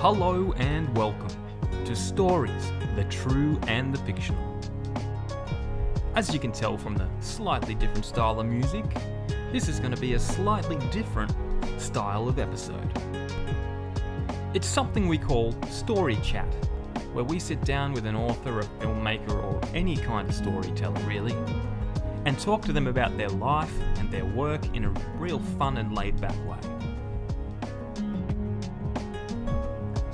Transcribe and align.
Hello 0.00 0.54
and 0.56 0.96
welcome 0.96 1.28
to 1.84 1.94
Stories, 1.94 2.72
the 2.96 3.04
True 3.10 3.60
and 3.66 3.94
the 3.94 3.98
Fictional. 3.98 4.58
As 6.14 6.32
you 6.32 6.40
can 6.40 6.52
tell 6.52 6.78
from 6.78 6.96
the 6.96 7.06
slightly 7.20 7.74
different 7.74 8.06
style 8.06 8.40
of 8.40 8.46
music, 8.46 8.86
this 9.52 9.68
is 9.68 9.78
going 9.78 9.94
to 9.94 10.00
be 10.00 10.14
a 10.14 10.18
slightly 10.18 10.78
different 10.90 11.30
style 11.76 12.28
of 12.28 12.38
episode. 12.38 12.90
It's 14.54 14.66
something 14.66 15.06
we 15.06 15.18
call 15.18 15.54
Story 15.68 16.16
Chat, 16.22 16.48
where 17.12 17.24
we 17.24 17.38
sit 17.38 17.62
down 17.66 17.92
with 17.92 18.06
an 18.06 18.16
author, 18.16 18.60
a 18.60 18.64
filmmaker, 18.80 19.34
or 19.34 19.60
any 19.74 19.96
kind 19.98 20.26
of 20.30 20.34
storyteller 20.34 20.98
really, 21.02 21.36
and 22.24 22.38
talk 22.38 22.62
to 22.62 22.72
them 22.72 22.86
about 22.86 23.18
their 23.18 23.28
life 23.28 23.78
and 23.98 24.10
their 24.10 24.24
work 24.24 24.64
in 24.74 24.86
a 24.86 24.90
real 25.18 25.40
fun 25.58 25.76
and 25.76 25.94
laid 25.94 26.18
back 26.22 26.34
way. 26.48 26.79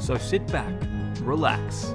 So 0.06 0.16
sit 0.16 0.46
back, 0.52 0.72
relax. 1.22 1.92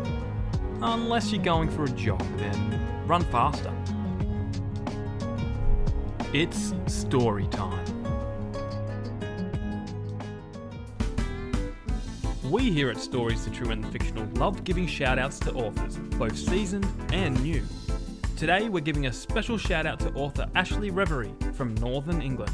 Unless 0.81 1.31
you're 1.31 1.41
going 1.41 1.69
for 1.69 1.85
a 1.85 1.89
jog, 1.91 2.21
then 2.35 3.07
run 3.07 3.23
faster. 3.23 3.73
It's 6.33 6.73
story 6.87 7.47
time. 7.47 7.85
We 12.43 12.69
here 12.69 12.89
at 12.89 12.97
Stories 12.97 13.45
the 13.45 13.51
True 13.51 13.69
and 13.69 13.89
Fictional 13.93 14.27
love 14.33 14.65
giving 14.65 14.87
shout 14.87 15.17
outs 15.17 15.39
to 15.39 15.53
authors, 15.53 15.95
both 16.17 16.37
seasoned 16.37 16.85
and 17.13 17.41
new. 17.41 17.63
Today 18.35 18.67
we're 18.67 18.81
giving 18.81 19.05
a 19.05 19.13
special 19.13 19.57
shout 19.57 19.85
out 19.85 20.01
to 20.01 20.11
author 20.15 20.47
Ashley 20.53 20.89
Reverie 20.89 21.33
from 21.53 21.75
Northern 21.75 22.21
England. 22.21 22.51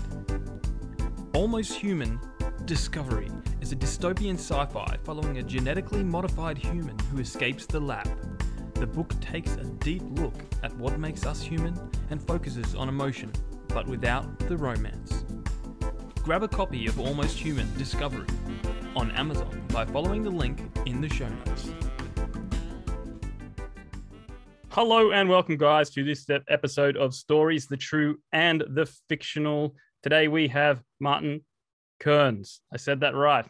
Almost 1.33 1.73
Human 1.73 2.19
Discovery 2.65 3.31
is 3.67 3.73
a 3.73 3.75
dystopian 3.75 4.35
sci 4.35 4.65
fi 4.67 4.97
following 5.03 5.39
a 5.39 5.43
genetically 5.43 6.01
modified 6.01 6.57
human 6.57 6.97
who 7.11 7.19
escapes 7.19 7.65
the 7.65 7.77
lab. 7.77 8.07
The 8.75 8.87
book 8.87 9.19
takes 9.19 9.55
a 9.55 9.65
deep 9.65 10.03
look 10.11 10.35
at 10.63 10.73
what 10.77 10.97
makes 10.99 11.25
us 11.25 11.41
human 11.41 11.77
and 12.09 12.25
focuses 12.25 12.75
on 12.75 12.87
emotion, 12.87 13.29
but 13.67 13.85
without 13.85 14.39
the 14.39 14.55
romance. 14.55 15.25
Grab 16.23 16.43
a 16.43 16.47
copy 16.47 16.87
of 16.87 16.97
Almost 16.97 17.37
Human 17.37 17.67
Discovery 17.77 18.27
on 18.95 19.11
Amazon 19.11 19.61
by 19.73 19.83
following 19.83 20.23
the 20.23 20.29
link 20.29 20.61
in 20.85 21.01
the 21.01 21.09
show 21.09 21.27
notes. 21.27 21.69
Hello 24.69 25.11
and 25.11 25.27
welcome, 25.27 25.57
guys, 25.57 25.89
to 25.89 26.05
this 26.05 26.25
episode 26.47 26.95
of 26.95 27.13
Stories 27.13 27.67
the 27.67 27.75
True 27.75 28.17
and 28.31 28.63
the 28.69 28.85
Fictional. 29.09 29.75
Today 30.03 30.29
we 30.29 30.47
have 30.47 30.81
Martin 31.01 31.41
Kearns. 31.99 32.61
I 32.71 32.77
said 32.77 32.99
that 33.01 33.15
right. 33.15 33.45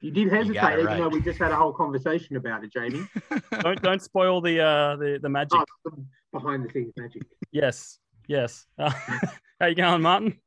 You 0.00 0.10
did 0.10 0.32
hesitate, 0.32 0.60
got 0.60 0.72
it 0.72 0.74
even 0.76 0.86
right. 0.86 0.98
though 0.98 1.08
we 1.08 1.20
just 1.20 1.38
had 1.38 1.52
a 1.52 1.56
whole 1.56 1.72
conversation 1.72 2.36
about 2.36 2.64
it, 2.64 2.72
Jamie. 2.72 3.06
don't 3.60 3.82
don't 3.82 4.02
spoil 4.02 4.40
the 4.40 4.60
uh 4.60 4.96
the, 4.96 5.18
the 5.20 5.28
magic. 5.28 5.60
Oh, 5.86 5.92
behind 6.32 6.64
the 6.64 6.72
scenes 6.72 6.92
magic. 6.96 7.22
Yes, 7.52 7.98
yes. 8.26 8.66
Uh, 8.78 8.90
how 9.60 9.66
you 9.66 9.74
going, 9.74 10.00
Martin? 10.00 10.38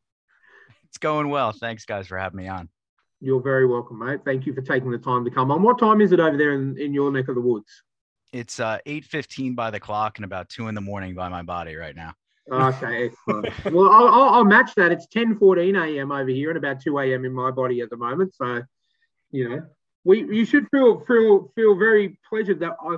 It's 0.87 0.97
going 0.97 1.29
well. 1.29 1.51
Thanks, 1.51 1.85
guys, 1.85 2.07
for 2.07 2.17
having 2.17 2.37
me 2.37 2.47
on. 2.47 2.69
You're 3.19 3.41
very 3.41 3.65
welcome, 3.65 3.99
mate. 3.99 4.19
Thank 4.25 4.45
you 4.45 4.53
for 4.53 4.61
taking 4.61 4.91
the 4.91 4.97
time 4.97 5.23
to 5.23 5.31
come 5.31 5.51
on. 5.51 5.61
What 5.61 5.79
time 5.79 6.01
is 6.01 6.11
it 6.11 6.19
over 6.19 6.35
there 6.35 6.53
in, 6.53 6.77
in 6.77 6.93
your 6.93 7.11
neck 7.11 7.29
of 7.29 7.35
the 7.35 7.41
woods? 7.41 7.83
It's 8.33 8.59
uh, 8.59 8.79
8.15 8.85 9.55
by 9.55 9.71
the 9.71 9.79
clock 9.79 10.17
and 10.17 10.25
about 10.25 10.49
2 10.49 10.67
in 10.67 10.75
the 10.75 10.81
morning 10.81 11.15
by 11.15 11.29
my 11.29 11.41
body 11.41 11.75
right 11.75 11.95
now. 11.95 12.13
Okay, 12.51 13.05
excellent. 13.05 13.73
well, 13.73 13.89
I'll, 13.89 14.07
I'll, 14.07 14.29
I'll 14.35 14.43
match 14.43 14.75
that. 14.75 14.91
It's 14.91 15.07
10:14 15.07 15.97
a.m. 15.97 16.11
over 16.11 16.29
here 16.29 16.49
and 16.49 16.57
about 16.57 16.81
2 16.81 16.99
a.m. 16.99 17.23
in 17.23 17.31
my 17.31 17.51
body 17.51 17.79
at 17.79 17.89
the 17.89 17.95
moment. 17.95 18.35
So, 18.35 18.61
you 19.33 19.49
know, 19.49 19.63
we 20.05 20.19
you 20.19 20.45
should 20.45 20.67
feel 20.69 21.01
feel 21.01 21.51
feel 21.55 21.75
very 21.75 22.17
pleasured 22.29 22.59
that 22.61 22.77
I 22.81 22.95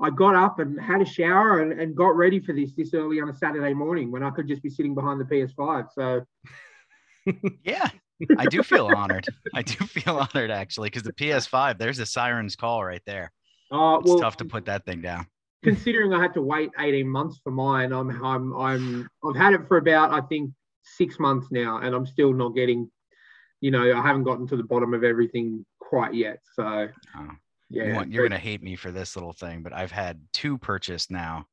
I 0.00 0.10
got 0.10 0.36
up 0.36 0.60
and 0.60 0.80
had 0.80 1.02
a 1.02 1.04
shower 1.04 1.60
and, 1.60 1.72
and 1.80 1.96
got 1.96 2.14
ready 2.16 2.38
for 2.38 2.52
this 2.52 2.72
this 2.76 2.94
early 2.94 3.20
on 3.20 3.28
a 3.28 3.34
Saturday 3.34 3.74
morning 3.74 4.12
when 4.12 4.22
I 4.22 4.30
could 4.30 4.46
just 4.46 4.62
be 4.62 4.70
sitting 4.70 4.94
behind 4.94 5.20
the 5.20 5.24
PS5. 5.24 5.88
So, 5.92 6.24
Yeah, 7.64 7.88
I 8.38 8.46
do 8.46 8.62
feel 8.62 8.86
honored. 8.86 9.26
I 9.54 9.62
do 9.62 9.74
feel 9.86 10.16
honored, 10.16 10.50
actually, 10.50 10.86
because 10.90 11.02
the 11.02 11.12
PS5, 11.12 11.78
there's 11.78 11.98
a 11.98 12.06
siren's 12.06 12.56
call 12.56 12.84
right 12.84 13.02
there. 13.06 13.32
uh, 13.70 13.98
It's 14.00 14.08
well, 14.08 14.18
tough 14.20 14.36
to 14.38 14.44
put 14.44 14.66
that 14.66 14.84
thing 14.84 15.02
down. 15.02 15.26
considering 15.64 16.12
I 16.14 16.20
had 16.22 16.34
to 16.34 16.42
wait 16.42 16.70
18 16.78 17.08
months 17.08 17.40
for 17.42 17.50
mine, 17.50 17.92
I'm 17.92 18.10
I'm 18.24 18.54
I'm 18.54 19.08
I've 19.24 19.36
had 19.36 19.54
it 19.54 19.66
for 19.68 19.76
about 19.78 20.12
I 20.12 20.20
think 20.20 20.52
six 20.84 21.18
months 21.18 21.48
now, 21.50 21.78
and 21.78 21.94
I'm 21.94 22.06
still 22.06 22.32
not 22.32 22.54
getting, 22.54 22.90
you 23.60 23.70
know, 23.70 23.98
I 23.98 24.02
haven't 24.02 24.24
gotten 24.24 24.46
to 24.48 24.56
the 24.56 24.62
bottom 24.62 24.94
of 24.94 25.04
everything 25.04 25.66
quite 25.88 26.14
yet. 26.14 26.38
So 26.54 26.88
Oh. 27.16 27.28
yeah, 27.70 27.84
You 27.84 28.10
you're 28.10 28.28
going 28.28 28.38
to 28.40 28.46
hate 28.46 28.62
me 28.62 28.76
for 28.76 28.90
this 28.92 29.16
little 29.16 29.32
thing, 29.32 29.62
but 29.62 29.72
I've 29.72 29.90
had 29.90 30.20
two 30.32 30.58
purchased 30.58 31.10
now. 31.10 31.46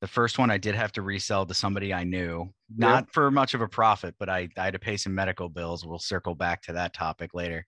The 0.00 0.06
first 0.06 0.38
one 0.38 0.50
I 0.50 0.58
did 0.58 0.74
have 0.74 0.92
to 0.92 1.02
resell 1.02 1.46
to 1.46 1.54
somebody 1.54 1.92
I 1.92 2.04
knew, 2.04 2.52
not 2.76 3.10
for 3.12 3.30
much 3.30 3.54
of 3.54 3.62
a 3.62 3.68
profit, 3.68 4.14
but 4.18 4.28
I, 4.28 4.48
I 4.56 4.64
had 4.64 4.74
to 4.74 4.78
pay 4.78 4.96
some 4.96 5.14
medical 5.14 5.48
bills. 5.48 5.84
We'll 5.84 5.98
circle 5.98 6.34
back 6.34 6.62
to 6.62 6.74
that 6.74 6.92
topic 6.94 7.34
later. 7.34 7.66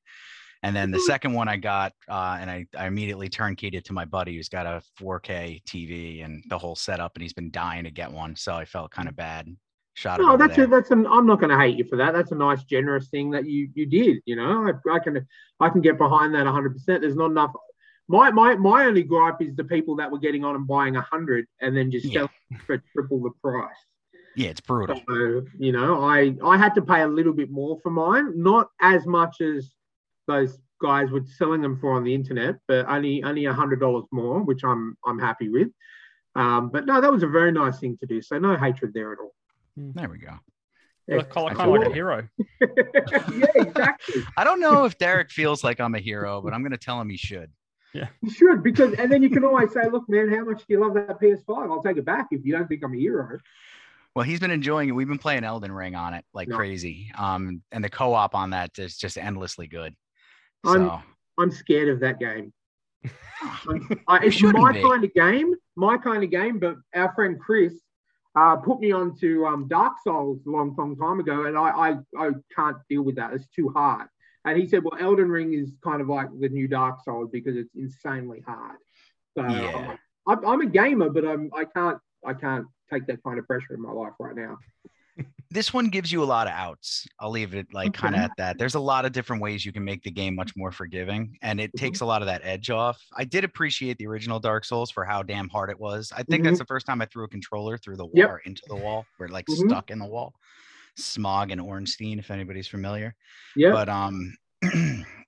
And 0.62 0.74
then 0.74 0.90
the 0.90 1.00
second 1.00 1.32
one 1.32 1.48
I 1.48 1.56
got, 1.56 1.92
uh, 2.08 2.38
and 2.40 2.50
I, 2.50 2.66
I 2.76 2.86
immediately 2.86 3.28
turnkeyed 3.28 3.74
it 3.74 3.84
to 3.86 3.92
my 3.92 4.04
buddy 4.04 4.36
who's 4.36 4.48
got 4.48 4.66
a 4.66 4.82
4K 5.00 5.62
TV 5.64 6.24
and 6.24 6.42
the 6.48 6.58
whole 6.58 6.76
setup, 6.76 7.12
and 7.14 7.22
he's 7.22 7.32
been 7.32 7.50
dying 7.50 7.84
to 7.84 7.90
get 7.90 8.10
one. 8.12 8.36
So 8.36 8.54
I 8.54 8.64
felt 8.64 8.90
kind 8.90 9.08
of 9.08 9.16
bad. 9.16 9.48
Shot. 9.96 10.20
No, 10.20 10.36
that's 10.36 10.58
a, 10.58 10.66
that's 10.66 10.90
an. 10.90 11.06
I'm 11.06 11.26
not 11.26 11.40
going 11.40 11.48
to 11.50 11.58
hate 11.58 11.78
you 11.78 11.84
for 11.88 11.96
that. 11.96 12.12
That's 12.12 12.30
a 12.30 12.34
nice, 12.34 12.62
generous 12.64 13.08
thing 13.08 13.30
that 13.30 13.46
you 13.48 13.70
you 13.74 13.86
did. 13.86 14.18
You 14.26 14.36
know, 14.36 14.68
I, 14.68 14.92
I 14.94 14.98
can 14.98 15.26
I 15.58 15.70
can 15.70 15.80
get 15.80 15.96
behind 15.96 16.34
that 16.34 16.44
100. 16.44 16.74
percent 16.74 17.00
There's 17.00 17.16
not 17.16 17.30
enough. 17.30 17.52
My 18.06 18.30
my 18.30 18.56
my 18.56 18.84
only 18.84 19.02
gripe 19.02 19.40
is 19.40 19.56
the 19.56 19.64
people 19.64 19.96
that 19.96 20.10
were 20.10 20.18
getting 20.18 20.44
on 20.44 20.54
and 20.54 20.66
buying 20.66 20.96
a 20.96 21.00
hundred 21.00 21.46
and 21.62 21.74
then 21.74 21.90
just 21.90 22.04
Yeah. 22.06 22.12
selling 22.20 22.30
for 22.66 22.82
triple 22.92 23.22
the 23.22 23.30
price. 23.42 23.74
yeah, 24.36 24.50
it's 24.50 24.60
brutal. 24.60 25.00
So, 25.08 25.44
you 25.58 25.72
know, 25.72 26.04
I 26.04 26.36
I 26.44 26.58
had 26.58 26.74
to 26.74 26.82
pay 26.82 27.00
a 27.00 27.08
little 27.08 27.32
bit 27.32 27.50
more 27.50 27.78
for 27.82 27.90
mine, 27.90 28.32
not 28.36 28.68
as 28.82 29.06
much 29.06 29.40
as 29.40 29.72
those 30.26 30.58
guys 30.82 31.10
were 31.10 31.24
selling 31.38 31.62
them 31.62 31.78
for 31.80 31.92
on 31.94 32.04
the 32.04 32.14
internet, 32.14 32.56
but 32.68 32.86
only 32.86 33.22
only 33.24 33.46
a 33.46 33.52
hundred 33.54 33.80
dollars 33.80 34.04
more, 34.12 34.42
which 34.42 34.62
I'm 34.62 34.94
I'm 35.06 35.18
happy 35.18 35.48
with. 35.48 35.68
Um, 36.34 36.68
but 36.68 36.84
no, 36.84 37.00
that 37.00 37.10
was 37.10 37.22
a 37.22 37.28
very 37.28 37.50
nice 37.50 37.78
thing 37.80 37.96
to 38.00 38.06
do. 38.06 38.20
So 38.20 38.38
no 38.38 38.56
hatred 38.58 38.92
there 38.92 39.10
at 39.14 39.18
all. 39.18 39.32
There 39.76 40.08
we 40.08 40.18
go. 40.18 40.32
I 41.08 41.22
kind 41.22 41.48
I 41.48 41.50
of 41.50 41.56
feel 41.58 41.78
like 41.80 41.88
a 41.90 41.94
hero. 41.94 42.28
yeah, 42.60 43.46
exactly. 43.54 44.22
I 44.36 44.42
don't 44.44 44.60
know 44.60 44.84
if 44.86 44.98
Derek 44.98 45.30
feels 45.30 45.62
like 45.62 45.80
I'm 45.80 45.94
a 45.94 46.00
hero, 46.00 46.40
but 46.42 46.52
I'm 46.52 46.62
going 46.62 46.72
to 46.72 46.78
tell 46.78 47.00
him 47.00 47.08
he 47.08 47.16
should. 47.16 47.50
Yeah. 47.92 48.08
You 48.22 48.30
should 48.30 48.62
because, 48.62 48.94
and 48.94 49.10
then 49.10 49.22
you 49.22 49.30
can 49.30 49.44
always 49.44 49.72
say, 49.72 49.88
"Look, 49.90 50.08
man, 50.08 50.28
how 50.30 50.44
much 50.44 50.58
do 50.58 50.64
you 50.68 50.80
love 50.80 50.94
that 50.94 51.20
PS5? 51.20 51.70
I'll 51.70 51.82
take 51.82 51.96
it 51.96 52.04
back 52.04 52.26
if 52.32 52.44
you 52.44 52.52
don't 52.52 52.66
think 52.66 52.82
I'm 52.84 52.92
a 52.92 52.96
hero." 52.98 53.38
Well, 54.14 54.24
he's 54.24 54.40
been 54.40 54.50
enjoying 54.50 54.88
it. 54.88 54.92
We've 54.92 55.06
been 55.06 55.18
playing 55.18 55.44
Elden 55.44 55.70
Ring 55.72 55.94
on 55.94 56.14
it 56.14 56.24
like 56.34 56.48
No. 56.48 56.56
crazy. 56.56 57.10
Um, 57.16 57.62
and 57.70 57.84
the 57.84 57.90
co-op 57.90 58.34
on 58.34 58.50
that 58.50 58.78
is 58.78 58.96
just 58.96 59.16
endlessly 59.18 59.66
good. 59.66 59.94
I'm- 60.64 61.02
I'm 61.38 61.50
scared 61.50 61.88
of 61.88 62.00
that 62.00 62.18
game. 62.18 62.52
I'm- 63.04 64.00
I, 64.08 64.22
You 64.22 64.28
it's 64.28 64.42
my 64.42 64.72
be. 64.72 64.82
kind 64.82 65.04
of 65.04 65.12
game, 65.14 65.54
my 65.76 65.98
kind 65.98 66.24
of 66.24 66.30
game. 66.30 66.58
But 66.58 66.76
our 66.94 67.14
friend 67.14 67.38
Chris 67.38 67.74
uh, 68.36 68.56
put 68.56 68.80
me 68.80 68.92
on 68.92 69.16
to 69.18 69.46
um, 69.46 69.66
Dark 69.66 69.94
Souls 70.04 70.40
a 70.46 70.50
long, 70.50 70.74
long 70.76 70.96
time 70.96 71.20
ago, 71.20 71.46
and 71.46 71.56
I, 71.56 71.70
I, 71.70 71.94
I 72.18 72.30
can't 72.54 72.76
deal 72.88 73.02
with 73.02 73.16
that. 73.16 73.32
It's 73.32 73.48
too 73.48 73.70
hard. 73.70 74.08
And 74.44 74.58
he 74.58 74.68
said, 74.68 74.84
"Well, 74.84 75.00
Elden 75.00 75.28
Ring 75.30 75.54
is 75.54 75.72
kind 75.82 76.00
of 76.00 76.08
like 76.08 76.28
the 76.38 76.48
new 76.48 76.68
Dark 76.68 77.02
Souls 77.02 77.30
because 77.32 77.56
it's 77.56 77.74
insanely 77.74 78.42
hard." 78.46 78.76
So 79.36 79.42
I'm 79.42 79.62
Yeah. 79.62 79.96
I'm, 80.28 80.46
I'm 80.46 80.60
a 80.60 80.66
gamer, 80.66 81.08
but 81.10 81.24
I'm 81.24 81.50
I 81.54 81.64
can't 81.64 81.98
I 82.24 82.34
can't 82.34 82.66
take 82.92 83.06
that 83.06 83.22
kind 83.24 83.38
of 83.38 83.46
pressure 83.46 83.74
in 83.74 83.82
my 83.82 83.90
life 83.90 84.12
right 84.20 84.36
now. 84.36 84.58
This 85.50 85.72
one 85.72 85.88
gives 85.88 86.10
you 86.10 86.22
a 86.22 86.24
lot 86.26 86.46
of 86.46 86.52
outs. 86.52 87.06
I'll 87.20 87.30
leave 87.30 87.54
it 87.54 87.66
like 87.72 87.92
kind 87.92 88.14
of 88.14 88.20
at 88.20 88.32
that. 88.36 88.58
There's 88.58 88.74
a 88.74 88.80
lot 88.80 89.04
of 89.04 89.12
different 89.12 89.42
ways 89.42 89.64
you 89.64 89.72
can 89.72 89.84
make 89.84 90.02
the 90.02 90.10
game 90.10 90.34
much 90.34 90.52
more 90.56 90.72
forgiving, 90.72 91.36
and 91.42 91.60
it 91.60 91.70
takes 91.76 92.00
a 92.00 92.04
lot 92.06 92.20
of 92.22 92.26
that 92.26 92.40
edge 92.44 92.70
off. 92.70 93.00
I 93.16 93.24
did 93.24 93.44
appreciate 93.44 93.96
the 93.98 94.06
original 94.06 94.40
Dark 94.40 94.64
Souls 94.64 94.90
for 94.90 95.04
how 95.04 95.22
damn 95.22 95.48
hard 95.48 95.70
it 95.70 95.78
was. 95.78 96.12
I 96.16 96.22
think 96.24 96.42
that's 96.44 96.58
the 96.58 96.64
first 96.66 96.86
time 96.86 97.00
I 97.00 97.06
threw 97.06 97.24
a 97.24 97.28
controller 97.28 97.78
through 97.78 97.96
the 97.96 98.06
wall 98.06 98.12
Yep. 98.14 98.38
into 98.44 98.62
the 98.68 98.76
wall, 98.76 99.06
where 99.16 99.28
it 99.28 99.32
like 99.32 99.46
Mhm. 99.46 99.68
stuck 99.68 99.90
in 99.90 99.98
the 99.98 100.06
wall. 100.06 100.34
Smough 100.98 101.50
and 101.52 101.60
Ornstein, 101.60 102.18
if 102.18 102.30
anybody's 102.30 102.68
familiar. 102.68 103.14
Yeah. 103.54 103.72
But 103.72 103.88
um, 103.88 104.34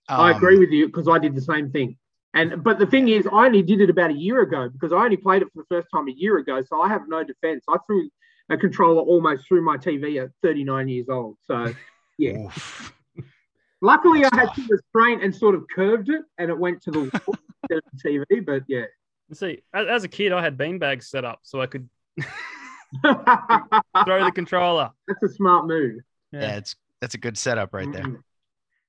I 0.09 0.31
agree 0.31 0.55
um, 0.55 0.61
with 0.61 0.71
you 0.71 0.87
because 0.87 1.09
I 1.09 1.19
did 1.19 1.35
the 1.35 1.43
same 1.43 1.71
thing. 1.71 1.97
And 2.35 2.63
but 2.63 2.79
the 2.79 2.87
thing 2.87 3.09
is, 3.09 3.27
I 3.27 3.47
only 3.47 3.63
did 3.63 3.81
it 3.81 3.91
about 3.91 4.11
a 4.11 4.15
year 4.15 4.41
ago 4.43 4.69
because 4.69 4.93
I 4.93 4.97
only 5.05 5.17
played 5.17 5.43
it 5.43 5.49
for 5.53 5.63
the 5.63 5.67
first 5.77 5.89
time 5.95 6.09
a 6.09 6.13
year 6.13 6.39
ago. 6.39 6.63
So 6.63 6.81
I 6.81 6.89
have 6.89 7.03
no 7.09 7.25
defense. 7.25 7.65
I 7.69 7.77
threw 7.87 8.09
a 8.51 8.57
controller 8.57 9.03
almost 9.03 9.47
through 9.47 9.63
my 9.63 9.77
TV 9.77 10.23
at 10.23 10.31
39 10.43 10.89
years 10.89 11.07
old. 11.09 11.37
So 11.47 11.73
yeah. 12.19 12.39
oof. 12.39 12.93
luckily 13.81 14.25
I 14.25 14.31
had 14.33 14.47
tough. 14.47 14.57
some 14.57 14.69
restraint 14.71 15.23
and 15.23 15.35
sort 15.35 15.55
of 15.55 15.65
curved 15.75 16.09
it 16.09 16.23
and 16.39 16.51
it 16.51 16.59
went 16.59 16.83
to 16.83 16.91
the 16.91 17.01
wall 17.01 17.37
instead 17.63 17.79
of 17.79 17.85
the 17.93 18.27
TV. 18.31 18.45
But 18.45 18.63
yeah. 18.69 18.87
See, 19.33 19.63
as, 19.75 19.87
as 19.87 20.05
a 20.05 20.09
kid, 20.09 20.33
I 20.33 20.43
had 20.43 20.57
beanbags 20.57 21.05
set 21.05 21.25
up 21.25 21.41
so 21.43 21.61
I 21.61 21.67
could 21.67 21.89
throw 23.03 24.25
the 24.25 24.33
controller. 24.35 24.91
That's 25.07 25.23
a 25.23 25.29
smart 25.29 25.67
move. 25.67 26.01
Yeah, 26.33 26.57
it's 26.57 26.77
that's 27.01 27.15
a 27.15 27.19
good 27.19 27.37
setup 27.37 27.75
right 27.75 27.91
there. 27.93 28.05
Mm. 28.05 28.23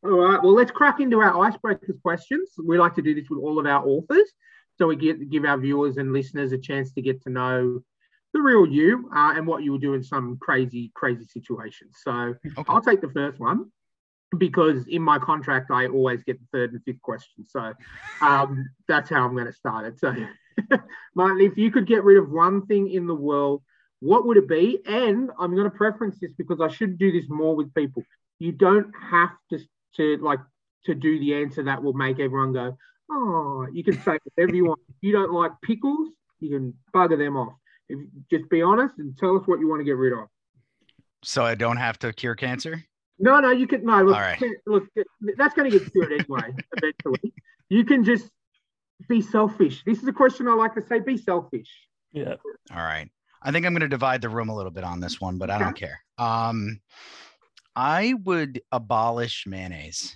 All 0.04 0.12
right. 0.12 0.42
Well, 0.42 0.54
let's 0.54 0.72
crack 0.72 1.02
into 1.02 1.20
our 1.20 1.34
icebreakers 1.34 2.02
questions. 2.02 2.50
We 2.58 2.78
like 2.78 2.96
to 2.96 3.02
do 3.02 3.14
this 3.14 3.30
with 3.30 3.40
all 3.40 3.60
of 3.60 3.66
our 3.66 3.86
authors, 3.86 4.32
so 4.78 4.88
we 4.88 4.96
get 4.96 5.30
give 5.30 5.44
our 5.44 5.58
viewers 5.58 5.98
and 5.98 6.14
listeners 6.14 6.54
a 6.54 6.58
chance 6.58 6.94
to 6.94 7.02
get 7.02 7.22
to 7.24 7.30
know 7.30 7.84
the 8.34 8.42
real 8.42 8.66
you 8.66 9.10
uh, 9.16 9.34
and 9.36 9.46
what 9.48 9.64
you 9.64 9.72
will 9.72 9.80
do 9.80 9.94
in 9.94 10.04
some 10.04 10.38
crazy, 10.40 10.92
crazy 10.96 11.26
situations. 11.26 11.98
So 12.04 12.36
Okay. 12.46 12.64
I'll 12.68 12.82
take 12.82 13.02
the 13.02 13.10
first 13.10 13.40
one 13.40 13.72
because 14.38 14.88
in 14.88 15.02
my 15.02 15.18
contract 15.18 15.72
I 15.72 15.88
always 15.88 16.24
get 16.24 16.40
the 16.40 16.46
third 16.54 16.74
and 16.74 16.84
fifth 16.84 17.02
question. 17.02 17.46
So 17.48 17.74
um, 18.22 18.70
that's 18.88 19.10
how 19.10 19.26
I'm 19.26 19.34
going 19.34 19.48
to 19.48 19.54
start 19.54 19.86
it. 19.86 20.00
So, 20.00 20.14
Martin, 21.16 21.42
if 21.42 21.58
you 21.58 21.72
could 21.72 21.88
get 21.88 22.04
rid 22.04 22.18
of 22.18 22.30
one 22.30 22.66
thing 22.68 22.92
in 22.92 23.08
the 23.08 23.16
world, 23.16 23.64
what 24.02 24.26
would 24.26 24.38
it 24.38 24.48
be? 24.48 24.80
And 24.86 25.32
I'm 25.40 25.56
going 25.56 25.70
to 25.70 25.76
preference 25.76 26.20
this 26.20 26.32
because 26.34 26.62
I 26.62 26.68
should 26.68 26.98
do 26.98 27.12
this 27.12 27.30
more 27.30 27.56
with 27.56 27.74
people. 27.74 28.04
You 28.38 28.52
don't 28.52 28.94
have 29.12 29.32
to 29.52 29.60
to 29.98 30.18
like 30.18 30.40
to 30.86 30.96
do 30.96 31.20
the 31.20 31.34
answer 31.36 31.64
that 31.64 31.82
will 31.84 31.94
make 31.94 32.20
everyone 32.20 32.54
go, 32.54 32.78
oh. 33.12 33.68
You 33.74 33.84
can 33.84 34.02
say 34.02 34.18
whatever 34.24 34.56
you 34.56 34.66
want. 34.66 34.80
If 34.90 34.96
you 35.02 35.12
don't 35.12 35.34
like 35.34 35.52
pickles, 35.62 36.10
you 36.40 36.50
can 36.50 36.74
bugger 36.94 37.18
them 37.18 37.36
off. 37.36 37.54
If, 37.90 38.00
just 38.30 38.50
be 38.50 38.62
honest 38.62 38.96
and 39.00 39.18
tell 39.18 39.36
us 39.38 39.44
what 39.48 39.60
you 39.60 39.68
want 39.68 39.80
to 39.82 39.84
get 39.84 39.98
rid 39.98 40.14
of. 40.14 40.28
So 41.24 41.44
I 41.44 41.56
don't 41.56 41.78
have 41.78 42.00
to 42.00 42.14
cure 42.14 42.36
cancer. 42.36 42.84
No, 43.18 43.40
no, 43.40 43.52
you 43.52 43.68
can 43.68 43.84
no. 43.84 44.02
Look, 44.04 44.16
All 44.16 44.22
right. 44.22 44.42
look, 44.66 44.86
that's 45.38 45.54
going 45.54 45.70
to 45.70 45.78
get 45.80 45.92
cured 45.92 46.14
anyway. 46.14 46.54
eventually, 46.78 47.34
you 47.68 47.84
can 47.84 48.04
just 48.06 48.30
be 49.10 49.22
selfish. 49.22 49.84
This 49.86 50.02
is 50.02 50.08
a 50.08 50.14
question 50.14 50.48
I 50.48 50.54
like 50.54 50.74
to 50.76 50.86
say: 50.88 51.00
be 51.00 51.18
selfish. 51.18 51.68
Yeah. 52.14 52.36
All 52.72 52.78
right. 52.84 53.10
I 53.42 53.52
think 53.52 53.66
I'm 53.66 53.74
going 53.74 53.82
to 53.82 53.88
divide 53.90 54.22
the 54.22 54.30
room 54.30 54.50
a 54.50 54.56
little 54.56 54.72
bit 54.72 54.84
on 54.84 55.00
this 55.00 55.20
one, 55.20 55.38
but 55.38 55.50
I 55.50 55.58
don't 55.58 55.76
care. 55.76 56.00
Um, 56.18 56.82
I 57.76 58.14
would 58.24 58.62
abolish 58.72 59.46
mayonnaise. 59.48 60.16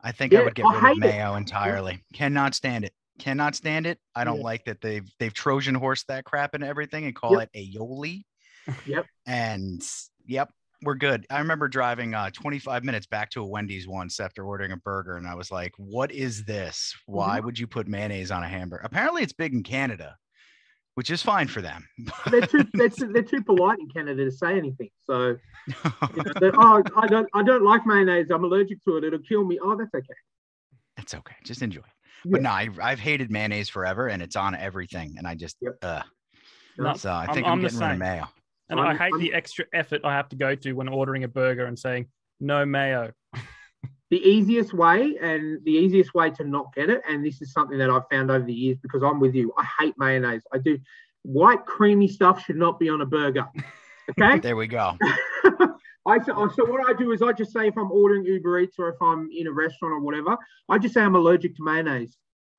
I 0.00 0.12
think 0.12 0.34
I 0.34 0.42
would 0.42 0.54
get 0.54 0.64
I 0.66 0.70
rid 0.70 0.76
of 0.76 0.82
hate 0.82 0.96
it. 0.96 1.00
mayo 1.00 1.34
entirely. 1.34 2.02
Cannot 2.12 2.54
stand 2.54 2.84
it. 2.84 2.92
Cannot 3.20 3.54
stand 3.54 3.86
it. 3.86 3.98
I 4.14 4.24
don't 4.24 4.38
Yeah. 4.38 4.44
like 4.44 4.64
that 4.64 4.80
they've 4.80 5.08
they've 5.18 5.32
Trojan 5.34 5.74
horse 5.74 6.04
that 6.04 6.24
crap 6.24 6.54
and 6.54 6.64
everything 6.64 7.04
and 7.04 7.14
call 7.14 7.38
Yep. 7.38 7.50
it 7.54 7.74
aioli. 7.76 8.24
Yep. 8.86 9.06
And 9.26 9.82
yep, 10.26 10.50
we're 10.82 10.94
good. 10.94 11.26
I 11.30 11.38
remember 11.38 11.68
driving 11.68 12.14
uh 12.14 12.30
25 12.30 12.84
minutes 12.84 13.06
back 13.06 13.30
to 13.30 13.42
a 13.42 13.46
Wendy's 13.46 13.86
once 13.86 14.20
after 14.20 14.44
ordering 14.44 14.72
a 14.72 14.76
burger, 14.78 15.16
and 15.16 15.26
I 15.26 15.34
was 15.34 15.50
like, 15.50 15.72
"What 15.76 16.10
is 16.12 16.44
this? 16.44 16.94
Why 17.06 17.36
Mm-hmm. 17.38 17.46
would 17.46 17.58
you 17.58 17.66
put 17.66 17.86
mayonnaise 17.88 18.30
on 18.30 18.42
a 18.42 18.48
hamburger?" 18.48 18.82
Apparently, 18.84 19.22
it's 19.22 19.32
big 19.32 19.52
in 19.52 19.62
Canada, 19.62 20.16
which 20.94 21.10
is 21.10 21.22
fine 21.22 21.48
for 21.48 21.60
them. 21.60 21.86
They're 22.30 22.46
too 22.46 22.64
they're 22.74 22.88
they're 22.88 23.22
too 23.22 23.42
polite 23.42 23.78
in 23.80 23.88
Canada 23.88 24.24
to 24.24 24.30
say 24.30 24.56
anything. 24.56 24.90
So, 25.04 25.36
you 26.14 26.22
know, 26.40 26.52
oh, 26.58 26.82
I 26.96 27.06
don't 27.06 27.28
I 27.34 27.42
don't 27.42 27.64
like 27.64 27.84
mayonnaise. 27.86 28.30
I'm 28.30 28.44
allergic 28.44 28.82
to 28.84 28.96
it. 28.96 29.04
It'll 29.04 29.18
kill 29.20 29.44
me. 29.44 29.58
Oh, 29.62 29.76
that's 29.76 29.94
okay. 29.94 30.14
That's 30.96 31.14
okay. 31.14 31.36
Just 31.44 31.62
enjoy. 31.62 31.82
It. 32.24 32.30
But 32.30 32.42
no, 32.42 32.50
I, 32.50 32.68
I've 32.82 33.00
hated 33.00 33.30
mayonnaise 33.30 33.68
forever, 33.68 34.08
and 34.08 34.22
it's 34.22 34.36
on 34.36 34.54
everything, 34.54 35.14
and 35.18 35.26
I 35.26 35.34
just, 35.34 35.56
Yep. 35.60 35.74
uh, 35.82 36.02
No, 36.78 36.94
so 36.94 37.10
I 37.10 37.24
I'm- 37.24 37.34
think 37.34 37.46
I'm, 37.46 37.52
I'm 37.54 37.58
the 37.62 37.68
getting 37.68 37.78
rid 37.80 37.84
of 37.86 37.92
same. 37.92 37.98
mayo. 37.98 38.24
And 38.68 38.80
I 38.80 38.84
I'm- 38.86 38.98
hate 38.98 39.12
I'm- 39.12 39.20
the 39.20 39.34
extra 39.34 39.64
effort 39.72 40.00
I 40.04 40.12
have 40.14 40.28
to 40.30 40.36
go 40.36 40.54
to 40.54 40.72
when 40.72 40.88
ordering 40.88 41.24
a 41.24 41.28
burger 41.28 41.66
and 41.66 41.78
saying 41.78 42.06
no 42.40 42.64
mayo. 42.66 43.12
The 44.10 44.18
easiest 44.28 44.74
way 44.74 45.16
and 45.22 45.64
the 45.64 45.70
easiest 45.70 46.14
way 46.14 46.30
to 46.30 46.42
not 46.42 46.74
get 46.74 46.90
it, 46.90 47.00
and 47.08 47.24
this 47.24 47.40
is 47.40 47.52
something 47.52 47.78
that 47.78 47.90
I've 47.90 48.08
found 48.10 48.28
over 48.28 48.44
the 48.44 48.52
years 48.52 48.76
because 48.82 49.04
I'm 49.04 49.20
with 49.20 49.36
you. 49.36 49.52
I 49.56 49.64
hate 49.78 49.94
mayonnaise. 49.98 50.42
I 50.52 50.58
do. 50.58 50.80
White 51.22 51.64
creamy 51.64 52.08
stuff 52.08 52.42
should 52.44 52.56
not 52.56 52.80
be 52.80 52.88
on 52.88 53.02
a 53.02 53.06
burger. 53.06 53.46
Okay. 54.18 54.40
There 54.40 54.56
we 54.56 54.66
go. 54.66 54.98
I 56.06 56.18
so, 56.22 56.48
so 56.56 56.64
what 56.64 56.88
I 56.88 56.94
do 56.94 57.12
is 57.12 57.22
I 57.22 57.32
just 57.32 57.52
say 57.52 57.68
if 57.68 57.76
I'm 57.76 57.92
ordering 57.92 58.24
Uber 58.24 58.60
Eats 58.60 58.78
or 58.78 58.88
if 58.88 59.00
I'm 59.02 59.28
in 59.36 59.46
a 59.46 59.52
restaurant 59.52 59.92
or 59.94 60.00
whatever, 60.00 60.36
I 60.68 60.78
just 60.78 60.94
say 60.94 61.02
I'm 61.02 61.14
allergic 61.14 61.56
to 61.56 61.62
mayonnaise, 61.62 62.16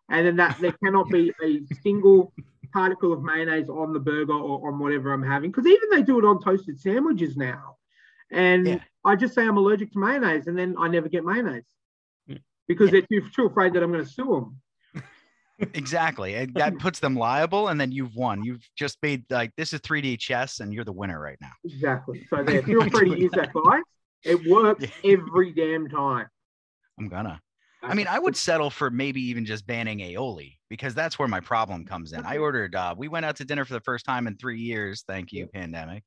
and 0.09 0.25
then 0.25 0.35
that 0.37 0.59
there 0.59 0.75
cannot 0.83 1.09
be 1.09 1.33
a 1.43 1.61
single 1.81 2.33
particle 2.71 3.11
of 3.11 3.23
mayonnaise 3.23 3.69
on 3.69 3.93
the 3.93 3.99
burger 3.99 4.33
or 4.33 4.67
on 4.71 4.79
whatever 4.79 5.11
I'm 5.11 5.23
having. 5.23 5.51
Because 5.51 5.65
even 5.65 5.89
they 5.91 6.03
do 6.03 6.19
it 6.19 6.25
on 6.25 6.41
toasted 6.41 6.79
sandwiches 6.79 7.35
now, 7.35 7.77
and 8.31 8.67
Yeah. 8.67 8.79
I 9.03 9.15
just 9.15 9.33
say 9.33 9.43
I'm 9.45 9.57
allergic 9.57 9.91
to 9.93 9.99
mayonnaise, 9.99 10.47
and 10.47 10.57
then 10.57 10.75
I 10.77 10.87
never 10.87 11.09
get 11.09 11.25
mayonnaise 11.25 11.65
because 12.67 12.91
they're 12.91 13.01
too, 13.01 13.27
too 13.35 13.47
afraid 13.47 13.73
that 13.73 13.83
I'm 13.83 13.91
going 13.91 14.05
to 14.05 14.09
sue 14.09 14.23
them. 14.25 14.60
Exactly. 15.73 16.35
And 16.35 16.53
that 16.55 16.77
puts 16.79 16.99
them 16.99 17.15
liable, 17.15 17.69
and 17.69 17.79
then 17.79 17.91
you've 17.91 18.15
won. 18.15 18.43
You've 18.43 18.67
just 18.75 18.97
made 19.01 19.23
like 19.29 19.51
this 19.57 19.73
is 19.73 19.81
3D 19.81 20.17
chess, 20.19 20.59
and 20.59 20.73
you're 20.73 20.85
the 20.85 20.91
winner 20.91 21.19
right 21.19 21.37
now. 21.41 21.51
Exactly. 21.63 22.25
So 22.29 22.43
there, 22.43 22.61
feel 22.63 22.89
free 22.89 23.09
to 23.09 23.19
use 23.19 23.31
that, 23.31 23.53
guys. 23.53 23.81
It 24.23 24.45
works 24.45 24.85
every 25.03 25.53
damn 25.53 25.89
time. 25.89 26.27
I'm 26.99 27.07
gonna. 27.07 27.41
I 27.83 27.95
mean, 27.95 28.05
I 28.07 28.19
would 28.19 28.37
settle 28.37 28.69
for 28.69 28.91
maybe 28.91 29.21
even 29.21 29.43
just 29.43 29.65
banning 29.65 29.99
aioli 29.99 30.57
because 30.69 30.93
that's 30.93 31.17
where 31.17 31.27
my 31.27 31.39
problem 31.39 31.83
comes 31.83 32.13
in. 32.13 32.23
I 32.23 32.37
ordered. 32.37 32.75
Uh, 32.75 32.93
we 32.95 33.07
went 33.07 33.25
out 33.25 33.37
to 33.37 33.45
dinner 33.45 33.65
for 33.65 33.73
the 33.73 33.81
first 33.81 34.05
time 34.05 34.27
in 34.27 34.37
three 34.37 34.59
years. 34.59 35.03
Thank 35.07 35.31
you, 35.31 35.47
pandemic, 35.47 36.03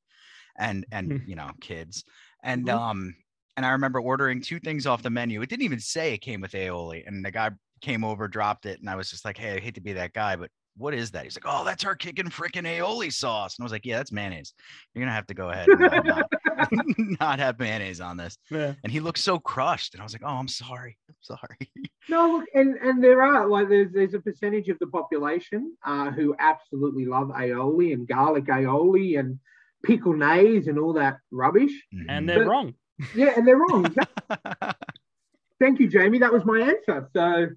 and 0.57 0.85
and 0.91 1.21
you 1.27 1.35
know 1.35 1.49
kids, 1.59 2.05
and 2.43 2.67
Mhm. 2.67 2.73
um 2.73 3.15
and 3.57 3.65
I 3.65 3.71
remember 3.71 3.99
ordering 3.99 4.41
two 4.41 4.59
things 4.59 4.85
off 4.85 5.03
the 5.03 5.09
menu. 5.09 5.41
It 5.41 5.49
didn't 5.49 5.63
even 5.63 5.79
say 5.79 6.13
it 6.13 6.19
came 6.19 6.41
with 6.41 6.51
aioli, 6.51 7.05
and 7.05 7.25
the 7.25 7.31
guy 7.31 7.51
came 7.81 8.03
over, 8.03 8.27
dropped 8.27 8.65
it, 8.65 8.79
and 8.79 8.89
I 8.89 8.95
was 8.95 9.09
just 9.09 9.25
like, 9.25 9.37
hey, 9.37 9.53
I 9.55 9.59
hate 9.59 9.75
to 9.75 9.81
be 9.81 9.93
that 9.93 10.13
guy, 10.13 10.35
but 10.35 10.49
what 10.77 10.93
is 10.93 11.11
that? 11.11 11.23
He's 11.23 11.37
like, 11.37 11.45
oh, 11.47 11.63
that's 11.63 11.85
our 11.85 11.95
kicking 11.95 12.25
freaking 12.25 12.63
aioli 12.63 13.11
sauce, 13.13 13.55
and 13.57 13.63
I 13.63 13.65
was 13.65 13.71
like, 13.71 13.85
yeah, 13.85 13.97
that's 13.97 14.11
mayonnaise. 14.11 14.53
You're 14.93 15.03
gonna 15.05 15.15
have 15.15 15.27
to 15.27 15.33
go 15.33 15.49
ahead 15.49 15.67
and 15.69 15.83
uh, 15.85 16.01
not, 16.01 16.29
not 17.19 17.39
have 17.39 17.59
mayonnaise 17.59 18.01
on 18.01 18.17
this. 18.17 18.37
Yeah. 18.51 18.73
And 18.83 18.91
he 18.91 18.99
looked 18.99 19.19
so 19.19 19.39
crushed, 19.39 19.93
and 19.93 20.01
I 20.01 20.03
was 20.03 20.13
like, 20.13 20.23
oh, 20.25 20.35
I'm 20.35 20.47
sorry, 20.47 20.97
I'm 21.09 21.15
sorry. 21.21 21.71
No, 22.09 22.27
look, 22.37 22.45
and 22.53 22.75
and 22.75 23.03
there 23.03 23.21
are 23.23 23.47
like 23.47 23.69
there's 23.69 23.91
there's 23.93 24.13
a 24.13 24.19
percentage 24.19 24.69
of 24.69 24.77
the 24.79 24.87
population 24.87 25.75
uh, 25.85 26.11
who 26.11 26.35
absolutely 26.39 27.05
love 27.05 27.29
aioli 27.29 27.93
and 27.93 28.07
garlic 28.07 28.45
aioli 28.45 29.17
and 29.19 29.39
pickle 29.83 30.13
nays 30.13 30.67
and 30.67 30.77
all 30.79 30.93
that 30.93 31.17
rubbish. 31.31 31.71
And 32.09 32.25
Mhm. 32.25 32.27
they're 32.27 32.39
But- 32.45 32.49
wrong. 32.49 32.73
Yeah, 33.15 33.33
and 33.35 33.45
they're 33.47 33.57
wrong. 33.57 33.93
Thank 35.59 35.79
you, 35.79 35.87
Jamie. 35.87 36.19
That 36.19 36.33
was 36.33 36.43
my 36.45 36.59
answer. 36.61 37.09
So, 37.13 37.47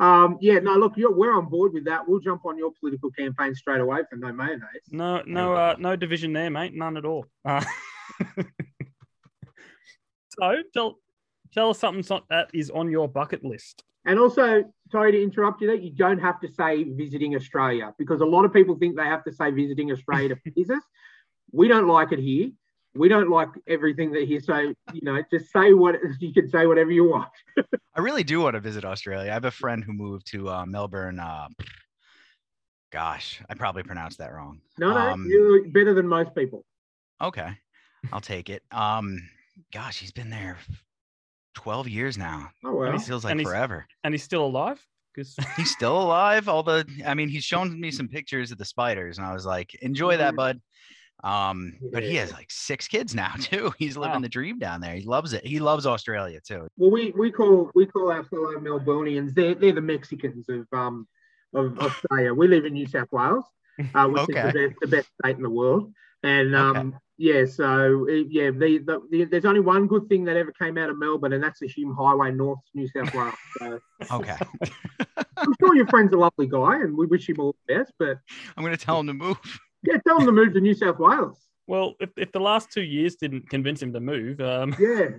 um, 0.00 0.38
yeah, 0.40 0.58
no, 0.60 0.76
look, 0.76 0.96
you're, 0.96 1.12
we're 1.12 1.36
on 1.36 1.50
board 1.50 1.74
with 1.74 1.84
that. 1.84 2.08
We'll 2.08 2.20
jump 2.20 2.46
on 2.46 2.56
your 2.56 2.72
political 2.80 3.10
campaign 3.10 3.54
straight 3.54 3.82
away 3.82 4.00
for 4.08 4.16
no 4.16 4.32
mayonnaise. 4.32 4.88
No, 4.90 5.22
no, 5.26 5.52
uh, 5.52 5.76
no 5.78 5.94
division 5.94 6.32
there, 6.32 6.48
mate. 6.50 6.74
None 6.74 6.96
at 6.96 7.04
all. 7.04 7.26
Uh, 7.44 7.62
so 10.38 10.56
tell 10.72 10.98
tell 11.52 11.70
us 11.70 11.78
something 11.78 12.22
that 12.30 12.48
is 12.54 12.70
on 12.70 12.90
your 12.90 13.08
bucket 13.08 13.44
list. 13.44 13.84
And 14.06 14.18
also, 14.18 14.64
sorry 14.90 15.12
to 15.12 15.22
interrupt 15.22 15.60
you 15.60 15.66
there, 15.66 15.76
you 15.76 15.90
don't 15.90 16.18
have 16.18 16.40
to 16.40 16.48
say 16.48 16.84
visiting 16.84 17.36
Australia 17.36 17.94
because 17.98 18.22
a 18.22 18.26
lot 18.26 18.46
of 18.46 18.54
people 18.54 18.76
think 18.76 18.96
they 18.96 19.04
have 19.04 19.24
to 19.24 19.32
say 19.32 19.50
visiting 19.50 19.92
Australia 19.92 20.30
to 20.30 20.36
please 20.52 20.70
us. 20.70 20.82
We 21.52 21.68
don't 21.68 21.86
like 21.86 22.12
it 22.12 22.20
here. 22.20 22.52
We 22.94 23.08
don't 23.08 23.30
like 23.30 23.50
everything 23.68 24.10
that 24.12 24.24
here. 24.24 24.40
So, 24.40 24.58
you 24.92 25.00
know, 25.02 25.22
just 25.30 25.52
say 25.52 25.72
what 25.72 25.96
you 26.20 26.32
can 26.32 26.48
say 26.48 26.66
whatever 26.66 26.90
you 26.90 27.04
want. 27.08 27.30
I 27.94 28.00
really 28.00 28.24
do 28.24 28.40
want 28.40 28.54
to 28.54 28.60
visit 28.60 28.84
Australia. 28.84 29.30
I 29.30 29.34
have 29.34 29.44
a 29.44 29.50
friend 29.50 29.82
who 29.84 29.92
moved 29.92 30.26
to 30.32 30.48
uh, 30.48 30.66
Melbourne. 30.66 31.20
Uh, 31.20 31.48
gosh, 32.92 33.40
I 33.48 33.54
probably 33.54 33.82
pronounced 33.82 34.18
that 34.18 34.32
wrong. 34.32 34.60
No, 34.78 34.92
no, 34.92 34.98
Um, 35.12 35.26
you're 35.28 35.68
better 35.68 35.94
than 35.94 36.08
most 36.08 36.34
people. 36.34 36.64
Okay, 37.22 37.50
I'll 38.12 38.20
take 38.20 38.48
it. 38.48 38.62
Um, 38.72 39.20
gosh, 39.72 39.98
he's 39.98 40.12
been 40.12 40.30
there 40.30 40.56
12 41.54 41.88
years 41.88 42.16
now. 42.16 42.50
Oh, 42.64 42.74
well. 42.74 42.94
It 42.94 43.00
feels 43.02 43.24
like 43.24 43.32
and 43.32 43.42
forever. 43.42 43.86
And 44.04 44.14
he's 44.14 44.22
still 44.22 44.44
alive? 44.44 44.84
Because 45.14 45.36
He's 45.56 45.70
still 45.70 46.00
alive. 46.00 46.48
All 46.48 46.62
the, 46.62 46.86
I 47.04 47.14
mean, 47.14 47.28
he's 47.28 47.44
shown 47.44 47.78
me 47.80 47.90
some 47.90 48.08
pictures 48.08 48.52
of 48.52 48.58
the 48.58 48.64
spiders, 48.64 49.18
and 49.18 49.26
I 49.26 49.32
was 49.34 49.44
like, 49.44 49.74
enjoy 49.82 50.16
that, 50.16 50.34
Mhm. 50.34 50.36
bud. 50.36 50.60
Um, 51.22 51.78
but 51.92 52.02
he 52.02 52.14
has 52.16 52.32
like 52.32 52.50
six 52.50 52.88
kids 52.88 53.14
now 53.14 53.32
too. 53.40 53.72
He's 53.78 53.96
living 53.96 54.14
Wow. 54.16 54.20
the 54.20 54.28
dream 54.28 54.58
down 54.58 54.80
there. 54.80 54.94
He 54.94 55.02
loves 55.04 55.32
it. 55.32 55.44
He 55.44 55.58
loves 55.60 55.86
Australia 55.86 56.40
too. 56.40 56.68
Well, 56.76 56.90
we, 56.90 57.10
we 57.12 57.30
call 57.30 57.70
we 57.74 57.86
call 57.86 58.10
our 58.10 58.24
fellow 58.24 58.52
Melburnians 58.58 59.34
they're 59.34 59.54
they're 59.54 59.72
the 59.72 59.80
Mexicans 59.80 60.48
of 60.48 60.66
um 60.72 61.06
of 61.54 61.78
Australia. 61.78 62.32
We 62.32 62.48
live 62.48 62.64
in 62.64 62.72
New 62.74 62.86
South 62.86 63.08
Wales, 63.12 63.44
uh, 63.94 64.06
which 64.06 64.22
is 64.22 64.26
the 64.42 64.52
best, 64.52 64.74
the 64.80 64.86
best 64.86 65.08
state 65.22 65.36
in 65.36 65.42
the 65.42 65.50
world. 65.50 65.92
And 66.22 66.54
Okay. 66.54 66.78
um, 66.78 66.96
yeah, 67.18 67.44
so 67.44 68.06
uh, 68.08 68.12
yeah, 68.30 68.50
the, 68.50 68.78
the, 68.78 69.02
the, 69.10 69.24
there's 69.24 69.44
only 69.44 69.60
one 69.60 69.86
good 69.86 70.08
thing 70.08 70.24
that 70.24 70.36
ever 70.38 70.52
came 70.52 70.78
out 70.78 70.88
of 70.88 70.98
Melbourne, 70.98 71.34
and 71.34 71.42
that's 71.44 71.60
the 71.60 71.68
Hume 71.68 71.94
Highway 71.94 72.30
North 72.30 72.60
New 72.74 72.88
South 72.88 73.12
Wales. 73.12 73.34
So 73.58 73.78
Okay, 74.10 74.36
I'm 75.36 75.54
sure 75.60 75.74
your 75.74 75.86
friend's 75.88 76.14
a 76.14 76.16
lovely 76.16 76.46
guy, 76.46 76.76
and 76.76 76.96
we 76.96 77.06
wish 77.06 77.28
him 77.28 77.36
all 77.40 77.54
the 77.66 77.74
best. 77.74 77.92
But 77.98 78.18
I'm 78.56 78.64
gonna 78.64 78.76
tell 78.78 79.00
him 79.00 79.06
to 79.08 79.12
move. 79.12 79.38
Yeah, 79.82 79.96
tell 80.06 80.18
him 80.18 80.26
to 80.26 80.32
move 80.32 80.52
to 80.54 80.60
New 80.60 80.74
South 80.74 80.98
Wales. 80.98 81.38
well, 81.66 81.94
if, 82.00 82.10
if 82.16 82.32
the 82.32 82.40
last 82.40 82.70
two 82.72 82.82
years 82.82 83.16
didn't 83.16 83.48
convince 83.48 83.80
him 83.82 83.92
to 83.92 84.00
move, 84.00 84.40
um, 84.40 84.74
Yeah. 84.78 85.08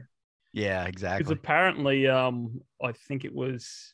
Yeah, 0.53 0.83
exactly. 0.85 1.19
because 1.23 1.31
apparently, 1.31 2.07
um, 2.09 2.59
I 2.83 2.91
think 2.91 3.23
it 3.23 3.33
was 3.33 3.93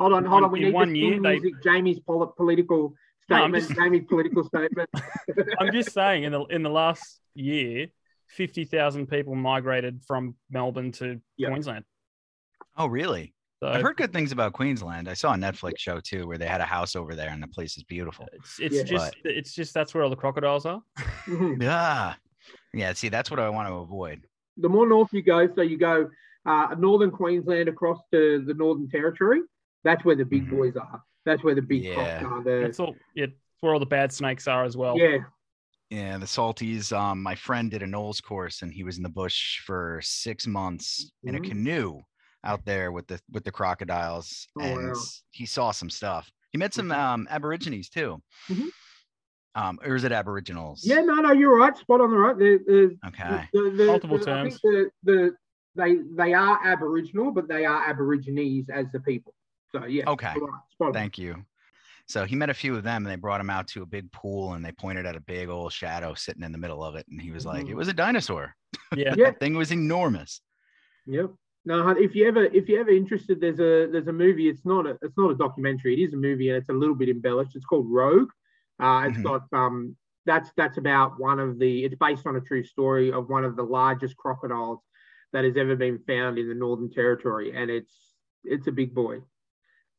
Hold 0.00 0.14
on, 0.14 0.24
hold 0.24 0.42
on. 0.42 0.50
We 0.50 0.58
in 0.58 0.64
need 0.66 0.74
one 0.74 0.88
one 0.88 0.94
year, 0.96 1.20
they- 1.20 1.38
music. 1.38 1.62
Jamie's 1.62 2.00
pol- 2.00 2.34
political 2.36 2.94
No, 3.28 3.36
I'm 3.36 3.52
statement. 3.52 3.64
just- 3.68 3.78
Jamie's 3.80 4.04
political 4.08 4.42
statement. 4.44 4.90
I'm 5.60 5.70
just 5.72 5.92
saying 5.92 6.24
in 6.24 6.32
the 6.32 6.40
in 6.46 6.64
the 6.64 6.70
last 6.70 7.20
year, 7.36 7.86
fifty 8.26 8.64
thousand 8.64 9.06
people 9.06 9.36
migrated 9.36 10.02
from 10.04 10.34
Melbourne 10.50 10.90
to 10.92 11.20
Yep. 11.36 11.50
Queensland. 11.50 11.84
Oh, 12.76 12.86
really? 12.86 13.32
So 13.62 13.68
I've 13.68 13.80
heard 13.80 13.96
good 13.96 14.12
things 14.12 14.32
about 14.32 14.54
Queensland. 14.54 15.08
I 15.08 15.14
saw 15.14 15.34
a 15.34 15.36
Netflix 15.36 15.78
show 15.78 16.00
too 16.00 16.26
where 16.26 16.36
they 16.36 16.48
had 16.48 16.60
a 16.60 16.64
house 16.64 16.96
over 16.96 17.14
there 17.14 17.28
and 17.30 17.40
the 17.40 17.46
place 17.46 17.76
is 17.76 17.84
beautiful. 17.84 18.28
it's 18.32 18.58
it's 18.58 18.74
Yeah. 18.74 18.82
just 18.82 19.14
it's 19.24 19.54
just 19.54 19.72
that's 19.72 19.94
where 19.94 20.02
all 20.02 20.10
the 20.10 20.16
crocodiles 20.16 20.66
are. 20.66 20.82
Mhm. 21.26 21.62
Yeah. 21.62 22.14
Yeah. 22.74 22.92
See, 22.94 23.08
that's 23.08 23.30
what 23.30 23.38
I 23.38 23.48
want 23.50 23.68
to 23.68 23.74
avoid. 23.74 24.26
the 24.56 24.68
more 24.68 24.86
north 24.88 25.10
you 25.12 25.22
go, 25.22 25.46
so 25.54 25.62
you 25.62 25.78
go 25.78 26.10
uh, 26.44 26.74
northern 26.76 27.12
Queensland 27.12 27.68
across 27.68 28.00
to 28.10 28.44
the 28.44 28.52
Northern 28.54 28.88
Territory, 28.88 29.42
that's 29.84 30.04
where 30.04 30.16
the 30.16 30.24
big 30.24 30.46
Mhm. 30.46 30.50
boys 30.50 30.76
are. 30.76 31.00
That's 31.24 31.44
where 31.44 31.54
the 31.54 31.62
big 31.62 31.84
Yeah. 31.84 31.94
crocs 31.94 32.24
are. 32.24 32.42
The, 32.42 32.64
It's 32.64 32.80
all 32.80 32.96
yeah, 33.14 33.24
it's 33.26 33.34
where 33.60 33.72
all 33.74 33.78
the 33.78 33.86
bad 33.86 34.10
snakes 34.12 34.48
are 34.48 34.64
as 34.64 34.76
well. 34.76 34.98
yeah, 34.98 35.18
Yeah, 35.88 36.18
the 36.18 36.26
salties. 36.26 36.90
Um, 36.92 37.22
my 37.22 37.36
friend 37.36 37.70
did 37.70 37.82
a 37.84 37.86
NOLS 37.86 38.20
course 38.20 38.62
and 38.62 38.72
he 38.72 38.82
was 38.82 38.96
in 38.96 39.04
the 39.04 39.08
bush 39.22 39.60
for 39.60 40.00
six 40.02 40.48
months 40.48 41.12
in 41.22 41.36
a 41.36 41.38
Mhm. 41.40 41.48
canoe 41.48 42.00
out 42.44 42.64
there 42.64 42.92
with 42.92 43.06
the 43.06 43.20
with 43.30 43.44
the 43.44 43.52
crocodiles, 43.52 44.46
Oh, 44.58 44.62
and 44.62 44.88
wow. 44.88 45.00
he 45.30 45.46
saw 45.46 45.70
some 45.70 45.90
stuff. 45.90 46.30
He 46.50 46.58
met 46.58 46.74
some 46.74 46.88
Mhm. 46.88 46.96
um, 46.96 47.28
Aborigines 47.30 47.88
too. 47.88 48.22
Mhm. 48.48 48.68
Um, 49.54 49.78
or 49.84 49.94
is 49.96 50.04
it 50.04 50.12
Aboriginals? 50.12 50.82
yeah, 50.84 51.00
no, 51.02 51.14
no, 51.16 51.32
you're 51.32 51.56
right. 51.56 51.76
Spot 51.76 52.00
on 52.00 52.10
the 52.10 52.16
right. 52.16 52.36
The, 52.38 52.58
the, 52.66 53.08
Okay. 53.08 53.48
the, 53.52 53.70
the, 53.76 53.84
Multiple 53.86 54.18
the- 54.18 54.24
terms. 54.24 54.58
The, 54.62 54.90
the, 55.02 55.34
they 55.74 55.96
they 56.16 56.34
are 56.34 56.58
Aboriginal, 56.66 57.32
but 57.32 57.48
they 57.48 57.64
are 57.64 57.82
Aborigines 57.88 58.68
as 58.70 58.90
the 58.92 59.00
people. 59.00 59.34
So 59.72 59.84
yeah. 59.86 60.04
Okay. 60.08 60.28
right, 60.38 60.60
spot 60.72 60.88
on. 60.88 60.92
Thank 60.94 61.16
you. 61.18 61.44
So 62.08 62.24
he 62.26 62.34
met 62.36 62.50
a 62.50 62.54
few 62.54 62.74
of 62.76 62.82
them 62.82 63.06
and 63.06 63.10
they 63.10 63.16
brought 63.16 63.40
him 63.40 63.48
out 63.48 63.68
to 63.68 63.82
a 63.82 63.86
big 63.86 64.10
pool 64.12 64.52
and 64.54 64.62
they 64.64 64.72
pointed 64.72 65.06
at 65.06 65.16
a 65.16 65.20
big 65.20 65.48
old 65.48 65.72
shadow 65.72 66.12
sitting 66.14 66.42
in 66.42 66.52
the 66.52 66.58
middle 66.58 66.82
of 66.84 66.94
it. 66.96 67.06
And 67.08 67.18
he 67.22 67.30
was 67.30 67.46
like, 67.46 67.68
it 67.68 67.74
was 67.74 67.88
a 67.88 67.92
dinosaur. 67.94 68.54
Yeah. 68.94 69.14
Yeah. 69.16 69.24
That 69.26 69.40
thing 69.40 69.54
was 69.54 69.70
enormous. 69.72 70.42
Yep. 71.06 71.30
No, 71.64 71.88
if 71.90 72.14
you 72.16 72.26
ever 72.26 72.44
if 72.44 72.68
you're 72.68 72.80
ever 72.80 72.90
interested, 72.90 73.40
there's 73.40 73.60
a 73.60 73.86
there's 73.90 74.08
a 74.08 74.12
movie. 74.12 74.48
It's 74.48 74.64
not 74.64 74.86
a 74.86 74.98
it's 75.02 75.16
not 75.16 75.30
a 75.30 75.36
documentary. 75.36 76.00
It 76.00 76.06
is 76.08 76.12
a 76.14 76.16
movie, 76.16 76.48
and 76.48 76.58
it's 76.58 76.68
a 76.68 76.72
little 76.72 76.94
bit 76.96 77.08
embellished. 77.08 77.54
It's 77.54 77.64
called 77.64 77.86
Rogue. 77.88 78.30
Uh, 78.80 79.04
it's 79.08 79.18
Mhm. 79.18 79.22
got 79.22 79.42
um 79.52 79.96
that's 80.26 80.50
that's 80.56 80.78
about 80.78 81.20
one 81.20 81.38
of 81.38 81.58
the. 81.58 81.84
It's 81.84 81.94
based 81.94 82.26
on 82.26 82.36
a 82.36 82.40
true 82.40 82.64
story 82.64 83.12
of 83.12 83.28
one 83.28 83.44
of 83.44 83.54
the 83.56 83.62
largest 83.62 84.16
crocodiles 84.16 84.80
that 85.32 85.44
has 85.44 85.56
ever 85.56 85.76
been 85.76 85.98
found 86.00 86.38
in 86.38 86.48
the 86.48 86.54
Northern 86.54 86.90
Territory, 86.90 87.52
and 87.52 87.70
it's 87.70 87.94
it's 88.44 88.66
a 88.66 88.72
big 88.72 88.92
boy. 88.94 89.20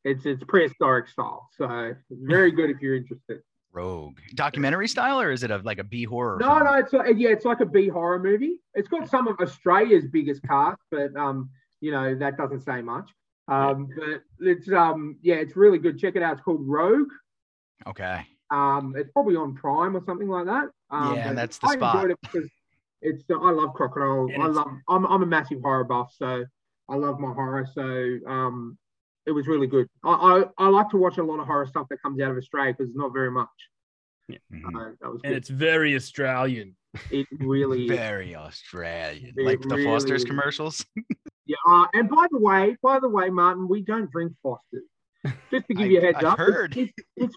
It's 0.04 0.26
it's 0.26 0.44
prehistoric 0.44 1.08
style, 1.08 1.48
so 1.56 1.94
very 2.10 2.50
good 2.52 2.68
if 2.70 2.80
you're 2.82 2.94
interested. 2.96 3.40
Rogue. 3.74 4.18
Documentary 4.34 4.88
style 4.88 5.20
or 5.20 5.32
is 5.32 5.42
it 5.42 5.50
a, 5.50 5.58
like 5.58 5.78
a 5.78 5.84
B 5.84 6.04
horror? 6.04 6.38
No, 6.40 6.46
film? 6.54 6.64
no, 6.64 6.72
it's 6.74 6.92
like, 6.92 7.14
yeah, 7.16 7.30
it's 7.30 7.44
like 7.44 7.60
a 7.60 7.66
B 7.66 7.88
horror 7.88 8.18
movie. 8.18 8.60
It's 8.74 8.88
got 8.88 9.08
some 9.10 9.26
of 9.28 9.36
Australia's 9.40 10.06
biggest 10.06 10.42
cast, 10.44 10.80
but 10.90 11.14
um, 11.16 11.50
you 11.80 11.90
know 11.90 12.14
that 12.14 12.36
doesn't 12.36 12.60
say 12.60 12.80
much. 12.82 13.10
Um, 13.48 13.90
but 13.96 14.22
it's 14.40 14.70
um, 14.72 15.18
yeah, 15.22 15.34
it's 15.36 15.56
really 15.56 15.78
good. 15.78 15.98
Check 15.98 16.16
it 16.16 16.22
out. 16.22 16.34
It's 16.34 16.42
called 16.42 16.66
Rogue. 16.66 17.10
Okay. 17.86 18.26
Um, 18.50 18.94
it's 18.96 19.10
probably 19.10 19.36
on 19.36 19.54
Prime 19.54 19.96
or 19.96 20.02
something 20.04 20.28
like 20.28 20.46
that. 20.46 20.68
Um, 20.90 21.16
Yeah, 21.16 21.28
but 21.28 21.36
that's 21.36 21.58
the 21.58 21.66
I 21.68 21.72
spot. 21.74 21.96
enjoyed 21.96 22.10
it 22.12 22.18
because 22.22 22.48
it's 23.02 23.24
I 23.28 23.50
love 23.50 23.74
crocodile. 23.74 24.28
And 24.32 24.42
I 24.42 24.46
love. 24.46 24.70
I'm 24.88 25.04
I'm 25.06 25.22
a 25.22 25.26
massive 25.26 25.60
horror 25.60 25.84
buff, 25.84 26.14
so 26.16 26.44
I 26.88 26.94
love 26.94 27.18
my 27.18 27.32
horror. 27.32 27.66
So 27.74 28.18
um, 28.26 28.78
it 29.26 29.32
was 29.32 29.46
really 29.46 29.66
good. 29.66 29.86
I 30.04 30.12
I, 30.58 30.64
I 30.66 30.68
like 30.68 30.90
to 30.90 30.96
watch 30.96 31.18
a 31.18 31.22
lot 31.22 31.40
of 31.40 31.46
horror 31.46 31.66
stuff 31.66 31.86
that 31.90 32.02
comes 32.02 32.20
out 32.20 32.30
of 32.30 32.36
Australia 32.36 32.72
because 32.72 32.88
it's 32.90 32.98
not 32.98 33.12
very 33.12 33.30
much. 33.30 33.48
Mhm. 34.30 34.38
Uh, 34.74 34.92
that 35.00 35.10
was 35.12 35.20
And 35.24 35.34
it's 35.34 35.48
very 35.50 35.94
Australian. 35.94 36.76
It 37.10 37.26
really 37.40 37.84
is. 37.90 37.90
Very 37.90 38.34
Australian. 38.34 39.34
It 39.36 39.44
like 39.44 39.60
the 39.60 39.68
really 39.76 39.84
Foster's 39.84 40.22
is. 40.22 40.28
commercials. 40.28 40.84
Yeah. 41.46 41.56
Uh, 41.68 41.84
and 41.92 42.08
by 42.08 42.24
the 42.30 42.38
way, 42.38 42.74
by 42.82 42.98
the 42.98 43.08
way, 43.08 43.28
Martin, 43.28 43.68
we 43.68 43.82
don't 43.82 44.10
drink 44.10 44.32
Fosters. 44.42 44.84
Just 45.50 45.66
to 45.68 45.74
give 45.74 45.90
you 45.90 45.98
a 45.98 46.02
I- 46.02 46.04
heads 46.06 46.16
I've 46.20 46.24
up, 46.24 46.40
it's- 46.40 46.76
It's, 46.76 46.92
it's, 47.16 47.36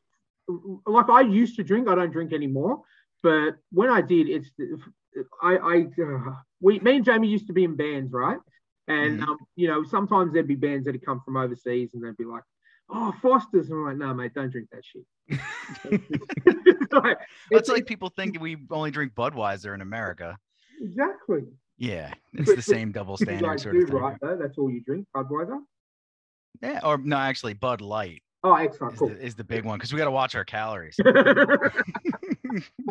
like 0.85 1.09
I 1.09 1.19
used 1.21 1.57
to 1.57 1.63
drink. 1.65 1.89
I 1.89 1.95
don't 1.95 2.11
drink 2.11 2.31
anymore. 2.31 2.83
But 3.21 3.55
when 3.73 3.89
I 3.89 3.99
did, 3.99 4.29
it's 4.29 4.49
I 5.43 5.57
I 5.57 5.75
uh, 6.01 6.35
we 6.61 6.79
me 6.79 6.95
and 6.95 7.03
Jamie 7.05 7.27
used 7.27 7.47
to 7.47 7.53
be 7.53 7.65
in 7.65 7.75
bands, 7.75 8.13
right? 8.13 8.37
And 8.87 9.19
Mhm. 9.19 9.27
um, 9.27 9.37
you 9.55 9.67
know, 9.67 9.83
sometimes 9.83 10.33
there'd 10.33 10.47
be 10.47 10.55
bands 10.55 10.85
that 10.85 10.93
would 10.93 11.05
come 11.05 11.21
from 11.25 11.35
overseas, 11.37 11.89
and 11.93 12.03
they'd 12.03 12.15
be 12.17 12.23
like, 12.25 12.43
"Oh, 12.89 13.13
Fosters," 13.21 13.69
and 13.69 13.79
I'm 13.79 13.85
like, 13.85 13.97
"No, 13.97 14.13
mate, 14.13 14.33
don't 14.33 14.49
drink 14.49 14.69
that 14.71 14.83
shit." 14.85 15.03
It's 16.79 16.93
like- 16.93 17.17
That's 17.51 17.63
it's- 17.63 17.69
like 17.69 17.85
people 17.85 18.09
think 18.09 18.39
we 18.39 18.55
only 18.71 18.91
drink 18.91 19.13
Budweiser 19.13 19.73
in 19.75 19.81
America. 19.81 20.37
exactly. 20.79 21.43
Yeah, 21.77 22.13
it's 22.33 22.49
But- 22.49 22.55
the 22.55 22.61
same 22.61 22.91
double 22.93 23.17
standard 23.17 23.43
guys 23.45 23.61
sort 23.63 23.75
of 23.75 23.87
thing. 23.89 23.95
right? 23.97 24.17
Though 24.21 24.37
that's 24.37 24.57
all 24.57 24.69
you 24.71 24.81
drink, 24.81 25.05
Budweiser. 25.15 25.59
Yeah, 26.61 26.79
or 26.83 26.97
no, 26.97 27.17
actually, 27.17 27.53
Bud 27.53 27.81
Light 27.81 28.23
Oh, 28.43 28.53
excellent, 28.53 28.93
is, 28.93 28.99
cool. 28.99 29.09
the, 29.09 29.19
is 29.25 29.35
the 29.35 29.43
big 29.43 29.65
one 29.65 29.77
because 29.77 29.91
we 29.91 29.97
got 29.97 30.05
to 30.05 30.11
watch 30.11 30.33
our 30.35 30.45
calories. 30.45 30.95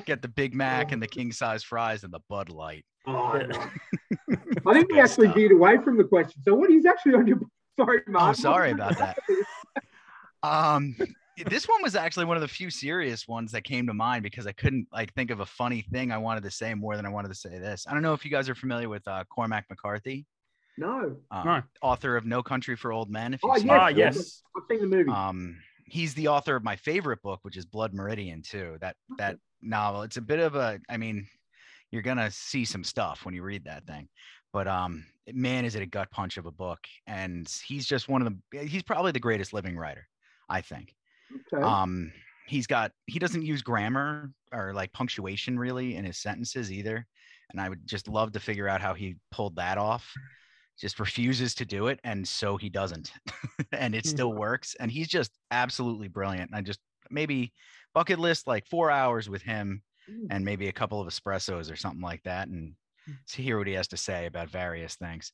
Get 0.05 0.21
the 0.23 0.29
Big 0.29 0.55
Mac 0.55 0.93
and 0.93 1.03
the 1.03 1.07
king 1.09 1.33
size 1.33 1.63
fries 1.65 2.05
and 2.05 2.13
the 2.13 2.21
Bud 2.29 2.49
Light. 2.51 2.85
Oh, 3.07 3.35
Yeah. 3.37 3.71
I 4.67 4.73
think 4.75 4.91
we 4.91 4.99
actually 5.01 5.27
stuff. 5.29 5.37
veered 5.37 5.53
away 5.53 5.79
from 5.79 5.97
the 5.97 6.05
question. 6.05 6.43
So, 6.45 6.55
what 6.55 6.71
is 6.71 6.85
actually 6.87 7.15
on 7.15 7.27
your? 7.27 7.39
Sorry, 7.79 8.01
Mark. 8.09 8.31
Oh, 8.31 8.33
sorry 8.41 8.71
about 8.73 8.97
that. 8.99 9.19
Um, 10.43 10.97
this 11.47 11.69
one 11.69 11.83
was 11.83 11.95
actually 11.95 12.25
one 12.25 12.37
of 12.39 12.41
the 12.41 12.49
few 12.49 12.71
serious 12.71 13.29
ones 13.29 13.53
that 13.53 13.65
came 13.65 13.87
to 13.87 13.93
mind 13.95 14.23
because 14.23 14.47
I 14.47 14.53
couldn't 14.53 14.87
like 14.93 15.13
think 15.13 15.31
of 15.31 15.41
a 15.41 15.47
funny 15.47 15.83
thing 15.83 16.11
I 16.11 16.17
wanted 16.19 16.43
to 16.45 16.51
say 16.51 16.73
more 16.75 16.97
than 16.97 17.05
I 17.05 17.11
wanted 17.11 17.29
to 17.29 17.35
say 17.35 17.59
this. 17.59 17.85
I 17.89 17.93
don't 17.93 18.03
know 18.03 18.15
if 18.15 18.25
you 18.25 18.31
guys 18.31 18.49
are 18.49 18.55
familiar 18.55 18.89
with 18.89 19.07
uh, 19.07 19.25
Cormac 19.29 19.67
McCarthy, 19.69 20.25
No. 20.79 21.17
um, 21.31 21.45
No. 21.47 21.63
author 21.83 22.17
of 22.17 22.25
No 22.25 22.43
Country 22.43 22.77
for 22.77 22.93
Old 22.93 23.11
Men. 23.11 23.35
If 23.35 23.41
Oh, 23.45 23.49
you've 23.49 23.59
seen 23.59 23.67
yes, 23.69 23.79
Ah, 23.79 23.87
it. 23.89 23.97
yes. 23.99 24.43
I've 24.57 24.63
seen 24.71 24.81
the 24.81 24.97
movie. 24.97 25.11
Um, 25.11 25.59
he's 25.85 26.15
the 26.15 26.29
author 26.29 26.57
of 26.57 26.65
my 26.65 26.77
favorite 26.77 27.21
book, 27.23 27.41
which 27.43 27.59
is 27.59 27.67
Blood 27.67 27.93
Meridian 27.93 28.41
too. 28.43 28.79
That 28.81 28.97
that 29.19 29.37
novel. 29.61 30.03
It's 30.03 30.17
a 30.17 30.23
bit 30.23 30.39
of 30.39 30.55
a. 30.55 30.81
I 30.89 30.97
mean, 30.97 31.27
you're 31.91 32.03
gonna 32.03 32.31
see 32.31 32.65
some 32.65 32.85
stuff 32.85 33.25
when 33.25 33.35
you 33.35 33.43
read 33.43 33.65
that 33.65 33.87
thing, 33.87 34.09
but 34.53 34.69
um, 34.69 35.05
man, 35.33 35.65
is 35.65 35.75
it 35.75 35.83
a 35.83 35.87
gut 35.87 36.11
punch 36.11 36.37
of 36.37 36.47
a 36.47 36.51
book. 36.51 36.81
And 37.07 37.49
he's 37.67 37.87
just 37.87 38.09
one 38.09 38.27
of 38.27 38.33
the. 38.53 38.67
He's 38.67 38.83
probably 38.83 39.13
the 39.13 39.21
greatest 39.21 39.53
living 39.53 39.77
writer, 39.77 40.07
I 40.49 40.61
think. 40.61 40.95
okay. 41.53 41.63
Um, 41.63 42.13
he's 42.47 42.67
got. 42.67 42.93
He 43.07 43.19
doesn't 43.19 43.43
use 43.43 43.63
grammar 43.63 44.31
or 44.53 44.73
like 44.73 44.93
punctuation 44.93 45.59
really 45.59 45.97
in 45.97 46.05
his 46.05 46.19
sentences 46.19 46.73
either. 46.73 47.07
And 47.51 47.61
I 47.61 47.69
would 47.69 47.87
just 47.87 48.09
love 48.09 48.33
to 48.33 48.41
figure 48.41 48.69
out 48.69 48.81
how 48.81 48.95
he 48.95 49.17
pulled 49.31 49.57
that 49.57 49.79
off. 49.79 50.11
Just 50.79 51.01
refuses 51.01 51.55
to 51.55 51.65
do 51.65 51.87
it, 51.87 51.99
and 52.05 52.27
so 52.27 52.59
he 52.59 52.69
doesn't, 52.69 53.11
and 53.73 53.95
it 53.95 54.05
still 54.05 54.35
works. 54.35 54.77
And 54.79 54.91
he's 54.91 55.09
just 55.09 55.31
absolutely 55.51 56.09
brilliant. 56.09 56.51
And 56.51 56.55
I 56.55 56.61
just 56.61 56.81
maybe 57.11 57.55
bucket 57.95 58.19
list 58.19 58.47
like 58.47 58.67
four 58.67 58.91
hours 58.91 59.27
with 59.27 59.41
him, 59.41 59.83
Mm. 60.11 60.27
and 60.31 60.45
maybe 60.45 60.69
a 60.69 60.73
couple 60.73 61.01
of 61.01 61.09
espressos 61.09 61.71
or 61.71 61.77
something 61.77 62.01
like 62.01 62.23
that, 62.23 62.49
and 62.49 62.75
to 63.29 63.43
hear 63.43 63.59
what 63.59 63.67
he 63.67 63.75
has 63.75 63.89
to 63.89 63.97
say 63.97 64.27
about 64.27 64.49
various 64.49 64.95
things. 64.97 65.33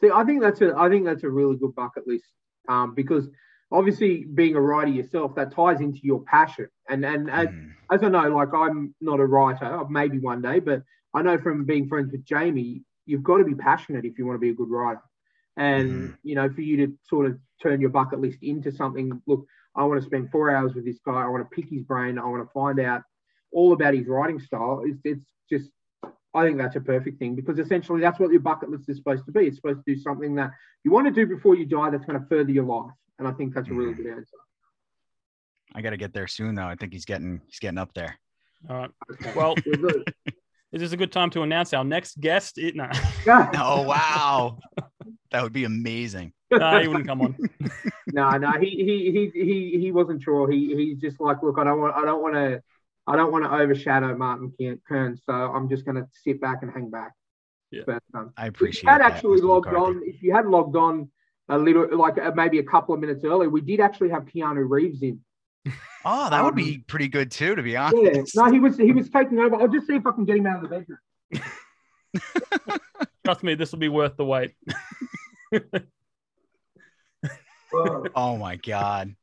See, 0.00 0.10
I 0.10 0.24
think 0.24 0.42
that's 0.42 0.60
a. 0.60 0.74
I 0.76 0.88
think 0.88 1.04
that's 1.04 1.24
a 1.24 1.30
really 1.30 1.56
good 1.56 1.74
bucket 1.74 2.06
list. 2.06 2.26
Um, 2.68 2.94
because 2.94 3.28
obviously 3.72 4.24
being 4.24 4.54
a 4.56 4.60
writer 4.60 4.90
yourself, 4.90 5.34
that 5.34 5.52
ties 5.52 5.80
into 5.80 6.00
your 6.02 6.20
passion. 6.22 6.68
And 6.88 7.04
and 7.04 7.30
as, 7.30 7.48
Mhm. 7.48 7.72
as 7.90 8.02
I 8.02 8.08
know, 8.08 8.28
like 8.28 8.52
I'm 8.54 8.94
not 9.00 9.20
a 9.20 9.26
writer, 9.26 9.84
maybe 9.88 10.18
one 10.18 10.42
day, 10.42 10.60
but 10.60 10.82
I 11.14 11.22
know 11.22 11.38
from 11.38 11.64
being 11.64 11.88
friends 11.88 12.12
with 12.12 12.24
Jamie, 12.24 12.82
you've 13.06 13.22
got 13.22 13.38
to 13.38 13.44
be 13.44 13.54
passionate 13.54 14.04
if 14.04 14.18
you 14.18 14.26
want 14.26 14.36
to 14.36 14.40
be 14.40 14.50
a 14.50 14.54
good 14.54 14.70
writer. 14.70 15.02
And 15.56 16.10
Mhm. 16.10 16.18
you 16.22 16.34
know, 16.34 16.48
for 16.50 16.60
you 16.60 16.86
to 16.86 16.98
sort 17.04 17.26
of 17.26 17.38
turn 17.60 17.80
your 17.80 17.90
bucket 17.90 18.20
list 18.20 18.38
into 18.42 18.70
something, 18.70 19.20
look, 19.26 19.46
I 19.74 19.84
want 19.84 20.00
to 20.00 20.06
spend 20.06 20.30
four 20.30 20.54
hours 20.54 20.74
with 20.74 20.84
this 20.84 21.00
guy. 21.04 21.22
I 21.22 21.28
want 21.28 21.48
to 21.48 21.54
pick 21.54 21.68
his 21.70 21.82
brain. 21.82 22.18
I 22.18 22.26
want 22.26 22.46
to 22.46 22.52
find 22.52 22.78
out 22.80 23.02
all 23.52 23.72
about 23.72 23.94
his 23.94 24.06
writing 24.06 24.38
style. 24.40 24.82
It's, 24.84 25.00
it's 25.04 25.24
just, 25.50 25.70
I 26.34 26.44
think 26.44 26.58
that's 26.58 26.76
a 26.76 26.80
perfect 26.80 27.18
thing 27.18 27.34
because 27.34 27.58
essentially 27.58 28.00
that's 28.00 28.18
what 28.20 28.30
your 28.30 28.40
bucket 28.40 28.70
list 28.70 28.88
is 28.88 28.98
supposed 28.98 29.24
to 29.26 29.32
be. 29.32 29.46
It's 29.46 29.56
supposed 29.56 29.80
to 29.84 29.94
do 29.94 30.00
something 30.00 30.34
that 30.36 30.50
you 30.84 30.90
want 30.90 31.06
to 31.06 31.12
do 31.12 31.26
before 31.26 31.54
you 31.56 31.64
die 31.66 31.90
that's 31.90 32.04
going 32.04 32.20
to 32.20 32.26
further 32.26 32.50
your 32.50 32.64
life. 32.64 32.92
And 33.18 33.26
I 33.26 33.32
think 33.32 33.54
that's 33.54 33.68
a 33.68 33.72
really 33.72 33.94
Mhm. 33.94 33.96
good 33.98 34.06
answer. 34.08 34.36
I 35.74 35.82
got 35.82 35.90
to 35.90 35.96
get 35.96 36.12
there 36.12 36.26
soon 36.26 36.54
though. 36.54 36.66
I 36.66 36.76
think 36.76 36.92
he's 36.92 37.04
getting 37.04 37.40
he's 37.46 37.58
getting 37.58 37.78
up 37.78 37.92
there. 37.94 38.18
All 38.68 38.76
right. 38.76 38.90
Okay. 39.12 39.32
Well, 39.34 39.56
We're 39.66 40.04
this 40.72 40.82
is 40.82 40.92
a 40.92 40.96
good 40.96 41.12
time 41.12 41.30
to 41.30 41.42
announce 41.42 41.72
our 41.74 41.84
next 41.84 42.20
guest. 42.20 42.58
It, 42.58 42.74
no, 42.76 42.88
Oh 43.54 43.82
wow, 43.82 44.58
that 45.30 45.42
would 45.42 45.52
be 45.52 45.64
amazing. 45.64 46.32
no, 46.50 46.80
he 46.80 46.88
wouldn't 46.88 47.06
come 47.06 47.20
on. 47.20 47.36
no, 48.06 48.36
no, 48.38 48.52
he 48.52 48.68
he 48.70 49.10
he 49.10 49.42
he 49.44 49.78
he 49.80 49.92
wasn't 49.92 50.22
sure. 50.22 50.50
He 50.50 50.74
he's 50.74 50.98
just 51.00 51.20
like, 51.20 51.42
look, 51.42 51.58
I 51.58 51.64
don't 51.64 51.80
want 51.80 51.94
I 51.96 52.04
don't 52.04 52.22
want 52.22 52.34
to 52.34 52.62
I 53.08 53.16
don't 53.16 53.32
want 53.32 53.44
to 53.44 53.50
overshadow 53.50 54.14
Martin 54.16 54.50
Ke- 54.50 54.78
Kearns, 54.86 55.22
so 55.24 55.32
I'm 55.32 55.68
just 55.68 55.86
going 55.86 55.96
to 55.96 56.06
sit 56.12 56.40
back 56.40 56.58
and 56.62 56.70
hang 56.70 56.90
back. 56.90 57.12
Yeah. 57.70 57.84
But, 57.86 58.02
um, 58.14 58.32
I 58.36 58.44
if 58.44 58.48
appreciate 58.50 58.82
you 58.84 58.88
had 58.90 59.00
that, 59.00 59.12
actually 59.14 59.40
Mr. 59.40 59.44
logged 59.44 59.66
McCarthy. 59.66 59.96
on, 59.96 60.02
if 60.04 60.22
you 60.22 60.34
had 60.34 60.46
logged 60.46 60.76
on 60.76 61.10
a 61.48 61.56
little, 61.56 61.88
like 61.96 62.18
uh, 62.18 62.32
maybe 62.34 62.58
a 62.58 62.62
couple 62.62 62.94
of 62.94 63.00
minutes 63.00 63.24
earlier, 63.24 63.48
we 63.48 63.62
did 63.62 63.80
actually 63.80 64.10
have 64.10 64.26
Keanu 64.26 64.68
Reeves 64.68 65.02
in. 65.02 65.20
Oh, 66.04 66.30
that 66.30 66.42
would 66.42 66.50
um, 66.50 66.54
be 66.54 66.78
pretty 66.78 67.08
good 67.08 67.30
too, 67.30 67.56
to 67.56 67.62
be 67.62 67.72
Yeah, 67.72 67.80
honest. 67.80 68.36
no, 68.36 68.50
he 68.50 68.60
was 68.60 68.78
he 68.78 68.92
was 68.92 69.10
taking 69.10 69.40
over. 69.40 69.56
I'll 69.56 69.68
just 69.68 69.88
see 69.88 69.96
if 69.96 70.06
I 70.06 70.12
can 70.12 70.24
get 70.24 70.36
him 70.36 70.46
out 70.46 70.64
of 70.64 70.70
the 70.70 70.76
bedroom. 70.78 70.98
Trust 73.24 73.42
me, 73.42 73.56
this 73.56 73.72
will 73.72 73.80
be 73.80 73.88
worth 73.88 74.16
the 74.16 74.24
wait. 74.24 74.54
Oh 78.14 78.36
my 78.38 78.56
god. 78.56 79.14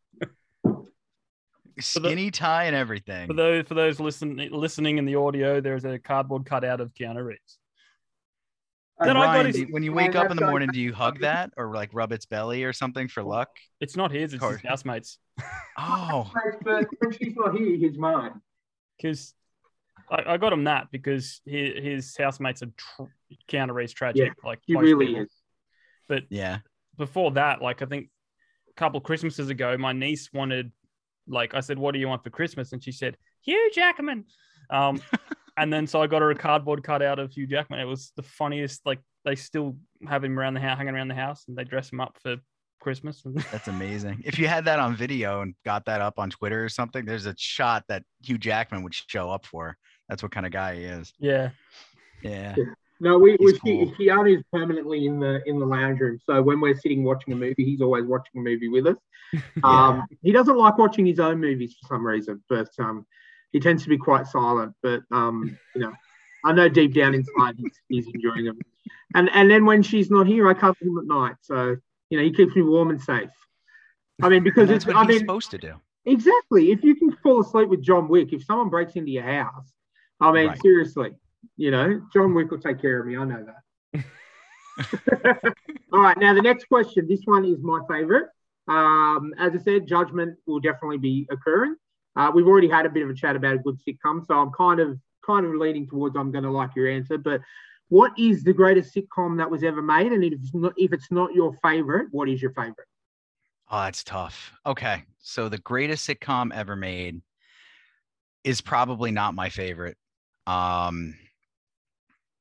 Skinny 1.80 2.32
tie 2.32 2.66
and 2.66 2.76
everything. 2.76 3.28
For 3.28 3.34
those 3.34 3.66
for 3.68 3.74
those 3.74 4.00
listen, 4.00 4.38
listening 4.52 4.98
in 4.98 5.06
the 5.06 5.16
audio, 5.16 5.60
there's 5.62 5.86
a 5.86 6.00
cardboard 6.00 6.46
cutout 6.46 6.80
of 6.82 6.94
Keanu 6.94 7.24
Reeves. 7.26 7.58
Then 9.00 9.18
I 9.18 9.26
got 9.26 9.26
Ryan, 9.34 9.46
his- 9.48 9.56
do- 9.58 9.68
when 9.72 9.84
you 9.84 9.92
wake 9.92 10.16
up 10.16 10.32
in 10.32 10.38
the 10.38 10.46
morning, 10.48 10.70
do 10.72 10.80
you 10.80 10.94
hug 10.94 11.20
that 11.20 11.52
or 11.58 11.74
like 11.74 11.90
rub 11.94 12.12
its 12.14 12.26
belly 12.26 12.64
or 12.64 12.72
something 12.72 13.08
for 13.10 13.24
luck? 13.24 13.50
It's 13.82 13.98
not 13.98 14.12
his; 14.12 14.34
it's 14.34 14.44
his 14.44 14.62
housemates. 14.62 15.18
Oh, 15.78 16.32
but 16.64 16.86
when 17.00 17.12
she's 17.12 17.36
not 17.36 17.58
here, 17.58 17.76
he's 17.76 17.98
mine. 17.98 18.40
Because 18.96 19.34
I, 20.10 20.24
I 20.34 20.38
got 20.38 20.54
him 20.54 20.64
that 20.64 20.90
because 20.90 21.42
his, 21.46 21.84
his 21.84 22.16
housemates 22.18 22.64
are 22.64 22.72
tr- 22.78 23.12
Keanu 23.50 23.74
Reeves 23.74 23.92
tragic. 23.92 24.32
like 24.46 24.60
He 24.66 24.78
really 24.78 25.08
people. 25.08 25.24
is. 25.24 25.30
But 26.08 26.24
yeah. 26.30 26.60
before 26.98 27.32
that, 27.32 27.62
like 27.62 27.82
I 27.82 27.86
think 27.88 28.10
a 28.70 28.74
couple 28.76 29.00
of 29.00 29.04
Christmases 29.04 29.50
ago, 29.50 29.78
my 29.78 29.92
niece 29.92 30.30
wanted, 30.32 30.72
like 31.28 31.54
I 31.54 31.60
said, 31.60 31.78
"What 31.78 31.94
do 31.94 32.00
you 32.00 32.08
want 32.08 32.24
for 32.24 32.30
Christmas?" 32.30 32.72
And 32.72 32.84
she 32.84 32.92
said, 32.92 33.18
"Hugh 33.42 33.72
Jackman." 33.74 34.26
Um, 34.70 35.02
and 35.58 35.72
then 35.72 35.88
so 35.88 36.02
I 36.02 36.08
got 36.08 36.22
her 36.22 36.32
a 36.32 36.36
cardboard 36.36 36.84
cutout 36.84 37.20
of 37.20 37.32
Hugh 37.32 37.48
Jackman. 37.48 37.80
It 37.80 37.86
was 37.86 38.12
the 38.16 38.24
funniest. 38.24 38.86
Like 38.86 39.00
they 39.24 39.36
still 39.36 39.78
have 40.08 40.24
him 40.24 40.38
around 40.38 40.54
the 40.54 40.60
house, 40.60 40.78
hanging 40.78 40.96
around 40.96 41.08
the 41.08 41.16
house, 41.16 41.46
and 41.48 41.58
they 41.58 41.64
dress 41.64 41.92
him 41.92 42.00
up 42.00 42.18
for 42.22 42.38
Christmas. 42.80 43.22
That's 43.52 43.68
amazing. 43.68 44.22
If 44.26 44.38
you 44.38 44.48
had 44.48 44.66
that 44.66 44.80
on 44.80 44.96
video 44.96 45.42
and 45.42 45.56
got 45.66 45.86
that 45.86 46.02
up 46.02 46.20
on 46.20 46.30
Twitter 46.30 46.64
or 46.64 46.70
something, 46.70 47.06
there's 47.06 47.26
a 47.26 47.36
shot 47.38 47.84
that 47.88 48.04
Hugh 48.24 48.38
Jackman 48.38 48.84
would 48.84 48.94
show 48.94 49.30
up 49.30 49.46
for. 49.46 49.78
That's 50.10 50.22
what 50.22 50.32
kind 50.32 50.46
of 50.46 50.52
guy 50.52 50.76
he 50.76 50.84
is. 50.84 51.12
yeah, 51.20 51.50
Yeah. 52.22 52.56
No, 53.00 53.18
we, 53.18 53.36
we 53.40 53.58
cool. 53.60 53.92
Keanu's 54.00 54.44
permanently 54.54 55.06
in 55.06 55.20
the 55.20 55.42
in 55.46 55.60
the 55.60 55.66
lounge 55.66 56.00
room. 56.00 56.18
So 56.26 56.42
when 56.42 56.62
we're 56.62 56.76
sitting 56.78 57.04
watching 57.04 57.34
a 57.34 57.36
movie, 57.36 57.66
he's 57.66 57.82
always 57.82 58.06
watching 58.06 58.40
a 58.40 58.44
movie 58.44 58.70
with 58.70 58.88
us. 58.88 58.96
Um, 59.64 60.04
he 60.22 60.32
doesn't 60.32 60.58
like 60.58 60.78
watching 60.78 61.06
his 61.06 61.20
own 61.20 61.40
movies 61.40 61.76
for 61.82 61.88
some 61.96 62.06
reason, 62.06 62.44
but 62.50 62.70
um, 62.78 63.06
he 63.52 63.60
tends 63.60 63.82
to 63.84 63.90
be 63.90 63.98
quite 63.98 64.28
silent. 64.28 64.74
But 64.84 65.02
um, 65.12 65.58
you 65.74 65.82
know, 65.82 65.92
I 66.44 66.54
know 66.54 66.70
deep 66.70 66.94
down 66.94 67.16
inside 67.16 67.56
he's, 67.58 67.72
he's 67.90 68.08
enjoying 68.14 68.46
them. 68.46 68.60
And 69.16 69.30
and 69.34 69.50
then 69.50 69.66
when 69.66 69.82
she's 69.82 70.12
not 70.12 70.28
here, 70.28 70.48
I 70.48 70.54
cover 70.54 70.78
him 70.82 71.00
at 71.00 71.06
night. 71.06 71.36
So 71.42 71.78
you 72.10 72.18
know, 72.18 72.24
he 72.24 72.32
keeps 72.32 72.56
me 72.56 72.62
warm 72.62 72.92
and 72.92 73.02
safe. 73.02 73.30
I 74.22 74.30
mean, 74.30 74.44
because 74.44 74.70
that's 74.70 74.86
what 74.86 74.96
I 74.96 75.02
he's 75.02 75.10
mean, 75.10 75.20
supposed 75.20 75.52
to 75.52 75.58
do. 75.58 75.74
Exactly. 76.06 76.72
If 76.72 76.84
you 76.84 76.96
can 76.96 77.12
fall 77.24 77.42
asleep 77.42 77.70
with 77.70 77.82
John 77.82 78.08
Wick, 78.08 78.32
if 78.34 78.44
someone 78.46 78.70
breaks 78.70 78.94
into 78.94 79.12
your 79.12 79.24
house, 79.24 79.74
I 80.22 80.32
mean, 80.32 80.48
Right. 80.50 80.62
seriously, 80.62 81.12
you 81.58 81.72
know, 81.72 82.02
John 82.14 82.34
Wick 82.34 82.52
will 82.52 82.60
take 82.60 82.82
care 82.82 83.00
of 83.00 83.08
me. 83.08 83.18
I 83.18 83.24
know 83.26 83.46
that. 83.46 84.04
All 85.94 86.02
right. 86.02 86.18
Now, 86.18 86.34
the 86.34 86.42
next 86.42 86.66
question. 86.66 87.08
This 87.08 87.22
one 87.26 87.46
is 87.46 87.60
my 87.62 87.80
favorite. 87.90 88.28
Um, 88.68 89.34
as 89.38 89.54
I 89.54 89.58
said, 89.60 89.88
judgment 89.88 90.38
will 90.48 90.60
definitely 90.60 90.98
be 90.98 91.28
occurring. 91.32 91.76
Uh, 92.16 92.32
we've 92.34 92.48
already 92.48 92.70
had 92.70 92.86
a 92.86 92.90
bit 92.90 93.04
of 93.04 93.10
a 93.10 93.14
chat 93.14 93.36
about 93.36 93.56
a 93.56 93.60
good 93.60 93.78
sitcom, 93.88 94.26
so 94.26 94.36
I'm 94.36 94.52
kind 94.52 94.80
of 94.80 94.98
kind 95.26 95.46
of 95.46 95.54
leaning 95.56 95.88
towards 95.88 96.16
I'm 96.16 96.32
going 96.32 96.44
to 96.44 96.52
like 96.52 96.76
your 96.76 96.90
answer. 96.90 97.18
But 97.18 97.42
what 97.90 98.12
is 98.18 98.44
the 98.44 98.54
greatest 98.54 98.96
sitcom 98.96 99.38
that 99.38 99.50
was 99.50 99.64
ever 99.64 99.82
made? 99.82 100.12
And 100.12 100.24
if 100.24 100.34
it's 100.34 100.54
not, 100.54 100.74
if 100.78 100.94
it's 100.94 101.12
not 101.12 101.34
your 101.34 101.54
favorite, 101.64 102.08
what 102.12 102.30
is 102.30 102.42
your 102.42 102.52
favorite? 102.52 102.88
Oh, 103.70 103.84
that's 103.84 104.04
tough. 104.04 104.54
Okay. 104.66 105.04
So 105.20 105.50
the 105.50 105.58
greatest 105.58 106.08
sitcom 106.08 106.54
ever 106.54 106.76
made 106.76 107.22
is 108.44 108.62
probably 108.62 109.12
not 109.12 109.34
my 109.34 109.50
favorite. 109.50 109.98
Um 110.48 111.16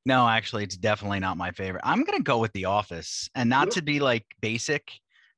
no, 0.05 0.27
actually 0.27 0.63
it's 0.63 0.77
definitely 0.77 1.19
not 1.19 1.37
my 1.37 1.51
favorite. 1.51 1.81
I'm 1.83 2.03
going 2.03 2.17
to 2.17 2.23
go 2.23 2.37
with 2.39 2.53
The 2.53 2.65
Office 2.65 3.29
and 3.35 3.49
not 3.49 3.71
to 3.71 3.81
be 3.81 3.99
like 3.99 4.25
basic. 4.41 4.91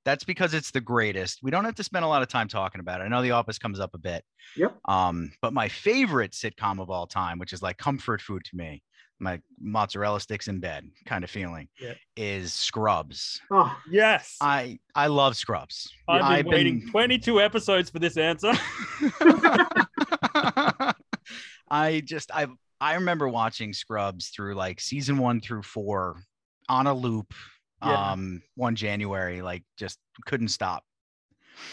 That's 0.06 0.24
because 0.24 0.54
it's 0.54 0.72
the 0.72 0.80
greatest. 0.80 1.40
We 1.44 1.52
don't 1.52 1.66
have 1.66 1.76
to 1.76 1.84
spend 1.84 2.06
a 2.06 2.08
lot 2.08 2.22
of 2.22 2.30
time 2.30 2.48
talking 2.48 2.80
about 2.80 3.02
it. 3.02 3.04
I 3.04 3.08
know 3.10 3.22
The 3.22 3.32
Office 3.32 3.58
comes 3.60 3.80
up 3.80 3.94
a 3.94 3.98
bit. 3.98 4.24
Yep. 4.56 4.78
Um 4.88 5.32
but 5.42 5.52
my 5.54 5.68
favorite 5.68 6.32
sitcom 6.32 6.80
of 6.82 6.90
all 6.90 7.08
time, 7.08 7.40
which 7.40 7.52
is 7.54 7.62
like 7.62 7.78
comfort 7.78 8.22
food 8.22 8.44
to 8.46 8.56
me, 8.56 8.82
my 9.20 9.42
mozzarella 9.60 10.20
sticks 10.22 10.48
in 10.48 10.60
bed 10.60 10.88
kind 11.06 11.24
of 11.26 11.30
feeling, 11.30 11.68
Yeah. 11.82 11.94
is 12.16 12.54
Scrubs. 12.54 13.42
Oh, 13.52 13.76
yes. 13.92 14.38
I 14.40 14.80
I 14.96 15.08
love 15.08 15.36
Scrubs. 15.36 15.92
I've 16.08 16.22
been 16.22 16.32
I've 16.32 16.46
waiting 16.46 16.80
been- 16.82 16.92
22 16.92 17.42
episodes 17.42 17.90
for 17.90 18.00
this 18.00 18.16
answer. 18.16 18.54
I 21.70 22.02
just 22.06 22.32
I 22.34 22.48
I 22.80 22.96
remember 22.96 23.28
watching 23.28 23.74
Scrubs 23.74 24.30
through 24.30 24.56
like 24.56 24.80
season 24.80 25.18
one 25.18 25.42
through 25.42 25.64
four 25.64 26.22
on 26.70 26.88
a 26.88 26.94
loop. 26.94 27.34
Yeah. 27.84 28.12
Um, 28.12 28.42
one 28.56 28.76
January, 28.76 29.42
like 29.42 29.64
just 29.78 30.00
couldn't 30.26 30.48
stop. 30.50 30.84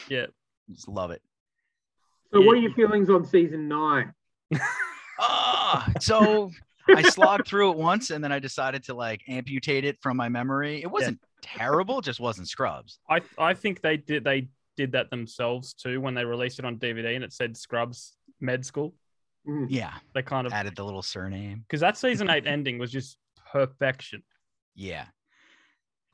yeah. 0.09 0.27
Just 0.71 0.89
love 0.89 1.11
it. 1.11 1.21
so 2.33 2.41
what 2.41 2.57
are 2.57 2.61
your 2.61 2.73
feelings 2.75 3.11
on 3.11 3.25
season 3.25 3.69
nine? 3.69 4.13
Ah, 5.21 5.89
so 6.01 6.51
I 6.89 7.03
slogged 7.03 7.47
through 7.47 7.71
it 7.71 7.77
once, 7.77 8.11
and 8.11 8.23
then 8.23 8.33
I 8.33 8.41
decided 8.41 8.83
to 8.85 8.95
like 8.95 9.23
amputate 9.29 9.85
it 9.85 9.97
from 10.03 10.17
my 10.17 10.29
memory. 10.29 10.83
It 10.83 10.91
wasn't 10.91 11.21
terrible, 11.41 12.01
just 12.01 12.19
wasn't 12.19 12.49
Scrubs. 12.49 12.99
I 13.09 13.21
I 13.39 13.55
think 13.55 13.81
they 13.81 13.97
did 13.97 14.25
they 14.25 14.49
did 14.77 14.91
that 14.93 15.11
themselves 15.11 15.73
too 15.73 16.01
when 16.01 16.15
they 16.15 16.25
released 16.25 16.59
it 16.59 16.65
on 16.65 16.79
DVD 16.79 17.15
and 17.15 17.23
it 17.23 17.33
said 17.33 17.57
Scrubs 17.57 18.17
Med 18.41 18.67
School. 18.67 18.93
Mm. 19.49 19.67
Yeah, 19.69 19.93
They 20.15 20.23
kind 20.23 20.47
of 20.47 20.53
added 20.53 20.75
the 20.77 20.85
little 20.85 21.03
surname. 21.03 21.65
because 21.69 21.81
that 21.81 21.97
season 21.99 22.31
eight 22.31 22.47
ending 22.55 22.79
was 22.79 22.91
just 22.91 23.19
perfection. 23.53 24.23
Yeah, 24.75 25.05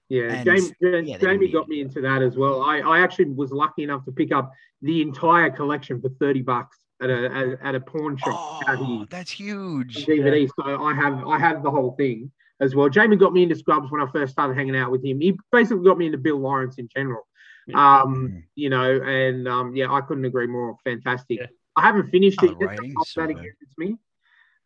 Yeah, 0.08 0.32
And- 0.32 0.44
Jamie, 0.44 1.08
yeah, 1.08 1.18
Jamie 1.18 1.48
got 1.52 1.68
me 1.68 1.80
into 1.80 2.00
that 2.02 2.22
as 2.22 2.36
well. 2.36 2.62
I, 2.62 2.78
I 2.80 3.00
actually 3.00 3.26
was 3.26 3.52
lucky 3.52 3.84
enough 3.84 4.04
to 4.06 4.12
pick 4.12 4.32
up 4.32 4.50
the 4.82 5.00
entire 5.02 5.50
collection 5.50 6.00
for 6.00 6.08
30 6.08 6.42
bucks 6.42 6.78
at 7.02 7.08
a 7.08 7.30
at, 7.32 7.66
at 7.68 7.74
a 7.74 7.80
pawn 7.80 8.16
shop 8.18 8.60
oh, 8.68 9.06
that's 9.08 9.30
huge. 9.30 10.04
DVD. 10.04 10.48
So 10.58 10.84
I 10.84 10.92
have 10.94 11.26
I 11.26 11.38
have 11.38 11.62
the 11.62 11.70
whole 11.70 11.92
thing 11.92 12.30
as 12.60 12.74
well. 12.74 12.90
Jamie 12.90 13.16
got 13.16 13.32
me 13.32 13.42
into 13.44 13.54
Scrubs 13.56 13.90
when 13.90 14.02
I 14.02 14.06
first 14.10 14.32
started 14.32 14.54
hanging 14.54 14.76
out 14.76 14.90
with 14.90 15.02
him. 15.04 15.18
He 15.20 15.38
basically 15.50 15.82
got 15.84 15.96
me 15.96 16.06
into 16.06 16.18
Bill 16.18 16.36
Lawrence 16.38 16.76
in 16.76 16.88
general. 16.94 17.26
Yeah. 17.66 18.00
Um, 18.02 18.28
Mm. 18.28 18.42
you 18.54 18.68
know, 18.68 19.00
and 19.02 19.46
um, 19.48 19.74
yeah, 19.76 19.90
I 19.90 20.00
couldn't 20.02 20.24
agree 20.26 20.46
more. 20.46 20.76
Fantastic. 20.84 21.40
Yeah. 21.80 21.84
I 21.84 21.86
haven't 21.86 22.10
finished 22.10 22.42
it. 22.42 22.46
the 22.48 22.56
yet. 22.60 22.66
writing's 22.68 22.96
I'll 22.98 23.04
so 23.04 23.20
that 23.22 23.30
against 23.30 23.78
me. 23.78 23.96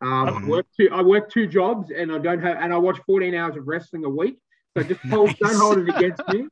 Um, 0.01 0.27
I 0.27 0.31
Mhm. 0.31 0.47
work 0.47 0.65
two. 0.77 0.89
I 0.91 1.01
work 1.01 1.29
two 1.31 1.47
jobs, 1.47 1.89
and 1.91 2.11
I 2.11 2.17
don't 2.17 2.41
have. 2.41 2.57
And 2.59 2.73
I 2.73 2.77
watch 2.77 2.99
14 3.05 3.33
hours 3.33 3.55
of 3.55 3.67
wrestling 3.67 4.03
a 4.05 4.09
week. 4.09 4.39
So 4.75 4.83
just 4.83 4.99
hold, 5.09 5.29
Nice. 5.29 5.37
don't 5.39 5.55
hold 5.55 5.77
it 5.79 5.89
against 5.89 6.27
me. 6.27 6.47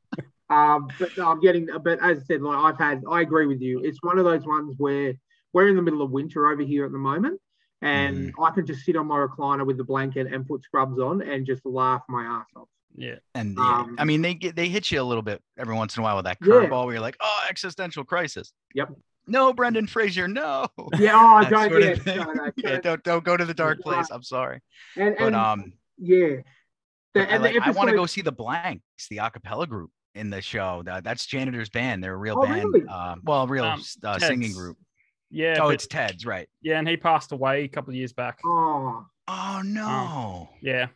Um, 0.50 0.94
but 1.00 1.16
no, 1.18 1.28
I'm 1.28 1.40
getting. 1.42 1.68
But 1.84 2.00
as 2.02 2.20
I 2.20 2.22
said, 2.24 2.42
like 2.42 2.58
I've 2.58 2.78
had. 2.80 3.04
I 3.10 3.22
agree 3.22 3.46
with 3.46 3.62
you. 3.62 3.80
It's 3.84 4.02
one 4.02 4.18
of 4.18 4.26
those 4.26 4.46
ones 4.46 4.76
where 4.78 5.14
we're 5.52 5.68
in 5.68 5.76
the 5.76 5.82
middle 5.82 6.02
of 6.02 6.12
winter 6.12 6.48
over 6.50 6.62
here 6.62 6.86
at 6.86 6.92
the 6.92 6.98
moment, 6.98 7.40
and 7.82 8.34
Mm. 8.34 8.44
I 8.44 8.52
can 8.52 8.66
just 8.66 8.86
sit 8.86 8.96
on 8.96 9.08
my 9.08 9.18
recliner 9.18 9.66
with 9.66 9.78
the 9.78 9.84
blanket 9.84 10.28
and 10.32 10.48
put 10.48 10.64
scrubs 10.64 11.00
on 11.00 11.22
and 11.22 11.46
just 11.46 11.66
laugh 11.66 12.04
my 12.08 12.24
ass 12.24 12.48
off. 12.56 12.70
Yeah. 12.96 13.16
And 13.36 13.56
yeah, 13.58 13.78
Um, 13.80 13.96
I 14.00 14.06
mean, 14.06 14.22
they 14.22 14.34
get 14.36 14.56
they 14.56 14.70
hit 14.70 14.92
you 14.92 15.02
a 15.02 15.04
little 15.04 15.22
bit 15.24 15.42
every 15.58 15.76
once 15.76 15.96
in 15.98 16.02
a 16.02 16.04
while 16.04 16.16
with 16.16 16.26
that 16.26 16.38
Yeah. 16.42 16.48
curveball 16.54 16.86
where 16.86 16.94
you're 16.96 17.02
like, 17.02 17.18
oh, 17.22 17.46
existential 17.50 18.04
crisis. 18.04 18.54
Yep. 18.76 18.90
No, 19.26 19.54
Brendan 19.54 19.88
Fraser, 19.88 20.28
no. 20.28 20.68
Yeah. 21.00 21.14
Oh, 21.16 21.44
don't. 21.50 21.82
Yeah, 21.82 21.96
no, 22.16 22.34
no, 22.34 22.52
yeah, 22.58 22.70
don't- 22.72 22.84
don't 22.84 23.04
don't 23.04 23.24
go 23.24 23.38
to 23.38 23.46
the 23.46 23.54
dark 23.54 23.80
place. 23.80 24.10
I'm 24.12 24.22
sorry, 24.24 24.60
and, 24.98 25.16
but 25.18 25.28
and 25.28 25.36
um, 25.36 25.74
yeah. 25.98 26.28
The, 26.28 26.44
but 27.14 27.22
I, 27.30 27.32
and 27.32 27.44
the 27.46 27.54
like, 27.54 27.68
I 27.68 27.72
want 27.72 27.90
to 27.90 27.96
go 27.96 28.06
see 28.06 28.22
the 28.22 28.32
Blanks, 28.32 29.08
the 29.10 29.18
acapella 29.18 29.68
group 29.70 29.92
in 30.16 30.30
the 30.30 30.42
show. 30.42 30.82
That, 30.86 31.04
that's 31.04 31.26
Janitor's 31.26 31.70
band. 31.70 32.04
They're 32.04 32.16
a 32.16 32.18
real 32.18 32.38
Oh, 32.38 32.44
band. 32.46 32.66
really? 32.74 32.86
Uh, 32.90 33.16
well, 33.24 33.48
real 33.48 33.64
Um, 33.66 33.82
uh, 34.04 34.20
singing 34.20 34.52
group. 34.54 34.78
Yeah. 35.32 35.58
Oh, 35.60 35.68
but- 35.68 35.76
it's 35.76 35.88
Ted's, 35.88 36.26
right? 36.26 36.50
yeah, 36.62 36.80
and 36.80 36.88
he 36.88 36.98
passed 36.98 37.32
away 37.32 37.64
a 37.64 37.68
couple 37.68 37.92
of 37.92 37.96
years 37.96 38.14
back. 38.14 38.40
Oh, 38.46 39.06
Oh 39.28 39.62
no. 39.64 40.50
Yeah. 40.62 40.88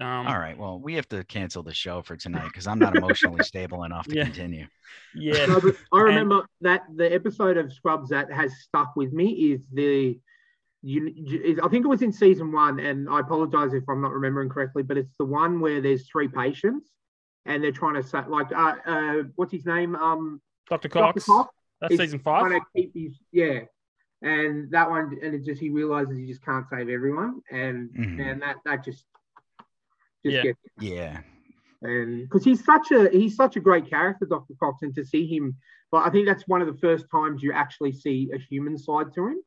Um, 0.00 0.26
All 0.26 0.38
right. 0.38 0.56
Well, 0.56 0.78
we 0.78 0.94
have 0.94 1.08
to 1.08 1.24
cancel 1.24 1.62
the 1.62 1.74
show 1.74 2.02
for 2.02 2.16
tonight 2.16 2.44
because 2.52 2.66
I'm 2.66 2.78
not 2.78 2.96
emotionally 2.96 3.42
stable 3.42 3.84
enough 3.84 4.06
to 4.08 4.16
Yeah. 4.16 4.24
continue. 4.24 4.66
Yeah. 5.14 5.46
No, 5.46 5.60
but 5.60 5.76
I 5.92 6.00
remember 6.00 6.46
that 6.60 6.82
the 6.94 7.12
episode 7.12 7.56
of 7.56 7.72
Scrubs 7.72 8.10
that 8.10 8.30
has 8.32 8.52
stuck 8.60 8.94
with 8.96 9.12
me 9.12 9.52
is 9.52 9.60
the 9.72 10.18
you, 10.82 11.12
is, 11.44 11.58
I 11.60 11.68
think 11.68 11.84
it 11.84 11.88
was 11.88 12.02
in 12.02 12.12
season 12.12 12.52
one, 12.52 12.78
and 12.78 13.08
I 13.10 13.18
apologize 13.20 13.74
if 13.74 13.82
I'm 13.88 14.00
not 14.00 14.12
remembering 14.12 14.48
correctly, 14.48 14.84
but 14.84 14.96
it's 14.96 15.12
the 15.18 15.24
one 15.24 15.60
where 15.60 15.80
there's 15.80 16.08
three 16.08 16.28
patients 16.28 16.90
and 17.46 17.62
they're 17.64 17.72
trying 17.72 17.94
to 17.94 18.02
say 18.02 18.20
like 18.28 18.52
uh, 18.52 18.76
uh 18.86 19.22
what's 19.34 19.50
his 19.52 19.66
name 19.66 19.96
um 19.96 20.40
Dr. 20.70 20.88
Dr. 20.88 21.12
Cox. 21.14 21.24
Cox 21.24 21.54
That's 21.80 21.96
season 21.96 22.20
five. 22.20 22.46
trying 22.46 22.60
to 22.60 22.66
keep 22.76 22.92
his 22.94 23.18
yeah, 23.32 23.60
and 24.22 24.70
that 24.70 24.88
one 24.88 25.18
and 25.22 25.34
it 25.34 25.44
just 25.44 25.60
he 25.60 25.68
realizes 25.70 26.16
he 26.16 26.26
just 26.26 26.44
can't 26.44 26.66
save 26.70 26.88
everyone, 26.88 27.40
and 27.50 27.90
Mhm. 27.90 28.30
and 28.30 28.42
that 28.42 28.56
that 28.64 28.84
just 28.84 29.04
just 30.24 30.34
Yeah. 30.36 30.42
gets 30.42 30.58
Yeah. 30.78 31.20
Um, 31.84 31.90
and 31.90 32.22
because 32.22 32.44
he's 32.44 32.64
such 32.64 32.90
a 32.90 33.08
he's 33.10 33.36
such 33.36 33.56
a 33.56 33.60
great 33.60 33.88
character, 33.88 34.26
Dr. 34.26 34.54
Cox, 34.58 34.82
and 34.82 34.94
to 34.96 35.04
see 35.04 35.26
him, 35.26 35.56
but 35.92 36.06
I 36.06 36.10
think 36.10 36.26
that's 36.26 36.46
one 36.48 36.60
of 36.60 36.66
the 36.66 36.80
first 36.80 37.06
times 37.10 37.42
you 37.42 37.52
actually 37.52 37.92
see 37.92 38.30
a 38.34 38.38
human 38.38 38.76
side 38.76 39.12
to 39.14 39.28
him, 39.28 39.40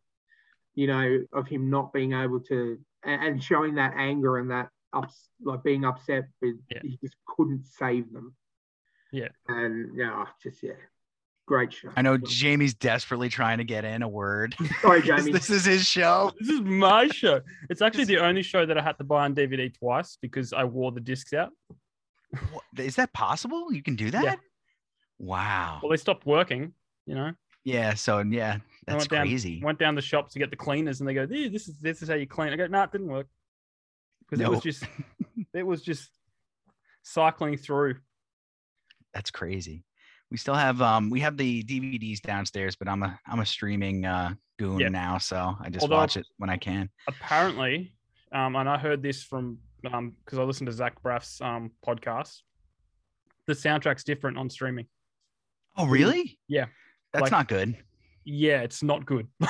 you 0.76 0.88
know, 0.88 1.20
of 1.34 1.48
him 1.48 1.70
not 1.70 1.92
being 1.92 2.14
able 2.14 2.40
to 2.42 2.80
and, 3.04 3.24
and 3.24 3.44
showing 3.44 3.76
that 3.76 3.94
anger 3.98 4.38
and 4.38 4.50
that 4.52 4.70
ups 4.94 5.30
like 5.44 5.64
being 5.64 5.84
upset, 5.86 6.26
but 6.40 6.52
Yeah. 6.70 6.82
he 6.84 6.98
just 7.02 7.16
couldn't 7.26 7.66
save 7.66 8.12
them. 8.14 8.34
Yeah. 9.12 9.30
And 9.50 9.96
yeah, 9.98 10.26
just 10.42 10.64
yeah, 10.64 10.74
great 11.48 11.74
show. 11.74 11.90
I 11.96 12.02
know 12.02 12.18
Jamie's 12.18 12.74
desperately 12.74 13.30
trying 13.30 13.58
to 13.58 13.64
get 13.64 13.84
in 13.86 14.02
a 14.02 14.08
word. 14.08 14.56
Sorry, 14.82 15.02
'cause 15.04 15.20
Jamie. 15.22 15.32
this 15.34 15.50
is 15.50 15.66
his 15.66 15.86
show. 15.88 16.32
This 16.40 16.50
is 16.50 16.62
my 16.62 17.08
show. 17.08 17.42
It's 17.70 17.82
actually 17.82 18.06
the 18.06 18.20
only 18.20 18.42
show 18.44 18.66
that 18.66 18.78
I 18.78 18.82
had 18.82 18.98
to 19.00 19.04
buy 19.04 19.26
on 19.26 19.36
DVD 19.36 19.74
twice 19.78 20.18
because 20.22 20.54
I 20.54 20.64
wore 20.64 20.92
the 20.92 21.02
discs 21.02 21.34
out. 21.34 21.52
What- 22.52 22.64
Is 22.78 22.96
that 22.96 23.12
possible? 23.14 23.74
You 23.74 23.84
can 23.84 23.96
do 23.96 24.12
that? 24.12 24.24
Yeah. 24.24 24.36
Wow. 25.20 25.80
Well, 25.84 25.90
they 25.92 25.98
stopped 25.98 26.26
working. 26.26 26.74
You 27.06 27.16
know, 27.16 27.32
Yeah. 27.66 27.94
So 27.96 28.20
yeah, 28.20 28.58
I 28.60 28.62
that's 28.86 28.98
went 29.04 29.10
down, 29.10 29.26
crazy. 29.28 29.62
Went 29.64 29.80
down 29.80 29.96
the 29.96 30.02
shop 30.02 30.30
to 30.32 30.40
get 30.40 30.50
the 30.52 30.56
cleaners, 30.56 31.00
and 31.02 31.10
they 31.10 31.14
go, 31.14 31.28
"Yeah, 31.30 31.50
"This 31.50 31.68
is 31.68 31.78
this 31.80 32.02
is 32.02 32.10
how 32.10 32.16
you 32.16 32.28
clean." 32.28 32.54
I 32.54 32.56
go, 32.56 32.68
"No, 32.68 32.78
nah, 32.78 32.84
it 32.86 32.92
didn't 32.92 33.08
work." 33.08 33.28
Because 34.22 34.40
it 34.40 34.50
was 34.50 34.62
just, 34.62 34.84
it 35.54 35.64
was 35.64 35.82
just 35.82 36.10
cycling 37.04 37.58
through. 37.58 37.96
That's 39.14 39.32
crazy. 39.32 39.84
We 40.32 40.38
still 40.38 40.56
have 40.56 40.82
um 40.82 41.10
we 41.10 41.20
have 41.20 41.36
the 41.38 41.62
DVDs 41.64 42.22
downstairs, 42.22 42.76
but 42.76 42.88
I'm 42.88 43.04
a 43.04 43.20
I'm 43.28 43.42
a 43.42 43.46
streaming 43.46 44.06
uh 44.06 44.34
goon 44.58 44.92
now, 44.92 45.18
so 45.18 45.56
I 45.60 45.70
just 45.70 45.84
Although- 45.84 45.98
watch 45.98 46.18
it 46.18 46.26
when 46.38 46.50
I 46.50 46.58
can. 46.58 46.90
apparently, 47.08 47.94
um, 48.32 48.56
and 48.56 48.68
I 48.70 48.78
heard 48.78 49.04
this 49.04 49.24
from 49.24 49.58
um 49.92 50.14
because 50.24 50.40
I 50.40 50.44
listened 50.44 50.68
to 50.68 50.72
Zach 50.74 51.02
Braff's 51.04 51.42
um 51.42 51.72
podcast. 51.86 52.42
The 53.48 53.54
soundtrack's 53.54 54.04
different 54.06 54.38
on 54.38 54.50
streaming. 54.50 54.86
Oh 55.76 55.88
really? 55.88 56.40
Yeah. 56.48 56.68
That's 57.12 57.24
Like- 57.24 57.32
not 57.32 57.48
good. 57.50 57.76
Yeah, 58.24 58.62
it's 58.62 58.84
not 58.84 59.06
good. 59.08 59.28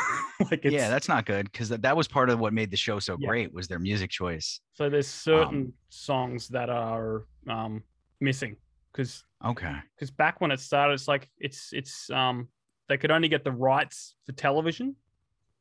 like 0.50 0.64
it's 0.64 0.74
yeah, 0.74 0.90
that's 0.90 1.10
not 1.10 1.26
good 1.26 1.52
because 1.52 1.68
that, 1.70 1.82
that 1.82 1.96
was 1.96 2.08
part 2.08 2.30
of 2.30 2.40
what 2.40 2.54
made 2.54 2.72
the 2.72 2.78
show 2.78 3.00
so 3.00 3.18
Yeah. 3.20 3.28
great 3.28 3.54
was 3.54 3.68
their 3.68 3.80
music 3.80 4.10
choice. 4.10 4.62
so 4.74 4.90
there's 4.90 5.08
certain 5.10 5.74
songs 5.90 6.48
that 6.48 6.70
are 6.70 7.26
um 7.48 7.84
missing 8.22 8.56
because 8.92 9.24
Okay. 9.44 9.76
because 9.96 10.12
back 10.12 10.42
when 10.42 10.52
it 10.52 10.60
started, 10.60 10.94
it's 10.94 11.08
like 11.08 11.30
it's 11.38 11.70
it's 11.74 12.10
um 12.10 12.48
they 12.90 12.98
could 12.98 13.12
only 13.12 13.28
get 13.28 13.44
the 13.44 13.52
rights 13.52 14.16
for 14.26 14.34
television 14.34 14.96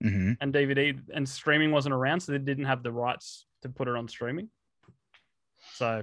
hmm 0.02 0.32
and 0.40 0.52
DVD, 0.54 0.98
and 1.14 1.28
streaming 1.28 1.70
wasn't 1.72 1.94
around, 1.94 2.20
so 2.20 2.32
they 2.32 2.38
didn't 2.38 2.64
have 2.64 2.82
the 2.82 2.92
rights 2.92 3.46
to 3.62 3.68
put 3.68 3.88
it 3.88 3.94
on 3.96 4.08
streaming. 4.08 4.48
So 5.74 6.02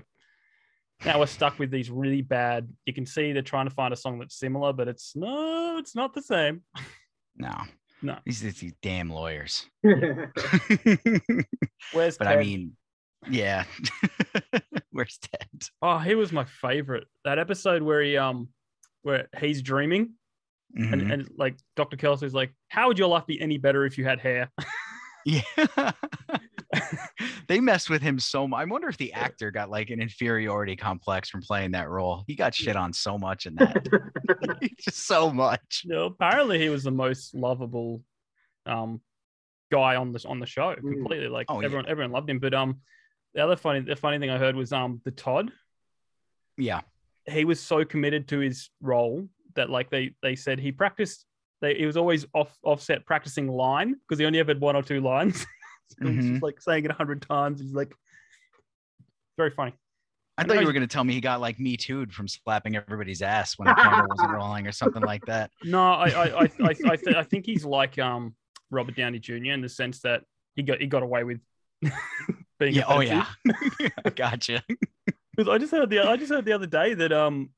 now 1.05 1.19
we're 1.19 1.25
stuck 1.27 1.59
with 1.59 1.71
these 1.71 1.89
really 1.89 2.21
bad. 2.21 2.67
You 2.85 2.93
can 2.93 3.05
see 3.05 3.31
they're 3.33 3.41
trying 3.41 3.67
to 3.67 3.73
find 3.73 3.93
a 3.93 3.97
song 3.97 4.19
that's 4.19 4.35
similar, 4.37 4.73
but 4.73 4.87
it's 4.87 5.15
no, 5.15 5.77
it's 5.77 5.95
not 5.95 6.13
the 6.13 6.21
same. 6.21 6.63
No. 7.35 7.53
No. 8.01 8.17
These, 8.25 8.43
are 8.45 8.51
these 8.51 8.73
damn 8.81 9.09
lawyers. 9.09 9.65
Where's 11.91 12.17
but 12.17 12.27
I 12.27 12.35
mean, 12.37 12.75
yeah. 13.29 13.65
Where's 14.97 15.19
Ted? 15.21 15.47
oh, 15.83 15.99
he 15.99 16.15
was 16.15 16.31
my 16.31 16.43
favorite. 16.43 17.05
That 17.23 17.37
episode 17.37 17.83
where 17.83 18.01
he 18.01 18.17
um 18.17 18.49
where 19.03 19.27
he's 19.39 19.61
dreaming 19.61 20.13
Mhm. 20.77 20.91
and, 20.93 21.11
and 21.11 21.29
like 21.37 21.55
Dr. 21.75 21.95
Kelso's 21.97 22.33
like, 22.33 22.51
How 22.69 22.87
would 22.87 22.97
your 22.97 23.07
life 23.07 23.27
be 23.27 23.39
any 23.39 23.59
better 23.59 23.85
if 23.85 23.97
you 23.99 24.05
had 24.05 24.19
hair? 24.19 24.49
Yeah. 25.25 25.41
they 27.49 27.59
messed 27.59 27.89
with 27.89 28.01
him 28.01 28.17
so 28.19 28.47
much. 28.47 28.61
I 28.61 28.65
wonder 28.65 28.87
if 28.87 28.95
the 28.97 29.11
actor 29.13 29.51
got 29.51 29.69
like 29.69 29.89
an 29.89 30.01
inferiority 30.01 30.75
complex 30.77 31.29
from 31.29 31.41
playing 31.41 31.71
that 31.71 31.89
role. 31.89 32.23
He 32.27 32.35
got 32.35 32.55
shit 32.55 32.75
on 32.77 32.93
so 32.93 33.17
much 33.17 33.45
in 33.45 33.55
that. 33.55 33.85
Just 34.79 35.05
so 35.05 35.29
much. 35.31 35.83
no, 35.85 36.05
apparently 36.05 36.59
he 36.59 36.69
was 36.69 36.83
the 36.83 36.91
most 36.91 37.35
lovable 37.35 38.01
um 38.65 39.01
guy 39.71 39.95
on 39.97 40.13
the 40.13 40.25
on 40.27 40.39
the 40.39 40.45
show 40.45 40.73
Mm. 40.75 40.93
completely. 40.93 41.27
Like 41.27 41.47
Oh, 41.49 41.59
yeah. 41.59 41.65
everyone 41.65 41.89
everyone 41.89 42.11
loved 42.11 42.29
him. 42.29 42.39
But 42.39 42.53
um 42.53 42.79
the 43.37 43.43
other 43.43 43.55
funny 43.55 43.81
the 43.81 43.95
funny 43.95 44.17
thing 44.17 44.31
I 44.31 44.37
heard 44.39 44.55
was 44.55 44.73
um 44.73 44.99
the 45.05 45.11
Todd, 45.11 45.51
Yeah. 46.57 46.81
he 47.29 47.45
was 47.45 47.59
so 47.61 47.85
committed 47.85 48.27
to 48.29 48.39
his 48.39 48.69
role 48.81 49.29
that 49.55 49.69
like 49.69 49.89
they 49.91 50.15
they 50.23 50.35
said 50.35 50.59
he 50.59 50.71
practiced 50.71 51.25
they 51.61 51.75
he 51.75 51.85
was 51.85 51.97
always 51.97 52.25
off 52.33 52.57
offset 52.63 53.05
practicing 53.05 53.47
line 53.47 53.95
because 54.07 54.17
he 54.19 54.25
only 54.25 54.39
ever 54.39 54.49
had 54.49 54.59
one 54.59 54.75
or 54.75 54.81
two 54.81 55.01
lines. 55.01 55.45
so 55.89 56.07
he's 56.09 56.25
Mhm. 56.25 56.31
just 56.31 56.43
like 56.43 56.59
saying 56.59 56.83
it 56.85 56.91
a 56.91 56.95
hundred 56.95 57.21
times. 57.21 57.61
He's 57.61 57.73
like 57.73 57.93
very 59.37 59.51
funny. 59.51 59.73
I 60.39 60.41
I 60.41 60.45
thought 60.45 60.59
you 60.59 60.65
were 60.67 60.73
going 60.73 60.81
to 60.87 60.93
tell 60.93 61.03
me 61.03 61.13
he 61.13 61.21
got 61.21 61.39
like 61.41 61.59
me 61.59 61.77
too'd 61.77 62.11
from 62.13 62.27
slapping 62.27 62.75
everybody's 62.75 63.21
ass 63.21 63.57
when 63.57 63.67
the 63.67 63.73
camera 63.83 64.07
wasn't 64.09 64.31
rolling 64.31 64.65
or 64.67 64.71
something 64.71 65.01
like 65.03 65.23
that. 65.27 65.51
No, 65.63 65.79
I 65.93 66.07
I 66.09 66.25
I 66.25 66.41
I, 66.41 66.73
I, 66.91 66.95
th- 66.95 67.15
I 67.15 67.23
think 67.23 67.45
he's 67.45 67.65
like 67.65 67.97
um 67.99 68.35
Robert 68.71 68.95
Downey 68.95 69.19
Jr. 69.19 69.33
in 69.53 69.61
the 69.61 69.69
sense 69.69 69.99
that 70.01 70.23
he 70.55 70.63
got 70.63 70.79
he 70.81 70.87
got 70.87 71.03
away 71.03 71.23
with 71.23 71.39
being 72.59 72.73
Yeah. 72.75 72.83
Oh, 72.87 72.99
yeah. 73.01 73.25
gotcha. 74.15 74.63
Because 75.35 75.49
I 75.53 75.57
just 75.57 75.71
heard 75.71 75.89
the 75.89 75.99
I 75.99 76.17
just 76.17 76.31
heard 76.31 76.45
the 76.45 76.53
other 76.53 76.65
day 76.67 76.93
that 76.95 77.11
um 77.11 77.51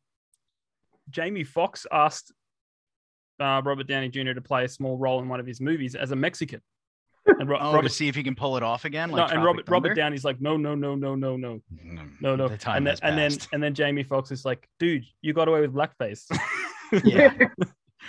Jamie 1.10 1.44
Foxx 1.44 1.86
asked 1.92 2.32
uh, 3.40 3.62
Robert 3.64 3.88
Downey 3.88 4.10
Jr. 4.10 4.34
to 4.34 4.42
play 4.42 4.66
a 4.66 4.70
small 4.70 4.98
role 4.98 5.22
in 5.22 5.30
one 5.30 5.40
of 5.40 5.46
his 5.48 5.62
movies 5.62 5.96
as 5.96 6.12
a 6.12 6.16
Mexican. 6.16 6.62
And 7.26 7.48
Ro- 7.48 7.58
Oh, 7.62 7.74
Robert, 7.74 7.88
to 7.88 7.94
see 7.94 8.08
if 8.10 8.16
he 8.16 8.22
can 8.24 8.36
pull 8.36 8.58
it 8.58 8.64
off 8.64 8.84
again. 8.86 9.12
no, 9.12 9.26
and 9.26 9.44
Robert 9.44 9.68
Robert 9.70 9.96
Downey's 9.96 10.26
like, 10.26 10.42
no, 10.42 10.58
no, 10.58 10.76
no, 10.76 10.96
no, 10.96 11.16
no, 11.16 11.38
no, 11.38 11.62
Mm, 11.74 12.12
no, 12.22 12.36
no. 12.36 12.48
The 12.50 12.58
time 12.58 12.78
and 12.78 12.88
then 12.88 12.98
and 13.02 13.18
then 13.18 13.38
and 13.54 13.64
then 13.64 13.74
Jamie 13.74 14.04
Foxx 14.04 14.32
is 14.32 14.44
like, 14.46 14.68
dude, 14.80 15.06
you 15.22 15.32
got 15.34 15.48
away 15.48 15.62
with 15.62 15.74
blackface. 15.74 16.26
Yeah. 17.04 17.34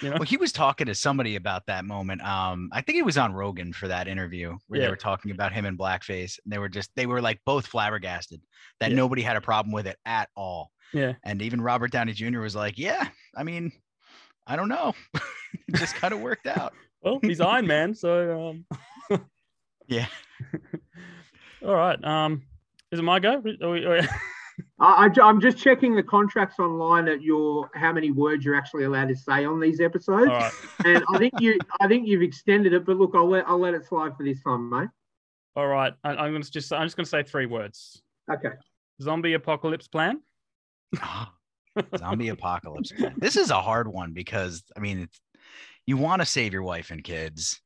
You 0.02 0.08
know? 0.10 0.14
Well, 0.16 0.22
he 0.24 0.36
was 0.36 0.52
talking 0.52 0.86
to 0.86 0.94
somebody 0.94 1.36
about 1.36 1.66
that 1.66 1.84
moment. 1.84 2.22
Um, 2.22 2.70
I 2.72 2.80
think 2.80 2.96
he 2.96 3.02
was 3.02 3.18
on 3.18 3.32
Rogan 3.34 3.72
for 3.72 3.88
that 3.88 4.08
interview 4.08 4.56
where 4.66 4.80
Yeah. 4.80 4.86
they 4.86 4.90
were 4.90 4.96
talking 4.96 5.30
about 5.30 5.52
him 5.52 5.66
in 5.66 5.76
blackface, 5.76 6.38
and 6.44 6.52
they 6.52 6.58
were 6.58 6.68
just 6.68 6.90
they 6.96 7.06
were 7.06 7.20
like 7.20 7.40
both 7.44 7.66
flabbergasted 7.66 8.40
that 8.80 8.90
Yeah. 8.90 8.96
nobody 8.96 9.22
had 9.22 9.36
a 9.36 9.40
problem 9.40 9.72
with 9.72 9.86
it 9.86 9.98
at 10.06 10.28
all. 10.36 10.70
yeah. 10.92 11.12
And 11.24 11.42
even 11.42 11.60
Robert 11.60 11.90
Downey 11.92 12.12
Jr. 12.12 12.40
was 12.40 12.56
like, 12.56 12.78
"Yeah, 12.78 13.08
I 13.36 13.42
mean, 13.44 13.72
I 14.46 14.56
don't 14.56 14.68
know, 14.68 14.94
it 15.68 15.74
just 15.76 15.94
kind 15.96 16.12
of 16.14 16.20
worked 16.20 16.46
out." 16.46 16.72
Well, 17.02 17.18
he's 17.22 17.40
Iron 17.40 17.66
Man, 17.66 17.94
so 17.94 18.60
um 19.10 19.18
Yeah. 19.88 20.06
all 21.64 21.74
right. 21.74 22.02
Um 22.04 22.42
is 22.92 22.98
it 22.98 23.02
my 23.02 23.20
go? 23.20 23.34
Are 23.34 23.40
we- 23.40 23.58
are 23.62 23.70
we- 24.00 24.08
I, 24.78 25.08
I, 25.08 25.28
am 25.28 25.40
just 25.40 25.58
checking 25.58 25.94
the 25.94 26.02
contracts 26.02 26.58
online 26.58 27.08
at 27.08 27.22
your 27.22 27.70
how 27.74 27.92
many 27.92 28.10
words 28.10 28.44
you're 28.44 28.54
actually 28.54 28.84
allowed 28.84 29.08
to 29.08 29.16
say 29.16 29.44
on 29.44 29.60
these 29.60 29.80
episodes, 29.80 30.28
all 30.30 30.38
right. 30.38 30.52
and 30.84 31.04
I 31.12 31.18
think 31.18 31.34
you 31.40 31.58
I 31.80 31.88
think 31.88 32.06
you've 32.06 32.22
extended 32.22 32.72
it. 32.72 32.84
But 32.84 32.96
look, 32.96 33.12
I'll 33.14 33.28
let 33.28 33.48
I'll 33.48 33.58
let 33.58 33.74
it 33.74 33.86
slide 33.86 34.16
for 34.16 34.24
this 34.24 34.42
time, 34.42 34.68
mate. 34.70 34.88
All 35.56 35.66
right. 35.66 35.92
I, 36.04 36.10
I'm 36.10 36.32
gonna 36.32 36.44
just 36.44 36.72
I'm 36.72 36.86
just 36.86 36.96
gonna 36.96 37.06
say 37.06 37.22
three 37.22 37.46
words. 37.46 38.02
Okay. 38.32 38.50
Zombie 39.02 39.34
apocalypse 39.34 39.88
plan. 39.88 40.20
Zombie 41.96 42.28
apocalypse. 42.28 42.92
plan. 42.92 43.14
This 43.16 43.36
is 43.36 43.50
a 43.50 43.60
hard 43.60 43.88
one 43.88 44.12
because 44.12 44.62
I 44.76 44.80
mean, 44.80 45.00
it's, 45.00 45.20
you 45.86 45.96
want 45.96 46.22
to 46.22 46.26
save 46.26 46.52
your 46.52 46.62
wife 46.62 46.90
and 46.90 47.02
kids, 47.02 47.60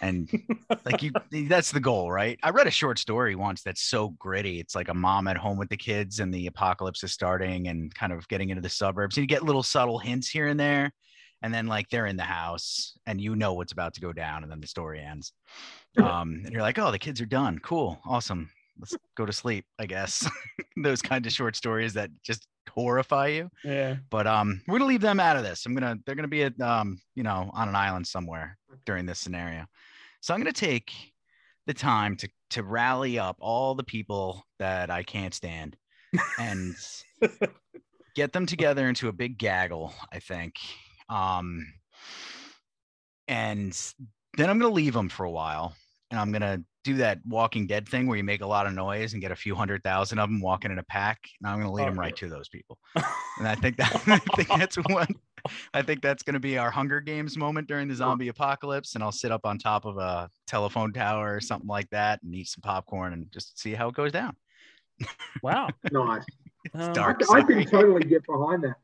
and 0.00 0.30
like 0.84 1.02
you, 1.02 1.12
that's 1.48 1.70
the 1.72 1.80
goal, 1.80 2.10
right? 2.10 2.38
I 2.42 2.50
read 2.50 2.66
a 2.66 2.70
short 2.70 2.98
story 2.98 3.34
once 3.34 3.62
that's 3.62 3.82
so 3.82 4.10
gritty. 4.18 4.60
It's 4.60 4.74
like 4.74 4.88
a 4.88 4.94
mom 4.94 5.28
at 5.28 5.36
home 5.36 5.58
with 5.58 5.68
the 5.68 5.76
kids, 5.76 6.20
and 6.20 6.32
the 6.32 6.46
apocalypse 6.46 7.04
is 7.04 7.12
starting, 7.12 7.68
and 7.68 7.94
kind 7.94 8.12
of 8.12 8.26
getting 8.28 8.50
into 8.50 8.62
the 8.62 8.68
suburbs. 8.68 9.16
And 9.16 9.22
you 9.22 9.28
get 9.28 9.44
little 9.44 9.62
subtle 9.62 9.98
hints 9.98 10.28
here 10.28 10.48
and 10.48 10.58
there, 10.58 10.92
and 11.42 11.52
then 11.52 11.66
like 11.66 11.88
they're 11.88 12.06
in 12.06 12.16
the 12.16 12.22
house, 12.22 12.96
and 13.06 13.20
you 13.20 13.36
know 13.36 13.54
what's 13.54 13.72
about 13.72 13.94
to 13.94 14.00
go 14.00 14.12
down, 14.12 14.42
and 14.42 14.50
then 14.50 14.60
the 14.60 14.66
story 14.66 15.00
ends. 15.00 15.32
Um, 15.98 16.42
and 16.44 16.52
you're 16.52 16.62
like, 16.62 16.78
oh, 16.78 16.90
the 16.90 16.98
kids 16.98 17.20
are 17.20 17.26
done. 17.26 17.58
Cool, 17.58 17.98
awesome. 18.04 18.50
Let's 18.78 18.96
go 19.16 19.26
to 19.26 19.32
sleep, 19.32 19.64
I 19.78 19.86
guess. 19.86 20.28
Those 20.76 21.02
kind 21.02 21.26
of 21.26 21.32
short 21.32 21.56
stories 21.56 21.92
that 21.94 22.10
just 22.22 22.46
horrify 22.70 23.28
you 23.28 23.50
Yeah. 23.64 23.96
but 24.10 24.26
um 24.26 24.60
we're 24.66 24.78
gonna 24.78 24.88
leave 24.88 25.00
them 25.00 25.20
out 25.20 25.36
of 25.36 25.42
this. 25.42 25.66
I'm 25.66 25.74
gonna 25.74 25.98
they're 26.04 26.14
gonna 26.14 26.28
be 26.28 26.42
at 26.44 26.60
um 26.60 27.00
you 27.14 27.22
know 27.22 27.50
on 27.54 27.68
an 27.68 27.76
island 27.76 28.06
somewhere 28.06 28.58
during 28.86 29.06
this 29.06 29.18
scenario. 29.18 29.66
So 30.20 30.34
i'm 30.34 30.40
gonna 30.40 30.52
take 30.52 30.92
the 31.66 31.74
time 31.74 32.16
to 32.16 32.28
to 32.50 32.62
rally 32.62 33.18
up 33.18 33.36
all 33.40 33.74
the 33.74 33.84
people 33.84 34.44
that 34.58 34.90
i 34.90 35.02
can't 35.02 35.34
stand 35.34 35.76
and 36.38 36.74
get 38.16 38.32
them 38.32 38.44
together 38.46 38.88
into 38.88 39.08
a 39.08 39.12
big 39.12 39.38
gaggle 39.38 39.92
i 40.12 40.18
think. 40.18 40.56
Um 41.08 41.66
and 43.28 43.72
then 44.36 44.50
i'm 44.50 44.58
gonna 44.58 44.72
leave 44.72 44.94
them 44.94 45.08
for 45.08 45.24
a 45.24 45.30
while 45.30 45.74
and 46.10 46.18
i'm 46.20 46.32
gonna 46.32 46.62
do 46.82 46.94
that 46.94 47.18
walking 47.26 47.66
dead 47.66 47.86
thing 47.88 48.06
where 48.06 48.16
you 48.16 48.24
make 48.24 48.40
a 48.40 48.46
lot 48.46 48.66
of 48.66 48.72
noise 48.72 49.12
and 49.12 49.20
get 49.20 49.30
a 49.32 49.36
few 49.36 49.54
hundred 49.54 49.82
thousand 49.84 50.18
of 50.18 50.28
them 50.30 50.40
walking 50.40 50.70
in 50.70 50.78
a 50.78 50.82
pack 50.84 51.18
and 51.42 51.50
i'm 51.50 51.58
gonna 51.60 51.72
lead 51.72 51.82
Oh, 51.82 51.86
them 51.86 51.94
yeah. 51.96 52.00
right 52.00 52.16
to 52.16 52.28
those 52.28 52.48
people 52.48 52.78
and 53.38 53.46
I 53.48 53.54
think 53.54 53.76
that 53.76 53.94
I 54.08 54.18
think 54.36 54.48
that's 54.48 54.76
what 54.76 55.08
I 55.72 55.80
think 55.82 56.02
that's 56.02 56.22
going 56.22 56.34
to 56.34 56.40
be 56.40 56.58
our 56.58 56.70
Hunger 56.70 57.00
Games 57.00 57.38
moment 57.38 57.66
during 57.66 57.88
the 57.88 57.94
zombie 57.94 58.28
apocalypse. 58.28 58.94
And 58.94 59.02
I'll 59.02 59.10
sit 59.10 59.32
up 59.32 59.46
on 59.46 59.56
top 59.56 59.86
of 59.86 59.96
a 59.96 60.28
telephone 60.46 60.92
tower 60.92 61.34
or 61.34 61.40
something 61.40 61.66
like 61.66 61.88
that 61.92 62.22
and 62.22 62.34
eat 62.34 62.48
some 62.48 62.60
popcorn 62.60 63.14
and 63.14 63.32
just 63.32 63.58
see 63.58 63.72
how 63.72 63.88
it 63.88 63.94
goes 63.94 64.12
down. 64.12 64.36
Wow. 65.42 65.68
Nice. 65.92 66.24
Um, 66.74 66.92
dark. 66.92 67.22
I 67.32 67.42
can 67.42 67.64
totally 67.64 68.02
get 68.04 68.26
behind 68.26 68.64
that. 68.64 68.74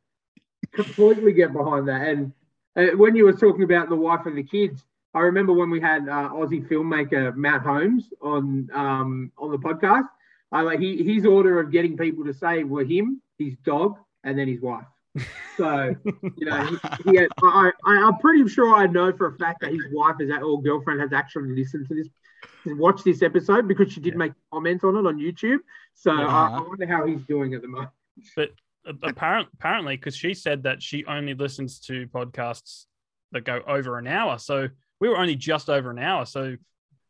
Completely 0.72 1.34
get 1.34 1.52
behind 1.52 1.86
that. 1.88 2.00
And 2.08 2.32
uh, 2.74 2.96
when 2.96 3.14
you 3.14 3.24
were 3.26 3.34
talking 3.34 3.64
about 3.64 3.90
the 3.90 3.96
wife 3.96 4.24
and 4.24 4.38
the 4.38 4.42
kids, 4.42 4.82
I 5.16 5.20
remember 5.20 5.54
when 5.54 5.70
we 5.70 5.80
had 5.80 6.02
uh, 6.08 6.28
Aussie 6.38 6.68
filmmaker 6.68 7.34
Matt 7.34 7.62
Holmes 7.62 8.04
on 8.20 8.68
um, 8.74 9.32
on 9.38 9.50
the 9.50 9.58
podcast. 9.58 10.08
I 10.52 10.60
like 10.60 10.78
he 10.78 11.02
his 11.02 11.24
order 11.24 11.58
of 11.58 11.72
getting 11.72 11.96
people 11.96 12.22
to 12.24 12.34
say 12.34 12.64
were 12.64 12.84
him, 12.84 13.22
his 13.38 13.54
dog, 13.64 13.96
and 14.24 14.38
then 14.38 14.46
his 14.46 14.60
wife. 14.60 14.84
So 15.56 15.96
you 16.38 16.44
know, 16.44 16.66
he, 16.66 16.78
he 17.02 17.16
had, 17.16 17.28
I, 17.42 17.70
I, 17.86 17.92
I'm 18.06 18.18
pretty 18.18 18.46
sure 18.46 18.74
I 18.74 18.86
know 18.86 19.10
for 19.16 19.28
a 19.28 19.38
fact 19.38 19.62
that 19.62 19.72
his 19.72 19.84
wife, 19.90 20.16
is 20.20 20.28
that 20.28 20.42
or 20.42 20.62
girlfriend, 20.62 21.00
has 21.00 21.14
actually 21.14 21.56
listened 21.56 21.88
to 21.88 21.94
this, 21.94 22.08
watched 22.66 23.04
this 23.06 23.22
episode 23.22 23.66
because 23.66 23.90
she 23.90 24.00
did 24.00 24.12
Yeah. 24.12 24.18
make 24.18 24.32
comments 24.52 24.84
on 24.84 24.96
it 24.96 25.06
on 25.06 25.18
YouTube. 25.18 25.60
So 25.94 26.10
I, 26.10 26.24
I 26.24 26.24
Uh-huh. 26.24 26.64
wonder 26.68 26.86
how 26.86 27.06
he's 27.06 27.24
doing 27.24 27.54
at 27.54 27.62
the 27.62 27.68
moment. 27.68 27.88
But 28.36 28.50
apparently, 29.02 29.50
apparently, 29.54 29.96
because 29.96 30.14
she 30.14 30.34
said 30.34 30.64
that 30.64 30.82
she 30.82 31.06
only 31.06 31.32
listens 31.32 31.80
to 31.88 32.06
podcasts 32.08 32.84
that 33.32 33.44
go 33.44 33.62
over 33.66 33.96
an 33.98 34.06
hour. 34.06 34.38
So 34.38 34.68
we 35.00 35.08
were 35.08 35.18
only 35.18 35.36
just 35.36 35.68
over 35.68 35.90
an 35.90 35.98
hour. 35.98 36.26
So 36.26 36.56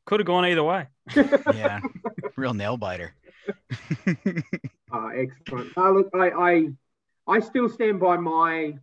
could 0.07 0.20
have 0.20 0.27
gone 0.27 0.44
either 0.46 0.62
way. 0.64 0.87
yeah, 1.16 1.81
real 2.37 2.55
nail 2.55 2.77
biter. 2.77 3.14
Uh, 4.92 5.09
excellent. 5.14 5.77
Uh, 5.77 5.90
look, 5.90 6.11
I, 6.14 6.31
I, 6.31 6.68
I 7.27 7.40
still 7.40 7.68
stand 7.68 8.01
by 8.01 8.16
my 8.16 8.75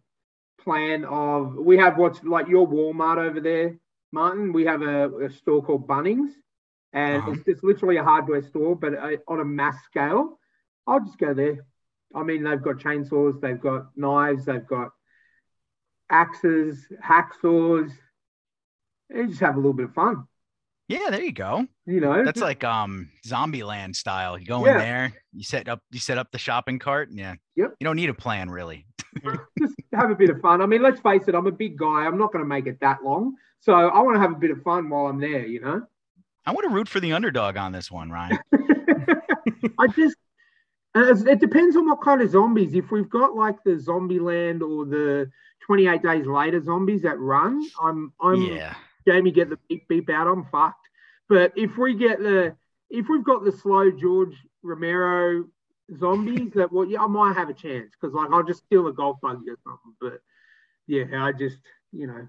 plan 0.62 1.04
of 1.06 1.56
we 1.56 1.78
have 1.78 1.98
what's 1.98 2.24
like 2.24 2.48
your 2.48 2.68
Walmart 2.68 3.18
over 3.18 3.40
there, 3.42 3.78
Martin. 4.12 4.54
We 4.54 4.66
have 4.66 4.82
a, 4.82 5.10
a 5.26 5.30
store 5.30 5.62
called 5.64 5.88
Bunnings, 5.88 6.32
and 6.94 7.22
Uh-huh. 7.22 7.32
it's 7.32 7.44
just 7.44 7.64
literally 7.64 7.98
a 7.98 8.04
hardware 8.04 8.42
store, 8.42 8.76
but 8.76 8.94
uh, 8.94 9.18
on 9.28 9.40
a 9.40 9.46
mass 9.46 9.84
scale. 9.86 10.40
I'll 10.86 11.00
just 11.00 11.18
go 11.18 11.34
there. 11.34 11.66
I 12.14 12.24
mean, 12.24 12.44
they've 12.44 12.62
got 12.62 12.76
chainsaws, 12.76 13.40
they've 13.40 13.60
got 13.60 13.96
knives, 13.98 14.44
they've 14.46 14.68
got 14.68 14.92
axes, 16.10 16.86
hacksaws. 17.04 17.92
You 19.14 19.28
just 19.28 19.40
have 19.42 19.56
a 19.56 19.60
little 19.60 19.74
bit 19.74 19.86
of 19.86 19.94
fun, 19.94 20.28
yeah, 20.88 21.10
there 21.10 21.24
you 21.24 21.32
go. 21.32 21.66
you 21.86 22.00
know. 22.02 22.24
That's 22.24 22.42
like 22.42 22.64
um 22.64 23.10
Zombieland 23.26 23.96
style. 23.96 24.38
You 24.38 24.46
go 24.46 24.66
Yeah. 24.66 24.74
in 24.74 24.78
there, 24.80 25.14
you 25.34 25.44
set 25.44 25.68
up 25.68 25.82
you 25.92 26.00
set 26.00 26.18
up 26.18 26.32
the 26.32 26.38
shopping 26.38 26.80
cart, 26.80 27.10
and 27.10 27.18
yeah. 27.18 27.36
Yep. 27.56 27.76
You 27.80 27.86
don't 27.86 27.96
need 27.96 28.10
a 28.10 28.14
plan 28.14 28.50
really. 28.50 28.86
just 29.60 29.76
have 29.94 30.12
a 30.12 30.16
bit 30.16 30.30
of 30.30 30.42
fun. 30.42 30.62
I 30.62 30.66
mean, 30.66 30.82
let's 30.82 31.00
face 31.00 31.28
it, 31.28 31.36
I'm 31.36 31.48
a 31.48 31.52
big 31.52 31.78
guy. 31.78 32.06
I'm 32.06 32.18
not 32.18 32.32
going 32.32 32.44
to 32.44 32.48
make 32.50 32.68
it 32.68 32.80
that 32.82 33.04
long. 33.04 33.36
So 33.60 33.74
I 33.74 34.02
want 34.02 34.16
to 34.16 34.20
have 34.20 34.32
a 34.32 34.36
bit 34.36 34.52
of 34.52 34.62
fun 34.64 34.90
while 34.90 35.06
I'm 35.08 35.20
there, 35.22 35.46
you 35.46 35.62
know? 35.62 35.84
I 36.46 36.52
want 36.52 36.68
to 36.68 36.74
root 36.74 36.90
for 36.90 37.00
the 37.00 37.14
underdog 37.14 37.56
on 37.56 37.72
this 37.72 37.90
one, 37.90 38.10
Ryan. 38.10 38.40
I 39.80 39.88
just, 39.96 40.18
and 40.96 41.28
it 41.28 41.40
depends 41.40 41.78
on 41.78 41.88
what 41.88 42.02
kind 42.02 42.22
of 42.22 42.30
zombies. 42.30 42.74
If 42.74 42.92
we've 42.92 43.10
got 43.10 43.36
like 43.36 43.56
the 43.64 43.72
Zombieland 43.76 44.62
or 44.62 44.86
the 44.86 45.32
28 45.66 46.02
Days 46.04 46.26
Later 46.26 46.62
zombies 46.62 47.04
that 47.04 47.18
run, 47.20 47.64
I'm, 47.82 48.12
I'm, 48.20 48.42
yeah. 48.42 48.74
Jamie, 49.08 49.32
get 49.32 49.50
the 49.50 49.58
beep 49.70 49.88
beep 49.88 50.10
out. 50.10 50.28
I'm 50.28 50.46
fucked. 50.52 50.88
But 51.30 51.54
if 51.56 51.78
we 51.78 51.96
get 51.96 52.20
the, 52.20 52.56
if 52.90 53.08
we've 53.10 53.24
got 53.24 53.44
the 53.44 53.52
slow 53.52 53.90
George 53.92 54.36
Romero 54.62 55.46
zombies, 55.98 56.52
that 56.56 56.72
well, 56.72 56.86
yeah, 56.86 57.02
I 57.02 57.08
might 57.08 57.36
have 57.36 57.50
a 57.50 57.54
chance 57.54 57.92
because 58.00 58.14
like 58.14 58.30
I'll 58.32 58.44
just 58.44 58.64
steal 58.66 58.88
a 58.88 58.94
golf 58.94 59.18
buggy 59.22 59.50
or 59.50 59.58
something. 59.64 59.94
But 60.02 60.20
yeah, 60.88 61.06
I 61.24 61.32
just, 61.32 61.58
you 61.92 62.08
know, 62.08 62.28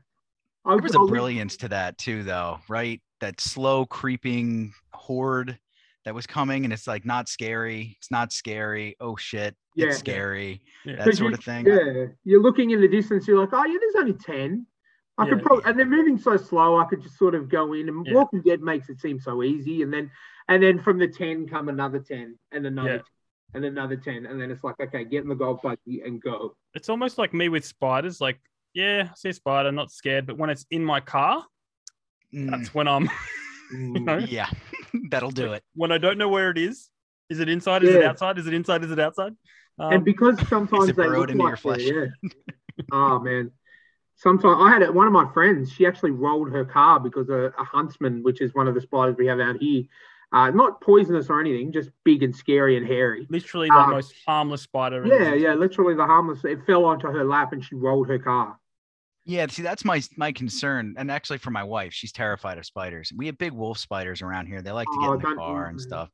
I 0.65 0.75
There 0.75 0.83
was 0.83 0.95
a 0.95 0.99
I'll- 0.99 1.09
brilliance 1.09 1.57
to 1.59 1.69
that 1.69 1.99
too, 1.99 2.23
though, 2.23 2.59
right? 2.69 3.01
That 3.21 3.41
slow 3.41 3.87
creeping 3.87 4.73
horde 4.93 5.59
that 6.05 6.15
was 6.15 6.27
coming, 6.27 6.65
and 6.65 6.73
it's 6.73 6.87
like 6.87 7.05
not 7.07 7.29
scary. 7.29 7.97
It's 7.99 8.11
not 8.11 8.33
scary. 8.33 8.97
Oh 9.01 9.17
shit, 9.17 9.57
Yeah. 9.75 9.87
it's 9.87 9.99
scary. 9.99 10.61
Yeah. 10.85 10.97
That 10.97 11.05
'Cause 11.07 11.19
sort 11.19 11.31
you- 11.33 11.39
of 11.39 11.45
thing. 11.45 11.67
Yeah, 11.67 12.07
you're 12.25 12.43
looking 12.43 12.71
in 12.71 12.81
the 12.81 12.89
distance. 12.89 13.27
You're 13.27 13.39
like, 13.41 13.51
oh 13.53 13.65
yeah, 13.65 13.79
there's 13.81 13.95
only 13.97 14.13
ten. 14.15 14.67
I 15.17 15.29
could 15.29 15.43
probably, 15.43 15.65
and 15.71 15.79
they're 15.79 15.87
moving 15.87 16.19
so 16.19 16.37
slow. 16.37 16.79
I 16.81 16.85
could 16.87 17.03
just 17.03 17.17
sort 17.19 17.35
of 17.37 17.49
go 17.49 17.73
in, 17.73 17.89
and 17.89 18.05
Yeah. 18.07 18.15
Walking 18.15 18.43
Dead 18.43 18.61
makes 18.61 18.89
it 18.89 19.01
seem 19.01 19.21
so 19.21 19.43
easy. 19.45 19.83
And 19.83 19.93
then, 19.93 20.11
and 20.49 20.63
then 20.63 20.79
from 20.81 20.99
the 20.99 21.07
ten 21.09 21.47
come 21.47 21.69
another 21.69 22.01
ten, 22.01 22.37
and 22.51 22.67
another, 22.67 22.89
Yeah. 22.91 22.97
10, 22.97 23.05
and 23.55 23.65
another 23.67 23.97
ten, 23.97 24.27
and 24.27 24.41
then 24.41 24.51
it's 24.51 24.65
like, 24.65 24.75
okay, 24.81 25.05
get 25.05 25.23
in 25.23 25.29
the 25.29 25.37
golf 25.37 25.63
buggy 25.63 26.03
and 26.05 26.21
go. 26.21 26.57
It's 26.75 26.89
almost 26.89 27.17
like 27.19 27.33
me 27.33 27.49
with 27.49 27.65
spiders. 27.65 28.21
Like, 28.21 28.41
yeah, 28.73 29.09
I 29.11 29.15
see 29.15 29.29
a 29.29 29.33
spider, 29.33 29.71
not 29.71 29.93
scared. 29.93 30.27
But 30.27 30.37
when 30.37 30.51
it's 30.51 30.67
in 30.71 30.85
my 30.85 31.01
car, 31.01 31.45
Mm, 32.35 32.51
that's 32.51 32.75
when 32.75 32.89
I'm, 32.89 33.09
Mm. 33.73 34.05
know? 34.05 34.19
yeah, 34.19 34.49
that'll 35.11 35.31
do 35.31 35.53
it. 35.53 35.63
when 35.75 35.93
I 35.93 35.99
don't 35.99 36.19
know 36.19 36.29
where 36.29 36.51
it 36.51 36.59
is. 36.59 36.91
Is 37.31 37.39
it 37.39 37.49
inside? 37.49 37.85
Is 37.85 37.95
it 37.95 38.03
outside? 38.03 38.39
Is 38.39 38.47
it 38.49 38.55
inside? 38.55 38.83
Is 38.83 38.91
it 38.91 38.99
outside? 38.99 39.33
Um, 39.79 39.93
and 39.95 40.05
because 40.05 40.37
sometimes 40.49 40.87
they 40.87 40.93
burrowed 40.93 41.19
look 41.21 41.31
into 41.31 41.43
your 41.45 41.51
like 41.53 41.61
flesh? 41.61 41.85
they're- 41.85 42.13
Yeah. 42.23 42.31
oh 42.93 43.19
man. 43.21 43.53
Sometimes 44.25 44.57
I 44.59 44.71
had 44.71 44.83
it. 44.83 44.93
One 44.93 45.07
of 45.07 45.13
my 45.13 45.31
friends, 45.33 45.71
she 45.71 45.87
actually 45.87 46.11
rolled 46.11 46.51
her 46.51 46.65
car 46.65 46.99
because 46.99 47.29
a, 47.29 47.53
a 47.59 47.65
huntsman, 47.65 48.23
which 48.23 48.41
is 48.41 48.55
one 48.55 48.67
of 48.67 48.75
the 48.75 48.81
spiders 48.81 49.17
we 49.19 49.27
have 49.27 49.39
out 49.39 49.59
here, 49.61 49.85
uh, 50.33 50.51
not 50.51 50.81
poisonous 50.81 51.29
or 51.29 51.41
anything, 51.41 51.71
just 51.71 51.91
big 52.05 52.23
and 52.23 52.35
scary 52.35 52.77
and 52.79 52.87
hairy. 52.87 53.27
literally 53.29 53.69
the 53.69 53.79
uh, 53.79 53.87
most 53.87 54.15
harmless 54.27 54.63
spider. 54.63 55.05
in 55.05 55.11
Yeah, 55.13 55.35
yeah, 55.35 55.55
literally 55.55 55.95
the 55.95 56.07
harmless. 56.07 56.45
It 56.45 56.65
fell 56.67 56.87
onto 56.87 57.07
her 57.07 57.23
lap 57.23 57.53
and 57.53 57.65
she 57.65 57.75
rolled 57.75 58.09
her 58.09 58.19
car. 58.19 58.59
Yeah, 59.27 59.47
see, 59.47 59.63
that's 59.63 59.85
my 59.85 60.03
my 60.17 60.33
concern, 60.33 60.95
and 60.99 61.11
actually 61.11 61.39
for 61.39 61.51
my 61.51 61.63
wife, 61.63 61.95
she's 61.95 62.13
terrified 62.13 62.59
of 62.59 62.67
spiders. 62.67 63.13
We 63.17 63.27
have 63.27 63.39
big 63.39 63.53
wolf 63.53 63.79
spiders 63.79 64.21
around 64.21 64.47
here. 64.47 64.61
They 64.61 64.71
like 64.73 64.87
to 64.89 64.99
get 64.99 65.09
Oh, 65.09 65.13
in 65.15 65.21
the 65.21 65.35
car 65.35 65.67
and 65.67 65.81
stuff, 65.81 66.11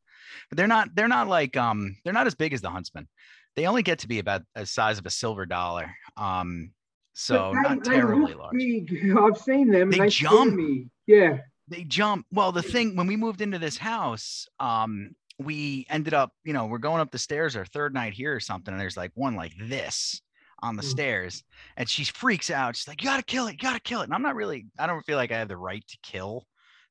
but 0.48 0.56
they're 0.56 0.68
not 0.68 0.94
they're 0.94 1.08
not 1.08 1.26
like 1.26 1.56
um 1.56 1.96
they're 2.04 2.12
not 2.12 2.28
as 2.28 2.36
big 2.36 2.52
as 2.52 2.60
the 2.60 2.70
huntsman. 2.70 3.08
They 3.56 3.66
only 3.66 3.82
get 3.82 4.00
to 4.00 4.08
be 4.08 4.20
about 4.20 4.42
the 4.54 4.64
size 4.64 4.98
of 4.98 5.06
a 5.06 5.10
silver 5.10 5.44
dollar. 5.44 5.92
Um, 6.16 6.70
so 7.12 7.52
they- 7.54 7.60
not 7.68 7.84
terribly 7.84 8.34
large. 8.34 8.56
big. 8.56 9.12
I've 9.18 9.38
seen 9.38 9.70
them. 9.70 9.90
They 9.90 9.98
They, 9.98 10.08
jump. 10.08 10.54
Me. 10.54 10.86
Yeah. 11.06 11.38
they 11.68 11.84
jump 11.84 12.26
well 12.32 12.52
the 12.52 12.62
thing 12.62 12.96
when 12.96 13.06
we 13.06 13.16
moved 13.16 13.40
into 13.40 13.58
this 13.58 13.76
house 13.76 14.46
um 14.60 15.10
we 15.38 15.86
ended 15.88 16.14
up 16.14 16.32
you 16.44 16.52
know 16.52 16.66
we're 16.66 16.78
going 16.78 17.00
up 17.00 17.10
the 17.10 17.18
stairs 17.18 17.56
our 17.56 17.64
third 17.64 17.94
night 17.94 18.12
here 18.12 18.34
or 18.34 18.40
something 18.40 18.72
and 18.72 18.80
there's 18.80 18.96
like 18.96 19.10
one 19.14 19.34
like 19.36 19.52
this 19.58 20.20
on 20.62 20.76
the 20.76 20.82
Mm. 20.82 20.90
stairs 20.90 21.42
and 21.76 21.88
she 21.88 22.04
freaks 22.04 22.50
out 22.50 22.76
she's 22.76 22.86
like 22.88 23.02
you 23.02 23.08
gotta 23.08 23.22
kill 23.22 23.46
it 23.46 23.52
you 23.52 23.58
gotta 23.58 23.80
kill 23.80 24.00
it 24.02 24.04
and 24.04 24.14
i'm 24.14 24.22
not 24.22 24.34
really 24.34 24.66
i 24.78 24.86
don't 24.86 25.04
feel 25.06 25.16
like 25.16 25.32
i 25.32 25.38
have 25.38 25.48
the 25.48 25.56
right 25.56 25.82
to 25.88 25.98
kill 26.02 26.44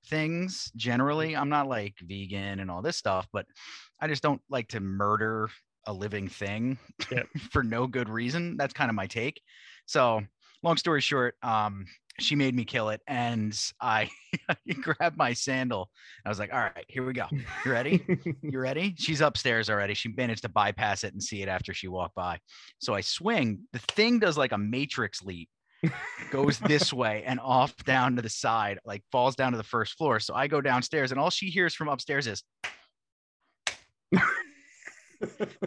things 0.07 0.71
generally 0.75 1.35
i'm 1.35 1.49
not 1.49 1.67
like 1.67 1.93
vegan 2.01 2.59
and 2.59 2.71
all 2.71 2.81
this 2.81 2.97
stuff 2.97 3.27
but 3.31 3.45
i 4.01 4.07
just 4.07 4.23
don't 4.23 4.41
like 4.49 4.67
to 4.69 4.79
murder 4.79 5.49
a 5.87 5.93
living 5.93 6.27
thing 6.27 6.77
Yep. 7.11 7.27
for 7.51 7.63
no 7.63 7.85
good 7.85 8.09
reason 8.09 8.57
that's 8.57 8.73
kind 8.73 8.89
of 8.89 8.95
my 8.95 9.07
take 9.07 9.41
so 9.89 10.21
long 10.61 10.77
story 10.77 11.01
short 11.01 11.35
um 11.41 11.85
she 12.19 12.35
made 12.35 12.53
me 12.53 12.63
kill 12.63 12.89
it 12.89 13.01
and 13.07 13.59
i 13.81 14.07
grabbed 14.81 15.17
my 15.17 15.33
sandal. 15.33 15.89
I 16.25 16.29
was 16.29 16.37
like 16.37 16.53
all 16.53 16.59
right 16.59 16.85
here 16.87 17.05
we 17.05 17.13
go. 17.13 17.25
You 17.31 17.71
ready? 17.71 18.05
You 18.41 18.59
ready? 18.59 18.93
She's 18.97 19.21
upstairs 19.21 19.69
already. 19.69 19.93
She 19.93 20.09
managed 20.09 20.43
to 20.43 20.49
bypass 20.49 21.03
it 21.03 21.13
and 21.13 21.23
see 21.23 21.41
it 21.41 21.49
after 21.49 21.73
she 21.73 21.87
walked 21.87 22.15
by. 22.15 22.39
So 22.79 22.93
i 22.93 23.01
swing. 23.01 23.61
The 23.73 23.79
thing 23.79 24.19
does 24.19 24.37
like 24.37 24.51
a 24.51 24.57
matrix 24.57 25.23
leap 25.23 25.49
goes 26.29 26.59
this 26.59 26.93
way 27.01 27.23
and 27.25 27.39
off 27.39 27.75
down 27.85 28.17
to 28.17 28.21
the 28.21 28.29
side 28.29 28.79
like 28.85 29.01
falls 29.11 29.35
down 29.35 29.53
to 29.53 29.57
the 29.57 29.63
first 29.63 29.93
floor. 29.97 30.19
So 30.19 30.35
i 30.35 30.47
go 30.47 30.61
downstairs 30.61 31.11
and 31.11 31.19
all 31.19 31.29
she 31.31 31.47
hears 31.47 31.73
from 31.73 31.87
upstairs 31.87 32.27
is 32.27 32.43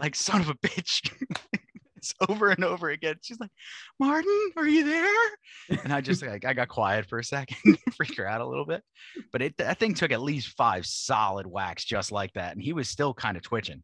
like 0.01 0.15
son 0.15 0.43
of 0.43 0.51
a 0.51 0.55
bitch 0.55 1.11
it's 2.03 2.15
over 2.29 2.51
and 2.51 2.65
over 2.65 2.91
again. 2.91 3.17
She's 3.23 3.41
like 3.41 3.51
martin 3.99 4.51
are 4.57 4.67
you 4.67 4.85
there? 4.85 5.79
And 5.85 5.93
i 5.93 6.01
just 6.01 6.23
like 6.23 6.45
i 6.45 6.53
got 6.53 6.69
quiet 6.69 7.07
for 7.07 7.19
a 7.19 7.25
second 7.25 7.79
freaked 7.97 8.17
her 8.19 8.27
out 8.27 8.41
a 8.41 8.47
little 8.47 8.67
bit. 8.67 8.83
But 9.31 9.43
it 9.43 9.57
that 9.59 9.79
thing 9.79 9.95
took 9.95 10.11
at 10.13 10.21
least 10.21 10.57
five 10.57 10.85
solid 10.85 11.47
whacks 11.47 11.85
just 11.85 12.13
like 12.13 12.33
that 12.35 12.53
and 12.53 12.63
he 12.63 12.73
was 12.73 12.89
still 12.89 13.15
kind 13.15 13.37
of 13.37 13.43
twitching 13.43 13.83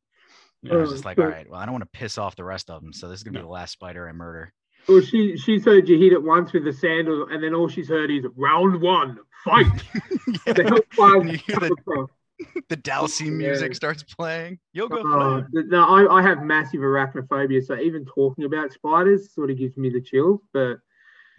and 0.64 0.72
i 0.72 0.76
was 0.76 0.90
Oh, 0.90 0.92
just 0.92 1.04
like 1.04 1.18
all 1.18 1.26
right 1.26 1.48
well 1.48 1.60
i 1.60 1.64
don't 1.64 1.72
want 1.72 1.84
to 1.84 1.98
piss 1.98 2.18
off 2.18 2.36
the 2.36 2.44
rest 2.44 2.70
of 2.70 2.82
them 2.82 2.92
so 2.92 3.08
this 3.08 3.20
is 3.20 3.22
gonna 3.22 3.38
be 3.38 3.42
the 3.42 3.48
last 3.48 3.72
spider 3.72 4.08
i 4.08 4.12
murder. 4.12 4.52
Well, 4.88 5.02
she 5.02 5.36
she's 5.36 5.66
heard 5.66 5.86
you 5.86 5.98
hit 5.98 6.14
it 6.14 6.22
once 6.22 6.54
with 6.54 6.64
the 6.64 6.72
sandal, 6.72 7.28
and 7.30 7.42
then 7.42 7.54
all 7.54 7.68
she's 7.68 7.88
heard 7.88 8.10
is 8.10 8.24
round 8.36 8.80
one, 8.80 9.18
fight. 9.44 9.66
Yeah. 10.46 10.52
The 10.52 12.08
hellfire 12.54 12.64
And 12.70 12.70
you 12.70 12.74
hear 12.74 12.74
come 12.74 12.80
the, 12.80 12.90
across. 12.90 13.18
the 13.18 13.30
music 13.30 13.68
Yeah. 13.70 13.74
starts 13.74 14.02
playing 14.02 14.58
you'll 14.72 14.88
go 14.88 14.98
oh, 14.98 15.02
flying. 15.02 15.46
no, 15.68 15.84
I, 15.84 16.18
I 16.18 16.22
have 16.22 16.42
massive 16.42 16.80
arachnophobia, 16.80 17.64
so 17.64 17.78
even 17.78 18.04
talking 18.04 18.44
about 18.44 18.72
spiders 18.72 19.32
sort 19.34 19.50
of 19.50 19.58
gives 19.58 19.76
me 19.76 19.90
the 19.90 20.00
chills. 20.00 20.40
But 20.52 20.78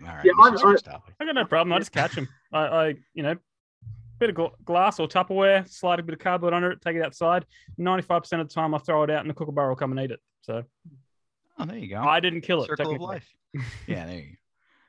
all 0.02 0.08
right 0.08 0.26
yeah, 0.26 0.32
I- 0.42 0.56
should 0.56 0.88
I- 0.88 1.00
I 1.20 1.26
got 1.26 1.36
no 1.36 1.46
problem. 1.46 1.74
I 1.74 1.80
just 1.80 1.92
catch 1.92 2.14
them. 2.16 2.28
I, 2.54 2.60
I 2.60 2.96
you 3.14 3.24
know, 3.24 3.36
bit 4.20 4.38
of 4.38 4.52
glass 4.66 5.00
or 5.00 5.08
Tupperware, 5.08 5.68
slide 5.70 6.00
a 6.00 6.04
bit 6.04 6.14
of 6.14 6.20
cardboard 6.20 6.54
under 6.54 6.72
it, 6.72 6.82
take 6.82 6.96
it 6.96 7.02
outside. 7.04 7.46
Ninety-five 7.78 8.22
percent 8.24 8.42
of 8.42 8.48
the 8.50 8.54
time, 8.54 8.74
I 8.74 8.78
throw 8.80 9.04
it 9.04 9.10
out, 9.10 9.22
and 9.22 9.30
the 9.30 9.34
kookaburra 9.34 9.70
will 9.70 9.76
come 9.76 9.92
and 9.92 10.00
eat 10.02 10.12
it. 10.12 10.20
So 10.42 10.64
oh 11.60 11.66
there 11.66 11.78
you 11.78 11.90
go 11.90 12.02
I 12.02 12.20
didn't 12.22 12.42
kill 12.42 12.64
it. 12.64 12.68
circle 12.68 12.96
of 12.96 13.02
life 13.02 13.28
yeah 13.86 14.06
there 14.06 14.16
you 14.16 14.22
go 14.22 14.28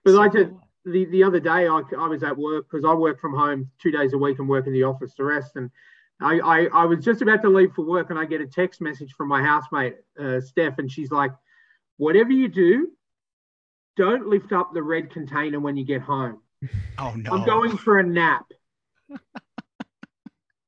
But 0.05 0.15
like 0.15 0.33
Circle 0.33 0.47
it- 0.47 0.53
of 0.53 0.61
the, 0.87 1.05
the 1.07 1.23
other 1.25 1.41
day, 1.41 1.67
I, 1.69 1.83
I 1.99 2.07
was 2.09 2.23
at 2.23 2.39
work 2.39 2.67
because 2.71 2.87
I 2.87 2.95
work 2.95 3.21
from 3.21 3.35
home 3.35 3.71
two 3.83 3.91
days 3.91 4.15
a 4.15 4.19
week 4.19 4.39
and 4.39 4.49
work 4.49 4.67
in 4.67 4.73
the 4.73 4.83
office 4.85 5.13
the 5.15 5.25
rest. 5.25 5.57
And 5.57 5.71
I, 6.21 6.39
I, 6.41 6.65
I 6.73 6.85
was 6.85 7.05
just 7.05 7.23
about 7.23 7.43
to 7.43 7.49
leave 7.49 7.73
for 7.73 7.85
work, 7.85 8.11
and 8.11 8.19
I 8.19 8.25
get 8.25 8.41
a 8.41 8.47
text 8.47 8.81
message 8.81 9.13
from 9.17 9.29
my 9.29 9.43
housemate, 9.43 9.97
uh, 10.19 10.41
Steph, 10.41 10.79
and 10.79 10.91
she's 10.91 11.11
like, 11.11 11.33
"Whatever 11.97 12.33
you 12.33 12.49
do, 12.49 12.91
don't 13.97 14.29
lift 14.29 14.53
up 14.53 14.73
the 14.75 14.83
red 14.83 15.11
container 15.11 15.61
when 15.61 15.77
you 15.77 15.85
get 15.85 16.03
home. 16.03 16.41
oh 16.99 17.15
no 17.17 17.33
I'm 17.33 17.45
going 17.47 17.77
for 17.77 17.99
a 17.99 18.07
nap." 18.07 18.47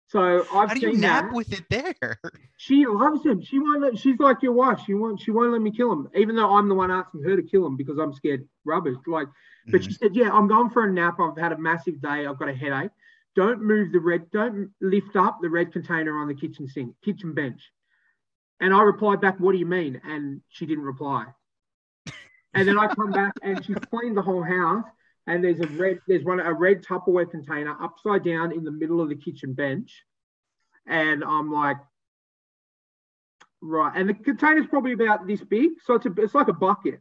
So 0.09 0.47
I've 0.55 0.69
How 0.69 0.75
do 0.75 0.81
you 0.81 0.93
seen 0.93 1.01
nap 1.01 1.25
that. 1.25 1.35
with 1.35 1.53
it 1.53 1.65
there? 1.69 2.19
She 2.57 2.87
loves 2.87 3.25
him. 3.27 3.43
She 3.43 3.59
won't 3.59 3.83
let. 3.83 3.99
She's 3.99 4.19
like 4.19 4.43
your 4.43 4.53
wife. 4.53 4.81
She 4.87 4.95
won't. 4.95 5.21
She 5.21 5.33
won't 5.33 5.53
let 5.53 5.61
me 5.61 5.71
kill 5.71 5.93
him, 5.93 6.09
even 6.15 6.37
though 6.37 6.55
I'm 6.57 6.69
the 6.69 6.75
one 6.75 6.91
asking 6.91 7.25
her 7.25 7.37
to 7.37 7.43
kill 7.43 7.67
him 7.67 7.77
because 7.77 7.99
I'm 7.99 8.15
scared 8.15 8.49
rubbish. 8.65 8.97
Like, 9.07 9.27
but 9.67 9.85
she 9.85 9.93
said, 9.93 10.15
"Yeah, 10.15 10.31
I'm 10.31 10.49
going 10.49 10.71
for 10.71 10.85
a 10.85 10.93
nap. 10.93 11.17
I've 11.21 11.37
had 11.37 11.53
a 11.53 11.59
massive 11.59 12.01
day. 12.01 12.27
I've 12.27 12.39
got 12.39 12.49
a 12.49 12.55
headache. 12.55 12.93
Don't 13.35 13.63
move 13.63 13.93
the 13.93 14.01
red. 14.01 14.31
Don't 14.31 14.71
lift 14.81 15.17
up 15.17 15.39
the 15.41 15.49
red 15.51 15.73
container 15.73 16.19
on 16.19 16.29
the 16.29 16.35
kitchen 16.35 16.69
sink, 16.69 16.95
kitchen 17.03 17.33
bench." 17.35 17.73
And 18.61 18.73
I 18.75 18.83
replied 18.83 19.21
back, 19.21 19.41
"What 19.41 19.53
do 19.53 19.59
you 19.59 19.67
mean?" 19.67 20.01
And 20.05 20.43
she 20.49 20.67
didn't 20.67 20.85
reply. 20.85 21.27
And 22.55 22.69
then 22.69 22.79
I 22.79 22.87
come 22.95 23.11
back 23.11 23.33
and 23.43 23.65
she's 23.65 23.79
cleaned 23.91 24.17
the 24.17 24.23
whole 24.23 24.43
house. 24.43 24.85
And 25.27 25.43
there's 25.43 25.61
a 25.61 25.69
red, 25.69 26.01
there's 26.07 26.25
one 26.25 26.41
a 26.41 26.53
red 26.53 26.83
Tupperware 26.83 27.31
container 27.31 27.77
upside 27.81 28.25
down 28.25 28.53
in 28.53 28.65
the 28.65 28.71
middle 28.73 29.01
of 29.01 29.09
the 29.09 29.15
kitchen 29.15 29.55
bench. 29.55 30.05
And 30.87 31.25
I'm 31.25 31.51
like, 31.51 31.79
right. 33.63 33.93
And 33.95 34.09
the 34.09 34.15
container's 34.15 34.67
probably 34.67 34.93
about 34.93 35.27
this 35.27 35.43
big, 35.43 35.71
so 35.85 35.95
it's 35.95 36.07
a, 36.07 36.13
it's 36.19 36.35
like 36.35 36.49
a 36.49 36.53
bucket, 36.53 37.01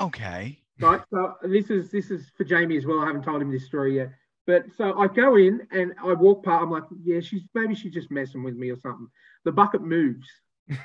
Okay. 0.00 0.62
right? 0.80 1.02
So 1.10 1.34
this 1.42 1.70
is 1.70 1.90
this 1.90 2.10
is 2.10 2.30
for 2.36 2.44
Jamie 2.44 2.76
as 2.76 2.86
well. 2.86 3.00
I 3.00 3.06
haven't 3.06 3.24
told 3.24 3.42
him 3.42 3.50
this 3.50 3.66
story 3.66 3.96
yet. 3.96 4.12
But 4.50 4.64
so 4.76 4.98
I 4.98 5.06
go 5.06 5.36
in 5.36 5.64
and 5.70 5.94
I 6.02 6.12
walk 6.12 6.44
past. 6.44 6.62
I'm 6.62 6.72
like, 6.72 6.82
yeah, 7.04 7.20
she's 7.20 7.42
maybe 7.54 7.76
she's 7.76 7.94
just 7.94 8.10
messing 8.10 8.42
with 8.42 8.56
me 8.56 8.70
or 8.70 8.76
something. 8.80 9.06
The 9.44 9.52
bucket 9.52 9.80
moves. 9.80 10.26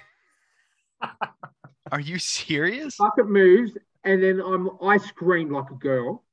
Are 1.91 1.99
you 1.99 2.19
serious? 2.19 2.97
bucket 2.97 3.27
moves, 3.27 3.75
and 4.03 4.21
then 4.21 4.39
I'm 4.39 4.69
I 4.83 4.97
scream 4.97 5.49
like 5.49 5.71
a 5.71 5.75
girl. 5.75 6.23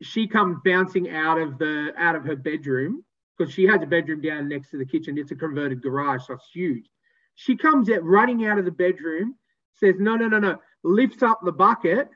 She 0.00 0.28
comes 0.28 0.58
bouncing 0.64 1.10
out 1.10 1.38
of 1.38 1.58
the 1.58 1.92
out 1.96 2.14
of 2.14 2.24
her 2.24 2.36
bedroom 2.36 3.04
because 3.36 3.52
she 3.52 3.66
has 3.66 3.82
a 3.82 3.86
bedroom 3.86 4.20
down 4.20 4.48
next 4.48 4.70
to 4.70 4.78
the 4.78 4.86
kitchen. 4.86 5.18
It's 5.18 5.32
a 5.32 5.36
converted 5.36 5.82
garage, 5.82 6.22
so 6.24 6.34
it's 6.34 6.48
huge. 6.54 6.88
She 7.34 7.56
comes 7.56 7.90
out 7.90 8.04
running 8.04 8.46
out 8.46 8.60
of 8.60 8.64
the 8.64 8.70
bedroom, 8.70 9.34
says, 9.74 9.96
No, 9.98 10.14
no, 10.14 10.28
no, 10.28 10.38
no, 10.38 10.58
lifts 10.84 11.24
up 11.24 11.40
the 11.42 11.50
bucket, 11.50 12.08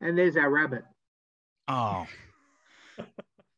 and 0.00 0.18
there's 0.18 0.36
our 0.36 0.50
rabbit. 0.50 0.82
Oh, 1.68 2.08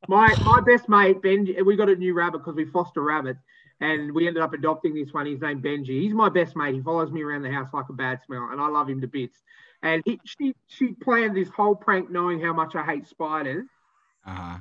My 0.09 0.35
my 0.45 0.61
best 0.61 0.88
mate, 0.88 1.21
Benji, 1.21 1.64
we 1.64 1.77
got 1.77 1.88
a 1.88 1.97
new 1.97 2.14
rabbit 2.14 2.38
because 2.38 2.55
we 2.55 2.64
foster 2.64 3.03
rabbits. 3.03 3.42
And 3.81 4.14
we 4.14 4.27
ended 4.27 4.42
up 4.42 4.55
adopting 4.55 4.95
this 4.95 5.12
one. 5.12 5.27
His 5.27 5.40
name 5.42 5.61
Benji. 5.61 6.01
He's 6.01 6.14
my 6.14 6.31
best 6.31 6.57
mate. 6.57 6.75
He 6.75 6.81
follows 6.81 7.12
me 7.12 7.23
around 7.23 7.42
the 7.42 7.53
house 7.53 7.69
like 7.75 7.90
a 7.90 7.92
bad 7.92 8.21
smell, 8.25 8.49
and 8.51 8.59
I 8.61 8.69
love 8.69 8.88
him 8.88 9.03
to 9.03 9.07
bits. 9.07 9.42
And 9.83 10.03
he, 10.07 10.19
she 10.25 10.55
she 10.66 10.92
planned 10.92 11.37
this 11.37 11.51
whole 11.51 11.75
prank, 11.75 12.11
knowing 12.11 12.40
how 12.40 12.55
much 12.55 12.75
I 12.75 12.85
hate 12.85 13.07
spiders. 13.07 13.66
uh-huh. 14.27 14.59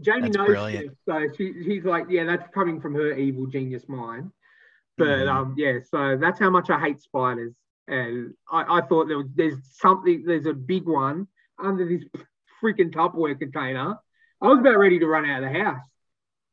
Jamie 0.00 0.22
That's 0.22 0.36
knows 0.36 0.46
brilliant. 0.46 0.88
this, 0.88 0.96
so 1.08 1.28
she, 1.36 1.52
he's 1.64 1.84
like, 1.84 2.06
yeah, 2.10 2.24
that's 2.24 2.48
coming 2.52 2.80
from 2.80 2.94
her 2.94 3.12
evil 3.12 3.46
genius 3.46 3.88
mind. 3.88 4.30
But 4.98 5.06
Mhm. 5.06 5.28
um, 5.28 5.54
yeah, 5.56 5.78
so 5.82 6.16
that's 6.16 6.38
how 6.38 6.50
much 6.50 6.68
I 6.70 6.78
hate 6.78 7.00
spiders. 7.00 7.54
And 7.88 8.34
I, 8.50 8.78
I 8.78 8.80
thought 8.82 9.08
there 9.08 9.18
was 9.18 9.28
there's 9.34 9.58
something, 9.78 10.24
there's 10.26 10.46
a 10.46 10.52
big 10.52 10.84
one 10.86 11.28
under 11.58 11.86
this 11.88 12.04
freaking 12.66 12.90
Tupperware 12.90 13.38
container. 13.38 13.96
I 14.42 14.48
was 14.48 14.58
about 14.58 14.78
ready 14.78 14.98
to 14.98 15.06
run 15.06 15.24
out 15.24 15.42
of 15.42 15.52
the 15.52 15.58
house. 15.58 15.84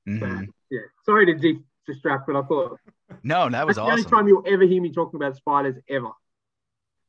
Mhm. 0.08 0.48
Yeah, 0.70 0.80
sorry 1.06 1.26
to 1.28 1.34
dis- 1.36 1.62
distract, 1.88 2.28
but 2.28 2.36
I 2.36 2.42
thought 2.44 2.80
No, 3.24 3.50
that 3.50 3.66
was 3.66 3.76
that's 3.76 3.86
the 3.88 3.92
only 3.92 4.04
time 4.04 4.28
you'll 4.28 4.44
ever 4.48 4.64
hear 4.64 4.82
me 4.82 4.92
talking 4.92 5.18
about 5.18 5.36
spiders 5.36 5.76
ever. 5.90 6.12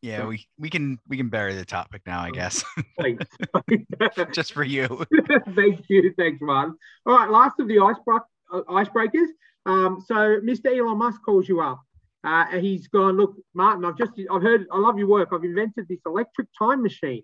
Yeah, 0.03 0.27
we 0.27 0.47
we 0.59 0.69
can 0.69 0.99
we 1.09 1.17
can 1.17 1.29
bury 1.31 1.55
the 1.55 1.64
topic 1.64 2.03
now, 2.07 2.21
I 2.21 2.31
guess, 2.31 2.62
just 4.33 4.53
for 4.53 4.62
you. 4.64 4.87
Thank 5.55 5.88
you. 5.88 6.12
Thanks, 6.19 6.40
Martin. 6.43 6.77
All 7.07 7.17
right, 7.17 7.31
last 7.31 7.59
of 7.59 7.69
the 7.69 7.77
icebreak- 7.77 8.21
uh, 8.53 8.62
icebreakers. 8.69 9.29
Um, 9.67 10.03
so 10.05 10.40
Mr. 10.40 10.77
Elon 10.77 10.99
Musk 10.99 11.23
calls 11.25 11.49
you 11.49 11.61
up. 11.61 11.81
Uh, 12.23 12.47
and 12.53 12.64
he's 12.64 12.88
gone, 12.88 13.19
look, 13.19 13.35
Martin, 13.53 13.85
I've 13.85 13.99
just, 13.99 14.12
I've 14.31 14.40
heard, 14.40 14.67
I 14.73 14.79
love 14.79 14.99
your 14.99 15.09
work. 15.09 15.29
I've 15.33 15.45
invented 15.45 15.87
this 15.88 16.01
electric 16.07 16.49
time 16.59 16.83
machine. 16.83 17.23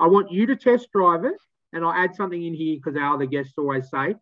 I 0.00 0.06
want 0.06 0.30
you 0.30 0.46
to 0.46 0.56
test 0.56 0.90
drive 0.92 1.24
it. 1.24 1.34
And 1.72 1.84
I'll 1.84 1.92
add 1.92 2.14
something 2.14 2.42
in 2.42 2.54
here 2.54 2.76
because 2.76 2.98
our 2.98 3.14
other 3.14 3.26
guests 3.26 3.54
always 3.58 3.90
say, 3.90 4.14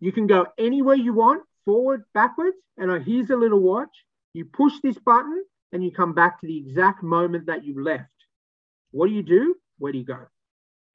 you 0.00 0.12
can 0.12 0.26
go 0.26 0.46
anywhere 0.58 0.96
you 0.96 1.14
want, 1.14 1.42
forward, 1.64 2.02
backwards. 2.14 2.56
And 2.78 2.90
uh, 2.90 2.98
here's 2.98 3.30
a 3.30 3.36
little 3.36 3.60
watch. 3.60 4.04
You 4.34 4.44
push 4.44 4.72
this 4.82 4.98
button 4.98 5.44
and 5.72 5.84
you 5.84 5.92
come 5.92 6.14
back 6.14 6.40
to 6.40 6.46
the 6.46 6.58
exact 6.58 7.02
moment 7.02 7.46
that 7.46 7.64
you 7.64 7.82
left. 7.82 8.08
What 8.90 9.06
do 9.06 9.12
you 9.12 9.22
do? 9.22 9.54
Where 9.78 9.92
do 9.92 9.98
you 9.98 10.04
go? 10.04 10.26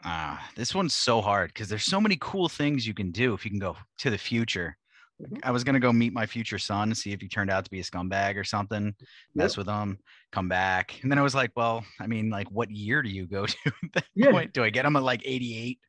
Ah, 0.04 0.50
this 0.56 0.76
one's 0.76 0.94
so 0.94 1.22
hard 1.22 1.54
because 1.54 1.70
there's 1.70 1.86
so 1.86 2.02
many 2.02 2.18
cool 2.20 2.50
things 2.50 2.86
you 2.86 2.94
can 2.94 3.12
do 3.12 3.34
if 3.34 3.46
you 3.46 3.52
can 3.52 3.60
go 3.60 3.78
to 4.00 4.10
the 4.10 4.18
future. 4.18 4.78
Mhm. 5.22 5.40
I 5.44 5.52
was 5.52 5.64
gonna 5.64 5.80
go 5.80 5.94
meet 5.94 6.12
my 6.14 6.26
future 6.26 6.60
son, 6.60 6.90
and 6.90 6.98
see 6.98 7.12
if 7.14 7.22
he 7.22 7.28
turned 7.30 7.50
out 7.50 7.64
to 7.66 7.72
be 7.72 7.80
a 7.80 7.84
scumbag 7.84 8.36
or 8.36 8.44
something, 8.44 8.94
mess 9.34 9.56
with 9.58 9.68
him, 9.68 9.98
come 10.32 10.50
back. 10.50 11.00
And 11.02 11.12
then 11.12 11.18
I 11.18 11.22
was 11.22 11.34
like, 11.36 11.52
well, 11.56 11.86
I 12.00 12.08
mean, 12.08 12.30
like, 12.30 12.52
what 12.52 12.70
year 12.70 13.02
do 13.02 13.10
you 13.10 13.26
go 13.26 13.46
to 13.46 13.58
at 13.84 13.94
that 13.94 14.06
Yeah. 14.14 14.32
point? 14.32 14.54
Do 14.54 14.64
I 14.64 14.70
get 14.70 14.86
him 14.86 14.96
at 14.98 15.04
like 15.04 15.22
88 15.24 15.80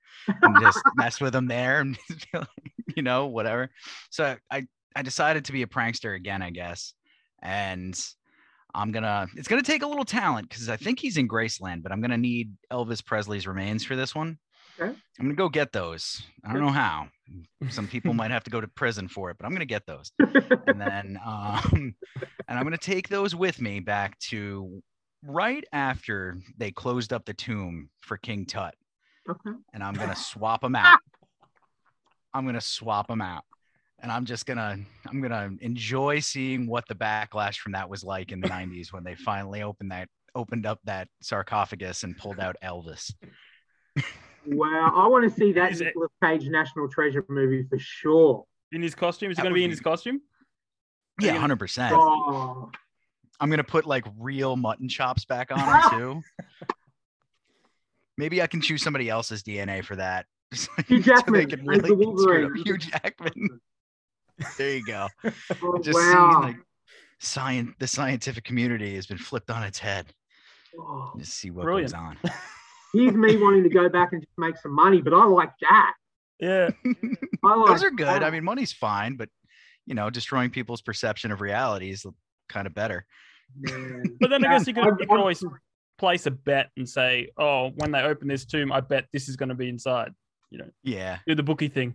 and 0.43 0.61
just 0.61 0.81
mess 0.95 1.21
with 1.21 1.35
him 1.35 1.47
there 1.49 1.81
and 1.81 1.99
you 2.97 3.03
know, 3.03 3.27
whatever. 3.27 3.71
So 4.11 4.37
I 4.51 4.67
I 4.95 5.03
decided 5.03 5.45
to 5.47 5.53
be 5.53 5.63
a 5.63 5.67
prankster 5.67 6.15
again, 6.17 6.41
I 6.41 6.51
guess. 6.51 6.95
And 7.43 7.99
I'm 8.75 8.93
gonna 8.93 9.27
it's 9.35 9.49
gonna 9.49 9.63
take 9.63 9.83
a 9.83 9.87
little 9.87 10.05
talent 10.05 10.49
because 10.49 10.69
I 10.69 10.77
think 10.77 11.01
he's 11.01 11.17
in 11.17 11.27
Graceland, 11.29 11.83
but 11.83 11.91
I'm 11.93 12.01
gonna 12.01 12.17
need 12.17 12.53
Elvis 12.73 13.05
Presley's 13.05 13.47
remains 13.47 13.85
for 13.85 13.97
this 13.97 14.15
one. 14.15 14.39
Okay. 14.81 14.91
I'm 15.19 15.25
gonna 15.27 15.35
go 15.35 15.49
get 15.49 15.73
those. 15.73 16.23
I 16.45 16.53
don't 16.53 16.63
know 16.63 16.71
how. 16.71 17.09
Some 17.71 17.89
people 17.89 18.15
might 18.15 18.31
have 18.31 18.45
to 18.45 18.51
go 18.51 18.61
to 18.61 18.69
prison 18.69 19.09
for 19.09 19.31
it, 19.31 19.37
but 19.39 19.47
I'm 19.47 19.53
gonna 19.53 19.65
get 19.65 19.87
those. 19.87 20.13
And 20.69 20.81
then 20.81 21.19
um 21.25 21.95
and 22.49 22.59
I'm 22.59 22.65
gonna 22.65 22.77
take 22.79 23.09
those 23.09 23.35
with 23.35 23.61
me 23.61 23.81
back 23.81 24.19
to 24.31 24.83
right 25.23 25.65
after 25.73 26.39
they 26.57 26.71
closed 26.71 27.13
up 27.13 27.25
the 27.25 27.35
tomb 27.35 27.89
for 28.01 28.17
King 28.17 28.47
Tut. 28.47 28.75
okay. 29.29 29.57
And 29.73 29.83
I'm 29.83 29.95
gonna 29.95 30.17
swap 30.31 30.61
them 30.61 30.75
out. 30.77 30.99
I'm 32.35 32.47
gonna 32.47 32.61
swap 32.61 33.09
them 33.09 33.23
out. 33.23 33.45
And 34.01 34.13
I'm 34.13 34.25
just 34.27 34.45
gonna 34.47 34.79
I'm 35.09 35.21
gonna 35.23 35.51
enjoy 35.61 36.21
seeing 36.21 36.67
what 36.67 36.87
the 36.89 36.95
backlash 36.95 37.57
from 37.59 37.73
that 37.73 37.89
was 37.89 38.05
like 38.05 38.31
in 38.33 38.41
the 38.41 38.49
90s 38.49 38.93
when 38.93 39.05
they 39.05 39.15
finally 39.15 39.63
opened 39.63 39.91
that 39.93 40.09
opened 40.35 40.67
up 40.67 40.79
that 40.85 41.09
sarcophagus 41.23 42.03
and 42.03 42.17
pulled 42.19 42.39
out 42.41 42.57
Elvis. 42.63 43.13
Wow, 44.49 44.93
I 44.95 45.07
want 45.09 45.25
to 45.29 45.31
see 45.35 45.53
that 45.53 45.73
Is 45.73 45.81
it- 45.81 45.95
Cage 46.23 46.49
National 46.49 46.89
Treasure 46.89 47.25
movie 47.29 47.65
for 47.69 47.79
sure. 47.79 48.45
In 48.73 48.83
his 48.83 48.95
costume? 48.95 49.31
Is 49.31 49.37
he 49.39 49.43
going 49.43 49.53
to 49.53 49.59
be 49.59 49.65
in 49.65 49.71
his 49.71 49.81
costume? 49.81 50.21
Yeah, 51.21 51.35
you 51.35 51.41
hundred 51.41 51.59
percent. 51.59 51.95
Oh, 51.97 52.71
I'm 53.41 53.49
gonna 53.49 53.65
put 53.65 53.87
like 53.87 54.05
real 54.19 54.55
mutton 54.57 54.89
chops 54.89 55.25
back 55.25 55.51
on 55.51 55.59
him 55.59 55.91
too. 55.99 56.23
Maybe 58.19 58.41
I 58.43 58.47
can 58.47 58.61
choose 58.61 58.83
somebody 58.83 59.09
else's 59.09 59.43
DNA 59.43 59.85
for 59.85 59.97
that. 59.97 60.27
Hugh 60.89 61.03
Jackman 61.03 61.49
can 61.49 61.61
as 61.61 61.67
really 61.67 61.89
the 61.91 61.95
Wolverine. 61.95 62.55
Hugh 62.65 62.79
Jackman. 62.79 63.61
There 64.59 64.77
you 64.77 64.85
go. 64.85 65.09
oh, 65.63 65.79
Just 65.83 65.99
wow. 65.99 66.31
see 66.43 66.47
like 66.49 66.57
science 67.19 67.71
the 67.79 67.87
scientific 67.87 68.45
community 68.45 68.95
has 68.95 69.07
been 69.07 69.19
flipped 69.19 69.51
on 69.51 69.63
its 69.63 69.79
head. 69.79 70.07
Oh, 70.79 71.13
Just 71.19 71.35
see 71.35 71.51
what 71.51 71.63
Brilliant. 71.65 71.93
goes 71.93 71.99
on. 71.99 72.19
Here's 72.97 73.15
me 73.15 73.37
wanting 73.37 73.63
to 73.65 73.69
go 73.69 73.89
back 73.89 74.13
and 74.13 74.23
just 74.23 74.33
make 74.39 74.57
some 74.59 74.73
money, 74.73 75.01
but 75.03 75.13
I 75.13 75.25
like 75.25 75.53
that. 75.63 75.95
Yeah. 76.41 76.71
I 77.45 77.55
like 77.55 77.67
Those 77.69 77.85
are 77.85 77.91
good. 77.91 78.23
I 78.23 78.31
mean, 78.31 78.45
money's 78.45 78.73
fine, 78.73 79.17
but 79.17 79.29
you 79.87 79.95
know, 79.95 80.11
destroying 80.11 80.51
people's 80.51 80.83
perception 80.83 81.31
of 81.33 81.41
reality 81.41 81.91
is 81.91 82.05
kind 82.49 82.67
of 82.67 82.75
better. 82.75 83.07
Man. 83.59 84.03
But 84.21 84.31
then 84.31 84.45
I 84.45 84.57
guess 84.59 84.67
you 84.67 84.75
could, 84.75 84.85
I'm- 84.85 84.97
you 85.01 85.07
could 85.07 85.13
I'm- 85.13 85.21
always 85.21 85.45
place 85.99 86.27
a 86.27 86.31
bet 86.31 86.71
and 86.77 86.89
say, 86.89 87.31
oh, 87.39 87.71
when 87.77 87.91
they 87.93 88.01
open 88.03 88.29
this 88.29 88.45
tomb, 88.45 88.71
I 88.73 88.81
bet 88.81 89.07
this 89.13 89.29
is 89.29 89.37
going 89.37 89.49
to 89.51 89.55
be 89.55 89.69
inside. 89.69 90.13
You 90.51 90.59
know. 90.59 90.71
Yeah. 90.83 91.19
Do 91.27 91.35
the 91.35 91.43
bookie 91.43 91.69
thing. 91.69 91.95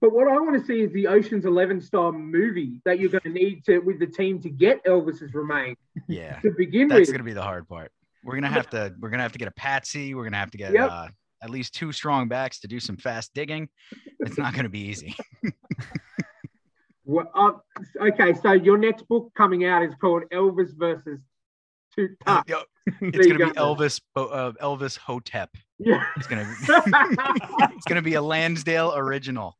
But 0.00 0.12
what 0.12 0.28
I 0.28 0.32
want 0.32 0.58
to 0.60 0.64
see 0.66 0.82
is 0.82 0.92
the 0.92 1.06
Ocean's 1.06 1.44
Eleven 1.46 1.80
style 1.80 2.12
movie 2.12 2.80
that 2.84 2.98
you're 3.00 3.10
going 3.10 3.22
to 3.22 3.30
need 3.30 3.64
to 3.66 3.78
with 3.78 3.98
the 3.98 4.06
team 4.06 4.40
to 4.42 4.50
get 4.50 4.84
Elvis's 4.84 5.32
remains 5.34 5.76
Yeah. 6.08 6.38
to 6.40 6.50
begin 6.50 6.88
with. 6.88 6.98
That's 6.98 7.10
gonna 7.12 7.24
be 7.24 7.32
the 7.32 7.42
hard 7.42 7.66
part. 7.68 7.90
We're 8.24 8.34
gonna 8.34 8.48
have 8.48 8.68
to 8.70 8.94
we're 9.00 9.10
gonna 9.10 9.22
have 9.22 9.32
to 9.32 9.38
get 9.38 9.48
a 9.48 9.52
patsy. 9.52 10.14
We're 10.14 10.24
gonna 10.24 10.36
have 10.38 10.50
to 10.52 10.58
get 10.58 10.72
Yep. 10.72 10.90
uh, 10.90 11.08
at 11.42 11.50
least 11.50 11.74
two 11.74 11.92
strong 11.92 12.28
backs 12.28 12.60
to 12.60 12.68
do 12.68 12.80
some 12.80 12.96
fast 12.96 13.32
digging. 13.34 13.68
It's 14.20 14.36
not 14.38 14.54
gonna 14.54 14.68
be 14.68 14.80
easy. 14.80 15.16
Well, 17.04 17.30
uh, 17.34 17.52
okay, 18.08 18.34
so 18.34 18.52
your 18.52 18.76
next 18.76 19.08
book 19.08 19.32
coming 19.34 19.64
out 19.64 19.82
is 19.82 19.94
called 19.98 20.24
Elvis 20.30 20.76
versus 20.76 21.18
Two 21.94 22.10
Tuck. 22.26 22.46
yo, 22.46 22.58
it's 23.00 23.26
gonna 23.26 23.46
be 23.46 23.50
go. 23.54 23.74
Elvis 23.74 24.00
uh, 24.14 24.52
Elvis 24.62 24.98
Hotep. 24.98 25.48
Yeah. 25.78 26.04
It's 26.18 26.26
gonna 26.26 26.44
be 26.44 26.50
it's 27.76 27.86
gonna 27.86 28.02
be 28.02 28.12
a 28.14 28.20
Lansdale 28.22 28.92
original. 28.94 29.56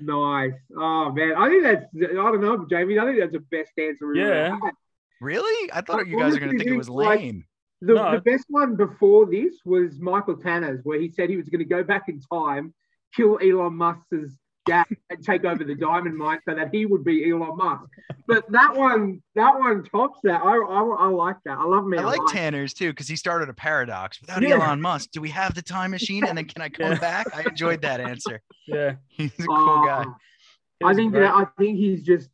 Nice. 0.00 0.52
Oh 0.76 1.10
man, 1.12 1.32
I 1.34 1.48
think 1.48 1.62
that's 1.62 1.84
I 1.96 2.12
don't 2.14 2.40
know, 2.42 2.66
Jamie. 2.68 2.98
I 2.98 3.06
think 3.06 3.20
that's 3.20 3.32
the 3.32 3.38
best 3.40 3.70
answer. 3.78 4.06
we've 4.08 4.22
ever 4.22 4.34
Yeah. 4.34 4.50
had. 4.62 4.74
Really? 5.22 5.70
I 5.72 5.80
thought 5.80 6.00
I 6.00 6.02
you 6.02 6.18
guys 6.18 6.34
are 6.36 6.40
gonna 6.40 6.50
honestly 6.50 6.58
think 6.58 6.70
it 6.74 6.76
was 6.76 6.88
think, 6.88 6.96
like, 6.98 7.20
lame. 7.20 7.44
The, 7.82 7.94
No. 7.94 8.12
the 8.12 8.20
best 8.20 8.44
one 8.48 8.76
before 8.76 9.26
this 9.26 9.56
was 9.64 9.98
Michael 10.00 10.36
Tanner's, 10.36 10.80
where 10.84 11.00
he 11.00 11.10
said 11.10 11.28
he 11.28 11.36
was 11.36 11.48
going 11.48 11.58
to 11.58 11.64
go 11.64 11.82
back 11.82 12.08
in 12.08 12.20
time, 12.20 12.72
kill 13.14 13.38
Elon 13.42 13.74
Musk's 13.74 14.36
dad 14.64 14.86
and 15.10 15.24
take 15.24 15.44
over 15.44 15.64
the 15.64 15.74
diamond 15.74 16.16
mine 16.16 16.38
so 16.48 16.54
that 16.54 16.72
he 16.72 16.86
would 16.86 17.04
be 17.04 17.28
Elon 17.28 17.56
Musk. 17.56 17.82
But 18.28 18.48
that 18.52 18.76
one, 18.76 19.20
that 19.34 19.58
one 19.58 19.82
tops 19.82 20.20
that. 20.22 20.40
I, 20.40 20.56
I, 20.56 20.82
I 20.82 21.06
like 21.08 21.36
that. 21.44 21.58
I 21.58 21.64
love 21.64 21.84
me. 21.84 21.98
I 21.98 22.04
like. 22.04 22.20
Tanner's 22.28 22.72
too 22.72 22.90
because 22.90 23.08
he 23.08 23.16
started 23.16 23.48
a 23.48 23.54
paradox. 23.54 24.20
Without 24.20 24.42
Yeah. 24.42 24.54
Elon 24.54 24.80
Musk, 24.80 25.10
do 25.10 25.20
we 25.20 25.30
have 25.30 25.54
the 25.54 25.62
time 25.62 25.90
machine? 25.90 26.24
And 26.24 26.38
then 26.38 26.44
can 26.44 26.62
I 26.62 26.68
come 26.68 26.92
Yeah. 26.92 26.98
back? 26.98 27.26
I 27.34 27.42
enjoyed 27.42 27.82
that 27.82 28.00
answer. 28.00 28.40
Yeah. 28.68 28.94
He's 29.08 29.32
a 29.40 29.42
cool 29.42 29.56
oh. 29.58 29.84
guy. 29.84 30.04
Oh, 30.06 30.86
I 30.86 30.94
think 30.94 31.12
great. 31.12 31.22
that 31.22 31.34
I 31.34 31.46
think 31.58 31.78
he's 31.78 32.04
just 32.04 32.30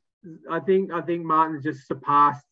I 0.50 0.60
think 0.60 0.92
I 0.92 1.00
think 1.00 1.24
Martin's 1.24 1.64
just 1.64 1.86
surpassed 1.88 2.44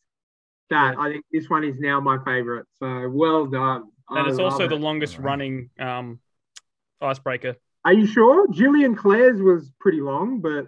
that. 0.71 0.97
I 0.99 1.11
think 1.13 1.25
this 1.33 1.49
one 1.49 1.65
is 1.65 1.77
now 1.79 2.01
my 2.01 2.19
favorite. 2.25 2.67
So 2.79 3.09
well 3.09 3.47
done. 3.47 3.85
and 4.11 4.19
I 4.27 4.29
it's 4.29 4.39
also 4.39 4.65
it. 4.65 4.69
the 4.69 4.77
longest 4.77 5.19
running 5.19 5.71
um, 5.79 6.21
icebreaker. 7.01 7.57
Are 7.85 7.93
you 7.93 8.07
sure? 8.07 8.49
Gillian 8.53 8.97
Clare's 8.97 9.41
was 9.41 9.71
pretty 9.79 10.01
long, 10.01 10.41
but 10.41 10.67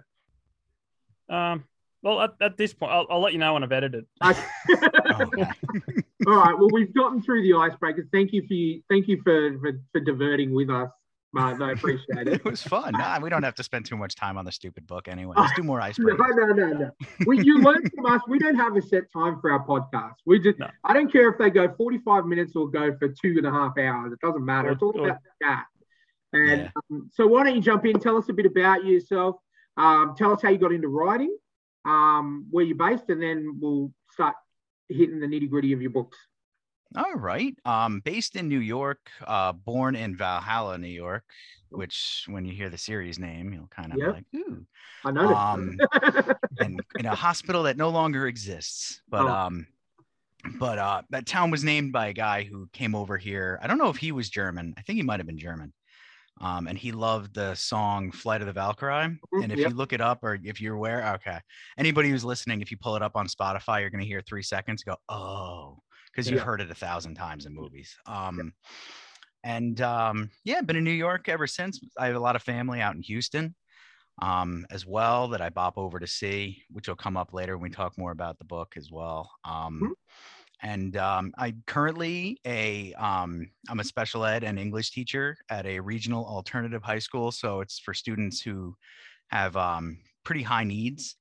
Um, 1.33 1.65
well, 2.01 2.21
at, 2.21 2.31
at 2.41 2.55
this 2.57 2.73
point, 2.73 2.91
I'll, 2.93 3.05
I'll 3.09 3.19
let 3.21 3.33
you 3.33 3.39
know 3.39 3.53
when 3.53 3.63
I've 3.63 3.71
edited. 3.71 4.05
okay. 4.23 4.41
Okay. 5.21 5.51
all 6.27 6.35
right. 6.35 6.57
Well, 6.57 6.69
we've 6.71 6.93
gotten 6.93 7.21
through 7.21 7.43
the 7.43 7.51
icebreakers. 7.51 8.07
Thank 8.11 8.31
you 8.33 8.45
for 8.47 8.53
you, 8.53 8.81
thank 8.89 9.07
you 9.07 9.21
for, 9.21 9.57
for 9.59 9.71
for 9.91 9.99
diverting 9.99 10.53
with 10.53 10.69
us, 10.69 10.89
Martin. 11.33 11.61
I 11.61 11.71
appreciate 11.71 12.27
it. 12.27 12.33
it 12.33 12.43
was 12.45 12.61
fun. 12.61 12.93
Nah, 12.93 13.19
we 13.19 13.29
don't 13.29 13.43
have 13.43 13.55
to 13.55 13.63
spend 13.63 13.85
too 13.85 13.95
much 13.97 14.15
time 14.15 14.37
on 14.37 14.45
the 14.45 14.51
stupid 14.51 14.87
book 14.87 15.07
anyway. 15.07 15.35
Let's 15.37 15.53
do 15.55 15.63
more 15.63 15.79
No, 15.79 15.85
icebreakers. 15.85 16.17
no, 16.35 16.53
no, 16.53 16.73
no. 16.73 16.91
We, 17.27 17.43
you 17.43 17.59
learn 17.61 17.83
from 17.95 18.05
us. 18.07 18.21
We 18.27 18.39
don't 18.39 18.55
have 18.55 18.75
a 18.75 18.81
set 18.81 19.03
time 19.11 19.39
for 19.39 19.51
our 19.51 19.65
podcast. 19.65 20.15
We 20.25 20.39
just, 20.39 20.57
No. 20.59 20.67
I 20.83 20.93
don't 20.93 21.11
care 21.11 21.29
if 21.29 21.37
they 21.37 21.49
go 21.49 21.71
45 21.77 22.25
minutes 22.25 22.55
or 22.55 22.69
go 22.69 22.95
for 22.97 23.09
two 23.09 23.35
and 23.37 23.45
a 23.45 23.51
half 23.51 23.77
hours. 23.77 24.11
It 24.13 24.19
doesn't 24.25 24.43
matter. 24.43 24.69
Or- 24.69 24.71
It's 24.73 24.81
all 24.83 24.93
or- 24.99 25.09
about 25.09 25.19
the 25.23 25.45
chat. 25.45 25.65
And 26.33 26.61
Yeah. 26.61 26.69
um, 26.91 27.09
so, 27.13 27.25
why 27.27 27.43
don't 27.43 27.55
you 27.55 27.61
jump 27.61 27.85
in? 27.85 27.99
Tell 27.99 28.17
us 28.17 28.29
a 28.29 28.33
bit 28.33 28.45
about 28.45 28.85
yourself. 28.85 29.35
Um, 29.77 30.13
tell 30.17 30.31
us 30.33 30.41
how 30.41 30.49
you 30.49 30.57
got 30.57 30.71
into 30.71 30.87
writing, 30.87 31.35
um, 31.85 32.45
where 32.51 32.63
you're 32.65 32.77
based, 32.77 33.09
and 33.09 33.21
then 33.21 33.57
we'll 33.59 33.91
start 34.11 34.35
hitting 34.89 35.19
the 35.19 35.25
nitty 35.27 35.49
gritty 35.49 35.73
of 35.73 35.81
your 35.81 35.91
books. 35.91 36.17
All 36.95 37.13
right. 37.15 37.55
Um, 37.65 37.99
based 37.99 38.35
in 38.35 38.47
New 38.49 38.59
York, 38.59 39.11
uh, 39.27 39.53
born 39.53 39.95
in 39.95 40.15
Valhalla, 40.15 40.77
New 40.77 40.87
York, 40.87 41.23
which 41.71 42.25
when 42.27 42.45
you 42.45 42.53
hear 42.53 42.69
the 42.69 42.77
series 42.79 43.19
name, 43.19 43.53
you'll 43.53 43.67
kind 43.67 43.93
of 43.93 43.99
Yep. 43.99 44.07
like, 44.07 44.25
ooh. 44.35 44.65
I 45.05 45.11
know. 45.11 45.35
Um, 45.35 45.83
and 46.59 46.85
in 46.97 47.05
a 47.05 47.15
hospital 47.15 47.63
that 47.63 47.77
no 47.77 47.89
longer 47.89 48.27
exists. 48.27 49.01
But 49.09 49.27
Oh. 49.27 49.27
um, 49.27 49.67
but 50.59 50.79
uh, 50.79 51.03
that 51.11 51.25
town 51.27 51.51
was 51.51 51.63
named 51.63 51.93
by 51.93 52.07
a 52.07 52.13
guy 52.13 52.43
who 52.43 52.69
came 52.73 52.95
over 52.95 53.17
here. 53.17 53.59
I 53.61 53.67
don't 53.67 53.77
know 53.79 53.89
if 53.89 53.97
he 53.97 54.11
was 54.13 54.29
German. 54.29 54.73
I 54.77 54.83
think 54.83 54.97
he 54.97 55.03
might 55.03 55.19
have 55.19 55.27
been 55.27 55.39
German. 55.39 55.73
Um, 56.41 56.67
and 56.67 56.77
he 56.77 56.91
loved 56.93 57.35
the 57.35 57.55
song 57.55 58.11
"Flight 58.11 58.41
of 58.41 58.47
the 58.47 58.53
Valkyrie." 58.53 59.19
Mhm, 59.33 59.43
And 59.43 59.51
if 59.51 59.63
yep. 59.63 59.67
you 59.67 59.73
look 59.73 59.93
it 59.93 60.01
up, 60.01 60.19
or 60.23 60.39
if 60.43 60.61
you're 60.61 60.75
aware, 60.75 61.15
okay, 61.15 61.39
anybody 61.77 62.09
who's 62.09 62.25
listening, 62.25 62.61
if 62.61 62.71
you 62.71 62.77
pull 62.77 62.95
it 62.95 63.01
up 63.03 63.15
on 63.15 63.27
Spotify, 63.27 63.81
you're 63.81 63.89
gonna 63.89 64.05
hear 64.05 64.21
three 64.21 64.43
seconds. 64.43 64.83
Go, 64.83 64.95
oh, 65.09 65.79
because 66.11 66.29
you've 66.29 66.39
Yeah. 66.39 66.45
heard 66.45 66.61
it 66.61 66.71
a 66.71 66.75
thousand 66.75 67.15
times 67.15 67.45
in 67.45 67.53
movies. 67.53 67.95
Um, 68.05 68.53
and 69.43 69.79
um, 69.81 70.31
yeah, 70.43 70.61
been 70.61 70.75
in 70.75 70.83
New 70.83 70.91
York 70.91 71.29
ever 71.29 71.47
since. 71.47 71.79
I 71.97 72.07
have 72.07 72.15
a 72.15 72.19
lot 72.19 72.35
of 72.35 72.43
family 72.43 72.81
out 72.81 72.95
in 72.95 73.01
Houston 73.03 73.55
um, 74.21 74.65
as 74.69 74.85
well 74.85 75.29
that 75.29 75.41
I 75.41 75.49
bop 75.49 75.77
over 75.77 75.99
to 75.99 76.07
see, 76.07 76.63
which 76.69 76.87
will 76.87 76.95
come 76.95 77.15
up 77.17 77.33
later 77.33 77.57
when 77.57 77.69
we 77.69 77.75
talk 77.75 77.97
more 77.97 78.11
about 78.11 78.37
the 78.37 78.45
book 78.45 78.73
as 78.75 78.91
well. 78.91 79.31
Um, 79.45 79.79
Mhm. 79.81 79.93
And 80.61 80.97
um, 80.97 81.31
I 81.37 81.55
currently 81.67 82.37
a 82.45 82.93
um, 82.95 83.49
I'm 83.69 83.79
a 83.79 83.83
special 83.83 84.25
ed 84.25 84.43
and 84.43 84.59
English 84.59 84.91
teacher 84.91 85.37
at 85.49 85.65
a 85.65 85.79
regional 85.79 86.25
alternative 86.25 86.83
high 86.83 86.99
school. 86.99 87.31
So 87.31 87.61
it's 87.61 87.79
for 87.79 87.93
students 87.93 88.41
who 88.41 88.75
have 89.29 89.55
um, 89.55 89.99
pretty 90.25 90.43
high 90.43 90.65
needs 90.65 91.15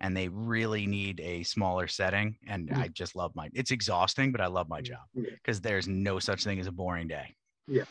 and 0.00 0.16
they 0.16 0.28
really 0.28 0.86
need 0.86 1.20
a 1.20 1.42
smaller 1.42 1.86
setting. 1.88 2.36
And 2.46 2.68
Mhm. 2.68 2.76
I 2.76 2.88
just 2.88 3.14
love 3.16 3.34
my. 3.34 3.48
It's 3.54 3.70
exhausting, 3.70 4.32
but 4.32 4.40
I 4.40 4.46
love 4.46 4.68
my 4.68 4.80
job 4.80 5.06
Yeah. 5.14 5.30
because 5.34 5.60
there's 5.60 5.88
no 5.88 6.18
such 6.18 6.44
thing 6.44 6.58
as 6.60 6.66
a 6.66 6.72
boring 6.72 7.08
day. 7.08 7.34
Yeah. 7.66 7.84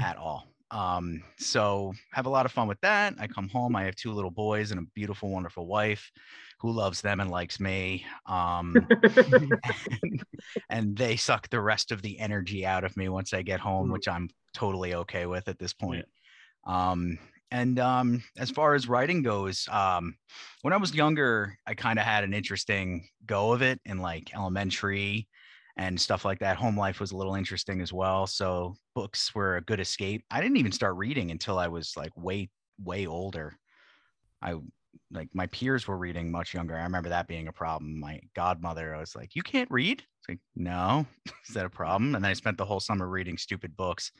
At 0.00 0.16
all. 0.16 0.46
Um, 0.72 1.22
so 1.38 1.92
have 2.12 2.26
a 2.26 2.30
lot 2.30 2.44
of 2.44 2.50
fun 2.52 2.66
with 2.66 2.80
that. 2.80 3.14
I 3.20 3.28
come 3.28 3.48
home. 3.48 3.76
I 3.76 3.84
have 3.84 3.94
two 3.94 4.12
little 4.12 4.32
boys 4.32 4.72
and 4.72 4.80
a 4.80 4.84
beautiful, 4.94 5.30
wonderful 5.30 5.66
wife 5.66 6.10
who 6.58 6.72
loves 6.72 7.00
them 7.00 7.20
and 7.20 7.30
likes 7.30 7.60
me. 7.60 8.04
Um, 8.26 8.74
and, 10.02 10.24
and 10.70 10.96
they 10.96 11.16
suck 11.16 11.48
the 11.50 11.60
rest 11.60 11.92
of 11.92 12.02
the 12.02 12.18
energy 12.18 12.66
out 12.66 12.82
of 12.84 12.96
me 12.96 13.08
once 13.08 13.32
I 13.32 13.42
get 13.42 13.60
home, 13.60 13.88
Mm. 13.88 13.92
which 13.92 14.08
I'm 14.08 14.28
totally 14.54 14.94
okay 14.94 15.26
with 15.26 15.46
at 15.48 15.58
this 15.58 15.72
point. 15.72 16.04
Um, 16.64 17.18
and 17.50 17.78
um, 17.78 18.22
as 18.38 18.50
far 18.50 18.74
as 18.74 18.88
writing 18.88 19.22
goes, 19.22 19.68
um, 19.70 20.16
when 20.62 20.72
I 20.72 20.78
was 20.78 20.94
younger, 20.94 21.56
I 21.66 21.74
kind 21.74 21.98
of 21.98 22.04
had 22.04 22.24
an 22.24 22.34
interesting 22.34 23.08
go 23.24 23.52
of 23.52 23.62
it 23.62 23.80
in 23.84 23.98
like 23.98 24.34
elementary 24.34 25.28
and 25.76 26.00
stuff 26.00 26.24
like 26.24 26.38
that. 26.40 26.56
Home 26.56 26.76
life 26.76 27.00
was 27.00 27.12
a 27.12 27.16
little 27.16 27.34
interesting 27.34 27.80
as 27.80 27.92
well. 27.92 28.26
So 28.26 28.74
books 28.94 29.34
were 29.34 29.56
a 29.56 29.62
good 29.62 29.80
escape. 29.80 30.24
I 30.30 30.40
didn't 30.40 30.56
even 30.56 30.72
start 30.72 30.96
reading 30.96 31.30
until 31.30 31.58
I 31.58 31.68
was 31.68 31.92
like 31.96 32.16
way, 32.16 32.50
way 32.82 33.06
older. 33.06 33.54
I 34.42 34.56
like 35.10 35.28
my 35.34 35.46
peers 35.48 35.86
were 35.86 35.98
reading 35.98 36.30
much 36.30 36.54
younger. 36.54 36.76
I 36.76 36.82
remember 36.82 37.10
that 37.10 37.28
being 37.28 37.48
a 37.48 37.52
problem. 37.52 38.00
My 38.00 38.20
godmother, 38.34 38.94
I 38.94 39.00
was 39.00 39.14
like, 39.14 39.34
"You 39.34 39.42
can't 39.42 39.70
read." 39.70 40.00
It's 40.00 40.28
like, 40.28 40.40
"No, 40.54 41.06
is 41.48 41.54
that 41.54 41.66
a 41.66 41.70
problem?" 41.70 42.14
And 42.14 42.26
I 42.26 42.32
spent 42.32 42.58
the 42.58 42.64
whole 42.64 42.80
summer 42.80 43.08
reading 43.08 43.38
stupid 43.38 43.76
books. 43.76 44.10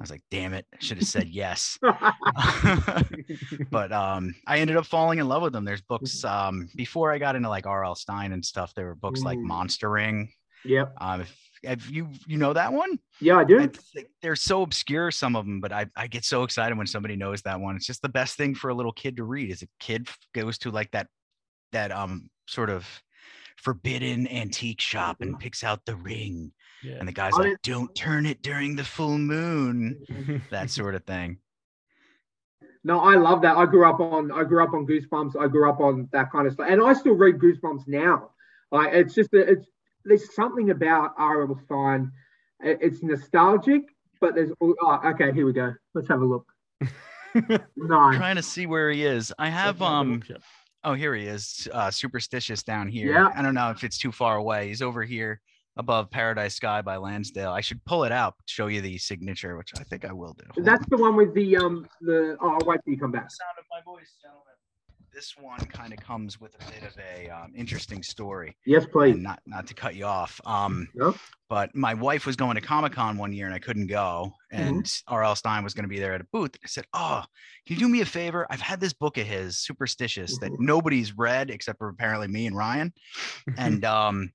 I 0.00 0.02
was 0.02 0.10
like, 0.10 0.22
"Damn 0.30 0.54
it! 0.54 0.66
I 0.72 0.76
should 0.78 0.98
have 0.98 1.08
said 1.08 1.28
yes." 1.28 1.78
but 3.70 3.92
um, 3.92 4.34
I 4.46 4.58
ended 4.58 4.76
up 4.76 4.86
falling 4.86 5.18
in 5.18 5.28
love 5.28 5.42
with 5.42 5.52
them. 5.52 5.64
There's 5.64 5.82
books 5.82 6.24
um, 6.24 6.68
before 6.76 7.12
I 7.12 7.18
got 7.18 7.36
into 7.36 7.48
like 7.48 7.66
R.L. 7.66 7.94
Stine 7.94 8.32
and 8.32 8.44
stuff. 8.44 8.72
There 8.74 8.86
were 8.86 8.94
books 8.94 9.22
like 9.22 9.38
Monster 9.38 9.90
Ring. 9.90 10.30
yep. 10.64 10.94
Um, 11.00 11.22
if, 11.22 11.36
if 11.62 11.90
you 11.90 12.08
you 12.26 12.38
know 12.38 12.52
that 12.52 12.72
one, 12.72 12.98
Yeah, 13.20 13.38
I 13.38 13.44
do. 13.44 13.60
I 13.60 13.68
they're 14.22 14.36
so 14.36 14.62
obscure 14.62 15.10
some 15.10 15.34
of 15.34 15.44
them, 15.44 15.60
but 15.60 15.72
I 15.72 15.86
I 15.96 16.06
get 16.06 16.24
so 16.24 16.44
excited 16.44 16.78
when 16.78 16.86
somebody 16.86 17.16
knows 17.16 17.42
that 17.42 17.60
one. 17.60 17.76
It's 17.76 17.86
just 17.86 18.02
the 18.02 18.08
best 18.08 18.36
thing 18.36 18.54
for 18.54 18.70
a 18.70 18.74
little 18.74 18.92
kid 18.92 19.16
to 19.16 19.24
read. 19.24 19.50
Is 19.50 19.62
a 19.62 19.68
kid 19.80 20.08
goes 20.34 20.58
to 20.58 20.70
like 20.70 20.90
that 20.92 21.08
that 21.72 21.90
um 21.90 22.30
sort 22.46 22.70
of 22.70 22.86
forbidden 23.56 24.28
antique 24.28 24.80
shop 24.80 25.16
and 25.20 25.38
picks 25.38 25.64
out 25.64 25.84
the 25.84 25.96
ring, 25.96 26.52
yeah. 26.82 26.96
and 26.98 27.08
the 27.08 27.12
guy's 27.12 27.32
like, 27.34 27.60
"Don't 27.62 27.94
turn 27.94 28.26
it 28.26 28.42
during 28.42 28.76
the 28.76 28.84
full 28.84 29.18
moon." 29.18 30.04
That 30.50 30.70
sort 30.70 30.94
of 30.94 31.04
thing. 31.04 31.38
No, 32.84 33.00
I 33.00 33.16
love 33.16 33.42
that. 33.42 33.56
I 33.56 33.66
grew 33.66 33.88
up 33.88 34.00
on 34.00 34.30
I 34.32 34.44
grew 34.44 34.62
up 34.62 34.72
on 34.72 34.86
Goosebumps. 34.86 35.38
I 35.38 35.48
grew 35.48 35.68
up 35.68 35.80
on 35.80 36.08
that 36.12 36.30
kind 36.30 36.46
of 36.46 36.54
stuff, 36.54 36.68
and 36.70 36.82
I 36.82 36.92
still 36.92 37.14
read 37.14 37.36
Goosebumps 37.38 37.86
now. 37.86 38.30
Like 38.70 38.92
it's 38.94 39.14
just 39.14 39.32
a, 39.34 39.38
it's 39.40 39.66
there's 40.04 40.34
something 40.34 40.70
about 40.70 41.12
R.L. 41.18 41.60
Stine. 41.64 42.10
It's 42.60 43.02
nostalgic, 43.02 43.82
but 44.20 44.34
there's 44.34 44.50
oh 44.60 45.00
okay. 45.06 45.32
Here 45.32 45.46
we 45.46 45.52
go. 45.52 45.74
Let's 45.94 46.08
have 46.08 46.22
a 46.22 46.24
look. 46.24 46.46
No, 47.76 48.10
trying 48.14 48.36
to 48.36 48.42
see 48.42 48.66
where 48.66 48.90
he 48.90 49.04
is. 49.04 49.32
I 49.38 49.48
have 49.50 49.78
Definitely 49.78 49.96
um 49.96 50.18
bookshelf. 50.18 50.44
oh 50.82 50.94
here 50.94 51.14
he 51.14 51.26
is. 51.26 51.68
Uh 51.72 51.90
superstitious 51.90 52.62
down 52.62 52.88
here. 52.88 53.12
Yeah. 53.12 53.28
I 53.34 53.42
don't 53.42 53.54
know 53.54 53.70
if 53.70 53.84
it's 53.84 53.98
too 53.98 54.10
far 54.10 54.36
away. 54.36 54.68
He's 54.68 54.82
over 54.82 55.04
here 55.04 55.40
above 55.78 56.10
Paradise 56.10 56.56
Sky 56.56 56.82
by 56.82 56.96
Lansdale. 56.96 57.50
I 57.52 57.60
should 57.60 57.82
pull 57.84 58.04
it 58.04 58.12
out, 58.12 58.34
show 58.46 58.66
you 58.66 58.80
the 58.80 58.98
signature, 58.98 59.56
which 59.56 59.72
I 59.78 59.84
think 59.84 60.04
I 60.04 60.12
will 60.12 60.34
do. 60.34 60.44
Hold 60.54 60.66
that's 60.66 60.82
on. 60.82 60.88
the 60.90 60.96
one 60.98 61.16
with 61.16 61.32
the 61.34 61.56
um 61.56 61.86
the. 62.00 62.36
Oh, 62.40 62.50
I'll 62.60 62.66
wait 62.66 62.80
till 62.84 62.92
you 62.94 63.00
come 63.00 63.12
back. 63.12 63.30
sound 63.30 63.56
of 63.58 63.64
my 63.70 63.80
voice, 63.90 64.16
gentlemen. 64.20 64.44
This 65.14 65.34
one 65.40 65.58
kind 65.60 65.92
of 65.92 65.98
comes 66.00 66.38
with 66.38 66.54
a 66.54 66.70
bit 66.70 66.82
of 66.82 66.94
a 66.98 67.28
um, 67.30 67.52
interesting 67.56 68.02
story, 68.04 68.54
Yes, 68.66 68.84
please. 68.86 69.14
and 69.14 69.22
not 69.22 69.40
not 69.46 69.66
to 69.68 69.74
cut 69.74 69.96
you 69.96 70.04
off. 70.04 70.38
Um, 70.44 70.86
No? 70.94 71.14
but 71.48 71.74
my 71.74 71.94
wife 71.94 72.26
was 72.26 72.36
going 72.36 72.54
to 72.56 72.60
Comic 72.60 72.92
Con 72.92 73.16
one 73.16 73.32
year 73.32 73.46
and 73.46 73.54
I 73.54 73.58
couldn't 73.58 73.86
go, 73.88 74.32
and 74.52 74.88
R.L. 75.08 75.34
Stine 75.34 75.64
was 75.64 75.74
going 75.74 75.84
to 75.84 75.88
be 75.88 75.98
there 75.98 76.12
at 76.14 76.20
a 76.20 76.26
booth. 76.30 76.54
I 76.62 76.68
said, 76.68 76.84
"Oh, 76.92 77.24
can 77.66 77.74
you 77.76 77.80
do 77.80 77.88
me 77.88 78.00
a 78.02 78.04
favor? 78.06 78.46
I've 78.50 78.60
had 78.60 78.80
this 78.80 78.92
book 78.92 79.16
of 79.18 79.26
his, 79.26 79.58
Superstitious, 79.58 80.38
that 80.38 80.52
Mhm. 80.52 80.56
nobody's 80.60 81.16
read 81.16 81.50
except 81.50 81.78
for 81.78 81.88
apparently 81.88 82.28
me 82.28 82.46
and 82.46 82.56
Ryan, 82.56 82.92
and 83.56 83.84
um, 83.84 84.30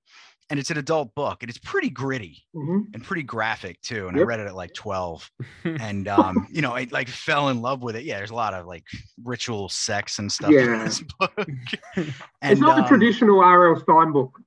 and 0.54 0.60
it's 0.60 0.70
an 0.70 0.78
adult 0.78 1.16
book, 1.16 1.42
and 1.42 1.50
it's 1.50 1.58
pretty 1.58 1.90
gritty 1.90 2.44
Mhm. 2.54 2.94
and 2.94 3.04
pretty 3.04 3.24
graphic 3.24 3.82
too. 3.82 4.08
And 4.08 4.16
I 4.16 4.22
read 4.22 4.40
it 4.40 4.46
at 4.46 4.54
like 4.54 4.72
twelve, 4.76 5.28
and 5.64 6.08
um, 6.08 6.48
you 6.52 6.62
know, 6.62 6.74
I 6.76 6.86
like 6.92 7.08
fell 7.10 7.50
in 7.50 7.60
love 7.60 7.82
with 7.82 7.96
it. 7.96 8.04
Yeah, 8.04 8.18
there's 8.18 8.30
a 8.30 8.36
lot 8.36 8.54
of 8.54 8.68
like 8.68 8.84
ritual 9.24 9.68
sex 9.68 10.20
and 10.20 10.32
stuff 10.32 10.52
in 10.52 10.58
Yeah. 10.58 10.84
this 10.84 11.02
book. 11.20 11.34
and, 11.96 12.14
It's 12.44 12.62
not 12.62 12.76
the 12.76 12.84
um, 12.84 12.88
traditional 12.88 13.40
R.L. 13.42 13.80
Stine 13.82 14.12
book. 14.12 14.40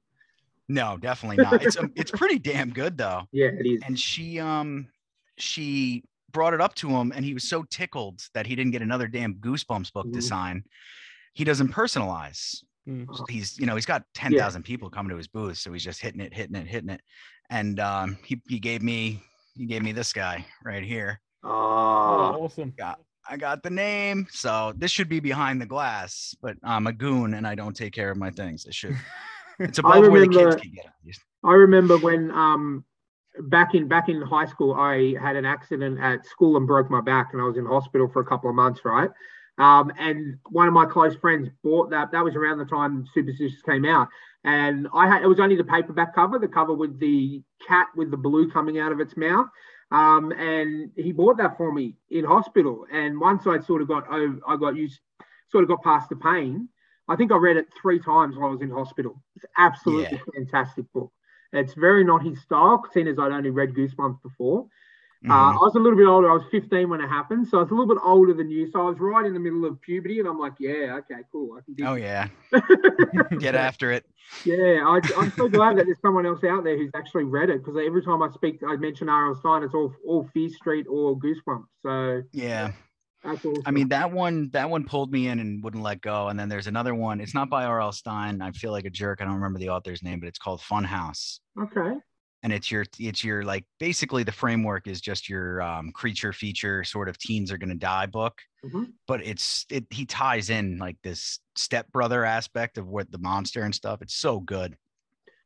No, 0.69 0.97
definitely 0.97 1.43
not. 1.43 1.61
It's 1.65 1.77
um, 1.77 1.91
it's 1.97 2.13
pretty 2.13 2.39
damn 2.39 2.71
good 2.71 2.97
though. 2.97 3.23
Yeah, 3.33 3.47
it 3.49 3.67
is. 3.67 3.83
and 3.85 3.99
she 3.99 4.39
um 4.39 4.87
she 5.39 6.05
brought 6.31 6.55
it 6.55 6.61
up 6.61 6.77
to 6.77 6.89
him 6.89 7.13
and 7.17 7.25
he 7.25 7.35
was 7.35 7.49
so 7.49 7.65
tickled 7.65 8.21
that 8.35 8.47
he 8.47 8.55
didn't 8.55 8.71
get 8.71 8.83
another 8.83 9.09
damn 9.09 9.35
goosebumps 9.35 9.93
book 9.93 10.07
to 10.13 10.19
Mhm. 10.21 10.23
sign 10.23 10.65
he 11.33 11.43
doesn't 11.45 11.69
personalize 11.73 12.63
Mm. 12.89 13.09
he's 13.29 13.59
you 13.59 13.67
know 13.67 13.75
he's 13.75 13.85
got 13.85 14.05
10,000 14.15 14.63
people 14.63 14.89
coming 14.89 15.11
to 15.11 15.17
his 15.17 15.27
booth 15.27 15.59
so 15.59 15.73
he's 15.73 15.83
just 15.83 16.01
hitting 16.01 16.21
it 16.21 16.33
hitting 16.33 16.55
it 16.55 16.69
hitting 16.69 16.91
it 16.91 17.01
and 17.51 17.81
um 17.81 18.17
he, 18.25 18.41
he 18.49 18.61
gave 18.61 18.81
me 18.81 19.21
he 19.57 19.67
gave 19.67 19.83
me 19.83 19.91
this 19.91 20.13
guy 20.13 20.47
right 20.65 20.85
here 20.85 21.21
Oh, 21.47 21.49
Oh, 21.49 22.45
awesome. 22.45 22.75
I 23.29 23.37
got 23.37 23.63
the 23.63 23.71
name. 23.71 24.27
So 24.31 24.73
this 24.77 24.91
should 24.91 25.09
be 25.09 25.21
behind 25.21 25.61
the 25.61 25.67
glass, 25.67 26.35
but 26.41 26.57
I'm 26.63 26.87
a 26.87 26.93
goon 26.93 27.35
and 27.35 27.47
I 27.47 27.55
don't 27.55 27.75
take 27.75 27.93
care 27.93 28.11
of 28.11 28.17
my 28.17 28.31
things. 28.31 28.65
It 28.67 28.75
should. 28.75 28.97
It's 29.59 29.79
I 29.79 29.97
above 29.97 30.11
where 30.11 30.21
the 30.21 30.29
kids 30.29 30.57
can 30.57 30.71
get 30.71 30.85
at 30.85 30.93
least. 31.03 31.23
I 31.43 31.55
remember 31.55 31.97
when 31.97 32.31
um 32.31 32.85
back 33.45 33.75
in 33.75 33.89
back 33.89 34.11
in 34.11 34.21
high 34.21 34.45
school, 34.45 34.75
I 34.75 35.15
had 35.19 35.35
an 35.35 35.47
accident 35.47 35.99
at 35.99 36.27
school 36.27 36.59
and 36.59 36.67
broke 36.67 36.91
my 36.91 37.01
back, 37.01 37.31
and 37.33 37.41
I 37.41 37.47
was 37.47 37.57
in 37.57 37.65
hospital 37.65 38.07
for 38.07 38.21
a 38.21 38.25
couple 38.27 38.51
of 38.51 38.55
months, 38.55 38.83
right? 38.85 39.09
Um, 39.59 39.91
and 39.99 40.39
one 40.51 40.69
of 40.69 40.75
my 40.75 40.85
close 40.85 41.17
friends 41.17 41.49
bought 41.63 41.91
that. 41.91 42.13
That 42.13 42.25
was 42.25 42.37
around 42.37 42.59
the 42.59 42.67
time 42.67 43.07
Superstitious 43.15 43.63
came 43.63 43.85
out, 43.85 44.09
and 44.45 44.87
I 44.95 45.09
had 45.09 45.23
it 45.23 45.27
was 45.27 45.41
only 45.41 45.57
the 45.57 45.65
paperback 45.65 46.15
cover, 46.15 46.39
the 46.39 46.49
cover 46.49 46.75
with 46.75 46.99
the 47.01 47.43
cat 47.67 47.89
with 47.97 48.11
the 48.11 48.17
blue 48.19 48.51
coming 48.51 48.79
out 48.79 48.93
of 48.93 49.01
its 49.01 49.17
mouth. 49.17 49.47
Um, 49.91 50.33
and 50.33 50.91
he 50.97 51.13
bought 51.13 51.37
that 51.39 51.57
for 51.57 51.73
me 51.73 51.95
in 52.11 52.25
hospital. 52.25 52.87
And 52.93 53.21
once 53.21 53.47
I 53.47 53.61
sort 53.61 53.83
of 53.83 53.89
got 53.89 54.09
over, 54.09 54.39
I 54.47 54.57
got 54.57 54.77
used, 54.77 55.01
sort 55.51 55.63
of 55.63 55.69
got 55.69 55.83
past 55.83 56.09
the 56.09 56.17
pain. 56.17 56.69
I 57.09 57.17
think 57.17 57.31
I 57.31 57.37
read 57.37 57.57
it 57.57 57.69
three 57.81 58.01
times 58.01 58.37
while 58.37 58.49
I 58.49 58.53
was 58.53 58.63
in 58.63 58.71
hospital. 58.71 59.23
It's 59.37 59.47
absolutely 59.57 60.21
fantastic 60.35 60.93
book. 60.93 61.13
It's 61.53 61.75
very 61.75 62.05
not 62.05 62.25
his 62.25 62.41
style, 62.43 62.85
seeing 62.93 63.07
as 63.07 63.19
I'd 63.19 63.31
only 63.31 63.51
read 63.51 63.75
Goosebumps 63.75 64.21
before. 64.23 64.67
Uh, 65.25 65.29
Mhm. 65.29 65.55
I 65.55 65.59
was 65.59 65.75
a 65.75 65.79
little 65.79 65.97
bit 65.99 66.07
older. 66.07 66.31
I 66.31 66.35
was 66.35 66.45
15 66.51 66.89
when 66.89 67.01
it 67.01 67.09
happened, 67.09 67.49
so 67.49 67.59
I 67.59 67.63
was 67.63 67.71
a 67.71 67.75
little 67.75 67.93
bit 67.95 68.03
older 68.05 68.33
than 68.35 68.51
you. 68.51 68.71
So 68.71 68.81
I 68.83 68.91
was 68.91 68.99
right 69.01 69.25
in 69.27 69.35
the 69.35 69.41
middle 69.41 69.65
of 69.65 69.81
puberty, 69.81 70.21
and 70.21 70.29
I'm 70.29 70.39
like, 70.39 70.53
yeah, 70.61 70.99
okay, 71.01 71.23
cool. 71.33 71.57
I 71.57 71.63
can 71.65 71.75
do 71.75 71.85
oh 71.87 71.95
yeah, 71.95 72.29
get 73.39 73.55
after 73.55 73.91
it. 73.93 74.05
yeah, 74.45 74.85
I, 74.87 75.01
I'm 75.19 75.33
so 75.37 75.49
glad 75.49 75.77
that 75.79 75.87
there's 75.87 76.01
someone 76.01 76.27
else 76.27 76.45
out 76.45 76.63
there 76.65 76.77
who's 76.77 76.91
actually 76.95 77.25
read 77.25 77.51
it 77.51 77.65
because 77.65 77.81
every 77.85 78.03
time 78.03 78.23
I 78.23 78.29
speak, 78.35 78.61
I 78.67 78.77
mention 78.77 79.09
R.L. 79.09 79.35
Stine, 79.37 79.63
it's 79.65 79.75
all 79.75 79.93
all 80.07 80.29
Fear 80.33 80.49
Street 80.51 80.87
or 80.89 81.19
Goosebumps. 81.19 81.67
So 81.83 82.23
Yeah. 82.33 82.73
awesome. 83.25 83.63
I 83.65 83.71
mean 83.73 83.89
that 83.89 84.13
one 84.13 84.51
that 84.51 84.71
one 84.71 84.85
pulled 84.85 85.11
me 85.11 85.27
in 85.29 85.41
and 85.41 85.65
wouldn't 85.65 85.83
let 85.83 86.01
go. 86.03 86.29
And 86.29 86.39
then 86.39 86.49
there's 86.49 86.69
another 86.69 86.95
one. 86.95 87.21
It's 87.21 87.35
not 87.35 87.51
by 87.51 87.65
R.L. 87.65 87.91
Stine. 87.93 88.41
I 88.43 88.53
feel 88.53 88.71
like 88.71 88.85
a 88.85 88.91
jerk. 88.91 89.21
I 89.21 89.25
don't 89.25 89.35
remember 89.35 89.59
the 89.59 89.71
author's 89.71 90.03
name, 90.03 90.21
but 90.21 90.29
it's 90.29 90.39
called 90.39 90.61
Funhouse. 90.61 91.41
okay, 91.61 91.97
And 92.47 92.53
it's 92.53 92.71
your 92.71 92.85
it's 93.01 93.25
your 93.25 93.43
like 93.43 93.65
basically 93.81 94.23
the 94.23 94.31
framework 94.31 94.87
is 94.87 95.01
just 95.01 95.29
your 95.29 95.61
um, 95.63 95.91
creature 95.91 96.33
feature 96.33 96.85
sort 96.85 97.09
of 97.09 97.19
teens 97.19 97.51
are 97.51 97.59
gonna 97.59 97.75
die 97.75 98.07
book. 98.07 98.41
Mhm. 98.65 98.93
But 99.09 99.27
it's 99.27 99.67
it 99.69 99.85
he 99.91 100.07
ties 100.07 100.49
in 100.49 100.79
like 100.79 100.97
this 101.03 101.41
stepbrother 101.57 102.25
aspect 102.25 102.79
of 102.79 102.87
what 102.87 103.11
the 103.11 103.19
monster 103.19 103.63
and 103.63 103.75
stuff. 103.75 104.01
It's 104.01 104.15
so 104.15 104.39
good. 104.39 104.77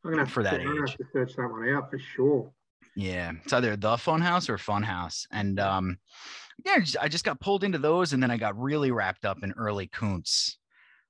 I'm 0.05 0.11
gonna 0.11 0.25
have 0.25 0.31
for 0.31 0.43
to, 0.43 0.51
that 0.51 0.61
I'm 0.61 0.83
age. 0.83 0.91
have 0.91 0.99
to 0.99 1.05
search 1.11 1.37
that 1.37 1.51
one 1.51 1.71
out 1.71 1.89
for 1.89 1.99
sure. 1.99 2.53
Yeah, 2.95 3.33
it's 3.43 3.53
either 3.55 3.77
the 3.77 3.97
Funhouse 3.97 4.51
or 4.51 4.59
Funhouse, 4.59 5.27
and 5.31 5.59
um, 5.59 5.97
yeah, 6.67 6.85
I 7.01 7.09
just 7.09 7.25
got 7.25 7.41
pulled 7.41 7.65
into 7.65 7.79
those, 7.79 8.13
and 8.13 8.23
then 8.23 8.31
I 8.31 8.37
got 8.37 8.61
really 8.61 8.91
wrapped 8.91 9.25
up 9.25 9.39
in 9.43 9.53
early 9.53 9.87
Koontz. 9.87 10.59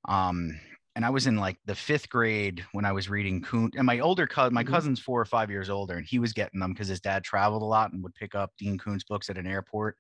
Um, 0.09 0.53
and 1.01 1.07
I 1.07 1.09
was 1.09 1.27
in 1.27 1.37
like 1.37 1.57
the 1.65 1.75
fifth 1.75 2.11
grade 2.11 2.63
when 2.73 2.85
I 2.85 2.93
was 2.93 3.09
reading 3.09 3.41
Koontz, 3.41 3.75
and 3.75 3.87
my 3.87 4.01
older 4.01 4.27
cousin, 4.27 4.53
my 4.53 4.63
Mhm. 4.63 4.69
cousin's 4.69 5.01
four 5.01 5.19
or 5.19 5.25
five 5.25 5.49
years 5.51 5.71
older, 5.71 5.95
and 5.97 6.07
he 6.07 6.19
was 6.19 6.35
getting 6.35 6.61
them 6.61 6.75
because 6.75 6.89
his 6.89 7.01
dad 7.01 7.25
traveled 7.25 7.63
a 7.63 7.65
lot 7.65 7.91
and 7.95 8.03
would 8.03 8.15
pick 8.15 8.35
up 8.35 8.53
Dean 8.59 8.77
Koontz 8.77 9.05
books 9.05 9.31
at 9.31 9.39
an 9.39 9.47
airport. 9.47 9.97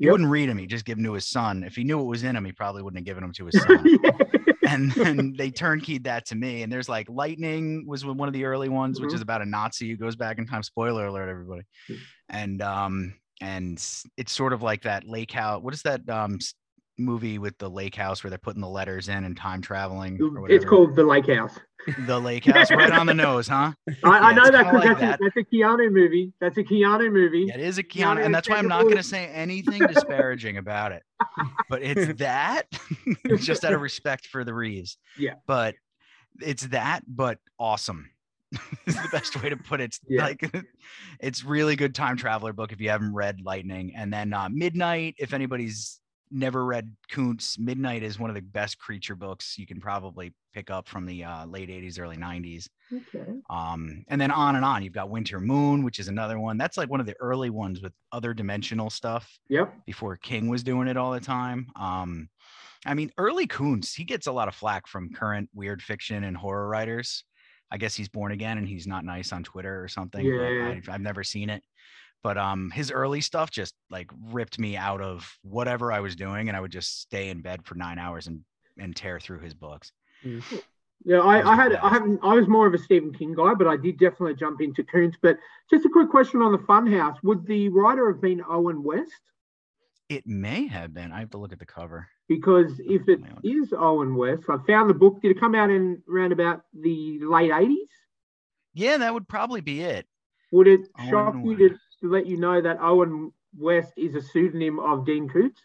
He 0.00 0.06
Yep. 0.06 0.10
wouldn't 0.10 0.28
read 0.28 0.48
them; 0.48 0.58
he 0.58 0.66
just 0.66 0.84
give 0.84 0.96
them 0.96 1.04
to 1.04 1.12
his 1.12 1.28
son. 1.28 1.62
If 1.62 1.76
he 1.76 1.84
knew 1.84 1.98
what 1.98 2.08
was 2.08 2.24
in 2.24 2.34
them, 2.34 2.44
he 2.44 2.50
probably 2.50 2.82
wouldn't 2.82 2.98
have 2.98 3.04
given 3.04 3.22
them 3.22 3.32
to 3.34 3.46
his 3.46 3.60
son 3.60 3.90
and 4.66 4.90
then 4.92 5.34
they 5.36 5.52
turnkeyed 5.52 6.02
that 6.04 6.26
to 6.26 6.34
me. 6.34 6.62
And 6.64 6.72
there's 6.72 6.88
like 6.88 7.08
Lightning 7.08 7.86
was 7.86 8.04
one 8.04 8.26
of 8.28 8.34
the 8.34 8.44
early 8.44 8.68
ones, 8.68 9.00
which 9.00 9.12
Mhm. 9.12 9.14
is 9.14 9.20
about 9.20 9.42
a 9.42 9.46
Nazi 9.46 9.88
who 9.88 9.96
goes 9.96 10.16
back 10.16 10.38
in 10.38 10.46
time. 10.46 10.64
Spoiler 10.64 11.06
alert, 11.06 11.28
everybody. 11.28 11.62
Mm. 11.88 12.06
And 12.28 12.62
um, 12.62 13.14
and 13.40 13.74
it's 14.16 14.32
sort 14.32 14.52
of 14.52 14.62
like 14.62 14.82
that 14.82 15.04
lake 15.06 15.30
house. 15.30 15.62
What 15.62 15.74
is 15.74 15.82
that 15.82 16.08
um 16.08 16.38
movie 17.00 17.38
with 17.38 17.56
the 17.58 17.68
lake 17.68 17.94
house 17.94 18.22
where 18.22 18.30
they're 18.30 18.38
putting 18.38 18.60
the 18.62 18.68
letters 18.68 19.08
in 19.08 19.24
and 19.24 19.36
time 19.36 19.60
traveling? 19.62 20.20
Or 20.22 20.50
It's 20.50 20.64
called 20.64 20.94
The 20.94 21.04
Lake 21.04 21.26
House. 21.28 21.58
the 22.06 22.20
lake 22.20 22.44
house, 22.44 22.70
right 22.70 22.92
on 22.92 23.06
the 23.06 23.14
nose, 23.26 23.48
huh? 23.48 23.72
I, 24.04 24.18
I 24.18 24.32
know 24.34 24.50
that 24.50 24.64
because 24.64 24.74
like 24.74 24.84
that's, 24.84 25.00
that. 25.00 25.20
a, 25.20 25.24
that's 25.24 25.36
a 25.36 25.54
Keanu 25.54 25.90
movie. 25.90 26.32
That's 26.40 26.58
a 26.58 26.62
Keanu 26.62 27.10
movie. 27.10 27.46
Yeah, 27.48 27.54
it 27.54 27.60
is 27.60 27.78
a 27.78 27.82
Keanu 27.82 28.16
Keanu, 28.16 28.24
and 28.26 28.34
that's 28.34 28.48
why 28.48 28.56
I'm 28.56 28.68
not 28.68 28.82
going 28.82 28.96
to 28.96 29.02
say 29.02 29.26
anything 29.28 29.80
disparaging 29.86 30.58
about 30.58 30.92
it. 30.92 31.02
But 31.68 31.82
it's 31.82 32.12
that, 32.18 32.66
just 33.38 33.64
out 33.64 33.72
of 33.72 33.80
respect 33.80 34.26
for 34.26 34.44
the 34.44 34.52
Reeves. 34.54 34.98
Yeah. 35.18 35.34
But 35.46 35.74
it's 36.40 36.66
that, 36.68 37.02
but 37.06 37.38
awesome. 37.58 38.10
is 38.86 38.96
the 38.96 39.08
best 39.12 39.40
way 39.42 39.48
to 39.48 39.56
put 39.56 39.80
it. 39.80 39.84
It's 39.84 40.00
Yeah. 40.08 40.24
Like, 40.24 40.64
it's 41.20 41.44
really 41.44 41.76
good 41.76 41.94
time 41.94 42.16
traveler 42.16 42.52
book 42.52 42.72
if 42.72 42.80
you 42.80 42.90
haven't 42.90 43.14
read 43.14 43.40
Lightning. 43.42 43.92
And 43.96 44.12
then 44.12 44.32
uh, 44.34 44.48
Midnight, 44.50 45.14
if 45.18 45.32
anybody's 45.32 45.99
never 46.30 46.64
read 46.64 46.94
Koontz, 47.10 47.58
Midnight 47.58 48.02
is 48.02 48.18
one 48.18 48.30
of 48.30 48.34
the 48.36 48.42
best 48.42 48.78
creature 48.78 49.16
books 49.16 49.56
you 49.58 49.66
can 49.66 49.80
probably 49.80 50.32
pick 50.54 50.70
up 50.70 50.88
from 50.88 51.06
the 51.06 51.24
uh, 51.24 51.46
late 51.46 51.68
80s, 51.68 51.98
early 52.00 52.16
90s. 52.16 52.68
Okay. 52.92 53.30
Um, 53.50 54.04
and 54.08 54.20
then 54.20 54.30
on 54.30 54.56
and 54.56 54.64
on, 54.64 54.82
you've 54.82 54.92
got 54.92 55.10
Winter 55.10 55.40
Moon, 55.40 55.82
which 55.84 55.98
is 55.98 56.08
another 56.08 56.38
one. 56.38 56.56
That's 56.58 56.76
like 56.76 56.88
one 56.90 57.00
of 57.00 57.06
the 57.06 57.16
early 57.20 57.50
ones 57.50 57.80
with 57.82 57.92
other 58.12 58.34
dimensional 58.34 58.90
stuff 58.90 59.28
Yep. 59.48 59.72
before 59.86 60.16
King 60.16 60.48
was 60.48 60.62
doing 60.62 60.88
it 60.88 60.96
all 60.96 61.12
the 61.12 61.20
time. 61.20 61.66
Um, 61.76 62.28
I 62.86 62.94
mean, 62.94 63.12
early 63.18 63.46
Koontz, 63.46 63.94
he 63.94 64.04
gets 64.04 64.26
a 64.26 64.32
lot 64.32 64.48
of 64.48 64.54
flack 64.54 64.86
from 64.86 65.12
current 65.12 65.48
weird 65.54 65.82
fiction 65.82 66.24
and 66.24 66.36
horror 66.36 66.68
writers. 66.68 67.24
I 67.72 67.78
guess 67.78 67.94
he's 67.94 68.08
born 68.08 68.32
again 68.32 68.58
and 68.58 68.66
he's 68.66 68.86
not 68.86 69.04
nice 69.04 69.32
on 69.32 69.44
Twitter 69.44 69.82
or 69.82 69.86
something. 69.88 70.24
but 70.24 70.28
Yeah. 70.48 70.68
I've, 70.68 70.88
I've 70.88 71.00
never 71.00 71.22
seen 71.22 71.50
it. 71.50 71.62
But 72.22 72.36
um, 72.36 72.70
his 72.70 72.90
early 72.90 73.20
stuff 73.20 73.50
just 73.50 73.74
like 73.90 74.10
ripped 74.30 74.58
me 74.58 74.76
out 74.76 75.00
of 75.00 75.38
whatever 75.42 75.90
I 75.90 76.00
was 76.00 76.16
doing, 76.16 76.48
and 76.48 76.56
I 76.56 76.60
would 76.60 76.72
just 76.72 77.00
stay 77.00 77.30
in 77.30 77.40
bed 77.40 77.64
for 77.64 77.74
nine 77.74 77.98
hours 77.98 78.26
and 78.26 78.44
and 78.78 78.94
tear 78.94 79.20
through 79.20 79.40
his 79.40 79.54
books. 79.54 79.92
Yeah, 81.04 81.20
I, 81.20 81.52
I 81.52 81.54
had 81.54 81.74
I 81.76 81.88
haven't 81.88 82.20
I 82.22 82.34
was 82.34 82.46
more 82.46 82.66
of 82.66 82.74
a 82.74 82.78
Stephen 82.78 83.12
King 83.12 83.34
guy, 83.34 83.54
but 83.54 83.66
I 83.66 83.76
did 83.76 83.98
definitely 83.98 84.34
jump 84.34 84.60
into 84.60 84.84
Koontz. 84.84 85.16
But 85.22 85.38
just 85.70 85.86
a 85.86 85.88
quick 85.88 86.10
question 86.10 86.42
on 86.42 86.52
the 86.52 86.58
Funhouse: 86.58 87.16
Would 87.22 87.46
the 87.46 87.70
writer 87.70 88.12
have 88.12 88.20
been 88.20 88.42
Owen 88.48 88.82
West? 88.82 89.12
It 90.10 90.26
may 90.26 90.66
have 90.66 90.92
been. 90.92 91.12
I 91.12 91.20
have 91.20 91.30
to 91.30 91.38
look 91.38 91.52
at 91.52 91.58
the 91.58 91.66
cover. 91.66 92.08
Because 92.28 92.72
if 92.80 93.08
it 93.08 93.20
My 93.20 93.28
own. 93.30 93.40
is 93.44 93.72
Owen 93.72 94.14
West, 94.14 94.42
I 94.48 94.58
found 94.66 94.90
the 94.90 94.94
book. 94.94 95.22
Did 95.22 95.30
it 95.30 95.40
come 95.40 95.54
out 95.54 95.70
in 95.70 96.02
around 96.12 96.32
about 96.32 96.62
the 96.78 97.20
late 97.22 97.52
eighties? 97.52 97.88
Yeah, 98.74 98.98
that 98.98 99.14
would 99.14 99.26
probably 99.26 99.62
be 99.62 99.80
it. 99.80 100.06
Would 100.52 100.68
it 100.68 100.80
Owen 100.98 101.08
shock 101.08 101.34
you 101.42 101.56
to, 101.56 101.68
West. 101.70 101.80
To 102.02 102.10
let 102.10 102.26
you 102.26 102.38
know 102.38 102.60
that 102.60 102.78
Owen 102.80 103.32
West 103.56 103.92
is 103.96 104.14
a 104.14 104.22
pseudonym 104.22 104.78
of 104.78 105.04
Dean 105.04 105.28
Koontz? 105.28 105.60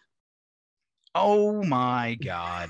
Oh 1.14 1.62
my 1.62 2.16
god. 2.22 2.68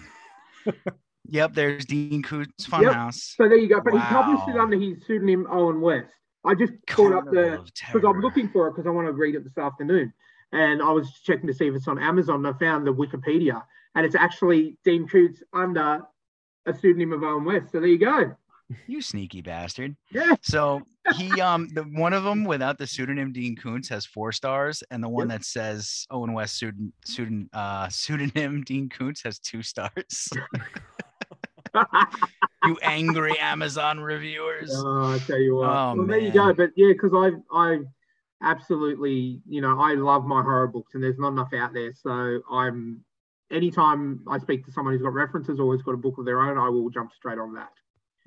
yep, 1.29 1.53
there's 1.53 1.85
Dean 1.85 2.23
Koontz 2.23 2.67
Funhouse. 2.67 3.35
So 3.37 3.49
there 3.49 3.59
you 3.59 3.69
go. 3.69 3.81
But 3.81 3.95
he 3.95 3.99
published 3.99 4.49
it 4.49 4.57
under 4.57 4.79
his 4.79 5.05
pseudonym 5.05 5.47
Owen 5.51 5.81
West. 5.81 6.13
I 6.45 6.55
just 6.55 6.75
called 6.87 7.13
up 7.13 7.25
the 7.25 7.67
because 7.93 8.05
I'm 8.09 8.21
looking 8.21 8.49
for 8.49 8.69
it 8.69 8.73
because 8.73 8.87
I 8.87 8.91
want 8.91 9.09
to 9.09 9.13
read 9.13 9.35
it 9.35 9.43
this 9.43 9.59
afternoon. 9.59 10.13
And 10.53 10.81
I 10.81 10.91
was 10.91 11.11
checking 11.25 11.49
to 11.49 11.55
see 11.55 11.67
if 11.67 11.75
it's 11.75 11.89
on 11.89 11.99
Amazon. 11.99 12.47
And 12.47 12.55
I 12.55 12.59
found 12.59 12.87
the 12.87 12.95
Wikipedia, 12.95 13.63
and 13.97 14.07
it's 14.07 14.15
actually 14.15 14.79
Dean 14.85 15.09
Koontz 15.09 15.43
under 15.53 16.03
a 16.67 16.73
pseudonym 16.73 17.13
of 17.13 17.25
Owen 17.25 17.45
West. 17.45 17.73
So 17.73 17.81
there 17.81 17.89
you 17.89 17.99
go. 17.99 18.37
You 18.87 19.01
sneaky 19.01 19.43
bastard. 19.43 19.97
Yeah. 20.11 20.35
So 20.43 20.83
he 21.17 21.41
um 21.41 21.69
the 21.69 21.83
one 21.83 22.13
of 22.13 22.25
them 22.25 22.45
without 22.45 22.79
the 22.79 22.87
pseudonym 22.87 23.33
Dean 23.33 23.57
Koontz 23.57 23.89
has 23.89 24.05
four 24.05 24.33
stars, 24.33 24.83
and 24.91 25.03
the 25.03 25.09
one 25.09 25.29
that 25.29 25.45
says 25.45 26.07
Owen 26.11 26.33
West 26.33 26.61
pseudon, 26.61 26.93
pseudon, 27.07 27.49
uh, 27.53 27.89
pseudonym 27.89 28.63
Dean 28.67 28.89
Koontz 28.89 29.23
has 29.23 29.39
two 29.39 29.63
stars. 29.63 30.29
you 32.65 32.79
angry 32.83 33.39
Amazon 33.39 34.01
reviewers. 34.01 34.73
Oh, 34.75 35.15
I 35.15 35.19
tell 35.19 35.39
you 35.39 35.57
what. 35.57 35.69
Oh, 35.69 35.95
well, 35.97 36.07
there 36.07 36.19
you 36.19 36.33
go. 36.33 36.53
But 36.53 36.71
yeah, 36.77 36.93
because 36.93 37.13
I 37.15 37.31
I 37.57 37.79
absolutely, 38.43 39.41
you 39.49 39.61
know, 39.61 39.81
I 39.81 39.95
love 39.95 40.25
my 40.25 40.43
horror 40.43 40.67
books, 40.67 40.95
and 40.95 41.03
there's 41.03 41.19
not 41.19 41.29
enough 41.29 41.53
out 41.53 41.73
there. 41.73 41.93
So 41.95 42.41
I'm 42.51 43.05
anytime 43.51 44.23
I 44.29 44.39
speak 44.39 44.65
to 44.67 44.73
someone 44.73 44.95
who's 44.95 45.03
got 45.03 45.13
references 45.13 45.61
or 45.61 45.73
has 45.73 45.83
got 45.83 45.95
a 45.95 45.99
book 45.99 46.19
of 46.19 46.25
their 46.25 46.41
own, 46.41 46.59
I 46.59 46.69
will 46.69 46.91
jump 46.91 47.13
straight 47.13 47.39
on 47.39 47.55
that. 47.55 47.71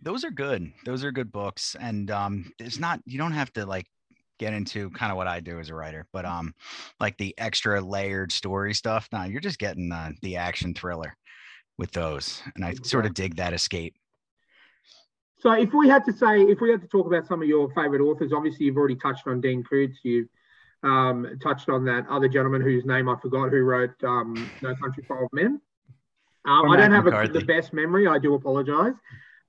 Those 0.02 0.24
are 0.24 0.32
good. 0.32 0.72
Those 0.86 1.04
are 1.04 1.12
good 1.12 1.32
books, 1.32 1.76
and 1.80 2.10
um, 2.12 2.52
it's 2.60 2.80
not 2.80 3.02
you 3.06 3.18
don't 3.18 3.34
have 3.34 3.52
to 3.54 3.66
like 3.66 3.86
get 4.40 4.54
into 4.54 4.90
kind 4.92 5.12
of 5.12 5.18
what 5.18 5.28
I 5.28 5.42
do 5.42 5.60
as 5.60 5.70
a 5.70 5.76
writer, 5.76 6.06
but 6.14 6.26
um, 6.26 6.54
like 7.00 7.18
the 7.18 7.36
extra 7.38 7.82
layered 7.82 8.32
story 8.32 8.74
stuff. 8.74 9.08
Now 9.12 9.26
you're 9.26 9.42
just 9.42 9.60
getting 9.60 9.92
uh, 9.92 10.12
the 10.22 10.38
action 10.38 10.74
thriller 10.74 11.16
with 11.78 11.92
those, 11.92 12.42
and 12.56 12.64
I 12.64 12.76
sort 12.84 13.06
of 13.06 13.14
dig 13.14 13.36
that 13.36 13.54
escape. 13.54 13.96
So 15.40 15.52
if 15.54 15.74
we 15.74 15.88
had 15.88 16.04
to 16.06 16.14
say, 16.14 16.42
if 16.42 16.60
we 16.60 16.70
had 16.70 16.82
to 16.82 16.88
talk 16.88 17.08
about 17.08 17.26
some 17.26 17.42
of 17.42 17.48
your 17.48 17.70
favorite 17.74 18.02
authors, 18.02 18.34
obviously 18.34 18.66
you've 18.66 18.78
already 18.78 18.96
touched 18.96 19.26
on 19.26 19.40
Dean 19.40 19.64
Koontz. 19.64 19.98
You've 20.04 20.28
um, 20.84 21.40
touched 21.42 21.70
on 21.70 21.86
that 21.86 22.06
other 22.10 22.28
gentleman 22.28 22.62
whose 22.62 22.86
name 22.86 23.08
I 23.08 23.16
forgot, 23.22 23.52
who 23.52 23.62
wrote 23.62 24.04
um, 24.04 24.50
No 24.62 24.76
Country 24.76 25.04
for 25.08 25.22
Old 25.22 25.30
Men. 25.32 25.62
Um, 26.46 26.70
I 26.70 26.78
don't 26.78 26.92
have 26.92 27.08
a, 27.08 27.28
the 27.28 27.46
best 27.46 27.74
memory. 27.74 28.08
I 28.08 28.18
do 28.18 28.34
apologize. 28.34 28.94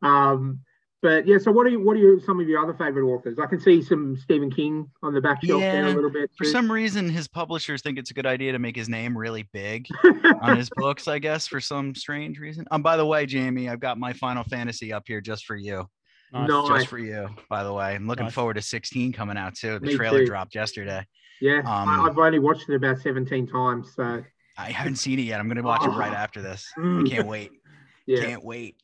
Um, 0.03 0.61
but 1.03 1.27
yeah, 1.27 1.39
so 1.39 1.51
what 1.51 1.67
are 1.67 1.71
you, 1.71 1.81
what 1.83 1.97
are 1.97 2.01
you, 2.01 2.21
some 2.21 2.41
of 2.41 2.47
your 2.49 2.63
other 2.63 2.75
favorite 2.75 3.07
authors? 3.11 3.39
I 3.39 3.47
can 3.47 3.59
see 3.59 3.81
some 3.81 4.19
Stephen 4.19 4.51
King 4.51 4.91
on 5.03 5.15
the 5.15 5.21
back 5.23 5.43
shelf 5.43 5.61
there 5.63 5.87
a 5.87 5.95
little 5.95 6.11
bit. 6.11 6.31
For 6.37 6.45
some 6.45 6.71
reason, 6.71 7.09
his 7.09 7.27
publishers 7.27 7.81
think 7.81 7.99
it's 7.99 8.11
a 8.11 8.15
good 8.15 8.27
idea 8.27 8.53
to 8.53 8.59
make 8.59 8.77
his 8.77 8.89
name 8.91 9.17
really 9.17 9.49
big 9.55 9.87
on 10.43 10.59
his 10.59 10.69
books, 10.77 11.09
I 11.09 11.19
guess, 11.19 11.47
for 11.47 11.59
some 11.59 11.95
strange 11.95 12.39
reason. 12.39 12.67
Um, 12.71 12.83
by 12.83 12.99
the 12.99 13.07
way, 13.07 13.25
Jamie, 13.25 13.69
I've 13.71 13.81
got 13.81 13.97
my 13.99 14.13
Final 14.13 14.45
Fantasy 14.45 14.93
up 14.93 15.05
here 15.07 15.23
just 15.23 15.47
for 15.47 15.57
you. 15.57 15.87
Nice. 16.35 16.49
No. 16.49 16.67
Nice. 16.69 16.81
Just 16.81 16.89
for 16.89 16.99
you, 16.99 17.29
by 17.49 17.65
the 17.65 17.73
way. 17.73 17.95
I'm 17.95 18.07
looking 18.07 18.27
Nice. 18.27 18.35
forward 18.35 18.55
to 18.55 18.63
16 18.63 19.13
coming 19.15 19.39
out 19.39 19.55
too. 19.55 19.79
The 19.79 19.87
Me 19.87 19.97
trailer 19.97 20.19
too. 20.21 20.27
dropped 20.27 20.55
yesterday. 20.55 21.07
yeah, 21.41 21.61
Um, 21.61 21.89
I, 21.89 22.07
I've 22.11 22.19
only 22.19 22.39
watched 22.41 22.69
it 22.69 22.75
about 22.75 22.99
17 23.01 23.47
times. 23.47 23.95
So 23.97 24.23
I 24.59 24.71
haven't 24.71 24.97
seen 24.97 25.19
it 25.19 25.23
yet. 25.23 25.41
I'm 25.41 25.49
gonna 25.49 25.63
watch 25.63 25.83
it 25.85 25.89
right 25.89 26.13
Oh. 26.13 26.17
after 26.17 26.43
this. 26.43 26.71
I 26.77 26.81
Mm. 26.81 27.09
can't 27.11 27.27
wait. 27.27 27.51
yeah, 28.07 28.21
Can't 28.23 28.45
wait. 28.45 28.77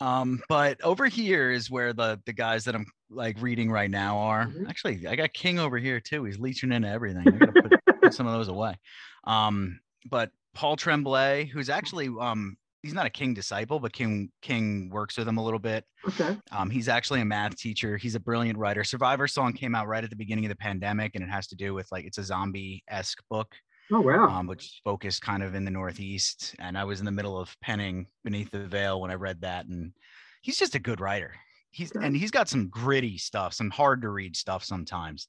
Um, 0.00 0.42
but 0.48 0.80
over 0.82 1.06
here 1.06 1.50
is 1.50 1.70
where 1.70 1.92
the 1.92 2.20
the 2.26 2.32
guys 2.32 2.64
that 2.64 2.74
I'm 2.74 2.86
like 3.10 3.36
reading 3.40 3.70
right 3.70 3.90
now 3.90 4.18
are. 4.18 4.46
Mhm. 4.46 4.68
Actually, 4.68 5.06
I 5.06 5.16
got 5.16 5.32
King 5.32 5.58
over 5.58 5.78
here 5.78 6.00
too. 6.00 6.24
He's 6.24 6.38
leeching 6.38 6.72
into 6.72 6.88
everything. 6.88 7.26
I 7.26 7.30
gotta 7.30 7.52
put, 7.62 8.00
put 8.02 8.14
some 8.14 8.26
of 8.26 8.32
those 8.32 8.48
away. 8.48 8.76
Um, 9.24 9.80
but 10.10 10.30
Paul 10.54 10.76
Tremblay, 10.76 11.46
who's 11.46 11.68
actually 11.68 12.08
um 12.20 12.56
he's 12.82 12.94
not 12.94 13.04
a 13.04 13.10
King 13.10 13.34
disciple, 13.34 13.78
but 13.78 13.92
King 13.92 14.30
King 14.40 14.88
works 14.90 15.18
with 15.18 15.28
him 15.28 15.36
a 15.36 15.44
little 15.44 15.58
bit. 15.58 15.84
okay. 16.08 16.38
Um, 16.50 16.70
he's 16.70 16.88
actually 16.88 17.20
a 17.20 17.24
math 17.26 17.56
teacher. 17.56 17.98
He's 17.98 18.14
a 18.14 18.20
brilliant 18.20 18.58
writer. 18.58 18.84
Survivor 18.84 19.28
Song 19.28 19.52
came 19.52 19.74
out 19.74 19.86
right 19.86 20.02
at 20.02 20.08
the 20.08 20.16
beginning 20.16 20.46
of 20.46 20.48
the 20.48 20.56
pandemic, 20.56 21.14
and 21.14 21.22
it 21.22 21.28
has 21.28 21.46
to 21.48 21.56
do 21.56 21.74
with 21.74 21.86
like 21.92 22.04
it's 22.06 22.16
a 22.18 22.24
zombie 22.24 22.82
esque 22.88 23.22
book 23.28 23.54
Oh 23.92 24.00
wow. 24.00 24.40
um, 24.40 24.46
which 24.46 24.80
focused 24.84 25.22
kind 25.22 25.42
of 25.42 25.54
in 25.54 25.64
the 25.64 25.70
Northeast. 25.70 26.54
And 26.58 26.76
I 26.78 26.84
was 26.84 27.00
in 27.00 27.06
the 27.06 27.12
middle 27.12 27.38
of 27.38 27.58
penning 27.60 28.08
Beneath 28.24 28.50
the 28.50 28.66
Veil 28.66 29.00
when 29.00 29.10
I 29.10 29.14
read 29.14 29.40
that. 29.42 29.66
And 29.66 29.94
he's 30.42 30.58
just 30.58 30.74
a 30.74 30.78
good 30.80 31.00
writer. 31.00 31.34
He's 31.70 31.92
Okay. 31.94 32.02
and 32.02 32.16
he's 32.16 32.30
got 32.32 32.48
some 32.48 32.68
gritty 32.68 33.18
stuff, 33.18 33.54
some 33.54 33.70
hard 33.70 34.02
to 34.02 34.10
read 34.10 34.36
stuff 34.36 34.64
sometimes. 34.64 35.28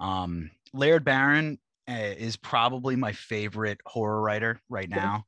Um, 0.00 0.50
Laird 0.72 1.04
Barron 1.04 1.58
uh, 1.88 2.14
is 2.16 2.36
probably 2.36 2.96
my 2.96 3.12
favorite 3.12 3.80
horror 3.86 4.20
writer 4.20 4.60
right 4.68 4.88
Okay. 4.88 4.88
now. 4.88 5.24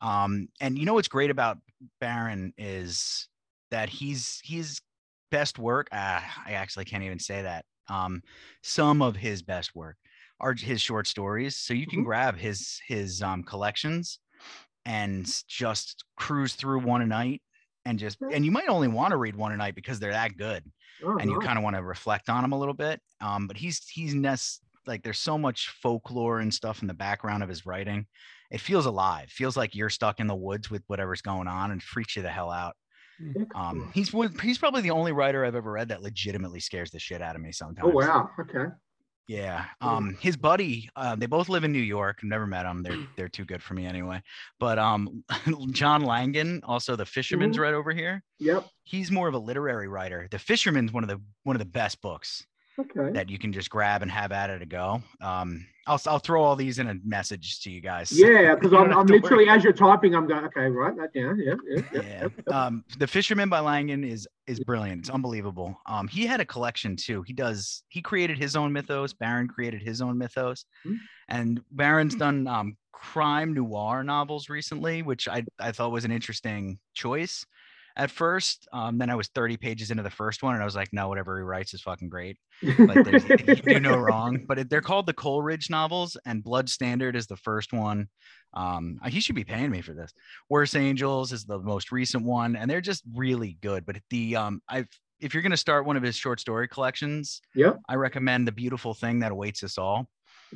Um, 0.00 0.48
and 0.60 0.78
you 0.78 0.84
know 0.84 0.94
what's 0.94 1.08
great 1.08 1.30
about 1.30 1.58
Barron 2.00 2.52
is 2.58 3.28
that 3.70 3.88
he's 3.88 4.40
he's 4.40 4.80
best 5.30 5.58
work. 5.58 5.88
Ah, 5.92 6.42
I 6.46 6.52
actually 6.52 6.84
can't 6.84 7.04
even 7.04 7.18
say 7.18 7.42
that. 7.42 7.64
Um, 7.88 8.22
some 8.62 9.02
of 9.02 9.16
his 9.16 9.42
best 9.42 9.74
work 9.74 9.96
are 10.40 10.54
his 10.54 10.80
short 10.80 11.06
stories. 11.06 11.56
So 11.56 11.74
you 11.74 11.86
can 11.86 12.00
Mhm. 12.00 12.04
grab 12.04 12.36
his 12.36 12.80
his 12.86 13.22
um, 13.22 13.42
collections 13.44 14.18
and 14.84 15.26
just 15.48 16.04
cruise 16.16 16.54
through 16.54 16.80
one 16.80 17.02
a 17.02 17.06
night 17.06 17.42
and 17.84 17.98
just 17.98 18.18
and 18.32 18.44
you 18.44 18.50
might 18.50 18.68
only 18.68 18.88
want 18.88 19.12
to 19.12 19.16
read 19.16 19.36
one 19.36 19.52
a 19.52 19.56
night 19.56 19.74
because 19.74 20.00
they're 20.00 20.12
that 20.12 20.36
good 20.36 20.64
Oh, 21.02 21.18
and 21.18 21.30
you 21.30 21.38
nice. 21.38 21.38
kind 21.38 21.58
of 21.58 21.64
want 21.64 21.76
to 21.76 21.82
reflect 21.82 22.28
on 22.28 22.42
them 22.42 22.52
a 22.52 22.58
little 22.58 22.74
bit. 22.74 23.00
Um, 23.20 23.46
but 23.46 23.56
he's 23.56 23.86
he's 23.88 24.14
nest 24.14 24.62
like 24.86 25.02
there's 25.02 25.18
so 25.18 25.38
much 25.38 25.70
folklore 25.82 26.40
and 26.40 26.52
stuff 26.52 26.82
in 26.82 26.88
the 26.88 26.94
background 26.94 27.42
of 27.42 27.48
his 27.48 27.64
writing. 27.66 28.06
It 28.50 28.60
feels 28.60 28.86
alive. 28.86 29.30
Feels 29.30 29.56
like 29.56 29.74
you're 29.74 29.90
stuck 29.90 30.20
in 30.20 30.26
the 30.26 30.36
woods 30.36 30.70
with 30.70 30.84
whatever's 30.88 31.22
going 31.22 31.48
on 31.48 31.70
and 31.70 31.82
freaks 31.82 32.16
you 32.16 32.22
the 32.22 32.30
hell 32.30 32.50
out. 32.50 32.76
Um, 33.54 33.90
he's 33.94 34.12
one- 34.12 34.36
he's 34.42 34.58
probably 34.58 34.82
the 34.82 34.90
only 34.92 35.12
writer 35.12 35.44
I've 35.44 35.54
ever 35.54 35.72
read 35.72 35.88
that 35.88 36.02
legitimately 36.02 36.60
scares 36.60 36.90
the 36.90 36.98
shit 37.00 37.22
out 37.22 37.36
of 37.36 37.42
me 37.42 37.52
sometimes. 37.52 37.86
oh 37.86 37.90
wow. 37.90 38.30
Okay. 38.40 38.66
Yeah. 39.26 39.64
Um, 39.80 40.16
his 40.20 40.36
buddy, 40.36 40.90
uh, 40.96 41.16
they 41.16 41.26
both 41.26 41.48
live 41.48 41.64
in 41.64 41.72
New 41.72 41.78
York. 41.78 42.18
I've 42.22 42.28
never 42.28 42.46
met 42.46 42.64
them. 42.64 42.82
They're 42.82 42.98
they're 43.16 43.28
too 43.28 43.44
good 43.44 43.62
for 43.62 43.74
me 43.74 43.86
anyway. 43.86 44.22
But 44.60 44.78
um, 44.78 45.24
John 45.72 46.02
Langan, 46.04 46.60
also 46.64 46.94
the 46.96 47.06
Fisherman's 47.06 47.56
Mhm. 47.56 47.60
right 47.60 47.74
over 47.74 47.92
here. 47.92 48.22
Yep. 48.40 48.66
He's 48.84 49.10
more 49.10 49.28
of 49.28 49.34
a 49.34 49.38
literary 49.38 49.88
writer. 49.88 50.28
The 50.30 50.38
Fisherman's 50.38 50.92
one 50.92 51.04
of 51.04 51.08
the 51.08 51.20
one 51.44 51.56
of 51.56 51.60
the 51.60 51.64
best 51.66 52.02
books 52.02 52.46
Okay. 52.78 53.12
that 53.12 53.30
you 53.30 53.38
can 53.38 53.52
just 53.52 53.70
grab 53.70 54.02
and 54.02 54.10
have 54.10 54.32
at 54.32 54.50
it 54.50 54.58
to 54.58 54.66
go. 54.66 55.00
Um, 55.20 55.64
I'll 55.86 56.00
I'll 56.06 56.18
throw 56.18 56.42
all 56.42 56.56
these 56.56 56.78
in 56.80 56.88
a 56.88 56.94
message 57.04 57.60
to 57.60 57.70
you 57.70 57.80
guys. 57.80 58.10
Yeah, 58.18 58.54
because 58.56 58.72
I'm, 58.72 58.92
I'm 58.92 59.06
to 59.06 59.12
worry. 59.12 59.20
literally 59.20 59.48
as 59.48 59.62
you're 59.62 59.72
typing, 59.72 60.14
I'm 60.14 60.26
going. 60.26 60.44
Okay, 60.46 60.66
write 60.66 60.96
that 60.96 61.12
down. 61.14 61.38
Yeah, 61.38 61.54
yeah. 61.68 61.82
yep, 61.92 62.32
yep. 62.36 62.52
Um, 62.52 62.84
the 62.98 63.06
Fisherman 63.06 63.48
by 63.48 63.60
Langan 63.60 64.02
is 64.02 64.26
is 64.46 64.58
brilliant. 64.60 65.00
It's 65.02 65.10
unbelievable. 65.10 65.78
Um, 65.86 66.08
he 66.08 66.26
had 66.26 66.40
a 66.40 66.44
collection 66.44 66.96
too. 66.96 67.22
He 67.22 67.32
does. 67.32 67.82
He 67.90 68.02
created 68.02 68.38
his 68.38 68.56
own 68.56 68.72
mythos. 68.72 69.12
Barron 69.12 69.46
created 69.46 69.82
his 69.82 70.00
own 70.00 70.18
mythos, 70.18 70.64
Hmm. 70.84 70.94
and 71.28 71.60
Barron's 71.70 72.14
done 72.16 72.46
um 72.48 72.76
crime 72.92 73.52
noir 73.54 74.02
novels 74.02 74.48
recently, 74.48 75.02
which 75.02 75.28
I 75.28 75.44
I 75.60 75.70
thought 75.72 75.92
was 75.92 76.04
an 76.04 76.10
interesting 76.12 76.78
choice. 76.94 77.44
At 77.96 78.10
first, 78.10 78.66
um, 78.72 78.98
then 78.98 79.08
I 79.08 79.14
was 79.14 79.28
30 79.28 79.56
pages 79.56 79.92
into 79.92 80.02
the 80.02 80.10
first 80.10 80.42
one, 80.42 80.54
and 80.54 80.62
I 80.62 80.64
was 80.64 80.74
like, 80.74 80.92
no, 80.92 81.08
whatever 81.08 81.36
he 81.38 81.44
writes 81.44 81.74
is 81.74 81.82
fucking 81.82 82.08
great. 82.08 82.36
Like 82.78 83.04
there's 83.04 83.24
do 83.24 83.80
no 83.80 83.96
wrong. 83.96 84.40
But 84.48 84.58
it, 84.58 84.70
they're 84.70 84.80
called 84.80 85.06
the 85.06 85.12
Coldridge 85.12 85.70
novels, 85.70 86.16
and 86.26 86.42
Blood 86.42 86.68
Standard 86.68 87.14
is 87.14 87.26
the 87.26 87.36
first 87.36 87.72
one. 87.72 88.08
Um, 88.52 88.98
he 89.06 89.20
should 89.20 89.36
be 89.36 89.44
paying 89.44 89.70
me 89.70 89.80
for 89.80 89.94
this. 89.94 90.12
Worse 90.48 90.74
Angels 90.74 91.32
is 91.32 91.44
the 91.44 91.58
most 91.58 91.92
recent 91.92 92.24
one, 92.24 92.56
and 92.56 92.68
they're 92.68 92.80
just 92.80 93.04
really 93.14 93.58
good. 93.62 93.86
But 93.86 93.98
the 94.10 94.36
um, 94.36 94.60
I've 94.68 94.88
if 95.20 95.32
you're 95.32 95.42
gonna 95.42 95.56
start 95.56 95.86
one 95.86 95.96
of 95.96 96.02
his 96.02 96.16
short 96.16 96.40
story 96.40 96.66
collections, 96.66 97.40
yeah, 97.54 97.74
I 97.88 97.94
recommend 97.94 98.48
The 98.48 98.52
Beautiful 98.52 98.94
Thing 98.94 99.20
That 99.20 99.30
Awaits 99.30 99.62
Us 99.62 99.78
All. 99.78 100.08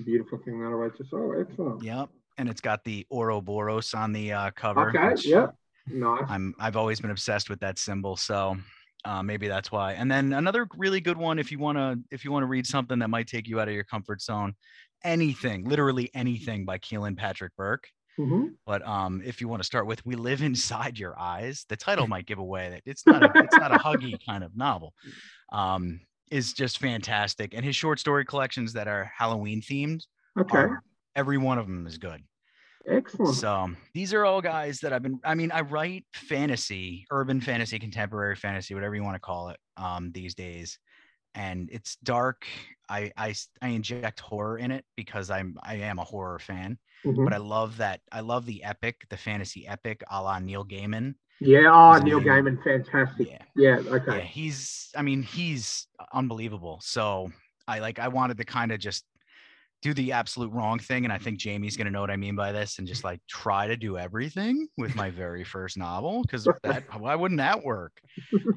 Beautiful 0.04 0.38
thing 0.38 0.60
that 0.62 0.72
awaits 0.72 1.00
us 1.00 1.08
all. 1.12 1.34
Excellent. 1.40 1.82
Yep, 1.82 2.08
and 2.36 2.48
it's 2.48 2.60
got 2.60 2.84
the 2.84 3.06
Ouroboros 3.10 3.94
on 3.94 4.12
the 4.12 4.32
uh, 4.32 4.50
cover. 4.52 4.90
Okay. 4.90 5.08
which 5.08 5.26
Yep. 5.26 5.54
Nice. 5.90 6.24
I'm 6.28 6.54
I've 6.58 6.76
always 6.76 7.00
been 7.00 7.10
obsessed 7.10 7.48
with 7.50 7.60
that 7.60 7.78
symbol, 7.78 8.16
so 8.16 8.56
uh, 9.04 9.22
maybe 9.22 9.48
that's 9.48 9.70
why. 9.72 9.92
And 9.94 10.10
then 10.10 10.32
another 10.32 10.66
really 10.76 11.00
good 11.00 11.16
one, 11.16 11.38
if 11.38 11.50
you 11.52 11.58
want 11.58 11.78
to 11.78 11.98
if 12.10 12.24
you 12.24 12.32
want 12.32 12.42
to 12.42 12.46
read 12.48 12.66
something 12.66 12.98
that 12.98 13.08
might 13.08 13.26
take 13.28 13.48
you 13.48 13.60
out 13.60 13.68
of 13.68 13.74
your 13.74 13.84
comfort 13.84 14.20
zone, 14.20 14.54
anything, 15.04 15.64
literally 15.64 16.10
anything 16.14 16.64
by 16.64 16.78
Kealan 16.78 17.16
Patrick 17.16 17.54
Burke. 17.56 17.88
Mhm. 18.18 18.56
But 18.66 18.86
um, 18.86 19.22
if 19.24 19.40
you 19.40 19.48
want 19.48 19.60
to 19.62 19.66
start 19.66 19.86
with 19.86 20.04
"We 20.04 20.16
Live 20.16 20.42
Inside 20.42 20.98
Your 20.98 21.18
Eyes," 21.18 21.64
the 21.68 21.76
title 21.76 22.06
might 22.08 22.26
give 22.26 22.38
away 22.38 22.70
that 22.70 22.82
it's 22.84 23.06
not 23.06 23.22
a 23.22 23.32
it's 23.40 23.58
not 23.58 23.72
a 23.72 23.76
huggy 23.76 24.18
kind 24.24 24.44
of 24.44 24.56
novel. 24.56 24.94
Um, 25.52 26.00
is 26.30 26.52
just 26.52 26.78
fantastic, 26.78 27.54
and 27.54 27.64
his 27.64 27.76
short 27.76 27.98
story 28.00 28.24
collections 28.24 28.74
that 28.74 28.86
are 28.88 29.10
Halloween 29.16 29.62
themed, 29.62 30.02
Okay. 30.38 30.58
are, 30.58 30.82
every 31.16 31.38
one 31.38 31.58
of 31.58 31.66
them 31.66 31.86
is 31.86 31.96
good. 31.98 32.22
Excellent. 32.88 33.34
So 33.36 33.70
these 33.94 34.14
are 34.14 34.24
all 34.24 34.40
guys 34.40 34.80
that 34.80 34.92
I've 34.92 35.02
been. 35.02 35.20
I 35.24 35.34
mean, 35.34 35.52
I 35.52 35.60
write 35.60 36.04
fantasy, 36.14 37.06
urban 37.10 37.40
fantasy, 37.40 37.78
contemporary 37.78 38.36
fantasy, 38.36 38.74
whatever 38.74 38.94
you 38.94 39.02
want 39.02 39.16
to 39.16 39.20
call 39.20 39.50
it, 39.50 39.58
um, 39.76 40.10
these 40.12 40.34
days, 40.34 40.78
and 41.34 41.68
it's 41.72 41.96
dark. 42.02 42.46
I, 42.88 43.12
I, 43.16 43.34
I 43.60 43.68
inject 43.68 44.20
horror 44.20 44.58
in 44.58 44.70
it 44.70 44.84
because 44.96 45.30
I'm 45.30 45.56
I 45.62 45.74
am 45.76 45.98
a 45.98 46.04
horror 46.04 46.38
fan, 46.38 46.78
Mhm. 47.04 47.24
but 47.24 47.34
I 47.34 47.36
love 47.36 47.76
that 47.76 48.00
I 48.10 48.20
love 48.20 48.46
the 48.46 48.64
epic, 48.64 49.04
the 49.10 49.16
fantasy 49.16 49.66
epic, 49.66 50.02
a 50.10 50.22
la 50.22 50.38
Neil 50.38 50.64
Gaiman. 50.64 51.14
Yeah. 51.40 51.70
Oh, 51.72 51.98
Neil 52.02 52.20
Gaiman, 52.20 52.62
fantastic. 52.64 53.28
Yeah, 53.28 53.38
Yeah. 53.54 53.80
yeah, 53.80 53.90
Okay. 53.92 54.20
he's. 54.26 54.90
I 54.96 55.02
mean, 55.02 55.22
he's 55.22 55.86
unbelievable. 56.12 56.80
So 56.82 57.30
I 57.68 57.80
like. 57.80 57.98
I 57.98 58.08
wanted 58.08 58.38
to 58.38 58.44
kind 58.44 58.72
of 58.72 58.80
just 58.80 59.04
do 59.82 59.94
the 59.94 60.12
absolute 60.12 60.52
wrong 60.52 60.78
thing, 60.78 61.04
and 61.04 61.12
I 61.12 61.18
think 61.18 61.38
Jamie's 61.38 61.76
gonna 61.76 61.90
know 61.90 62.00
what 62.00 62.10
I 62.10 62.16
mean 62.16 62.34
by 62.34 62.52
this, 62.52 62.78
and 62.78 62.86
just 62.86 63.04
like 63.04 63.20
try 63.28 63.66
to 63.66 63.76
do 63.76 63.96
everything 63.96 64.68
with 64.76 64.94
my 64.94 65.10
very 65.10 65.44
first 65.44 65.76
novel 65.76 66.22
because 66.22 66.48
that 66.62 66.84
why 66.98 67.14
wouldn't 67.14 67.38
that 67.38 67.62
work? 67.62 68.00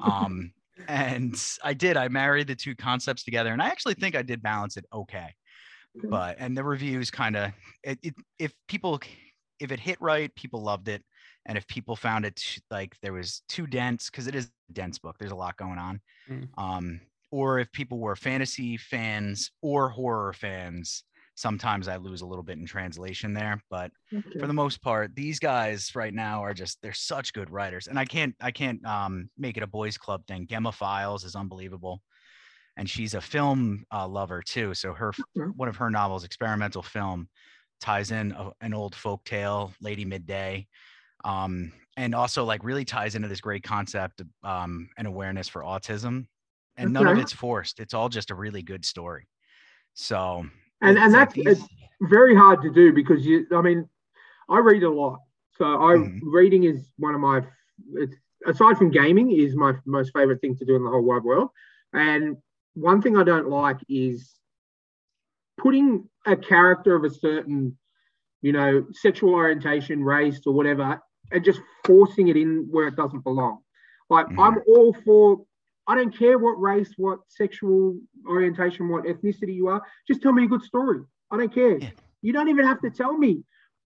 Um, 0.02 0.52
and 0.88 1.40
I 1.62 1.74
did. 1.74 1.96
I 1.96 2.08
married 2.08 2.48
the 2.48 2.54
two 2.54 2.74
concepts 2.74 3.24
together, 3.24 3.52
and 3.52 3.62
I 3.62 3.68
actually 3.68 3.94
think 3.94 4.16
I 4.16 4.22
did 4.22 4.42
balance 4.42 4.76
it 4.76 4.86
okay. 4.92 5.34
But 6.04 6.36
and 6.38 6.56
the 6.56 6.64
reviews 6.64 7.10
kind 7.10 7.36
of 7.36 7.52
it, 7.84 7.98
it 8.02 8.14
if 8.38 8.52
people 8.68 9.00
if 9.60 9.70
it 9.70 9.80
hit 9.80 9.98
right, 10.00 10.34
people 10.34 10.62
loved 10.62 10.88
it, 10.88 11.04
and 11.46 11.58
if 11.58 11.66
people 11.66 11.96
found 11.96 12.24
it 12.24 12.42
like 12.70 12.96
there 13.02 13.12
was 13.12 13.42
too 13.48 13.66
dense 13.66 14.10
because 14.10 14.26
it 14.26 14.34
is 14.34 14.50
a 14.70 14.72
dense 14.72 14.98
book, 14.98 15.16
there's 15.18 15.32
a 15.32 15.36
lot 15.36 15.56
going 15.56 15.78
on. 15.78 16.00
Mm. 16.28 16.48
Um, 16.56 17.00
or 17.30 17.58
if 17.58 17.70
people 17.72 17.98
were 17.98 18.14
fantasy 18.14 18.76
fans 18.76 19.50
or 19.62 19.88
horror 19.88 20.32
fans, 20.32 21.04
sometimes 21.34 21.88
I 21.88 21.96
lose 21.96 22.20
a 22.22 22.26
little 22.26 22.44
bit 22.44 22.58
in 22.58 22.66
translation 22.66 23.32
there. 23.32 23.60
But 23.70 23.90
Okay. 24.12 24.40
for 24.40 24.46
the 24.46 24.52
most 24.52 24.82
part 24.82 25.14
these 25.14 25.38
guys 25.38 25.94
right 25.94 26.14
now 26.14 26.42
are 26.42 26.54
just 26.54 26.80
they're 26.82 26.92
such 26.92 27.32
good 27.32 27.50
writers 27.50 27.86
and 27.86 27.98
i 27.98 28.04
can't 28.04 28.34
i 28.40 28.50
can't 28.50 28.84
um 28.84 29.30
make 29.38 29.56
it 29.56 29.62
a 29.62 29.66
boys 29.66 29.96
club 29.96 30.26
thing 30.26 30.46
gemma 30.48 30.72
files 30.72 31.24
is 31.24 31.36
unbelievable 31.36 32.02
and 32.76 32.88
she's 32.88 33.14
a 33.14 33.20
film 33.20 33.84
uh, 33.92 34.06
lover 34.06 34.42
too 34.42 34.74
so 34.74 34.92
her 34.92 35.12
Okay. 35.18 35.52
one 35.54 35.68
of 35.68 35.76
her 35.76 35.90
novels 35.90 36.24
experimental 36.24 36.82
film 36.82 37.28
ties 37.80 38.10
in 38.10 38.32
a, 38.32 38.50
an 38.60 38.74
old 38.74 38.94
folk 38.94 39.24
tale 39.24 39.72
lady 39.80 40.04
midday 40.04 40.66
um 41.24 41.72
and 41.96 42.14
also 42.14 42.44
like 42.44 42.64
really 42.64 42.84
ties 42.84 43.14
into 43.14 43.28
this 43.28 43.40
great 43.40 43.62
concept 43.62 44.22
um 44.44 44.88
and 44.98 45.06
awareness 45.06 45.48
for 45.48 45.62
autism 45.62 46.26
and 46.76 46.92
none 46.92 47.08
of 47.08 47.18
it's 47.18 47.32
forced 47.32 47.80
it's 47.80 47.94
all 47.94 48.08
just 48.08 48.30
a 48.30 48.34
really 48.34 48.62
good 48.62 48.84
story 48.84 49.28
so 49.94 50.46
And 50.82 50.98
and 50.98 51.14
that's 51.14 51.34
it's 51.36 51.68
very 52.02 52.34
hard 52.34 52.62
to 52.62 52.70
do 52.72 52.92
because 52.92 53.24
you. 53.26 53.46
I 53.54 53.62
mean, 53.62 53.88
I 54.48 54.58
read 54.58 54.82
a 54.82 54.90
lot, 54.90 55.20
so 55.56 55.64
I 55.64 55.94
Mhm. 55.94 56.20
reading 56.22 56.64
is 56.64 56.90
one 56.98 57.14
of 57.14 57.20
my. 57.20 57.42
It's 57.94 58.16
aside 58.46 58.76
from 58.78 58.90
gaming, 58.90 59.30
is 59.32 59.56
my 59.56 59.74
most 59.86 60.12
favorite 60.12 60.40
thing 60.40 60.56
to 60.56 60.64
do 60.64 60.76
in 60.76 60.84
the 60.84 60.90
whole 60.90 61.02
wide 61.04 61.24
world. 61.24 61.50
And 61.92 62.36
one 62.74 63.00
thing 63.02 63.16
I 63.16 63.24
don't 63.24 63.48
like 63.48 63.78
is 63.88 64.34
putting 65.58 66.08
a 66.26 66.36
character 66.36 66.94
of 66.94 67.04
a 67.04 67.10
certain, 67.10 67.76
you 68.42 68.52
know, 68.52 68.86
sexual 68.92 69.34
orientation, 69.34 70.02
race, 70.04 70.40
or 70.46 70.54
whatever, 70.54 71.00
and 71.30 71.44
just 71.44 71.60
forcing 71.84 72.28
it 72.28 72.36
in 72.36 72.66
where 72.70 72.88
it 72.88 72.96
doesn't 72.96 73.24
belong. 73.24 73.58
Like 74.10 74.26
Mhm. 74.30 74.38
I'm 74.38 74.58
all 74.68 74.94
for. 75.04 75.44
I 75.86 75.94
don't 75.96 76.16
care 76.16 76.38
what 76.38 76.60
race, 76.60 76.92
what 76.96 77.20
sexual 77.28 77.98
orientation, 78.28 78.88
what 78.88 79.04
ethnicity 79.04 79.54
you 79.54 79.68
are. 79.68 79.82
Just 80.06 80.22
tell 80.22 80.32
me 80.32 80.44
a 80.44 80.48
good 80.48 80.62
story. 80.62 81.00
I 81.30 81.36
don't 81.36 81.52
care. 81.52 81.78
Yeah. 81.78 81.90
You 82.20 82.32
don't 82.32 82.48
even 82.48 82.66
have 82.66 82.80
to 82.82 82.90
tell 82.90 83.16
me 83.16 83.42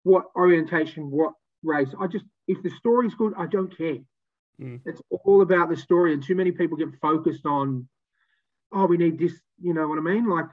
what 0.03 0.25
orientation, 0.37 1.11
what 1.11 1.33
race. 1.63 1.89
I 1.99 2.07
just 2.07 2.25
if 2.47 2.63
the 2.63 2.71
story's 2.71 3.15
good, 3.15 3.35
I 3.37 3.47
don't 3.47 3.75
care. 3.77 3.99
Mm. 4.61 4.81
It's 4.85 5.01
all 5.25 5.43
about 5.43 5.69
the 5.71 5.77
story, 5.77 6.13
and 6.13 6.23
too 6.23 6.35
many 6.35 6.51
people 6.51 6.77
get 6.77 6.89
focused 7.01 7.47
on, 7.47 7.89
oh, 8.73 8.87
we 8.87 8.97
need 8.97 9.19
this. 9.19 9.33
You 9.61 9.75
know 9.75 9.87
what 9.87 9.99
I 9.99 10.03
mean? 10.03 10.29
Like, 10.29 10.47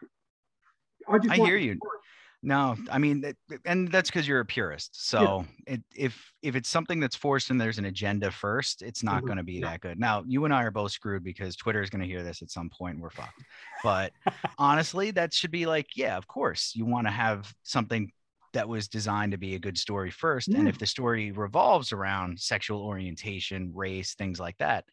I 1.07 1.17
just 1.17 1.31
I 1.31 1.45
hear 1.45 1.57
you. 1.57 1.75
story. 1.75 1.97
No, 2.43 2.75
I 2.91 2.99
mean, 2.99 3.23
and 3.65 3.91
that's 3.91 4.09
because 4.09 4.27
you're 4.27 4.39
a 4.39 4.45
purist. 4.45 5.07
So 5.09 5.45
it, 5.65 5.81
if 5.95 6.31
if 6.43 6.55
it's 6.55 6.69
something 6.69 6.99
that's 6.99 7.15
forced 7.15 7.49
and 7.49 7.59
there's 7.59 7.79
an 7.79 7.85
agenda 7.85 8.29
first, 8.29 8.83
it's 8.83 9.01
not 9.03 9.23
Mhm. 9.23 9.27
going 9.27 9.37
to 9.37 9.43
be 9.43 9.53
Yeah. 9.53 9.71
that 9.71 9.81
good. 9.81 9.99
Now, 9.99 10.23
you 10.27 10.45
and 10.45 10.53
I 10.53 10.63
are 10.63 10.71
both 10.71 10.91
screwed 10.91 11.23
because 11.23 11.55
Twitter 11.55 11.81
is 11.81 11.89
going 11.89 12.01
to 12.01 12.07
hear 12.07 12.23
this 12.23 12.41
at 12.43 12.51
some 12.51 12.69
point. 12.69 12.95
And 12.95 13.01
we're 13.01 13.09
fucked. 13.09 13.43
But 13.83 14.13
honestly, 14.59 15.11
that 15.11 15.33
should 15.33 15.51
be 15.51 15.65
like, 15.65 15.95
yeah, 15.95 16.17
of 16.17 16.27
course, 16.27 16.73
you 16.75 16.85
want 16.85 17.07
to 17.07 17.11
have 17.11 17.51
something 17.63 18.11
that 18.55 18.67
was 18.67 18.87
designed 18.87 19.31
to 19.31 19.37
be 19.37 19.55
a 19.55 19.59
good 19.59 19.77
story 19.77 20.09
first. 20.09 20.47
And 20.47 20.67
if 20.67 20.75
mm. 20.75 20.79
the 20.79 20.85
story 20.85 21.31
revolves 21.31 21.91
around 21.93 22.39
sexual 22.39 22.81
orientation, 22.81 23.71
race, 23.73 24.15
things 24.15 24.39
like 24.39 24.57
that, 24.57 24.85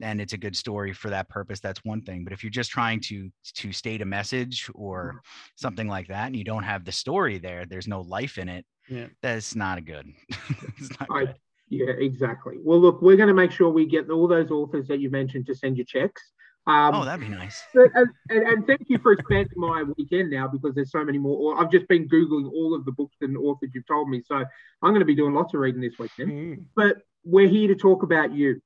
and 0.00 0.20
it's 0.20 0.32
a 0.32 0.38
good 0.38 0.56
story 0.56 0.92
for 0.92 1.10
that 1.10 1.28
purpose, 1.28 1.60
that's 1.60 1.84
one 1.84 2.02
thing. 2.02 2.24
But 2.24 2.32
if 2.32 2.42
you're 2.42 2.50
just 2.50 2.70
trying 2.70 3.00
to 3.00 3.30
to 3.56 3.72
state 3.72 4.00
a 4.02 4.06
message 4.06 4.70
or 4.74 5.08
mm-hmm. 5.08 5.18
something 5.56 5.88
like 5.88 6.08
that, 6.08 6.26
and 6.26 6.36
you 6.36 6.44
don't 6.44 6.62
have 6.62 6.84
the 6.84 6.92
story 6.92 7.38
there, 7.38 7.66
there's 7.66 7.88
no 7.88 8.00
life 8.00 8.38
in 8.38 8.48
it. 8.48 8.64
Yeah. 8.88 9.06
That's 9.22 9.54
not 9.54 9.78
a 9.78 9.82
good. 9.82 10.06
it's 10.78 10.90
not 10.98 11.08
I- 11.10 11.24
good. 11.26 11.34
Yeah, 11.70 11.92
exactly. 11.98 12.56
Well, 12.62 12.78
look, 12.78 13.02
we're 13.02 13.16
going 13.16 13.28
to 13.28 13.34
make 13.34 13.50
sure 13.52 13.68
we 13.68 13.84
get 13.84 14.08
all 14.08 14.26
those 14.26 14.50
authors 14.50 14.88
that 14.88 15.00
you 15.00 15.10
mentioned 15.10 15.44
to 15.48 15.54
send 15.54 15.76
you 15.76 15.84
checks. 15.84 16.22
Um, 16.68 16.94
oh, 16.94 17.04
that'd 17.06 17.26
be 17.26 17.34
nice. 17.34 17.62
and, 17.72 18.08
and, 18.28 18.46
and 18.46 18.66
thank 18.66 18.82
you 18.88 18.98
for 18.98 19.12
expanding 19.12 19.56
my 19.56 19.84
weekend 19.96 20.30
now 20.30 20.46
because 20.46 20.74
there's 20.74 20.90
so 20.90 21.02
many 21.02 21.16
more. 21.16 21.58
I've 21.58 21.70
just 21.70 21.88
been 21.88 22.06
Googling 22.06 22.52
all 22.52 22.74
of 22.74 22.84
the 22.84 22.92
books 22.92 23.16
and 23.22 23.38
authors 23.38 23.70
you've 23.74 23.86
told 23.86 24.10
me. 24.10 24.22
So 24.26 24.36
I'm 24.36 24.90
going 24.90 25.00
to 25.00 25.06
be 25.06 25.14
doing 25.14 25.32
lots 25.32 25.54
of 25.54 25.60
reading 25.60 25.80
this 25.80 25.98
weekend. 25.98 26.30
Mm. 26.30 26.64
But 26.76 26.98
we're 27.24 27.48
here 27.48 27.68
to 27.68 27.74
talk 27.74 28.02
about 28.02 28.34
you. 28.34 28.60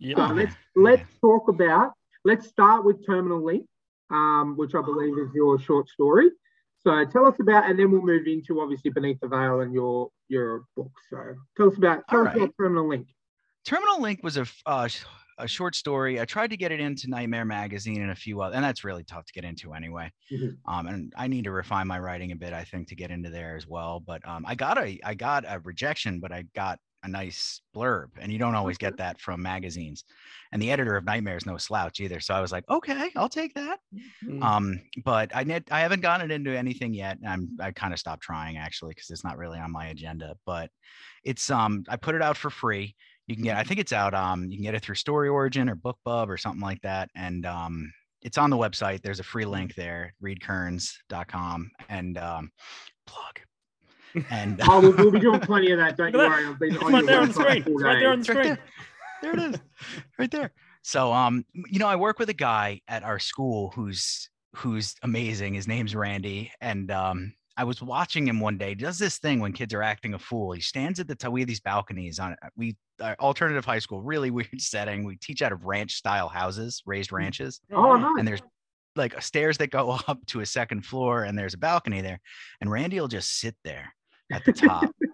Yeah. 0.00 0.16
So 0.16 0.22
Oh, 0.24 0.34
let's 0.34 0.54
let's 0.74 1.18
talk 1.20 1.48
about 1.48 1.92
let's 2.24 2.48
start 2.48 2.84
with 2.84 3.06
Terminal 3.06 3.44
Link, 3.44 3.66
um, 4.10 4.54
which 4.56 4.74
I 4.74 4.82
believe 4.82 5.16
is 5.16 5.32
your 5.32 5.58
short 5.60 5.88
story. 5.88 6.30
So 6.80 7.04
tell 7.06 7.24
us 7.26 7.36
about, 7.40 7.70
and 7.70 7.78
then 7.78 7.90
we'll 7.90 8.02
move 8.02 8.26
into 8.26 8.60
obviously 8.60 8.90
Beneath 8.90 9.20
the 9.20 9.28
Veil 9.28 9.60
and 9.60 9.72
your 9.72 10.10
your 10.28 10.64
book. 10.76 10.90
So 11.08 11.18
tell 11.56 11.68
us 11.68 11.76
about 11.76 12.02
tell 12.10 12.20
All 12.20 12.28
us 12.28 12.36
about. 12.36 12.50
Terminal 12.58 12.88
Link. 12.88 13.06
Terminal 13.64 14.00
Link 14.00 14.22
was 14.22 14.36
a 14.36 14.46
uh, 14.66 14.88
a 15.38 15.48
short 15.48 15.74
story. 15.74 16.20
I 16.20 16.24
tried 16.24 16.50
to 16.50 16.56
get 16.56 16.72
it 16.72 16.80
into 16.80 17.08
Nightmare 17.08 17.44
Magazine 17.44 18.02
and 18.02 18.10
a 18.10 18.14
few 18.16 18.40
other, 18.40 18.54
and 18.56 18.64
that's 18.64 18.84
really 18.84 19.04
tough 19.04 19.26
to 19.26 19.32
get 19.32 19.44
into 19.44 19.72
anyway. 19.74 20.10
Mhm. 20.30 20.58
Um, 20.66 20.86
and 20.86 21.12
I 21.16 21.28
need 21.28 21.44
to 21.44 21.50
refine 21.50 21.86
my 21.86 21.98
writing 21.98 22.32
a 22.32 22.36
bit, 22.36 22.52
I 22.52 22.64
think, 22.64 22.88
to 22.88 22.94
get 22.96 23.10
into 23.10 23.30
there 23.30 23.56
as 23.56 23.66
well. 23.66 24.00
But 24.00 24.26
um, 24.26 24.44
I 24.46 24.54
got 24.54 24.78
a 24.78 24.98
I 25.04 25.14
got 25.14 25.44
a 25.46 25.60
rejection, 25.60 26.20
but 26.20 26.32
I 26.32 26.42
got 26.54 26.78
a 27.02 27.08
nice 27.08 27.60
blurb, 27.76 28.10
and 28.18 28.32
you 28.32 28.38
don't 28.38 28.54
always 28.54 28.78
get 28.78 28.96
that 28.96 29.20
from 29.20 29.42
magazines. 29.42 30.04
And 30.52 30.62
the 30.62 30.70
editor 30.70 30.96
of 30.96 31.04
Nightmare 31.04 31.36
is 31.36 31.44
no 31.46 31.58
slouch 31.58 32.00
either, 32.00 32.20
so 32.20 32.32
I 32.34 32.40
was 32.40 32.52
like, 32.52 32.64
okay, 32.70 33.10
I'll 33.16 33.28
take 33.28 33.54
that. 33.54 33.80
Mm. 34.24 34.42
Um, 34.42 34.80
but 35.04 35.34
I 35.34 35.44
net 35.44 35.64
I 35.70 35.80
haven't 35.80 36.00
gotten 36.00 36.30
it 36.30 36.34
into 36.34 36.56
anything 36.56 36.94
yet. 36.94 37.18
I'm 37.26 37.56
I 37.60 37.72
kind 37.72 37.92
of 37.92 37.98
stopped 37.98 38.22
trying 38.22 38.56
actually 38.56 38.90
because 38.94 39.10
it's 39.10 39.24
not 39.24 39.38
really 39.38 39.58
on 39.58 39.72
my 39.72 39.86
agenda. 39.88 40.36
But 40.46 40.70
it's 41.24 41.50
um 41.50 41.84
I 41.88 41.96
put 41.96 42.14
it 42.14 42.22
out 42.22 42.36
for 42.36 42.50
free. 42.50 42.96
You 43.26 43.34
can 43.36 43.44
get 43.44 43.56
I 43.56 43.64
think 43.64 43.80
it's 43.80 43.92
out 43.92 44.14
um 44.14 44.44
you 44.50 44.56
can 44.56 44.64
get 44.64 44.74
it 44.74 44.82
through 44.82 44.96
Story 44.96 45.28
Origin 45.28 45.68
or 45.68 45.76
BookBub 45.76 46.28
or 46.28 46.36
something 46.36 46.60
like 46.62 46.80
that. 46.82 47.10
And 47.16 47.46
um 47.46 47.92
it's 48.22 48.38
on 48.38 48.50
the 48.50 48.56
website. 48.56 49.02
There's 49.02 49.20
a 49.20 49.24
free 49.24 49.44
link 49.44 49.74
there, 49.74 50.14
readkearns.com 50.22 51.70
and 51.88 52.18
um 52.18 52.50
plug. 53.06 53.40
And 54.30 54.60
Oh, 54.68 54.80
we'll, 54.80 54.92
we'll 54.96 55.10
be 55.10 55.20
doing 55.20 55.40
plenty 55.50 55.72
of 55.72 55.78
that. 55.78 55.96
Don't 55.96 56.12
you 56.12 56.18
worry. 56.18 56.56
It's 56.60 56.82
right 56.82 57.04
there 57.06 57.20
on 57.20 57.28
the 57.28 57.34
screen. 57.34 57.64
It's 57.66 57.82
right 57.82 57.98
there 58.00 58.10
on 58.12 58.20
the 58.20 58.32
right 58.34 58.44
screen. 58.44 58.58
there 59.22 59.32
it 59.32 59.40
is 59.40 59.60
right 60.18 60.30
there 60.30 60.52
so 60.82 61.10
um 61.10 61.46
you 61.70 61.78
know 61.78 61.86
i 61.86 61.96
work 61.96 62.18
with 62.18 62.28
a 62.28 62.34
guy 62.34 62.78
at 62.88 63.02
our 63.02 63.18
school 63.18 63.72
who's 63.74 64.28
who's 64.56 64.94
amazing 65.02 65.54
his 65.54 65.66
name's 65.66 65.94
randy 65.94 66.52
and 66.60 66.90
um 66.90 67.32
i 67.56 67.64
was 67.64 67.80
watching 67.82 68.26
him 68.28 68.40
one 68.40 68.58
day 68.58 68.70
he 68.70 68.74
does 68.74 68.98
this 68.98 69.18
thing 69.18 69.40
when 69.40 69.52
kids 69.52 69.72
are 69.74 69.82
acting 69.82 70.14
a 70.14 70.18
fool 70.18 70.52
he 70.52 70.60
stands 70.60 70.98
at 71.00 71.06
the 71.08 71.14
top 71.14 71.32
we 71.32 71.40
have 71.40 71.48
these 71.48 71.60
balconies 71.60 72.18
on 72.18 72.34
we 72.56 72.76
uh, 73.00 73.14
alternative 73.20 73.64
high 73.64 73.78
school 73.78 74.00
really 74.02 74.30
weird 74.32 74.60
setting 74.60 75.04
we 75.04 75.16
teach 75.16 75.42
out 75.42 75.52
of 75.52 75.64
ranch 75.64 75.94
style 75.94 76.28
houses 76.28 76.82
raised 76.86 77.12
ranches 77.12 77.60
Oh, 77.72 77.96
nice. 77.96 78.14
and 78.18 78.26
there's 78.28 78.42
like 78.96 79.20
stairs 79.22 79.58
that 79.58 79.70
go 79.70 79.90
up 80.08 80.24
to 80.26 80.40
a 80.40 80.46
second 80.46 80.84
floor 80.86 81.24
and 81.24 81.36
there's 81.38 81.54
a 81.54 81.58
balcony 81.58 82.00
there 82.00 82.20
and 82.60 82.70
randy 82.70 83.00
will 83.00 83.08
just 83.08 83.38
sit 83.38 83.56
there 83.64 83.92
at 84.32 84.44
the 84.44 84.52
top 84.52 84.90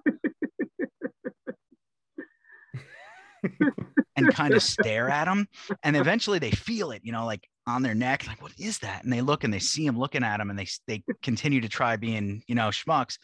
and 4.16 4.32
kind 4.34 4.54
of 4.54 4.62
stare 4.62 5.08
at 5.08 5.26
him 5.26 5.48
and 5.82 5.96
eventually 5.96 6.38
they 6.38 6.50
feel 6.50 6.90
it 6.90 7.00
you 7.04 7.12
know 7.12 7.24
like 7.24 7.48
on 7.66 7.82
their 7.82 7.94
neck 7.94 8.26
like 8.26 8.42
what 8.42 8.52
is 8.58 8.78
that? 8.78 9.04
And 9.04 9.12
they 9.12 9.20
look 9.20 9.44
and 9.44 9.52
they 9.52 9.58
see 9.58 9.84
him 9.86 9.98
looking 9.98 10.24
at 10.24 10.40
him 10.40 10.50
and 10.50 10.58
they 10.58 10.66
they 10.86 11.02
continue 11.22 11.60
to 11.60 11.68
try 11.68 11.96
being 11.96 12.42
you 12.48 12.54
know 12.54 12.68
schmucks 12.68 13.18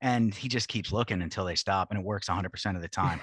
and 0.00 0.34
he 0.34 0.48
just 0.48 0.68
keeps 0.68 0.92
looking 0.92 1.22
until 1.22 1.44
they 1.44 1.54
stop 1.54 1.90
and 1.90 2.00
it 2.00 2.04
works 2.04 2.28
100% 2.28 2.76
of 2.76 2.82
the 2.82 2.88
time. 2.88 3.20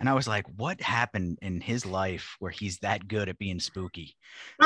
And 0.00 0.08
i 0.08 0.14
was 0.14 0.26
like 0.26 0.46
what 0.56 0.80
happened 0.80 1.38
in 1.42 1.60
his 1.60 1.84
life 1.84 2.36
where 2.38 2.50
he's 2.50 2.78
that 2.78 3.06
good 3.06 3.28
at 3.28 3.38
being 3.38 3.60
spooky? 3.60 4.16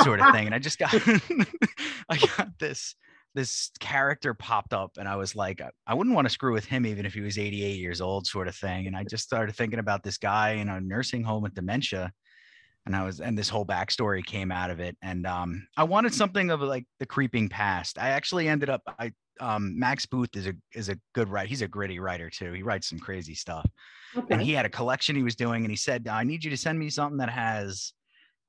sort 0.03 0.21
of 0.21 0.33
thing 0.33 0.47
and 0.47 0.55
i 0.55 0.59
just 0.59 0.79
got 0.79 0.95
i 2.09 2.17
got 2.37 2.49
this 2.59 2.95
this 3.35 3.71
character 3.81 4.33
popped 4.33 4.73
up 4.73 4.93
and 4.97 5.09
i 5.09 5.17
was 5.17 5.35
like 5.35 5.61
I- 5.87 5.95
wouldn't 5.95 6.15
want 6.15 6.27
to 6.27 6.33
screw 6.33 6.53
with 6.53 6.65
him 6.65 6.87
even 6.87 7.05
if 7.05 7.15
he 7.15 7.21
was 7.21 7.37
88 7.39 7.79
years 7.79 8.01
old 8.01 8.27
sort 8.27 8.49
of 8.49 8.55
thing 8.57 8.87
and 8.87 8.97
i 8.97 9.05
just 9.05 9.25
started 9.25 9.55
thinking 9.57 9.79
about 9.81 10.03
this 10.03 10.19
guy 10.19 10.53
in 10.53 10.69
a 10.69 10.81
nursing 10.81 11.23
home 11.25 11.43
with 11.43 11.55
dementia 11.55 12.13
and 12.87 12.95
i 12.95 13.05
was 13.05 13.21
and 13.21 13.37
this 13.39 13.49
whole 13.49 13.65
backstory 13.65 14.25
came 14.25 14.51
out 14.53 14.71
of 14.71 14.81
it 14.81 14.97
and 15.03 15.27
um 15.27 15.67
i 15.77 15.85
wanted 15.85 16.13
something 16.15 16.51
of 16.51 16.61
like 16.61 16.85
the 17.01 17.07
creeping 17.07 17.49
past. 17.49 17.99
I 17.99 18.11
actually 18.11 18.49
ended 18.49 18.69
up 18.71 18.83
i 18.99 19.13
um 19.41 19.79
max 19.79 20.07
booth 20.07 20.37
is 20.37 20.47
a 20.47 20.55
is 20.75 20.89
a 20.89 20.97
good 21.15 21.29
writer 21.29 21.49
he's 21.49 21.63
a 21.63 21.69
gritty 21.69 21.99
writer 21.99 22.31
too 22.31 22.53
he 22.53 22.63
writes 22.63 22.89
some 22.89 22.99
crazy 22.99 23.35
stuff 23.35 23.69
and 24.31 24.41
he 24.41 24.53
had 24.53 24.65
a 24.65 24.69
collection 24.69 25.17
he 25.17 25.23
was 25.25 25.35
doing 25.35 25.65
and 25.65 25.71
he 25.73 25.77
said 25.77 26.07
i 26.09 26.23
need 26.23 26.45
you 26.45 26.51
to 26.51 26.57
send 26.57 26.79
me 26.79 26.89
something 26.89 27.19
that 27.19 27.31
has 27.31 27.93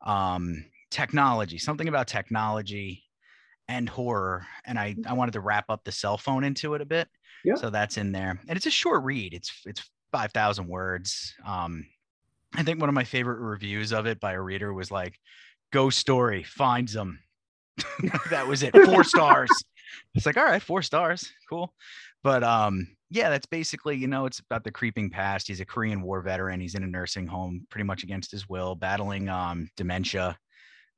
um 0.06 0.64
technology 0.92 1.58
something 1.58 1.88
about 1.88 2.08
technology 2.08 3.04
and 3.68 3.90
horror 3.90 4.46
and 4.66 4.78
i 4.78 4.96
i 5.08 5.14
wanted 5.14 5.32
to 5.32 5.40
wrap 5.40 5.66
up 5.70 5.84
the 5.84 5.92
cell 5.92 6.18
phone 6.20 6.44
into 6.44 6.76
it 6.76 6.82
a 6.82 6.86
bit 6.86 7.08
Yeah. 7.44 7.56
so 7.56 7.72
that's 7.72 7.98
in 7.98 8.12
there 8.12 8.40
and 8.48 8.56
it's 8.56 8.68
a 8.68 8.72
short 8.72 9.04
read 9.04 9.34
it's 9.34 9.52
it's 9.66 9.90
5000 10.12 10.68
words 10.68 11.34
um 11.46 11.86
i 12.58 12.64
think 12.64 12.80
one 12.80 12.90
of 12.90 12.96
my 12.96 13.04
favorite 13.04 13.40
reviews 13.40 13.92
of 13.92 14.06
it 14.06 14.20
by 14.20 14.34
a 14.34 14.42
reader 14.42 14.74
was 14.74 14.92
like 14.92 15.20
ghost 15.72 15.98
story 15.98 16.44
finds 16.44 16.94
them 16.94 17.20
that 18.30 18.48
was 18.48 18.64
it. 18.64 18.74
Four 18.86 19.04
stars. 19.04 19.50
It's 20.14 20.26
like 20.26 20.38
all 20.38 20.46
right 20.46 20.62
four 20.62 20.82
stars. 20.82 21.32
Cool. 21.50 21.74
But 22.24 22.44
um 22.44 22.88
yeah 23.12 23.30
that's 23.30 23.46
basically 23.46 23.96
you 23.96 24.08
know 24.08 24.26
it's 24.26 24.40
about 24.40 24.64
the 24.64 24.72
creeping 24.72 25.10
past. 25.10 25.48
He's 25.48 25.60
a 25.60 25.66
korean 25.66 26.02
war 26.02 26.22
veteran. 26.22 26.60
He's 26.60 26.76
in 26.76 26.84
a 26.84 26.88
nursing 26.88 27.28
home 27.28 27.66
pretty 27.70 27.86
much 27.86 28.04
against 28.04 28.32
his 28.32 28.48
will 28.50 28.76
battling 28.76 29.30
um 29.30 29.70
dementia. 29.78 30.38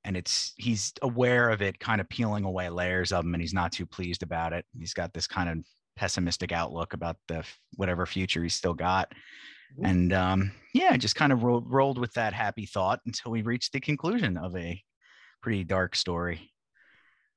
And 0.03 0.15
it's 0.15 0.53
he's 0.57 0.93
aware 1.01 1.49
of 1.49 1.61
it 1.61 1.79
kind 1.79 1.99
of 1.99 2.07
peeling 2.09 2.45
away 2.45 2.69
layers 2.69 3.11
of 3.11 3.25
him 3.25 3.33
and 3.33 3.41
he's 3.41 3.53
not 3.53 3.71
too 3.71 3.85
pleased 3.85 4.23
about 4.23 4.53
it. 4.53 4.65
He's 4.77 4.93
got 4.93 5.13
this 5.13 5.27
kind 5.27 5.49
of 5.49 5.57
pessimistic 5.95 6.51
outlook 6.51 6.93
about 6.93 7.17
the 7.27 7.43
whatever 7.75 8.05
future 8.05 8.43
he's 8.43 8.55
still 8.55 8.75
got. 8.75 9.11
And 9.83 10.13
um 10.13 10.51
yeah 10.73 10.95
just 10.97 11.15
kind 11.15 11.31
of 11.31 11.43
ro- 11.43 11.63
rolled 11.65 11.97
with 11.97 12.13
that 12.13 12.33
happy 12.33 12.65
thought 12.65 12.99
until 13.05 13.31
we 13.31 13.41
reached 13.41 13.73
the 13.73 13.79
conclusion 13.79 14.37
of 14.37 14.55
a 14.55 14.81
pretty 15.41 15.63
dark 15.63 15.95
story 15.95 16.51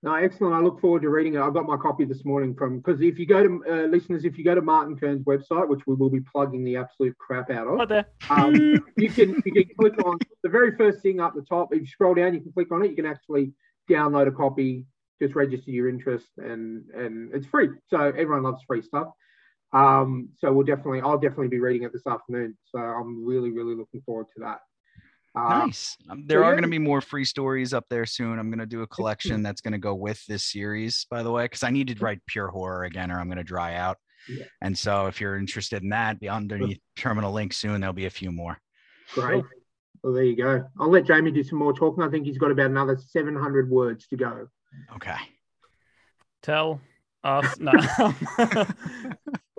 No, 0.02 0.14
excellent. 0.14 0.54
I 0.54 0.60
look 0.60 0.80
forward 0.80 1.02
to 1.02 1.10
reading 1.10 1.34
it. 1.34 1.40
I 1.40 1.50
got 1.50 1.66
my 1.66 1.76
copy 1.76 2.04
this 2.06 2.24
morning 2.24 2.54
from 2.54 2.78
because 2.78 3.00
if 3.02 3.18
you 3.18 3.26
go 3.26 3.42
to 3.42 3.64
uh, 3.68 3.86
listeners, 3.86 4.24
if 4.24 4.38
you 4.38 4.44
go 4.44 4.54
to 4.54 4.62
Martin 4.62 4.96
Kearns' 4.96 5.24
website, 5.24 5.68
which 5.68 5.86
we 5.86 5.94
will 5.94 6.08
be 6.08 6.20
plugging 6.20 6.64
the 6.64 6.76
absolute 6.76 7.16
crap 7.18 7.50
out 7.50 7.66
of, 7.66 7.78
Right 7.78 7.88
there. 7.88 8.06
um, 8.30 8.54
you 8.96 9.10
can 9.10 9.36
you 9.44 9.52
can 9.52 9.64
click 9.78 9.98
on 10.06 10.18
the 10.42 10.48
very 10.48 10.74
first 10.76 11.02
thing 11.02 11.20
up 11.20 11.34
the 11.34 11.42
top. 11.42 11.74
If 11.74 11.80
you 11.80 11.86
scroll 11.86 12.14
down, 12.14 12.32
you 12.34 12.40
can 12.40 12.52
click 12.52 12.72
on 12.72 12.82
it. 12.82 12.90
You 12.90 12.96
can 12.96 13.04
actually 13.04 13.52
download 13.90 14.26
a 14.26 14.32
copy, 14.32 14.86
just 15.20 15.34
register 15.34 15.70
your 15.70 15.88
interest, 15.90 16.28
and 16.38 16.84
and 16.94 17.34
it's 17.34 17.46
free. 17.46 17.68
So 17.88 17.98
everyone 18.00 18.42
loves 18.42 18.62
free 18.66 18.80
stuff. 18.80 19.08
Um, 19.72 20.30
so 20.38 20.52
we'll 20.52 20.66
definitely, 20.66 21.00
I'll 21.00 21.18
definitely 21.18 21.48
be 21.48 21.60
reading 21.60 21.84
it 21.84 21.92
this 21.92 22.06
afternoon. 22.06 22.56
So 22.66 22.78
I'm 22.78 23.24
really 23.24 23.50
really 23.50 23.74
looking 23.74 24.02
forward 24.02 24.26
to 24.36 24.42
that. 24.42 24.60
Uh, 25.34 25.66
Nice. 25.66 25.96
Um, 26.08 26.24
there 26.26 26.40
so 26.40 26.44
are 26.44 26.50
yeah. 26.50 26.54
going 26.54 26.62
to 26.62 26.68
be 26.68 26.78
more 26.78 27.00
free 27.00 27.24
stories 27.24 27.72
up 27.72 27.84
there 27.88 28.06
soon. 28.06 28.38
I'm 28.38 28.50
going 28.50 28.58
to 28.58 28.66
do 28.66 28.82
a 28.82 28.86
collection 28.86 29.42
that's 29.42 29.60
going 29.60 29.72
to 29.72 29.78
go 29.78 29.94
with 29.94 30.24
this 30.26 30.44
series, 30.44 31.06
by 31.08 31.22
the 31.22 31.30
way, 31.30 31.44
because 31.44 31.62
I 31.62 31.70
need 31.70 31.86
to 31.88 32.04
write 32.04 32.20
pure 32.26 32.48
horror 32.48 32.84
again, 32.84 33.12
or 33.12 33.20
I'm 33.20 33.26
going 33.26 33.38
to 33.38 33.44
dry 33.44 33.76
out. 33.76 33.98
Yeah. 34.28 34.44
And 34.60 34.76
so, 34.76 35.06
if 35.06 35.20
you're 35.20 35.38
interested 35.38 35.82
in 35.82 35.90
that, 35.90 36.20
be 36.20 36.28
underneath 36.28 36.80
terminal 36.96 37.32
link 37.32 37.52
soon. 37.52 37.80
There'll 37.80 37.94
be 37.94 38.06
a 38.06 38.10
few 38.10 38.32
more. 38.32 38.58
Great. 39.14 39.44
Well, 40.02 40.12
there 40.14 40.24
you 40.24 40.36
go. 40.36 40.64
I'll 40.78 40.90
let 40.90 41.04
Jamie 41.04 41.30
do 41.30 41.42
some 41.42 41.58
more 41.58 41.72
talking. 41.72 42.02
I 42.02 42.08
think 42.08 42.26
he's 42.26 42.38
got 42.38 42.50
about 42.50 42.70
another 42.70 42.98
700 42.98 43.70
words 43.70 44.06
to 44.08 44.16
go. 44.16 44.48
Okay. 44.96 45.16
Tell 46.42 46.80
us. 47.22 47.56
No. 47.60 47.72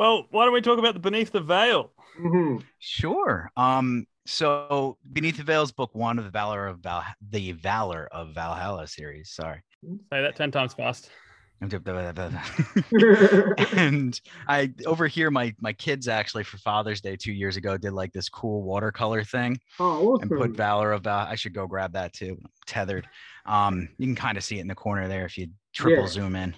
well, 0.01 0.25
why 0.31 0.45
don't 0.45 0.53
we 0.55 0.61
talk 0.61 0.79
about 0.79 0.95
the 0.95 0.99
Beneath 0.99 1.31
the 1.31 1.41
Veil? 1.41 1.91
Mhm. 2.19 2.63
Sure. 2.79 3.51
Um. 3.55 4.07
So, 4.25 4.97
Beneath 5.13 5.37
the 5.37 5.43
Veil 5.43 5.61
is 5.61 5.71
book 5.71 5.93
one 5.93 6.17
of 6.17 6.25
the 6.25 6.31
Valor 6.31 6.65
of 6.65 6.79
Val, 6.79 7.03
the 7.29 7.51
Valor 7.51 8.07
of 8.11 8.33
Valhalla 8.33 8.87
series. 8.87 9.29
Sorry. 9.29 9.61
Say 9.83 10.21
that 10.21 10.35
10 10.35 10.49
times 10.49 10.73
fast. 10.73 11.11
and 13.77 14.19
I 14.47 14.73
over 14.87 15.05
here, 15.05 15.29
my 15.29 15.53
my 15.59 15.73
kids 15.73 16.07
actually 16.07 16.45
for 16.45 16.57
Father's 16.57 17.01
Day 17.01 17.15
two 17.15 17.31
years 17.31 17.55
ago 17.55 17.77
did 17.77 17.93
like 17.93 18.11
this 18.11 18.29
cool 18.29 18.63
watercolor 18.63 19.23
thing 19.23 19.59
oh, 19.79 20.17
and 20.19 20.31
put. 20.31 20.51
Valor 20.51 20.93
of 20.93 21.03
Val. 21.03 21.27
I 21.27 21.35
should 21.35 21.53
go 21.53 21.67
grab 21.67 21.93
that 21.93 22.13
too. 22.13 22.39
Tethered. 22.65 23.07
Um, 23.45 23.89
you 23.99 24.07
can 24.07 24.15
kind 24.15 24.37
of 24.39 24.43
see 24.43 24.57
it 24.57 24.61
in 24.61 24.67
the 24.67 24.75
corner 24.75 25.07
there 25.07 25.25
if 25.25 25.37
you 25.37 25.49
triple 25.73 26.03
Yeah. 26.03 26.07
zoom 26.09 26.35
in. 26.35 26.55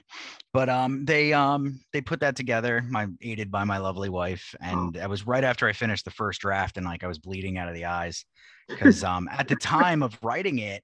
But 0.53 0.70
um, 0.70 1.05
they 1.05 1.34
um 1.34 1.80
they 1.93 2.01
put 2.01 2.20
that 2.20 2.36
together. 2.36 2.84
My 2.88 3.07
aided 3.22 3.49
by 3.49 3.64
my 3.64 3.78
lovely 3.80 4.09
wife, 4.09 4.53
and 4.61 4.93
that 4.93 5.09
was 5.09 5.26
right 5.26 5.43
after 5.43 5.68
I 5.68 5.74
finished 5.74 6.05
the 6.05 6.11
first 6.11 6.41
draft, 6.41 6.78
and 6.78 6.86
like 6.86 7.03
I 7.03 7.07
was 7.07 7.18
bleeding 7.18 7.57
out 7.57 7.68
of 7.68 7.74
the 7.74 7.86
eyes 7.86 8.24
because 8.68 9.03
um 9.03 9.28
at 9.32 9.47
the 9.47 9.55
time 9.55 10.03
of 10.03 10.18
writing 10.22 10.59
it. 10.59 10.84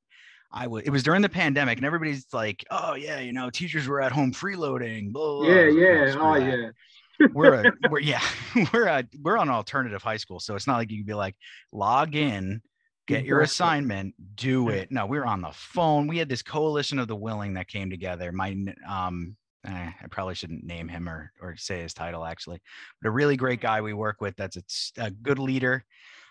I 0.51 0.65
was. 0.65 0.82
It 0.84 0.89
was 0.89 1.03
during 1.03 1.21
the 1.21 1.30
pandemic, 1.30 1.77
and 1.77 1.86
everybody's 1.86 2.25
like, 2.34 2.65
"Oh 2.71 2.95
yeah, 2.95 3.19
you 3.19 3.34
know, 3.34 3.51
teachers 3.51 3.88
were 3.88 4.01
at 4.01 4.11
home 4.11 4.34
freeloading." 4.34 5.11
Blah, 5.11 5.38
blah, 5.38 5.45
blah." 5.45 5.53
yeah, 5.53 5.88
I 5.88 6.01
was 6.05 6.15
like, 6.15 6.23
"No, 6.23 6.36
yeah. 6.47 6.53
Oh, 6.55 6.57
that." 6.57 6.73
yeah. 7.19 7.27
we're 7.34 7.53
a 7.53 7.71
we're 7.91 7.99
yeah 7.99 8.21
we're 8.73 8.88
a 8.88 9.03
we're 9.21 9.38
on 9.38 9.49
alternative 9.49 10.01
high 10.01 10.17
school 10.17 10.39
so 10.39 10.55
it's 10.55 10.65
not 10.65 10.77
like 10.77 10.89
you 10.89 10.97
can 10.97 11.05
be 11.05 11.13
like 11.13 11.36
log 11.71 12.15
in 12.15 12.61
get 13.10 13.26
your 13.26 13.41
assignment 13.41 14.14
do 14.36 14.70
it. 14.70 14.91
No 14.91 15.05
we 15.05 15.18
were 15.18 15.26
on 15.26 15.41
the 15.41 15.51
phone. 15.51 16.07
We 16.07 16.18
had 16.18 16.30
this 16.30 16.41
coalition 16.41 16.99
of 16.99 17.07
the 17.07 17.16
willing 17.16 17.53
that 17.55 17.68
came 17.68 17.89
together. 17.89 18.32
My 18.32 18.55
um 18.88 19.36
eh, 19.66 19.91
i 20.01 20.07
probably 20.10 20.36
shouldn't 20.36 20.64
name 20.64 20.88
him 20.88 21.10
or 21.10 21.32
or 21.41 21.55
say 21.57 21.82
his 21.82 21.93
title 21.93 22.24
actually 22.26 22.62
but 23.01 23.10
a 23.10 23.12
really 23.12 23.36
great 23.36 23.60
guy 23.60 23.82
we 23.82 23.93
work 23.93 24.22
with 24.22 24.36
that's 24.38 24.91
a 24.97 25.12
good 25.12 25.39
leader. 25.39 25.84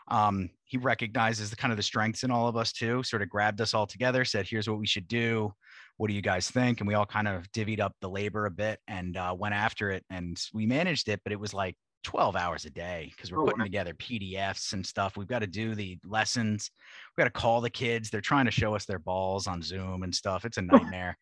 Um 0.09 0.51
he 0.64 0.79
recognizes 0.79 1.51
the 1.51 1.57
kind 1.57 1.72
of 1.72 1.76
the 1.76 1.83
strengths 1.83 2.22
in 2.24 2.31
all 2.31 2.49
of 2.49 2.57
us 2.57 2.72
too 2.72 3.03
sort 3.03 3.22
of 3.22 3.29
grabbed 3.29 3.61
us 3.61 3.74
all 3.74 3.87
together 3.87 4.24
said 4.24 4.47
here's 4.47 4.68
what 4.68 4.79
we 4.79 4.87
should 4.87 5.09
do. 5.09 5.53
What 5.99 6.09
do 6.09 6.14
you 6.14 6.22
guys 6.22 6.49
think? 6.49 6.81
And 6.81 6.87
we 6.87 6.95
all 6.95 7.07
kind 7.07 7.26
of 7.26 7.51
divvied 7.51 7.81
up 7.81 7.93
the 8.01 8.09
labor 8.09 8.47
a 8.47 8.51
bit 8.53 8.79
and 8.87 9.16
uh, 9.16 9.35
went 9.37 9.57
after 9.57 9.91
it. 9.91 10.05
And 10.11 10.41
we 10.55 10.64
managed 10.64 11.09
it, 11.09 11.20
but 11.24 11.33
it 11.33 11.41
was 11.41 11.53
like 11.53 11.76
12 12.09 12.36
hours 12.36 12.64
a 12.64 12.70
day 12.70 13.12
because 13.14 13.30
we're 13.30 13.36
Oh, 13.38 13.44
putting 13.44 13.59
wow. 13.59 13.64
together 13.64 13.92
PDFs 13.92 14.72
and 14.72 14.84
stuff. 14.84 15.18
We've 15.18 15.28
got 15.28 15.40
to 15.40 15.46
do 15.46 15.74
the 15.74 15.98
lessons. 16.06 16.70
We've 17.14 17.22
got 17.22 17.32
to 17.34 17.38
call 17.38 17.61
the 17.61 17.68
kids. 17.68 18.09
They're 18.09 18.22
trying 18.22 18.46
to 18.46 18.50
show 18.50 18.74
us 18.74 18.86
their 18.86 18.98
balls 18.98 19.46
on 19.46 19.61
Zoom 19.61 20.02
and 20.04 20.14
stuff. 20.14 20.46
It's 20.46 20.56
a 20.56 20.62
nightmare. 20.74 21.18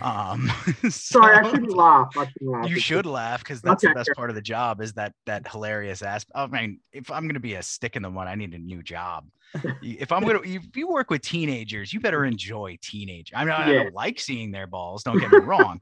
um, 0.00 0.48
Sorry, 0.88 1.36
I 1.36 1.42
shouldn't 1.50 1.76
laugh. 1.76 2.14
I 2.16 2.24
shouldn't 2.24 2.50
laugh. 2.50 2.70
you 2.70 2.76
should 2.80 3.04
laugh 3.04 3.40
because 3.44 3.60
that's 3.60 3.84
Okay. 3.84 3.92
the 3.92 3.94
best 3.98 4.10
part 4.16 4.30
of 4.30 4.34
the 4.34 4.40
job 4.40 4.80
is 4.80 4.94
that 4.94 5.12
that 5.26 5.46
hilarious 5.46 6.00
aspect. 6.00 6.32
I 6.34 6.46
mean, 6.46 6.80
if 6.94 7.10
I'm 7.10 7.26
gonna 7.28 7.38
be 7.38 7.56
a 7.56 7.62
stick 7.62 7.94
in 7.94 8.00
the 8.02 8.08
mud, 8.08 8.26
I 8.26 8.34
need 8.34 8.54
a 8.54 8.58
new 8.58 8.82
job. 8.82 9.26
If 9.82 10.12
I'm 10.12 10.24
gonna, 10.24 10.40
if 10.44 10.74
you 10.76 10.88
work 10.88 11.10
with 11.10 11.20
teenagers, 11.20 11.92
you 11.92 12.00
better 12.00 12.24
enjoy 12.24 12.78
teenage. 12.80 13.32
I 13.36 13.44
mean, 13.44 13.52
I, 13.52 13.68
I 13.68 13.72
don't 13.74 13.92
like 13.94 14.18
seeing 14.18 14.50
their 14.50 14.66
balls. 14.66 15.02
Don't 15.02 15.18
get 15.18 15.30
me 15.30 15.40
wrong, 15.40 15.78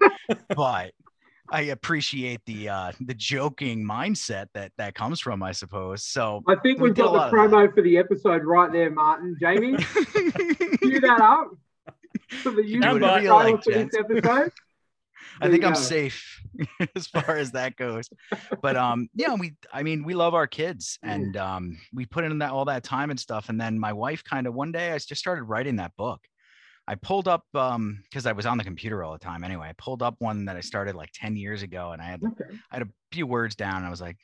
but 0.57 0.91
I 1.51 1.63
appreciate 1.63 2.41
the 2.47 2.69
uh 2.69 2.93
the 3.01 3.15
joking 3.15 3.85
mindset 3.85 4.47
that 4.55 4.73
that 4.79 4.95
comes 4.95 5.21
from, 5.21 5.43
I 5.43 5.53
suppose. 5.53 6.05
So. 6.05 6.43
I 6.47 6.57
think 6.57 6.79
We 6.79 6.91
we've 6.91 6.99
a 6.99 7.03
got 7.03 7.31
the 7.31 7.37
promo 7.37 7.73
for 7.75 7.83
the 7.83 7.99
episode 7.99 8.45
right 8.45 8.71
there, 8.73 8.91
Martin. 8.91 9.37
Jamie, 9.41 9.77
cue 10.83 11.01
that 11.01 11.21
up 11.21 11.51
for 12.43 12.51
the 12.51 12.63
can 12.63 12.81
YouTube 12.81 12.83
do 12.83 13.01
whatever 13.01 13.23
you 13.23 13.29
trailer 13.29 13.53
like, 13.53 13.65
for 13.65 13.73
this 13.73 13.95
episode. 13.99 14.53
I 15.41 15.49
think 15.49 15.65
I'm 15.65 15.75
safe 15.75 16.41
as 16.97 17.07
far 17.07 17.37
as 17.37 17.53
that 17.53 17.77
goes. 17.77 18.09
But 18.61 18.77
um, 18.77 19.09
yeah, 19.15 19.35
we 19.35 19.55
I 19.73 19.83
mean 19.83 20.05
we 20.05 20.15
love 20.15 20.35
our 20.35 20.47
kids 20.47 20.99
and 21.03 21.37
um 21.37 21.79
we 21.93 22.07
put 22.07 22.25
in 22.25 22.39
that 22.39 22.51
all 22.51 22.67
that 22.67 22.85
time 22.85 23.11
and 23.11 23.19
stuff. 23.19 23.49
And 23.49 23.61
then 23.61 23.79
my 23.79 23.93
wife 23.93 24.23
kind 24.25 24.47
of 24.47 24.55
one 24.55 24.73
day 24.73 24.93
I 24.93 24.99
just 24.99 25.17
started 25.17 25.45
writing 25.45 25.77
that 25.77 25.97
book. 25.97 26.21
I 26.91 26.97
pulled 26.97 27.29
up 27.29 27.45
um 27.55 28.03
because 28.03 28.27
I 28.27 28.33
was 28.33 28.47
on 28.47 28.59
the 28.59 28.65
computer 28.65 29.05
all 29.05 29.13
the 29.13 29.19
time 29.31 29.45
anyway. 29.45 29.69
I 29.69 29.75
pulled 29.75 30.03
up 30.03 30.17
one 30.19 30.45
that 30.47 30.57
I 30.57 30.61
started 30.61 30.97
like 30.97 31.11
10 31.15 31.37
years 31.37 31.63
ago 31.63 31.93
and 31.93 32.03
I 32.03 32.07
had 32.07 32.21
Okay. 32.25 32.51
I 32.71 32.77
had 32.77 32.83
a 32.83 32.91
few 33.13 33.27
words 33.29 33.55
down 33.55 33.77
and 33.77 33.87
I 33.87 33.91
was 33.91 34.01
like, 34.01 34.19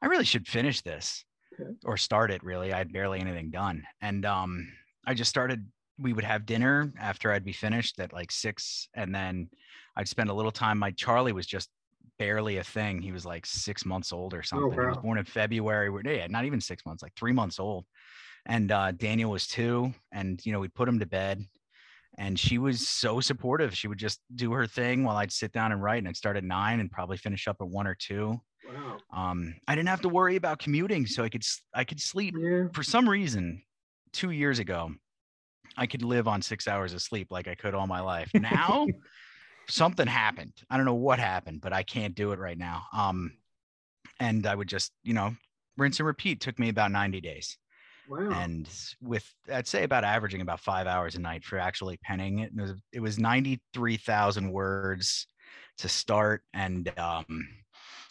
I 0.00 0.06
really 0.06 0.24
should 0.24 0.46
finish 0.46 0.80
this 0.80 1.24
Okay. 1.54 1.70
or 1.84 1.96
start 1.96 2.30
it 2.30 2.44
really. 2.44 2.72
I 2.72 2.78
had 2.78 2.92
barely 2.92 3.18
anything 3.18 3.50
done. 3.50 3.82
And 4.00 4.24
um 4.24 4.72
I 5.04 5.14
just 5.14 5.28
started 5.28 5.66
we 5.98 6.12
would 6.12 6.24
have 6.24 6.46
dinner 6.46 6.92
after 7.00 7.32
I'd 7.32 7.44
be 7.44 7.52
finished 7.52 7.98
at 7.98 8.12
like 8.12 8.30
six 8.30 8.88
and 8.94 9.12
then 9.12 9.50
I'd 9.96 10.08
spend 10.08 10.30
a 10.30 10.34
little 10.34 10.52
time. 10.52 10.78
My 10.78 10.92
Charlie 10.92 11.32
was 11.32 11.48
just 11.48 11.68
barely 12.16 12.58
a 12.58 12.64
thing. 12.64 13.02
He 13.02 13.10
was 13.10 13.26
like 13.26 13.44
six 13.44 13.84
months 13.84 14.12
old 14.12 14.34
or 14.34 14.42
something. 14.44 14.70
He 14.72 14.86
was 14.86 14.98
born 14.98 15.18
in 15.18 15.24
February. 15.24 15.90
Yeah, 16.04 16.28
not 16.28 16.44
even 16.44 16.60
six 16.60 16.86
months, 16.86 17.02
like 17.02 17.14
three 17.16 17.32
months 17.32 17.58
old. 17.58 17.86
And 18.46 18.70
uh, 18.70 18.92
Daniel 18.92 19.30
was 19.30 19.46
two, 19.48 19.92
and 20.12 20.44
you 20.44 20.52
know 20.52 20.60
we'd 20.60 20.74
put 20.74 20.88
him 20.88 20.98
to 21.00 21.06
bed, 21.06 21.44
and 22.18 22.38
she 22.38 22.58
was 22.58 22.88
so 22.88 23.20
supportive. 23.20 23.76
She 23.76 23.88
would 23.88 23.98
just 23.98 24.20
do 24.34 24.52
her 24.52 24.66
thing 24.66 25.04
while 25.04 25.16
I'd 25.16 25.32
sit 25.32 25.52
down 25.52 25.72
and 25.72 25.82
write. 25.82 25.98
And 25.98 26.08
I'd 26.08 26.16
start 26.16 26.36
at 26.36 26.44
nine 26.44 26.80
and 26.80 26.90
probably 26.90 27.16
finish 27.16 27.48
up 27.48 27.56
at 27.60 27.68
one 27.68 27.86
or 27.86 27.96
two. 27.98 28.40
Wow. 28.68 28.98
Um, 29.12 29.54
I 29.68 29.74
didn't 29.74 29.88
have 29.88 30.02
to 30.02 30.08
worry 30.08 30.36
about 30.36 30.58
commuting, 30.58 31.06
so 31.06 31.22
I 31.22 31.28
could 31.28 31.44
I 31.74 31.84
could 31.84 32.00
sleep. 32.00 32.34
Yeah. 32.38 32.68
For 32.72 32.82
some 32.82 33.08
reason, 33.08 33.62
two 34.12 34.30
years 34.30 34.58
ago, 34.58 34.92
I 35.76 35.86
could 35.86 36.02
live 36.02 36.28
on 36.28 36.40
six 36.40 36.68
hours 36.68 36.94
of 36.94 37.02
sleep 37.02 37.28
like 37.30 37.48
I 37.48 37.54
could 37.54 37.74
all 37.74 37.86
my 37.86 38.00
life. 38.00 38.30
Now, 38.32 38.86
something 39.68 40.06
happened. 40.06 40.52
I 40.70 40.76
don't 40.76 40.86
know 40.86 40.94
what 40.94 41.18
happened, 41.18 41.60
but 41.60 41.72
I 41.72 41.82
can't 41.82 42.14
do 42.14 42.32
it 42.32 42.38
right 42.38 42.58
now. 42.58 42.82
Um, 42.92 43.32
and 44.20 44.46
I 44.46 44.54
would 44.54 44.68
just, 44.68 44.92
you 45.02 45.14
know, 45.14 45.34
rinse 45.76 45.98
and 45.98 46.06
repeat. 46.06 46.40
Took 46.40 46.58
me 46.58 46.68
about 46.68 46.92
90 46.92 47.20
days. 47.20 47.58
Wow. 48.08 48.30
And 48.30 48.68
with, 49.00 49.28
I'd 49.52 49.66
say 49.66 49.84
about 49.84 50.04
averaging 50.04 50.40
about 50.40 50.60
five 50.60 50.86
hours 50.86 51.14
a 51.14 51.20
night 51.20 51.44
for 51.44 51.58
actually 51.58 51.96
penning 51.98 52.40
it. 52.40 52.52
It 52.56 52.60
was, 52.60 52.72
it 52.92 53.00
was 53.00 53.18
93,000 53.18 54.50
words 54.50 55.26
to 55.78 55.88
start 55.88 56.42
and 56.52 56.90
um, 56.98 57.48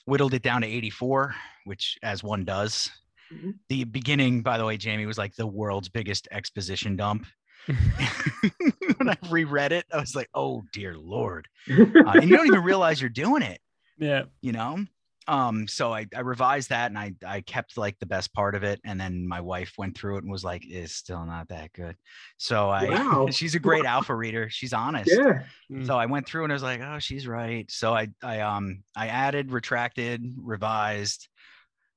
whittled 0.06 0.34
it 0.34 0.42
down 0.42 0.62
to 0.62 0.68
84, 0.68 1.36
which 1.66 1.98
as 2.04 2.24
one 2.24 2.44
does. 2.46 2.90
Mhm. 3.34 3.54
The 3.70 3.84
beginning, 3.86 4.42
by 4.42 4.58
the 4.58 4.66
way, 4.66 4.78
Jamie, 4.78 5.06
was 5.06 5.18
like 5.18 5.36
the 5.36 5.48
world's 5.48 5.90
biggest 5.90 6.28
exposition 6.32 6.96
dump. 6.96 7.26
when 8.98 9.10
I 9.10 9.18
reread 9.30 9.72
it, 9.72 9.86
I 9.94 9.98
was 9.98 10.16
like, 10.16 10.30
oh, 10.34 10.64
dear 10.74 10.96
Lord. 10.98 11.48
Uh, 11.70 12.12
and 12.16 12.30
you 12.30 12.36
don't 12.36 12.48
even 12.48 12.64
realize 12.64 13.00
you're 13.00 13.10
doing 13.10 13.42
it 13.42 13.62
Yeah. 13.98 14.24
you 14.42 14.52
know 14.52 14.86
um 15.28 15.68
so 15.68 15.94
I, 15.94 16.06
I 16.16 16.20
revised 16.20 16.70
that 16.70 16.92
and 16.92 16.98
I 16.98 17.14
I 17.26 17.42
kept 17.42 17.78
like 17.78 17.98
the 18.00 18.06
best 18.06 18.34
part 18.34 18.56
of 18.56 18.64
it 18.64 18.80
and 18.84 19.00
then 19.00 19.28
my 19.28 19.40
wife 19.42 19.74
went 19.78 19.98
through 19.98 20.18
it 20.18 20.24
and 20.24 20.32
was 20.32 20.44
like 20.44 20.64
it's 20.66 20.94
still 20.94 21.26
not 21.26 21.48
that 21.50 21.72
good. 21.74 21.96
So 22.38 22.70
I 22.70 22.88
Wow. 22.92 23.28
she's 23.30 23.56
a 23.56 23.60
great 23.60 23.86
alpha 23.86 24.14
reader 24.16 24.50
she's 24.50 24.74
honest. 24.74 25.12
Yeah. 25.12 25.44
so 25.86 25.98
I 25.98 26.06
went 26.08 26.28
through 26.28 26.44
and 26.44 26.52
I 26.52 26.56
was 26.56 26.64
like 26.64 26.82
oh 26.82 27.00
she's 27.00 27.28
right. 27.28 27.70
So 27.72 27.94
I 27.94 28.10
I 28.22 28.42
um 28.42 28.84
I 28.96 29.08
added 29.08 29.52
retracted 29.52 30.24
revised 30.38 31.28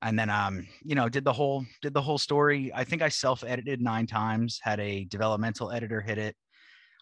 and 0.01 0.17
then 0.17 0.29
um 0.29 0.67
you 0.83 0.95
know 0.95 1.09
did 1.09 1.25
the 1.25 1.33
whole 1.33 1.65
did 1.81 1.93
the 1.93 2.01
whole 2.01 2.17
story. 2.17 2.71
I 2.73 2.83
think 2.83 3.01
I 3.01 3.09
self 3.09 3.43
edited 3.43 3.81
nine 3.81 4.07
times 4.07 4.59
had 4.61 4.79
a 4.79 5.05
developmental 5.05 5.71
editor 5.71 6.01
hit 6.01 6.17
it 6.17 6.35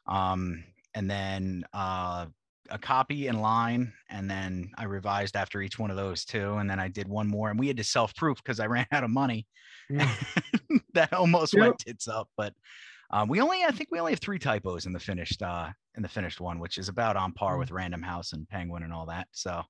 um 0.08 0.64
and 0.94 1.10
then 1.10 1.64
uh 1.74 2.26
a 2.70 2.80
copy 2.80 3.28
in 3.28 3.40
line 3.40 3.94
and 4.10 4.30
then 4.30 4.72
I 4.78 4.86
revised 4.86 5.36
after 5.36 5.62
each 5.62 5.78
one 5.80 5.92
of 5.92 5.98
those 5.98 6.26
too 6.26 6.54
and 6.56 6.70
then 6.70 6.80
I 6.80 6.88
did 6.88 7.08
one 7.08 7.28
more 7.28 7.50
and 7.50 7.60
we 7.60 7.68
had 7.68 7.78
to 7.78 7.84
self 7.84 8.16
proof 8.16 8.38
because 8.38 8.60
I 8.60 8.66
ran 8.68 8.88
out 8.92 9.04
of 9.04 9.10
money 9.12 9.48
Yeah. 9.90 10.16
that 10.94 11.14
almost 11.14 11.56
Yep. 11.56 11.58
went 11.58 11.78
tits 11.80 12.08
up 12.08 12.30
but 12.38 12.54
um, 13.12 13.30
we 13.30 13.42
only 13.42 13.64
I 13.64 13.72
think 13.72 13.90
we 13.92 14.00
only 14.00 14.14
have 14.14 14.20
three 14.20 14.40
typos 14.40 14.86
in 14.86 14.94
the 14.94 15.00
finished 15.00 15.42
uh 15.42 15.72
in 15.96 16.04
the 16.04 16.10
finished 16.10 16.42
one 16.42 16.60
which 16.60 16.78
is 16.78 16.90
about 16.90 17.18
on 17.18 17.34
par 17.34 17.58
Mm. 17.58 17.60
with 17.60 17.72
Random 17.72 18.02
House 18.02 18.34
and 18.34 18.48
Penguin 18.50 18.84
and 18.84 18.94
all 18.94 19.08
that 19.08 19.28
so 19.32 19.64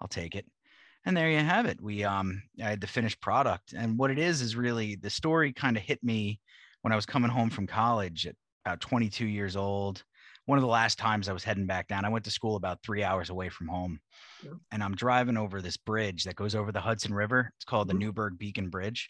I'll 0.00 0.08
take 0.08 0.34
it 0.34 0.46
and 1.04 1.16
there 1.16 1.30
you 1.30 1.38
have 1.38 1.66
it 1.66 1.80
we 1.80 2.04
um 2.04 2.42
I 2.62 2.70
had 2.70 2.80
the 2.80 2.86
finished 2.86 3.20
product 3.20 3.72
and 3.72 3.98
what 3.98 4.10
it 4.10 4.18
is 4.18 4.42
is 4.42 4.56
really 4.56 4.96
the 4.96 5.10
story 5.10 5.52
kind 5.52 5.76
of 5.76 5.82
hit 5.82 6.02
me 6.02 6.40
when 6.82 6.92
I 6.92 6.96
was 6.96 7.06
coming 7.06 7.30
home 7.30 7.50
from 7.50 7.66
college 7.66 8.26
at 8.26 8.36
about 8.64 8.80
22 8.80 9.26
years 9.26 9.56
old 9.56 10.04
one 10.48 10.56
of 10.56 10.62
the 10.62 10.68
last 10.68 10.98
times 10.98 11.28
I 11.28 11.34
was 11.34 11.44
heading 11.44 11.66
back 11.66 11.88
down. 11.88 12.06
I 12.06 12.08
went 12.08 12.24
to 12.24 12.30
school 12.30 12.56
about 12.56 12.82
three 12.82 13.04
hours 13.04 13.28
away 13.28 13.50
from 13.50 13.68
home, 13.68 14.00
Yeah. 14.42 14.52
and 14.72 14.82
I'm 14.82 14.94
driving 14.94 15.36
over 15.36 15.60
this 15.60 15.76
bridge 15.76 16.24
that 16.24 16.36
goes 16.36 16.54
over 16.54 16.72
the 16.72 16.80
Hudson 16.80 17.12
River. 17.12 17.52
It's 17.56 17.66
called 17.66 17.86
the 17.88 17.92
Newburgh 17.94 18.38
Beacon 18.38 18.70
Bridge, 18.70 19.08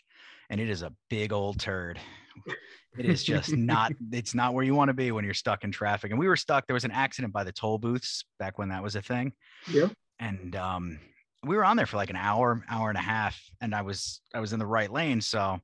and 0.51 0.61
it 0.61 0.69
is 0.69 0.83
a 0.83 0.93
big 1.09 1.33
old 1.33 1.61
turd. 1.61 1.99
It 2.97 3.07
is 3.07 3.23
just 3.23 3.55
not. 3.55 3.93
It's 4.11 4.35
not 4.35 4.55
where 4.55 4.65
you 4.65 4.75
want 4.75 4.89
to 4.89 4.95
be 4.95 5.13
when 5.13 5.25
you're 5.25 5.35
stuck 5.35 5.63
in 5.63 5.71
traffic. 5.71 6.11
And 6.11 6.19
we 6.19 6.27
were 6.27 6.35
stuck. 6.37 6.67
There 6.67 6.75
was 6.75 6.85
an 6.85 6.91
accident 6.91 7.33
by 7.33 7.45
the 7.45 7.53
toll 7.53 7.79
booths 7.79 8.25
back 8.41 8.59
when 8.59 8.71
that 8.71 8.83
was 8.83 8.97
a 8.97 9.03
thing 9.03 9.33
Yeah. 9.71 9.89
and 10.19 10.57
um, 10.57 10.99
we 11.45 11.55
were 11.55 11.65
on 11.65 11.77
there 11.77 11.87
for 11.87 11.97
like 11.99 12.11
an 12.11 12.17
hour, 12.17 12.65
hour 12.69 12.89
and 12.89 12.99
a 12.99 13.03
half, 13.03 13.41
and 13.61 13.73
I 13.73 13.83
was 13.83 14.21
I 14.35 14.41
was 14.41 14.53
in 14.53 14.59
the 14.59 14.67
right 14.67 14.91
lane, 14.91 15.21
so 15.21 15.61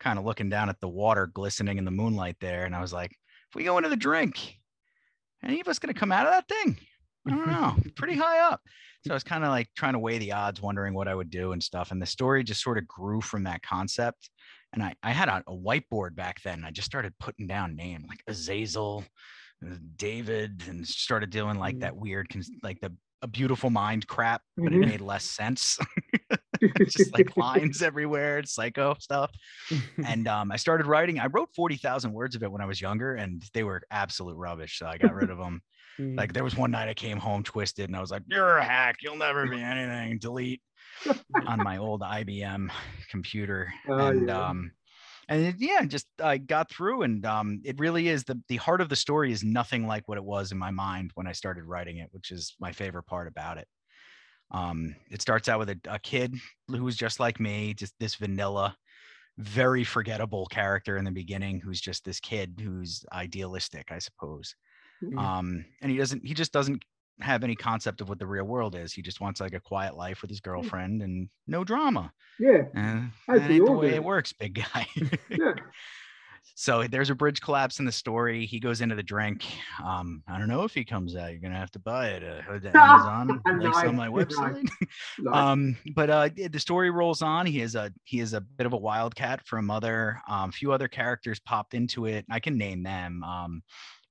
kind 0.00 0.18
of 0.18 0.26
looking 0.26 0.50
down 0.50 0.68
at 0.68 0.78
the 0.80 0.88
water 0.88 1.26
glistening 1.26 1.78
in 1.78 1.86
the 1.86 1.90
moonlight 1.90 2.36
there, 2.40 2.64
and 2.66 2.74
I 2.76 2.82
was 2.82 2.92
like, 2.92 3.12
if 3.48 3.54
we 3.54 3.64
go 3.64 3.78
into 3.78 3.88
the 3.88 3.96
drink, 3.96 4.58
any 5.44 5.60
of 5.60 5.68
us 5.68 5.78
gonna 5.78 5.94
come 5.94 6.12
out 6.12 6.26
of 6.26 6.32
that 6.32 6.48
thing? 6.48 6.76
I 7.26 7.30
don't 7.30 7.46
know, 7.48 7.76
pretty 7.96 8.16
high 8.16 8.40
up. 8.40 8.60
So 9.06 9.12
I 9.12 9.14
was 9.14 9.24
kind 9.24 9.44
of 9.44 9.50
like 9.50 9.68
trying 9.76 9.92
to 9.92 9.98
weigh 9.98 10.18
the 10.18 10.32
odds, 10.32 10.60
wondering 10.62 10.94
what 10.94 11.08
I 11.08 11.14
would 11.14 11.30
do 11.30 11.52
and 11.52 11.62
stuff. 11.62 11.90
And 11.90 12.00
the 12.00 12.06
story 12.06 12.42
just 12.42 12.62
sort 12.62 12.78
of 12.78 12.86
grew 12.88 13.20
from 13.20 13.44
that 13.44 13.62
concept. 13.62 14.30
And 14.72 14.82
I, 14.82 14.94
I 15.02 15.12
had 15.12 15.28
a, 15.28 15.42
a 15.46 15.54
whiteboard 15.54 16.14
back 16.14 16.40
then. 16.42 16.54
And 16.54 16.66
I 16.66 16.70
just 16.70 16.86
started 16.86 17.12
putting 17.20 17.46
down 17.46 17.76
name 17.76 18.06
like 18.08 18.22
Azazel, 18.26 19.04
uh, 19.64 19.74
David, 19.96 20.62
and 20.68 20.86
started 20.86 21.28
doing 21.30 21.58
like 21.58 21.76
Mm. 21.76 21.80
that 21.80 21.96
weird, 21.96 22.28
like 22.62 22.80
the 22.80 22.94
a 23.24 23.26
beautiful 23.26 23.70
mind 23.70 24.06
crap, 24.06 24.42
but 24.58 24.72
Mhm. 24.72 24.76
it 24.82 24.86
made 24.86 25.00
less 25.00 25.24
sense. 25.24 25.78
It's 26.60 26.94
just 26.94 27.12
like 27.12 27.36
lines 27.36 27.82
everywhere, 27.82 28.38
it's 28.38 28.54
psycho 28.54 28.94
stuff. 29.00 29.32
And 30.06 30.28
um, 30.28 30.52
I 30.52 30.56
started 30.56 30.86
writing. 30.86 31.18
I 31.18 31.26
wrote 31.26 31.48
forty 31.56 31.76
thousand 31.76 32.12
words 32.12 32.36
of 32.36 32.42
it 32.42 32.52
when 32.52 32.60
I 32.60 32.66
was 32.66 32.80
younger, 32.80 33.14
and 33.14 33.42
they 33.54 33.64
were 33.64 33.82
absolute 33.90 34.36
rubbish. 34.36 34.78
So 34.78 34.86
I 34.86 34.98
got 34.98 35.14
rid 35.14 35.30
of 35.30 35.38
them. 35.38 35.62
Mm. 35.98 36.16
Like 36.16 36.32
there 36.32 36.44
was 36.44 36.56
one 36.56 36.70
night 36.70 36.88
I 36.88 36.94
came 36.94 37.18
home 37.18 37.42
twisted, 37.42 37.88
and 37.88 37.96
I 37.96 38.00
was 38.00 38.10
like, 38.10 38.22
"You're 38.28 38.58
a 38.58 38.64
hack. 38.64 38.96
You'll 39.02 39.16
never 39.16 39.46
be 39.48 39.60
anything." 39.60 40.18
Delete 40.18 40.62
on 41.46 41.62
my 41.62 41.78
old 41.78 42.02
IBM 42.02 42.70
computer, 43.10 43.72
Oh, 43.88 44.08
and 44.10 44.28
yeah. 44.28 44.48
um, 44.50 44.72
and 45.28 45.54
yeah, 45.58 45.84
just 45.84 46.06
I 46.20 46.38
got 46.38 46.70
through, 46.70 47.02
and 47.02 47.24
um, 47.26 47.60
it 47.64 47.78
really 47.78 48.08
is 48.08 48.24
the 48.24 48.40
the 48.48 48.56
heart 48.56 48.80
of 48.80 48.88
the 48.88 48.96
story 48.96 49.32
is 49.32 49.44
nothing 49.44 49.86
like 49.86 50.08
what 50.08 50.18
it 50.18 50.24
was 50.24 50.52
in 50.52 50.58
my 50.58 50.70
mind 50.70 51.12
when 51.14 51.26
I 51.26 51.32
started 51.32 51.64
writing 51.64 51.98
it, 51.98 52.08
which 52.12 52.30
is 52.30 52.54
my 52.60 52.72
favorite 52.72 53.04
part 53.04 53.28
about 53.28 53.58
it. 53.58 53.68
Um, 54.50 54.94
it 55.10 55.22
starts 55.22 55.48
out 55.48 55.58
with 55.58 55.70
a, 55.70 55.80
a 55.88 55.98
kid 55.98 56.36
who 56.68 56.84
was 56.84 56.96
just 56.96 57.20
like 57.20 57.40
me, 57.40 57.74
just 57.74 57.94
this 57.98 58.14
vanilla, 58.16 58.76
very 59.38 59.84
forgettable 59.84 60.46
character 60.46 60.96
in 60.96 61.04
the 61.04 61.10
beginning, 61.12 61.60
who's 61.60 61.80
just 61.80 62.04
this 62.04 62.20
kid 62.20 62.60
who's 62.62 63.04
idealistic, 63.12 63.92
I 63.92 63.98
suppose. 64.00 64.54
Mhm. 65.02 65.18
Um, 65.18 65.64
and 65.82 65.90
he 65.90 65.98
doesn't, 65.98 66.26
he 66.26 66.34
just 66.34 66.52
doesn't 66.52 66.84
have 67.20 67.44
any 67.44 67.54
concept 67.54 68.00
of 68.00 68.08
what 68.08 68.18
the 68.18 68.26
real 68.26 68.44
world 68.44 68.74
is. 68.74 68.92
He 68.92 69.02
just 69.02 69.20
wants 69.20 69.40
like 69.40 69.54
a 69.54 69.60
quiet 69.60 69.96
life 69.96 70.22
with 70.22 70.30
his 70.30 70.40
girlfriend 70.40 71.02
and 71.02 71.28
no 71.46 71.64
drama. 71.64 72.12
yeah. 72.38 72.64
And 72.74 73.10
that 73.28 73.50
ain't 73.50 73.66
the 73.66 73.72
way 73.72 73.94
it 73.94 74.04
works, 74.04 74.32
big 74.32 74.54
guy. 74.54 74.86
Yeah. 75.30 75.54
so 76.54 76.84
there's 76.84 77.10
a 77.10 77.14
bridge 77.14 77.40
collapse 77.40 77.78
in 77.78 77.84
the 77.84 77.92
story. 77.92 78.46
He 78.46 78.60
goes 78.60 78.80
into 78.80 78.94
the 78.94 79.02
drink. 79.02 79.44
Um, 79.84 80.22
I 80.28 80.38
don't 80.38 80.48
know 80.48 80.62
if 80.62 80.74
he 80.74 80.84
comes 80.84 81.16
out. 81.16 81.30
You're 81.30 81.40
gonna 81.40 81.58
have 81.58 81.70
to 81.72 81.78
buy 81.78 82.08
it. 82.08 82.22
Uh, 82.22 82.54
at 82.54 82.76
Amazon, 82.76 83.42
links 83.58 83.78
on 83.78 83.96
my 83.96 84.08
website. 84.08 84.68
Um, 85.32 85.76
but 85.94 86.10
uh, 86.10 86.28
the 86.50 86.60
story 86.60 86.90
rolls 86.90 87.22
on. 87.22 87.46
He 87.46 87.60
is 87.60 87.74
a 87.74 87.92
he 88.04 88.20
is 88.20 88.34
a 88.34 88.40
bit 88.40 88.66
of 88.66 88.72
a 88.72 88.78
wildcat 88.78 89.44
from 89.46 89.70
other 89.70 90.20
um, 90.28 90.50
a 90.50 90.52
few 90.52 90.72
other 90.72 90.88
characters 90.88 91.40
popped 91.40 91.74
into 91.74 92.06
it. 92.06 92.24
I 92.30 92.40
can 92.40 92.56
name 92.56 92.82
them. 92.82 93.22
Um, 93.24 93.62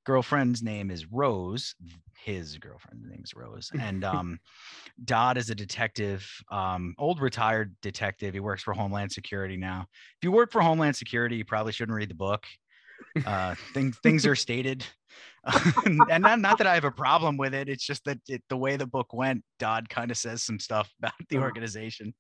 girlfriend's 0.05 0.61
name 0.63 0.91
is 0.91 1.05
Rose. 1.11 1.75
His 2.17 2.57
girlfriend's 2.57 3.05
name 3.09 3.21
is 3.23 3.33
Rose, 3.35 3.71
and 3.79 4.03
um, 4.03 4.39
Dodd 5.03 5.37
is 5.37 5.49
a 5.49 5.55
detective, 5.55 6.29
um, 6.51 6.95
old 6.97 7.19
retired 7.21 7.75
detective. 7.81 8.33
He 8.33 8.39
works 8.39 8.63
for 8.63 8.73
Homeland 8.73 9.11
Security 9.11 9.57
now. 9.57 9.85
If 10.17 10.23
you 10.23 10.31
work 10.31 10.51
for 10.51 10.61
Homeland 10.61 10.95
Security, 10.95 11.35
you 11.37 11.45
probably 11.45 11.73
shouldn't 11.73 11.95
read 11.95 12.09
the 12.09 12.15
book. 12.15 12.43
Uh, 13.25 13.53
things 13.73 13.97
things 13.99 14.25
are 14.25 14.35
stated, 14.35 14.85
and 15.85 15.97
not, 16.23 16.39
not 16.39 16.57
that 16.57 16.65
I 16.67 16.73
have 16.73 16.85
a 16.85 16.91
problem 16.91 17.37
with 17.37 17.53
it. 17.53 17.69
It's 17.69 17.85
just 17.85 18.05
that 18.05 18.17
it, 18.27 18.41
the 18.49 18.57
way 18.57 18.75
the 18.77 18.87
book 18.87 19.13
went, 19.13 19.43
Dodd 19.59 19.87
kind 19.89 20.09
of 20.09 20.17
says 20.17 20.41
some 20.41 20.57
stuff 20.59 20.91
about 20.99 21.13
the 21.29 21.37
Uh-huh. 21.37 21.45
organization. 21.45 22.13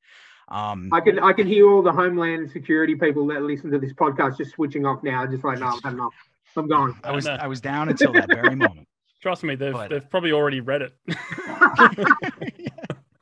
Um, 0.49 0.89
I 0.91 0.99
can 0.99 1.19
I 1.19 1.31
can 1.33 1.47
hear 1.47 1.69
all 1.69 1.81
the 1.81 1.91
Homeland 1.93 2.51
Security 2.51 2.95
people 2.95 3.25
that 3.27 3.41
listen 3.41 3.71
to 3.71 3.79
this 3.79 3.93
podcast 3.93 4.37
just 4.37 4.51
switching 4.51 4.85
off 4.85 5.01
now, 5.01 5.25
just 5.25 5.43
like 5.43 5.59
no, 5.59 5.67
I've 5.67 5.83
had 5.83 5.93
enough. 5.93 6.13
I'm 6.55 6.67
gone. 6.67 6.99
I 7.03 7.11
was 7.11 7.25
know. 7.25 7.37
I 7.39 7.47
was 7.47 7.61
down 7.61 7.89
until 7.89 8.13
that 8.13 8.27
very 8.27 8.55
moment. 8.55 8.87
Trust 9.21 9.43
me, 9.43 9.55
they've 9.55 9.73
But- 9.73 9.89
they've 9.89 10.09
probably 10.09 10.31
already 10.33 10.59
read 10.59 10.81
it. 10.81 10.93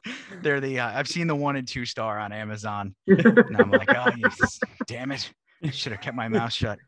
They're 0.42 0.60
the 0.60 0.80
uh, 0.80 0.98
I've 0.98 1.08
seen 1.08 1.28
the 1.28 1.36
one 1.36 1.56
and 1.56 1.68
two 1.68 1.86
star 1.86 2.18
on 2.18 2.32
Amazon, 2.32 2.96
and 3.08 3.56
I'm 3.58 3.70
like, 3.70 3.94
oh, 3.96 4.10
yes, 4.18 4.60
damn 4.88 5.12
it, 5.12 5.32
should 5.72 5.92
have 5.92 6.02
kept 6.02 6.16
my 6.16 6.28
mouth 6.28 6.52
shut. 6.52 6.80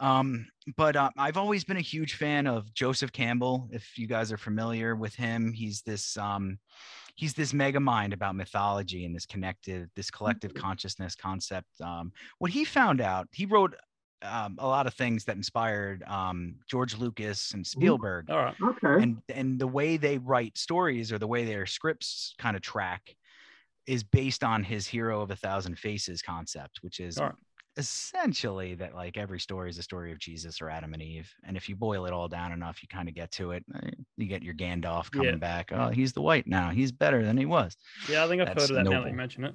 Um, 0.00 0.46
but 0.76 0.96
uh, 0.96 1.10
I've 1.18 1.36
always 1.36 1.64
been 1.64 1.76
a 1.76 1.82
huge 1.82 2.14
fan 2.14 2.46
of 2.46 2.72
Joseph 2.72 3.12
Campbell. 3.12 3.68
If 3.70 3.98
you 3.98 4.06
guys 4.06 4.32
are 4.32 4.38
familiar 4.38 4.96
with 4.96 5.14
him, 5.14 5.52
he's 5.52 5.82
this 5.82 6.16
um, 6.16 6.58
he's 7.16 7.34
this 7.34 7.52
mega 7.52 7.80
mind 7.80 8.14
about 8.14 8.34
mythology 8.36 9.04
and 9.04 9.14
this 9.14 9.26
connective, 9.26 9.88
this 9.94 10.10
collective 10.10 10.54
consciousness 10.54 11.14
concept. 11.14 11.68
Um, 11.82 12.12
what 12.38 12.50
he 12.50 12.64
found 12.64 13.02
out, 13.02 13.28
he 13.32 13.44
wrote 13.44 13.74
um, 14.22 14.56
a 14.58 14.66
lot 14.66 14.86
of 14.86 14.94
things 14.94 15.24
that 15.24 15.36
inspired 15.36 16.02
um, 16.04 16.56
George 16.68 16.96
Lucas 16.96 17.52
and 17.52 17.66
Spielberg 17.66 18.30
All 18.30 18.38
right. 18.38 18.54
okay. 18.62 19.02
and 19.02 19.18
and 19.28 19.58
the 19.58 19.66
way 19.66 19.96
they 19.96 20.18
write 20.18 20.56
stories 20.58 21.12
or 21.12 21.18
the 21.18 21.26
way 21.26 21.44
their 21.44 21.66
scripts 21.66 22.34
kind 22.38 22.56
of 22.56 22.62
track 22.62 23.14
is 23.86 24.02
based 24.02 24.42
on 24.42 24.64
his 24.64 24.86
hero 24.86 25.20
of 25.22 25.30
a 25.30 25.36
thousand 25.36 25.78
faces 25.78 26.22
concept 26.22 26.78
which 26.80 26.98
is 26.98 27.18
Alright. 27.18 27.34
essentially 27.76 28.74
that 28.74 28.94
like 28.94 29.16
every 29.16 29.38
story 29.38 29.70
is 29.70 29.78
a 29.78 29.82
story 29.82 30.10
of 30.10 30.18
jesus 30.18 30.60
or 30.60 30.68
adam 30.70 30.92
and 30.92 31.02
eve 31.02 31.32
and 31.44 31.56
if 31.56 31.68
you 31.68 31.76
boil 31.76 32.04
it 32.06 32.12
all 32.12 32.26
down 32.26 32.50
enough 32.52 32.82
you 32.82 32.88
kind 32.88 33.08
of 33.08 33.14
get 33.14 33.30
to 33.32 33.52
it 33.52 33.64
uh, 33.74 33.80
you 34.16 34.26
get 34.26 34.42
your 34.42 34.54
gandalf 34.54 35.10
coming 35.10 35.30
Yeah. 35.32 35.36
back 35.36 35.70
oh 35.72 35.88
he's 35.90 36.12
the 36.12 36.20
white 36.22 36.46
now 36.48 36.70
he's 36.70 36.90
better 36.90 37.22
than 37.24 37.36
he 37.36 37.46
was 37.46 37.76
Yeah, 38.10 38.24
I 38.24 38.28
think 38.28 38.40
I've 38.42 38.48
That's 38.48 38.62
heard 38.62 38.70
of 38.78 38.84
that 38.84 38.90
now 38.90 39.02
that 39.02 39.10
you 39.10 39.16
mention 39.16 39.44
it. 39.44 39.54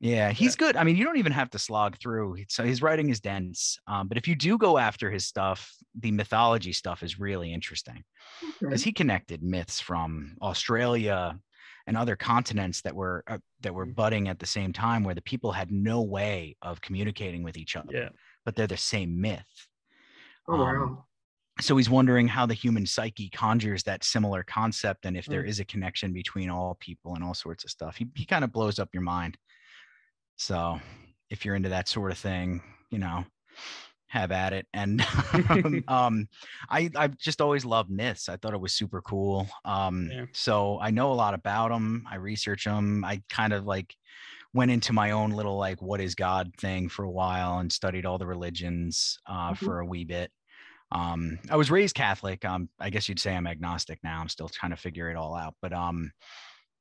Yeah, 0.00 0.32
he's 0.32 0.56
good. 0.56 0.76
I 0.76 0.84
mean, 0.84 0.96
you 0.96 1.04
don't 1.04 1.18
even 1.18 1.32
have 1.32 1.50
to 1.50 1.58
slog 1.58 1.98
through. 1.98 2.36
So 2.48 2.64
his 2.64 2.80
writing 2.80 3.10
is 3.10 3.20
dense. 3.20 3.78
Um, 3.86 4.08
but 4.08 4.16
if 4.16 4.26
you 4.26 4.34
do 4.34 4.56
go 4.56 4.78
after 4.78 5.10
his 5.10 5.26
stuff, 5.26 5.74
the 5.94 6.10
mythology 6.10 6.72
stuff 6.72 7.02
is 7.02 7.20
really 7.20 7.52
interesting 7.52 8.02
because 8.60 8.82
he 8.82 8.92
connected 8.92 9.42
myths 9.42 9.78
from 9.78 10.36
Australia 10.40 11.38
and 11.86 11.96
other 11.98 12.16
continents 12.16 12.80
that 12.82 12.94
were 12.94 13.24
uh, 13.26 13.38
that 13.60 13.74
were 13.74 13.84
budding 13.84 14.28
at 14.28 14.38
the 14.38 14.46
same 14.46 14.72
time, 14.72 15.04
where 15.04 15.14
the 15.14 15.22
people 15.22 15.52
had 15.52 15.70
no 15.70 16.00
way 16.00 16.56
of 16.62 16.80
communicating 16.80 17.42
with 17.42 17.58
each 17.58 17.76
other, 17.76 17.92
Yeah. 17.92 18.08
but 18.44 18.56
they're 18.56 18.66
the 18.66 18.76
same 18.78 19.20
myth. 19.20 19.68
Oh 20.48 20.54
um, 20.54 20.60
wow. 20.60 21.04
So 21.60 21.76
he's 21.76 21.90
wondering 21.90 22.26
how 22.26 22.46
the 22.46 22.54
human 22.54 22.86
psyche 22.86 23.28
conjures 23.28 23.82
that 23.82 24.02
similar 24.02 24.42
concept, 24.44 25.04
and 25.04 25.14
if 25.14 25.26
there 25.26 25.42
Mm. 25.42 25.48
is 25.48 25.60
a 25.60 25.64
connection 25.64 26.12
between 26.14 26.48
all 26.48 26.76
people 26.80 27.16
and 27.16 27.24
all 27.24 27.34
sorts 27.34 27.64
of 27.64 27.70
stuff. 27.70 27.96
He 27.96 28.06
he 28.14 28.24
kind 28.24 28.44
of 28.44 28.52
blows 28.52 28.78
up 28.78 28.88
your 28.94 29.02
mind. 29.02 29.36
So 30.40 30.80
if 31.28 31.44
you're 31.44 31.54
into 31.54 31.68
that 31.68 31.86
sort 31.88 32.10
of 32.12 32.18
thing, 32.18 32.62
you 32.90 32.98
know, 32.98 33.24
have 34.06 34.32
at 34.32 34.52
it. 34.52 34.66
And 34.72 35.04
um, 35.88 36.28
I 36.68 36.90
I've 36.96 37.18
just 37.18 37.40
always 37.40 37.64
loved 37.64 37.90
myths. 37.90 38.28
I 38.28 38.36
thought 38.36 38.54
it 38.54 38.60
was 38.60 38.72
super 38.72 39.02
cool. 39.02 39.46
Um, 39.64 40.08
Yeah. 40.10 40.24
so 40.32 40.80
I 40.80 40.90
know 40.90 41.12
a 41.12 41.14
lot 41.14 41.34
about 41.34 41.68
them. 41.70 42.04
I 42.10 42.16
research 42.16 42.64
them. 42.64 43.04
I 43.04 43.22
kind 43.28 43.52
of 43.52 43.66
like 43.66 43.94
went 44.52 44.70
into 44.70 44.92
my 44.92 45.12
own 45.12 45.30
little 45.30 45.58
like 45.58 45.80
what 45.80 46.00
is 46.00 46.14
God 46.14 46.50
thing 46.58 46.88
for 46.88 47.04
a 47.04 47.10
while 47.10 47.58
and 47.58 47.70
studied 47.70 48.06
all 48.06 48.18
the 48.18 48.26
religions 48.26 49.18
uh, 49.26 49.52
Mhm. 49.52 49.58
for 49.58 49.80
a 49.80 49.86
wee 49.86 50.04
bit. 50.04 50.32
Um, 50.90 51.38
I 51.50 51.56
was 51.56 51.70
raised 51.70 51.94
Catholic. 51.94 52.44
Um, 52.44 52.68
I 52.80 52.90
guess 52.90 53.08
you'd 53.08 53.20
say 53.20 53.36
I'm 53.36 53.46
agnostic 53.46 54.00
now. 54.02 54.20
I'm 54.20 54.28
still 54.30 54.48
trying 54.48 54.70
to 54.70 54.76
figure 54.76 55.08
it 55.10 55.16
all 55.16 55.36
out. 55.36 55.54
But 55.62 55.72
um, 55.72 56.10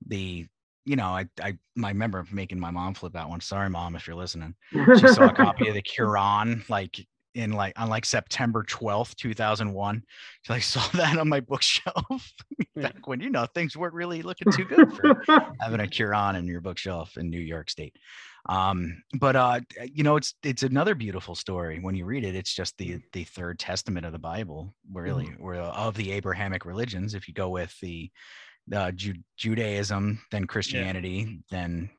the 0.07 0.47
you 0.89 0.95
know, 0.95 1.09
I 1.09 1.25
I, 1.41 1.57
I 1.83 1.89
remember 1.89 2.25
making 2.31 2.59
my 2.59 2.71
mom 2.71 2.95
flip 2.95 3.15
out 3.15 3.29
one. 3.29 3.41
Sorry, 3.41 3.69
mom, 3.69 3.95
if 3.95 4.07
you're 4.07 4.15
listening 4.15 4.55
she 4.71 5.07
saw 5.07 5.27
a 5.27 5.33
copy 5.33 5.67
of 5.67 5.75
the 5.75 5.81
Quran 5.97 6.67
like 6.67 7.05
in 7.35 7.51
like 7.51 7.79
on 7.79 7.89
like 7.89 8.05
September 8.05 8.63
12th, 8.63 9.15
2001. 9.15 10.03
She 10.41 10.53
like 10.53 10.63
saw 10.63 10.85
that 10.97 11.17
on 11.17 11.29
my 11.29 11.39
bookshelf 11.41 12.33
back 12.75 13.07
when 13.07 13.19
you 13.19 13.29
know 13.29 13.45
things 13.45 13.77
weren't 13.77 13.93
really 13.93 14.23
looking 14.23 14.51
too 14.51 14.65
good 14.65 14.91
for 14.93 15.21
having 15.61 15.79
a 15.79 15.83
Quran 15.83 16.37
in 16.37 16.47
your 16.47 16.61
bookshelf 16.61 17.17
in 17.17 17.29
New 17.29 17.39
York 17.39 17.69
State. 17.69 17.95
Um, 18.47 19.03
but 19.19 19.35
uh, 19.35 19.59
you 19.93 20.03
know, 20.03 20.15
it's 20.15 20.33
it's 20.43 20.63
another 20.63 20.95
beautiful 20.95 21.35
story 21.35 21.79
when 21.79 21.93
you 21.93 22.05
read 22.05 22.23
it. 22.23 22.35
It's 22.35 22.53
just 22.53 22.77
the 22.77 22.99
the 23.13 23.25
third 23.25 23.59
testament 23.59 24.05
of 24.05 24.11
the 24.11 24.19
Bible, 24.19 24.73
really, 24.91 25.29
or 25.39 25.55
of 25.55 25.95
the 25.95 26.11
Abrahamic 26.13 26.65
religions. 26.65 27.13
If 27.13 27.27
you 27.27 27.33
go 27.33 27.49
with 27.49 27.77
the 27.79 28.09
uh, 28.73 28.91
Ju- 28.91 29.23
Judaism, 29.37 30.21
then 30.31 30.45
Christianity, 30.45 31.41
then 31.49 31.89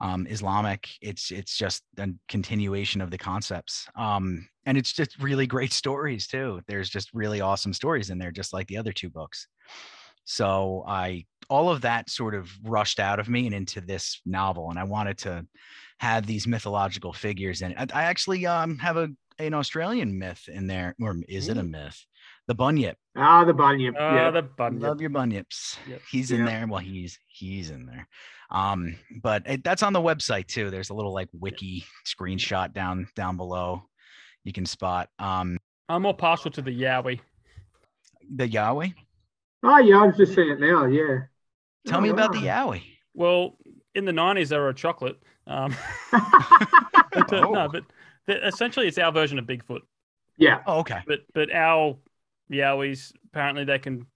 um, 0.00 0.26
Islamic. 0.28 0.88
It's 1.00 1.30
it's 1.30 1.56
just 1.56 1.82
a 1.98 2.08
continuation 2.28 3.00
of 3.00 3.10
the 3.10 3.18
concepts, 3.18 3.88
um, 3.96 4.46
and 4.66 4.76
it's 4.76 4.92
just 4.92 5.18
really 5.22 5.46
great 5.46 5.72
stories 5.82 6.26
too. 6.26 6.60
There's 6.66 6.90
just 6.90 7.10
really 7.14 7.40
awesome 7.40 7.72
stories 7.72 8.10
in 8.10 8.18
there, 8.18 8.30
just 8.30 8.52
like 8.52 8.66
the 8.66 8.76
other 8.76 8.92
two 8.92 9.10
books. 9.10 9.46
So 10.24 10.84
I 10.86 11.26
all 11.50 11.70
of 11.70 11.82
that 11.82 12.08
sort 12.08 12.34
of 12.34 12.50
rushed 12.62 12.98
out 12.98 13.20
of 13.20 13.28
me 13.28 13.46
and 13.46 13.54
into 13.54 13.80
this 13.80 14.20
novel, 14.24 14.70
and 14.70 14.78
I 14.78 14.84
wanted 14.84 15.18
to 15.18 15.46
have 16.00 16.26
these 16.26 16.46
mythological 16.46 17.12
figures 17.12 17.62
in 17.62 17.72
it. 17.72 17.92
I, 17.92 18.00
I 18.00 18.04
actually 18.04 18.46
um, 18.46 18.78
have 18.78 18.96
a 18.96 19.08
an 19.38 19.54
Australian 19.54 20.18
myth 20.18 20.48
in 20.48 20.66
there, 20.66 20.94
or 21.00 21.16
is 21.28 21.48
it 21.48 21.56
a 21.56 21.62
myth? 21.62 22.04
The 22.46 22.54
bunyip. 22.54 22.96
Ah, 23.16 23.44
the 23.44 23.54
bunyip. 23.54 23.94
Ah, 23.98 24.14
yeah. 24.14 24.30
the 24.30 24.42
bunyip. 24.42 24.82
Love 24.82 25.00
your 25.00 25.10
bunyips. 25.10 25.78
Yep. 25.88 26.00
He's 26.10 26.30
in 26.30 26.40
Yeah. 26.40 26.46
there. 26.46 26.66
Well, 26.66 26.80
he's 26.80 27.18
he's 27.26 27.70
in 27.70 27.86
there. 27.86 28.06
Um, 28.50 28.96
but 29.22 29.42
it, 29.46 29.64
that's 29.64 29.82
on 29.82 29.92
the 29.94 30.00
website 30.00 30.46
too. 30.46 30.70
There's 30.70 30.90
a 30.90 30.94
little 30.94 31.12
like 31.14 31.28
wiki 31.32 31.84
screenshot 32.06 32.72
down 32.74 33.08
down 33.16 33.36
below. 33.36 33.82
You 34.44 34.52
can 34.52 34.66
spot 34.66 35.08
um 35.18 35.58
I'm 35.88 36.02
more 36.02 36.14
partial 36.14 36.50
to 36.52 36.62
the 36.62 36.70
Yowie. 36.70 37.20
the 38.34 38.46
Yahweh. 38.48 38.88
Oh, 39.62 39.78
yeah, 39.78 39.98
I 40.02 40.06
was 40.06 40.16
just 40.16 40.34
saying 40.34 40.50
it 40.50 40.60
now. 40.60 40.84
Yeah. 40.84 41.20
Tell 41.86 41.98
Oh, 41.98 42.00
me 42.02 42.10
about 42.10 42.32
the 42.32 42.38
wow. 42.40 42.44
Yahweh. 42.44 42.78
Well, 43.14 43.56
in 43.94 44.04
the 44.04 44.12
90s, 44.12 44.48
they 44.48 44.58
were 44.58 44.68
a 44.70 44.74
chocolate. 44.74 45.16
Um, 45.46 45.74
but, 46.12 47.32
uh, 47.32 47.46
Oh. 47.46 47.52
No, 47.52 47.68
but 47.70 47.84
the- 48.26 48.46
essentially, 48.46 48.86
it's 48.88 48.98
our 48.98 49.12
version 49.12 49.38
of 49.38 49.46
Bigfoot. 49.46 49.80
Yeah. 50.36 50.60
Oh, 50.66 50.80
okay. 50.80 51.00
But 51.06 51.20
but 51.34 51.52
our 51.54 51.96
Yowies 52.50 53.12
apparently 53.26 53.64
they 53.64 53.78
can 53.78 54.06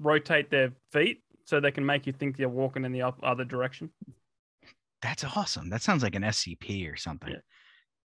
rotate 0.00 0.50
their 0.50 0.72
feet 0.92 1.22
so 1.44 1.60
they 1.60 1.70
can 1.70 1.86
make 1.86 2.06
you 2.06 2.12
think 2.12 2.38
you're 2.38 2.48
walking 2.48 2.84
in 2.84 2.92
the 2.92 3.02
other 3.22 3.44
direction. 3.44 3.90
That's 5.02 5.24
awesome. 5.24 5.68
That 5.70 5.82
sounds 5.82 6.02
like 6.02 6.14
an 6.14 6.22
SCP 6.22 6.92
or 6.92 6.96
something. 6.96 7.30
Yeah. 7.30 7.38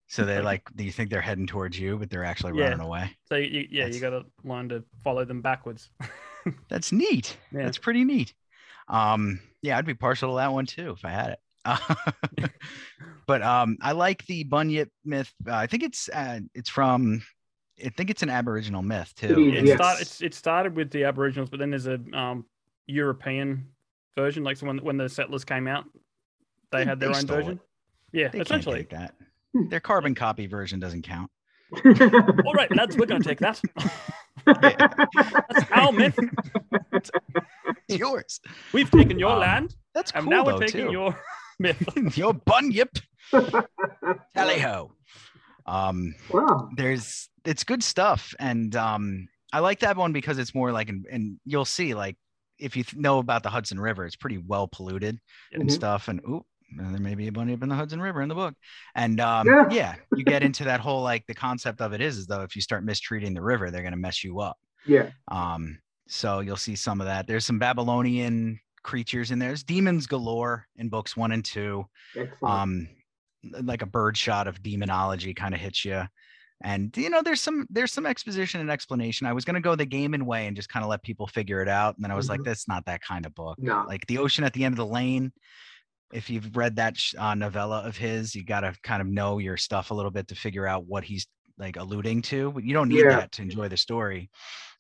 So 0.09 0.25
they're 0.25 0.43
like, 0.53 0.63
do 0.75 0.85
you 0.85 0.93
think 0.93 1.09
they're 1.11 1.21
heading 1.21 1.47
towards 1.47 1.79
you, 1.79 1.97
but 1.97 2.11
they're 2.11 2.25
actually 2.25 2.59
Yeah. 2.59 2.65
running 2.71 2.81
away? 2.85 3.17
So 3.29 3.37
you, 3.37 3.67
yeah, 3.71 3.85
That's- 3.85 3.95
you 3.95 4.01
got 4.01 4.11
to 4.11 4.25
learn 4.45 4.69
to 4.71 4.85
follow 5.03 5.25
them 5.25 5.41
backwards. 5.41 5.89
That's 6.69 6.93
neat. 6.93 7.37
Yeah. 7.53 7.65
That's 7.65 7.79
pretty 7.79 8.05
neat. 8.05 8.35
Um, 8.89 9.41
yeah, 9.63 9.79
I'd 9.79 9.87
be 9.87 9.95
partial 9.95 10.33
to 10.33 10.37
that 10.39 10.53
one 10.53 10.67
too 10.67 10.91
if 10.91 11.05
I 11.05 11.11
had 11.11 11.31
it. 11.31 11.39
but 13.27 13.43
um, 13.43 13.77
I 13.81 13.93
like 13.93 14.25
the 14.27 14.45
bunyip 14.45 14.91
myth. 15.05 15.33
Uh, 15.47 15.55
I 15.55 15.67
think 15.67 15.83
it's 15.83 16.09
uh, 16.09 16.41
it's 16.55 16.71
from. 16.71 17.23
I 17.85 17.89
think 17.91 18.11
it's 18.11 18.23
an 18.23 18.31
Aboriginal 18.31 18.83
myth 18.83 19.13
too. 19.17 19.49
is, 19.53 19.63
It, 19.63 19.67
Yes. 19.67 19.77
start, 19.77 20.01
it's, 20.01 20.23
it 20.23 20.35
started 20.35 20.77
with 20.77 20.91
the 20.91 21.05
Aboriginals, 21.05 21.51
but 21.51 21.59
then 21.59 21.71
there's 21.71 21.87
a 21.87 21.99
um, 22.13 22.45
European 22.87 23.67
version. 24.17 24.43
Like 24.45 24.57
so 24.57 24.67
when 24.67 24.79
when 24.79 24.97
the 24.97 25.09
settlers 25.09 25.45
came 25.45 25.67
out, 25.67 25.85
they 26.73 26.79
They- 26.79 26.85
had 26.85 27.01
their 27.01 27.11
they 27.13 27.19
own 27.19 27.27
version. 27.27 27.53
it. 27.53 27.59
Yeah, 28.13 28.29
They 28.29 28.39
can't 28.39 28.47
essentially. 28.49 28.79
take 28.79 28.91
that. 28.91 29.15
Their 29.69 29.81
carbon 29.81 30.15
copy 30.15 30.47
version 30.47 30.81
doesn't 30.81 31.03
count. 31.03 31.31
All 32.45 32.53
right, 32.55 32.75
lads, 32.75 32.97
we're 32.97 33.07
going 33.07 33.23
to 33.23 33.29
take 33.29 33.39
that. 33.39 33.61
That's 34.47 35.71
our 35.71 35.93
myth. 35.93 36.19
It's 36.93 37.11
yours. 37.89 38.41
We've 38.73 38.91
taken 38.91 39.19
your 39.19 39.31
Um, 39.33 39.39
land, 39.41 39.77
That's 39.95 40.11
cool. 40.13 40.23
and 40.23 40.31
now 40.31 40.45
though 40.45 40.55
we're 40.57 40.67
taking 40.67 40.87
too. 40.87 40.93
your 40.93 41.17
myth. 41.61 42.17
your 42.17 42.35
bunyip. 42.35 42.99
Tally 44.35 44.59
ho. 44.59 44.93
Um, 45.67 46.15
wow. 46.33 46.69
there's 46.77 47.29
it's 47.45 47.65
good 47.65 47.83
stuff 47.83 48.35
and 48.39 48.77
um 48.77 49.29
i 49.53 49.59
like 49.59 49.81
that 49.81 49.97
one 49.97 50.13
because 50.13 50.39
it's 50.39 50.55
more 50.55 50.73
like 50.73 50.89
and, 50.89 51.07
and 51.11 51.39
you'll 51.45 51.65
see 51.65 51.95
like 51.95 52.17
if 52.59 52.77
you 52.77 52.85
th- 52.85 52.97
know 53.01 53.19
about 53.19 53.43
the 53.43 53.49
hudson 53.51 53.81
river 53.81 54.05
it's 54.05 54.17
pretty 54.17 54.39
well 54.39 54.69
polluted 54.69 55.19
and 55.53 55.65
Mhm. 55.65 55.71
stuff 55.73 56.09
and 56.09 56.21
ooh 56.29 56.45
there 56.77 57.01
may 57.01 57.15
be 57.17 57.27
a 57.29 57.33
bunyip 57.33 57.63
in 57.63 57.69
the 57.69 57.75
hudson 57.75 58.01
river 58.01 58.23
in 58.23 58.29
the 58.29 58.35
book 58.35 58.55
and 58.95 59.19
um 59.21 59.47
Yeah. 59.47 59.69
yeah 59.71 59.95
you 60.15 60.25
get 60.25 60.43
into 60.43 60.65
that 60.65 60.81
whole 60.81 61.03
like 61.03 61.27
the 61.27 61.35
concept 61.35 61.81
of 61.81 61.93
it 61.93 62.01
is 62.01 62.17
is 62.19 62.27
though 62.27 62.43
if 62.43 62.55
you 62.55 62.63
start 62.63 62.85
mistreating 62.85 63.35
the 63.35 63.43
river 63.43 63.71
they're 63.71 63.83
going 63.83 63.93
to 63.93 63.99
mess 63.99 64.23
you 64.23 64.41
up 64.41 64.57
Yeah. 64.87 65.11
um 65.29 65.79
so 66.09 66.41
you'll 66.41 66.57
see 66.57 66.77
some 66.77 67.01
of 67.01 67.07
that 67.07 67.27
there's 67.27 67.47
some 67.47 67.59
babylonian 67.59 68.61
creatures 68.83 69.31
in 69.31 69.39
there 69.39 69.49
there's 69.51 69.63
demons 69.65 70.07
galore 70.07 70.67
in 70.77 70.89
books 70.89 71.17
one 71.17 71.33
and 71.33 71.45
two 71.45 71.85
Excellent. 72.17 72.43
um 72.55 72.89
like 73.63 73.83
a 73.83 73.87
bird 73.87 74.17
shot 74.17 74.47
of 74.47 74.63
demonology 74.63 75.33
kind 75.35 75.55
of 75.55 75.61
hits 75.61 75.85
you 75.85 76.05
and 76.63 76.95
you 76.97 77.09
know 77.09 77.23
there's 77.23 77.41
some 77.41 77.67
there's 77.71 77.93
some 77.93 78.07
exposition 78.07 78.61
and 78.61 78.71
explanation 78.71 79.27
i 79.27 79.33
was 79.33 79.45
going 79.45 79.55
to 79.55 79.61
go 79.61 79.75
the 79.75 79.87
Gaiman 79.87 80.23
way 80.25 80.47
and 80.47 80.57
just 80.57 80.69
kind 80.69 80.85
of 80.85 80.91
let 80.91 81.03
people 81.03 81.27
figure 81.27 81.63
it 81.63 81.69
out 81.69 81.97
and 81.97 82.05
then 82.05 82.11
i 82.11 82.15
was 82.15 82.29
like 82.29 82.41
Mhm. 82.41 82.45
that's 82.45 82.69
not 82.69 82.85
that 82.87 83.01
kind 83.03 83.25
of 83.27 83.35
book 83.35 83.59
no. 83.61 83.85
like 83.89 84.07
the 84.07 84.19
ocean 84.19 84.45
at 84.45 84.53
the 84.53 84.65
end 84.65 84.73
of 84.75 84.77
the 84.77 84.87
lane 84.87 85.33
if 86.13 86.29
you've 86.29 86.57
read 86.57 86.77
that 86.77 86.99
uh, 87.19 87.35
novella 87.35 87.81
of 87.81 87.97
his 87.97 88.35
you 88.35 88.45
got 88.45 88.61
to 88.61 88.75
kind 88.83 89.01
of 89.01 89.09
know 89.09 89.39
your 89.39 89.57
stuff 89.57 89.91
a 89.91 89.95
little 89.95 90.11
bit 90.11 90.29
to 90.29 90.35
figure 90.35 90.67
out 90.67 90.85
what 90.87 91.05
he's 91.05 91.27
like 91.59 91.77
alluding 91.77 92.21
to 92.23 92.51
but 92.53 92.65
you 92.65 92.75
don't 92.75 92.89
need 92.89 92.99
Yeah. 93.05 93.17
that 93.21 93.33
to 93.33 93.43
enjoy 93.43 93.69
the 93.69 93.77
story 93.77 94.31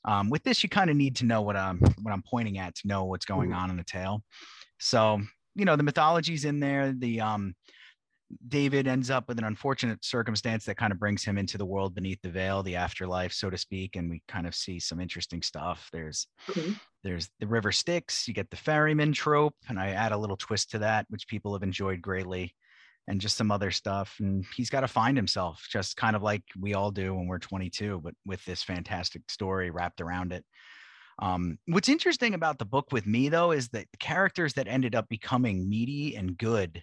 um, 0.04 0.30
with 0.30 0.42
this 0.44 0.62
you 0.62 0.68
kind 0.68 0.90
of 0.90 0.96
need 0.96 1.16
to 1.16 1.24
know 1.24 1.42
what 1.42 1.56
i'm 1.56 1.78
what 2.02 2.12
i'm 2.12 2.22
pointing 2.22 2.58
at 2.58 2.74
to 2.76 2.88
know 2.88 3.04
what's 3.04 3.26
going 3.26 3.50
Mhm. 3.50 3.56
on 3.56 3.70
in 3.70 3.76
the 3.76 3.84
tale 3.84 4.22
so 4.78 5.20
you 5.54 5.64
know 5.64 5.76
the 5.76 5.82
mythology's 5.82 6.44
in 6.44 6.60
there 6.60 6.92
the 6.92 7.20
um 7.20 7.54
David 8.48 8.86
ends 8.86 9.10
up 9.10 9.28
with 9.28 9.38
an 9.38 9.44
unfortunate 9.44 10.04
circumstance 10.04 10.64
that 10.64 10.76
kind 10.76 10.92
of 10.92 10.98
brings 10.98 11.24
him 11.24 11.36
into 11.38 11.58
the 11.58 11.66
world 11.66 11.94
beneath 11.94 12.20
the 12.22 12.30
veil, 12.30 12.62
the 12.62 12.76
afterlife, 12.76 13.32
so 13.32 13.50
to 13.50 13.58
speak, 13.58 13.96
and 13.96 14.08
we 14.08 14.22
kind 14.28 14.46
of 14.46 14.54
see 14.54 14.78
some 14.78 15.00
interesting 15.00 15.42
stuff. 15.42 15.88
There's 15.92 16.26
Okay. 16.48 16.74
there's 17.02 17.30
the 17.40 17.46
river 17.46 17.72
Styx, 17.72 18.28
you 18.28 18.34
get 18.34 18.50
the 18.50 18.56
ferryman 18.56 19.12
trope, 19.12 19.56
and 19.68 19.80
I 19.80 19.88
add 19.90 20.12
a 20.12 20.18
little 20.18 20.36
twist 20.36 20.70
to 20.72 20.78
that, 20.80 21.06
which 21.08 21.26
people 21.28 21.52
have 21.54 21.62
enjoyed 21.62 22.02
greatly, 22.02 22.54
and 23.08 23.20
just 23.20 23.36
some 23.36 23.50
other 23.50 23.70
stuff. 23.70 24.16
And 24.20 24.44
he's 24.54 24.70
got 24.70 24.80
to 24.82 24.88
find 24.88 25.16
himself, 25.16 25.66
just 25.70 25.96
kind 25.96 26.14
of 26.14 26.22
like 26.22 26.44
we 26.58 26.74
all 26.74 26.90
do 26.90 27.14
when 27.14 27.26
we're 27.26 27.38
22, 27.38 28.00
but 28.04 28.14
with 28.26 28.44
this 28.44 28.62
fantastic 28.62 29.30
story 29.30 29.70
wrapped 29.70 30.00
around 30.00 30.32
it. 30.32 30.44
Um, 31.20 31.58
what's 31.66 31.88
interesting 31.88 32.34
about 32.34 32.58
the 32.58 32.64
book 32.64 32.92
with 32.92 33.06
me 33.06 33.28
though 33.28 33.50
is 33.52 33.68
that 33.70 33.86
the 33.90 33.98
characters 33.98 34.54
that 34.54 34.68
ended 34.68 34.94
up 34.94 35.08
becoming 35.08 35.68
meaty 35.68 36.16
and 36.16 36.36
good. 36.36 36.82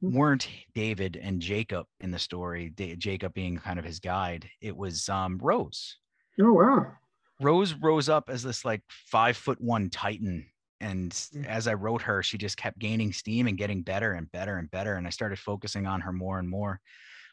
Weren't 0.00 0.48
David 0.74 1.16
and 1.20 1.40
Jacob 1.40 1.86
in 2.00 2.10
the 2.10 2.18
story. 2.18 2.70
Da- 2.70 2.96
Jacob 2.96 3.34
being 3.34 3.56
kind 3.58 3.78
of 3.78 3.84
his 3.84 3.98
guide. 4.00 4.48
It 4.60 4.76
was 4.76 5.08
um, 5.08 5.38
Rose. 5.42 5.96
Oh 6.40 6.52
wow. 6.52 6.92
Rose 7.40 7.74
rose 7.74 8.08
up 8.08 8.28
as 8.28 8.42
this 8.42 8.64
like 8.64 8.82
five 8.88 9.36
foot 9.36 9.60
one 9.60 9.90
titan. 9.90 10.46
And 10.80 11.10
Mm. 11.12 11.46
as 11.46 11.66
I 11.68 11.74
wrote 11.74 12.02
her, 12.02 12.22
she 12.22 12.36
just 12.38 12.56
kept 12.58 12.78
gaining 12.78 13.12
steam 13.12 13.46
and 13.46 13.56
getting 13.56 13.82
better 13.82 14.12
and 14.12 14.30
better 14.30 14.58
and 14.58 14.70
better. 14.70 14.94
And 14.96 15.06
I 15.06 15.10
started 15.10 15.38
focusing 15.38 15.86
on 15.86 16.02
her 16.02 16.12
more 16.12 16.38
and 16.38 16.48
more. 16.48 16.80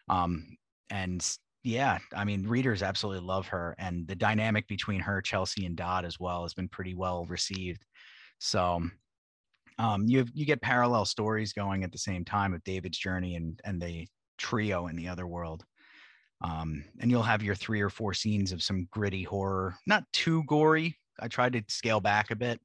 Um, 0.10 0.58
and 0.90 1.26
yeah, 1.64 2.00
I 2.16 2.24
mean, 2.26 2.48
readers 2.48 2.82
absolutely 2.84 3.26
love 3.26 3.48
her. 3.48 3.76
And 3.78 4.08
the 4.08 4.16
dynamic 4.16 4.68
between 4.68 5.02
her, 5.02 5.22
Chelsea, 5.22 5.66
and 5.66 5.76
Dodd 5.76 6.06
as 6.06 6.20
well 6.20 6.44
has 6.44 6.54
been 6.54 6.70
pretty 6.70 6.96
well 6.96 7.26
received. 7.26 7.86
So 8.40 8.84
um, 9.84 10.08
you 10.08 10.20
have, 10.20 10.30
you 10.34 10.46
get 10.46 10.62
parallel 10.62 11.06
stories 11.06 11.54
going 11.54 11.84
at 11.84 11.92
the 11.92 12.00
same 12.00 12.26
time 12.26 12.54
of 12.54 12.64
David's 12.64 12.98
journey 13.00 13.36
and 13.36 13.60
and 13.66 13.82
the 13.82 14.08
trio 14.40 14.88
in 14.88 14.96
the 14.98 15.10
other 15.10 15.28
world. 15.28 15.66
Um, 16.42 16.86
and 17.00 17.10
you'll 17.10 17.24
have 17.24 17.44
your 17.44 17.56
three 17.56 17.82
or 17.82 17.90
four 17.90 18.14
scenes 18.14 18.52
of 18.52 18.62
some 18.62 18.88
gritty 18.92 19.24
horror, 19.24 19.76
not 19.88 20.04
too 20.12 20.44
gory. 20.46 21.00
I 21.20 21.28
tried 21.30 21.54
to 21.54 21.64
scale 21.70 22.02
back 22.02 22.32
a 22.32 22.36
bit 22.36 22.60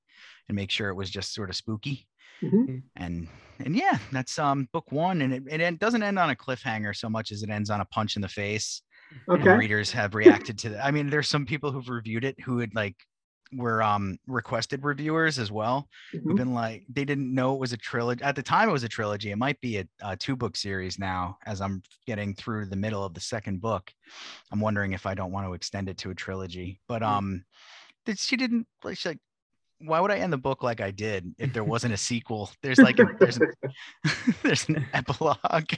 and 0.49 0.57
make 0.57 0.71
sure 0.71 0.89
it 0.89 0.95
was 0.97 1.11
just 1.11 1.33
sort 1.35 1.51
of 1.51 1.57
spooky. 1.57 2.09
Mhm. 2.43 2.89
And 2.97 3.29
and 3.65 3.77
yeah, 3.77 3.99
that's 4.13 4.39
um 4.39 4.69
book 4.73 4.93
one, 4.93 5.23
and 5.23 5.35
it, 5.35 5.45
it 5.51 5.61
en- 5.61 5.77
doesn't 5.77 6.03
end 6.03 6.19
on 6.19 6.31
a 6.31 6.37
cliffhanger 6.37 6.97
so 6.97 7.09
much 7.11 7.33
as 7.33 7.43
it 7.43 7.51
ends 7.51 7.71
on 7.71 7.81
a 7.81 7.85
punch 7.87 8.17
in 8.17 8.23
the 8.23 8.29
face. 8.29 8.83
And 9.41 9.53
Okay. 9.53 9.59
readers 9.59 9.93
have 9.93 10.15
reacted 10.15 10.59
to 10.61 10.71
that. 10.71 10.85
I 10.87 10.91
mean, 10.93 11.11
there's 11.11 11.29
some 11.29 11.47
people 11.47 11.73
who've 11.73 11.89
reviewed 11.89 12.25
it 12.25 12.41
who 12.41 12.59
had 12.61 12.75
like 12.75 12.97
were 13.55 13.83
um 13.83 14.19
requested 14.27 14.85
reviewers 14.85 15.39
as 15.39 15.51
well 15.51 15.89
who've 16.13 16.23
Mhm. 16.23 16.37
been 16.37 16.53
like 16.55 16.85
they 16.91 17.05
didn't 17.05 17.33
know 17.35 17.55
it 17.55 17.59
was 17.61 17.73
a 17.73 17.79
trilogy 17.79 18.23
at 18.23 18.37
the 18.37 18.43
time 18.43 18.69
it 18.69 18.73
was 18.73 18.85
a 18.85 18.89
trilogy 18.89 19.31
it 19.31 19.37
might 19.39 19.59
be 19.63 19.79
a, 19.79 19.85
a 20.03 20.17
two 20.17 20.37
book 20.37 20.55
series 20.55 20.99
now 20.99 21.39
as 21.47 21.63
i'm 21.63 21.83
getting 22.07 22.35
through 22.35 22.67
the 22.67 22.77
middle 22.77 23.03
of 23.05 23.15
the 23.15 23.21
second 23.21 23.61
book 23.63 23.91
i'm 24.53 24.61
wondering 24.61 24.93
if 24.93 25.07
i 25.07 25.15
don't 25.15 25.33
want 25.33 25.47
to 25.47 25.55
extend 25.55 25.89
it 25.89 25.97
to 25.97 26.11
a 26.11 26.15
trilogy 26.15 26.79
but 26.89 27.01
Mm. 27.03 27.07
um 27.09 27.45
that 28.05 28.19
she 28.19 28.37
didn't 28.37 28.67
like 28.85 28.99
she's 28.99 29.07
like 29.07 29.19
why 29.81 29.99
would 30.01 30.11
i 30.11 30.19
end 30.19 30.33
the 30.33 30.37
book 30.39 30.63
like 30.63 30.81
i 30.83 30.91
did 30.91 31.35
if 31.39 31.53
there 31.55 31.65
wasn't 31.65 31.95
a 31.95 31.97
sequel 31.97 32.51
there's 32.63 32.79
like 32.81 32.99
a, 32.99 33.07
there's, 33.19 33.39
a, 33.39 33.47
there's 34.43 34.69
an 34.69 34.85
epilogue 34.93 35.39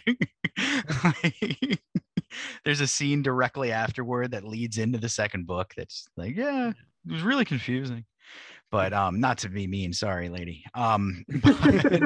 Like, 1.04 1.80
there's 2.64 2.80
a 2.80 2.86
scene 2.86 3.22
directly 3.22 3.72
afterward 3.72 4.30
that 4.32 4.44
leads 4.44 4.78
into 4.78 4.98
the 4.98 5.08
second 5.08 5.46
book 5.46 5.72
that's 5.76 6.08
like 6.16 6.36
yeah 6.36 6.72
it 7.08 7.12
was 7.12 7.22
really 7.22 7.44
confusing 7.44 8.04
but 8.70 8.92
um 8.92 9.20
not 9.20 9.38
to 9.38 9.48
be 9.48 9.66
mean 9.66 9.92
sorry 9.92 10.28
lady 10.28 10.64
um 10.74 11.24
but, 11.42 12.02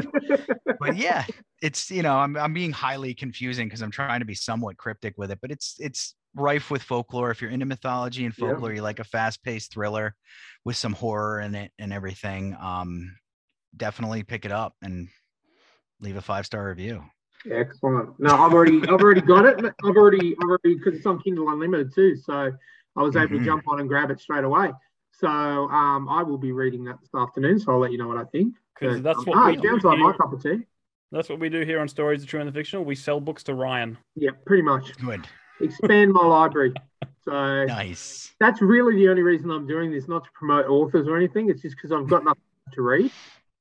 but 0.80 0.94
yeah 0.96 1.24
it's 1.62 1.90
you 1.90 2.02
know 2.02 2.16
i'm, 2.16 2.36
I'm 2.36 2.52
being 2.52 2.72
highly 2.72 3.14
confusing 3.14 3.66
because 3.66 3.82
i'm 3.82 3.90
trying 3.90 4.20
to 4.20 4.26
be 4.26 4.34
somewhat 4.34 4.76
cryptic 4.76 5.14
with 5.16 5.30
it 5.30 5.38
but 5.40 5.50
it's 5.50 5.76
it's 5.78 6.14
rife 6.34 6.70
with 6.70 6.82
folklore 6.82 7.30
if 7.30 7.40
you're 7.40 7.50
into 7.50 7.66
mythology 7.66 8.24
and 8.24 8.34
Yeah. 8.36 8.48
folklore 8.50 8.72
you 8.72 8.82
like 8.82 8.98
a 8.98 9.04
fast-paced 9.04 9.72
thriller 9.72 10.16
with 10.64 10.76
some 10.76 10.92
horror 10.92 11.40
in 11.40 11.54
it 11.54 11.72
and 11.78 11.92
everything 11.92 12.56
um 12.60 13.14
definitely 13.76 14.22
pick 14.22 14.44
it 14.44 14.52
up 14.52 14.74
and 14.82 15.08
leave 16.00 16.16
a 16.16 16.20
five 16.22 16.46
star 16.46 16.68
review 16.68 17.04
Excellent. 17.50 18.18
No, 18.18 18.36
I've 18.36 18.54
already, 18.54 18.80
I've 18.88 19.02
already 19.02 19.20
got 19.20 19.44
it. 19.44 19.56
I've 19.84 19.96
already, 19.96 20.34
I've 20.40 20.48
already 20.48 20.76
because 20.78 20.94
it's 20.94 21.04
on 21.04 21.20
Kindle 21.20 21.50
Unlimited 21.50 21.92
too, 21.94 22.16
so 22.16 22.50
I 22.96 23.02
was 23.02 23.16
able 23.16 23.36
Mhm. 23.36 23.38
to 23.40 23.44
jump 23.44 23.68
on 23.68 23.80
and 23.80 23.88
grab 23.88 24.10
it 24.10 24.18
straight 24.18 24.44
away. 24.44 24.72
So 25.18 25.28
um, 25.28 26.08
I 26.08 26.22
will 26.22 26.38
be 26.38 26.52
reading 26.52 26.84
that 26.84 27.00
this 27.00 27.10
afternoon. 27.14 27.58
So 27.58 27.72
I'll 27.72 27.78
let 27.78 27.92
you 27.92 27.98
know 27.98 28.08
what 28.08 28.16
I 28.16 28.24
think. 28.24 28.54
Because 28.78 29.00
But, 29.00 29.04
that's 29.04 29.18
um, 29.20 29.24
what 29.26 29.38
ah, 29.38 29.46
we 29.46 29.52
it 29.54 29.62
do 29.62 29.68
sounds 29.68 29.84
like 29.84 29.98
my 29.98 30.06
here. 30.06 30.14
cup 30.14 30.32
of 30.32 30.42
tea. 30.42 30.66
That's 31.12 31.28
what 31.28 31.38
we 31.38 31.48
do 31.48 31.60
here 31.60 31.78
on 31.80 31.86
Stories 31.88 32.22
of 32.22 32.28
True 32.28 32.40
and 32.40 32.48
the 32.48 32.52
Fictional. 32.52 32.84
We 32.84 32.96
sell 32.96 33.20
books 33.20 33.44
to 33.44 33.54
Ryan. 33.54 33.96
Yeah, 34.16 34.30
pretty 34.46 34.62
much. 34.62 34.96
Good. 34.98 35.26
Expand 35.60 36.12
my 36.12 36.24
library. 36.24 36.72
So 37.24 37.64
Nice. 37.64 38.34
that's 38.38 38.60
really 38.60 38.96
the 38.96 39.08
only 39.08 39.22
reason 39.22 39.50
I'm 39.50 39.66
doing 39.66 39.90
this, 39.90 40.08
not 40.08 40.24
to 40.24 40.30
promote 40.34 40.66
authors 40.66 41.08
or 41.08 41.16
anything. 41.16 41.48
It's 41.48 41.62
just 41.62 41.74
because 41.74 41.90
I've 41.90 42.06
got 42.06 42.22
nothing 42.22 42.42
to 42.74 42.82
read. 42.82 43.10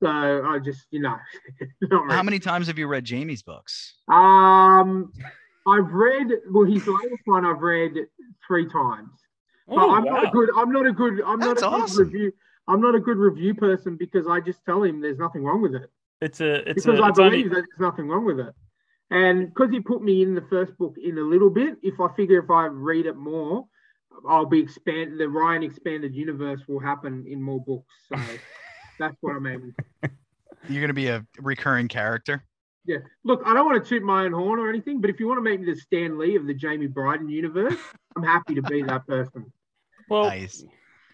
So 0.01 0.09
I 0.09 0.59
just, 0.59 0.85
you 0.91 0.99
know, 0.99 1.15
not 1.83 2.11
How 2.11 2.23
many 2.23 2.39
times 2.39 2.67
have 2.67 2.77
you 2.77 2.87
read 2.87 3.05
Jamie's 3.05 3.41
books? 3.41 3.93
Um, 4.09 5.13
I've 5.65 5.93
read 5.93 6.27
well 6.51 6.65
his 6.65 6.85
latest 6.85 7.21
one. 7.23 7.45
I've 7.45 7.61
read 7.61 7.93
three 8.45 8.67
times. 8.67 9.11
But 9.67 9.77
Oh, 9.77 9.95
I'm 9.95 10.03
not 10.03 10.25
a 10.25 10.31
good. 10.31 10.49
I'm 10.57 10.71
not 10.71 10.85
a 10.85 10.91
good. 10.91 11.21
I'm 11.25 11.39
That's 11.39 11.61
not 11.61 11.73
a 11.73 11.75
good 11.75 11.83
awesome. 11.83 12.05
review. 12.05 12.31
I'm 12.67 12.81
not 12.81 12.95
a 12.95 12.99
good 12.99 13.17
review 13.17 13.53
person 13.53 13.97
because 13.97 14.27
I 14.27 14.39
just 14.39 14.63
tell 14.65 14.83
him 14.83 15.01
there's 15.01 15.17
nothing 15.17 15.43
wrong 15.43 15.61
with 15.61 15.75
it 15.75 15.89
It's 16.21 16.39
a, 16.39 16.69
it's 16.69 16.85
because 16.85 16.99
a, 16.99 17.03
I 17.03 17.09
it's 17.09 17.19
believe 17.19 17.33
only, 17.33 17.43
that 17.49 17.55
there's 17.55 17.79
nothing 17.79 18.07
wrong 18.07 18.25
with 18.25 18.39
it. 18.39 18.53
And 19.11 19.47
because 19.53 19.69
he 19.71 19.79
put 19.81 20.01
me 20.01 20.21
in 20.23 20.33
the 20.33 20.45
first 20.49 20.77
book 20.77 20.95
in 20.97 21.17
a 21.17 21.21
little 21.21 21.49
bit, 21.49 21.77
if 21.83 21.99
I 21.99 22.07
figure 22.15 22.39
if 22.41 22.49
I 22.49 22.65
read 22.67 23.05
it 23.05 23.17
more, 23.17 23.65
I'll 24.27 24.45
be 24.45 24.59
expand. 24.59 25.19
The 25.19 25.27
Ryan 25.27 25.63
expanded 25.63 26.15
universe 26.15 26.61
will 26.67 26.79
happen 26.79 27.25
in 27.27 27.41
more 27.41 27.61
books. 27.61 27.93
So 28.07 28.15
that's 28.99 29.15
what 29.21 29.35
I'm 29.35 29.45
aiming. 29.45 29.75
You're 30.69 30.81
gonna 30.81 30.93
be 30.93 31.07
a 31.09 31.25
recurring 31.39 31.89
character. 31.89 32.43
Yeah. 32.85 32.97
Look, 33.23 33.41
I 33.45 33.53
don't 33.53 33.65
want 33.65 33.81
to 33.83 33.87
toot 33.89 34.03
my 34.03 34.25
own 34.25 34.33
horn 34.33 34.59
or 34.59 34.69
anything, 34.69 34.99
but 34.99 35.09
if 35.09 35.19
you 35.19 35.27
want 35.27 35.37
to 35.37 35.41
make 35.41 35.59
me 35.61 35.65
the 35.71 35.79
Stan 35.79 36.17
Lee 36.17 36.35
of 36.35 36.45
the 36.47 36.53
Jamie 36.53 36.87
Bryden 36.87 37.29
universe, 37.29 37.77
I'm 38.15 38.23
happy 38.23 38.55
to 38.55 38.61
be 38.61 38.83
that 38.83 39.07
person. 39.07 39.51
well, 40.09 40.25
Nice. 40.25 40.63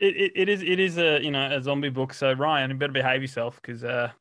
it, 0.02 0.16
it, 0.16 0.32
it 0.36 0.50
is, 0.50 0.64
it 0.64 0.80
is 0.80 0.98
a, 0.98 1.22
you 1.24 1.32
know, 1.32 1.56
a 1.56 1.62
zombie 1.62 1.90
book. 1.90 2.14
So 2.14 2.34
Ryan, 2.34 2.72
you 2.72 2.76
better 2.78 2.92
behave 2.94 3.22
yourself 3.22 3.60
because, 3.62 3.84
uh, 3.84 4.12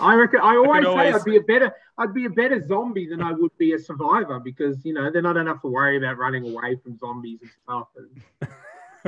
I 0.00 0.14
reckon. 0.14 0.40
I 0.40 0.56
always 0.56 0.82
say 0.84 0.88
always- 0.88 1.14
I'd 1.16 1.24
be 1.24 1.36
a 1.36 1.40
better. 1.42 1.72
I'd 1.98 2.12
be 2.12 2.26
a 2.26 2.30
better 2.30 2.62
zombie 2.66 3.08
than 3.08 3.22
I 3.22 3.32
would 3.32 3.56
be 3.56 3.72
a 3.72 3.78
survivor 3.78 4.38
because 4.38 4.84
you 4.84 4.92
know 4.92 5.10
then 5.10 5.24
I 5.24 5.32
don't 5.32 5.46
have 5.46 5.62
to 5.62 5.68
worry 5.68 5.96
about 5.96 6.18
running 6.18 6.46
away 6.46 6.76
from 6.76 6.98
zombies 6.98 7.38
and 7.40 7.50
stuff. 7.64 7.88
And, 7.96 8.50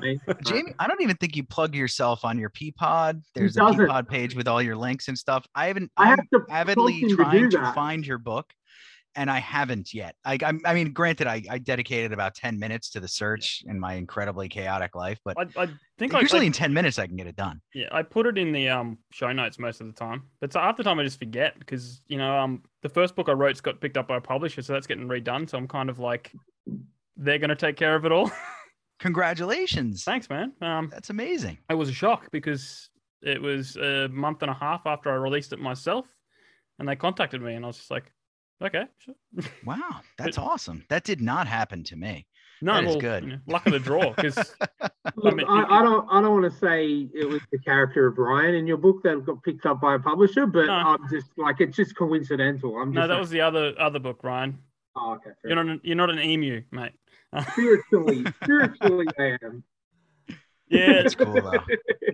Jamie, 0.45 0.73
I 0.79 0.87
don't 0.87 1.01
even 1.03 1.17
think 1.17 1.37
you 1.37 1.45
plug 1.45 1.75
yourself 1.75 2.25
on 2.25 2.39
your 2.39 2.51
Peapod. 2.51 3.23
There's 3.35 3.57
a 3.57 3.61
doesn't. 3.61 3.87
Peapod 3.87 4.09
page 4.09 4.35
with 4.35 4.49
all 4.49 4.63
your 4.63 4.77
links 4.77 5.09
and 5.09 5.19
stuff. 5.19 5.47
I 5.55 5.67
haven't. 5.67 5.91
I 5.97 6.07
have 6.09 6.29
to 6.33 6.45
avidly 6.51 7.01
prompt 7.01 7.03
him 7.03 7.09
to 7.11 7.17
trying 7.17 7.51
to, 7.51 7.73
find 7.73 8.07
your 8.07 8.19
book, 8.19 8.53
and 9.15 9.31
I 9.31 9.39
haven't 9.39 9.93
yet. 9.93 10.15
I, 10.25 10.39
I, 10.43 10.53
I 10.65 10.75
mean, 10.75 10.93
granted, 10.93 11.27
I, 11.27 11.43
I 11.51 11.59
dedicated 11.59 12.13
about 12.13 12.35
ten 12.35 12.59
minutes 12.59 12.91
to 12.91 13.01
the 13.01 13.09
search 13.09 13.63
in 13.67 13.79
my 13.79 13.95
incredibly 13.95 14.49
chaotic 14.49 14.95
life, 14.95 15.19
but 15.25 15.37
I, 15.39 15.65
I 15.65 15.69
think 15.99 16.15
I, 16.15 16.21
usually 16.21 16.43
I, 16.43 16.47
in 16.47 16.53
ten 16.53 16.73
minutes 16.73 16.99
I 16.99 17.07
can 17.07 17.17
get 17.17 17.27
it 17.27 17.37
done. 17.37 17.61
yeah, 17.75 17.89
I 17.93 18.03
put 18.03 18.27
it 18.27 18.39
in 18.39 18.53
the 18.53 18.69
um 18.69 18.99
show 19.11 19.33
notes 19.33 19.59
most 19.59 19.81
of 19.81 19.87
the 19.87 19.93
time, 19.93 20.23
but 20.41 20.53
so 20.53 20.61
half 20.61 20.77
the 20.77 20.85
time 20.85 20.99
I 20.99 21.05
just 21.05 21.19
forget 21.19 21.59
because 21.59 22.01
you 22.09 22.19
know 22.19 22.37
um 22.37 22.63
the 22.83 22.89
first 22.89 23.17
book 23.17 23.29
I 23.29 23.33
wrote's 23.33 23.61
got 23.61 23.81
picked 23.81 23.97
up 23.97 24.09
by 24.09 24.17
a 24.17 24.21
publisher, 24.21 24.63
so 24.63 24.73
that's 24.73 24.87
getting 24.87 25.09
redone. 25.09 25.49
So 25.49 25.59
I'm 25.59 25.69
kind 25.69 25.91
of 25.91 25.99
like, 25.99 26.33
they're 27.17 27.39
gonna 27.39 27.57
take 27.57 27.77
care 27.77 27.97
of 27.97 28.05
it 28.05 28.13
all. 28.13 28.31
Congratulations! 29.01 30.05
Thanks, 30.05 30.29
man. 30.29 30.53
Um, 30.61 30.89
That's 30.91 31.11
amazing. 31.11 31.59
it 31.71 31.75
was 31.75 31.89
a 31.89 31.93
shock 31.93 32.29
because 32.33 32.91
it 33.23 33.41
was 33.41 33.77
a 33.77 34.09
month 34.09 34.43
and 34.43 34.51
a 34.51 34.55
half 34.55 34.83
after 34.87 35.11
I 35.11 35.15
released 35.15 35.53
it 35.53 35.59
myself, 35.59 36.07
and 36.79 36.89
they 36.89 36.97
contacted 36.97 37.41
me, 37.43 37.55
and 37.55 37.65
I 37.65 37.69
was 37.69 37.77
just 37.79 37.91
like, 37.91 38.13
okay, 38.63 38.85
sure. 38.99 39.15
Wow, 39.65 40.01
that's 40.17 40.39
awesome. 40.39 40.85
That 40.89 41.05
did 41.05 41.21
not 41.21 41.47
happen 41.47 41.85
to 41.85 41.97
me. 41.97 42.27
No, 42.61 42.75
That 42.75 42.85
is 42.85 42.89
well, 42.91 43.01
good. 43.01 43.23
you 43.25 43.31
know, 43.31 43.39
luck 43.47 43.67
of 43.67 43.73
the 43.73 43.79
draw 43.79 44.13
because 44.15 44.37
Look, 45.17 45.37
mean, 45.37 45.47
I, 45.47 45.63
I 45.79 45.83
don't. 45.83 46.09
I 46.11 46.21
don't 46.21 46.41
want 46.41 46.53
to 46.53 46.59
say 46.59 47.09
it 47.15 47.29
was 47.29 47.41
the 47.53 47.59
character 47.59 48.09
of 48.09 48.19
Ryan 48.19 48.57
in 48.57 48.67
your 48.67 48.79
book 48.79 49.03
that 49.05 49.25
got 49.25 49.43
picked 49.45 49.65
up 49.65 49.81
by 49.81 49.95
a 49.95 49.99
publisher, 50.01 50.45
but 50.47 50.67
No. 50.67 50.73
I'm 50.73 51.09
just 51.09 51.29
like 51.37 51.61
it's 51.61 51.77
just 51.77 51.97
coincidental. 51.97 52.77
I'm 52.77 52.89
just 52.93 52.95
no, 52.97 53.07
that 53.07 53.15
like, 53.15 53.21
was 53.21 53.31
the 53.31 53.41
other 53.43 53.75
other 53.79 54.01
book, 54.01 54.25
Ryan. 54.25 54.59
oh, 54.97 55.13
okay. 55.15 55.31
You're 55.45 55.55
not 55.55 55.67
an, 55.67 55.81
you're 55.85 55.95
not 55.97 56.11
an 56.11 56.19
emu, 56.19 56.63
mate. 56.73 56.93
Spiritually, 57.51 58.25
spiritually, 58.43 59.07
I 59.19 59.37
am. 59.43 59.65
yeah, 60.69 61.03
That's 61.03 61.15
cool 61.15 61.35
though. 61.35 61.53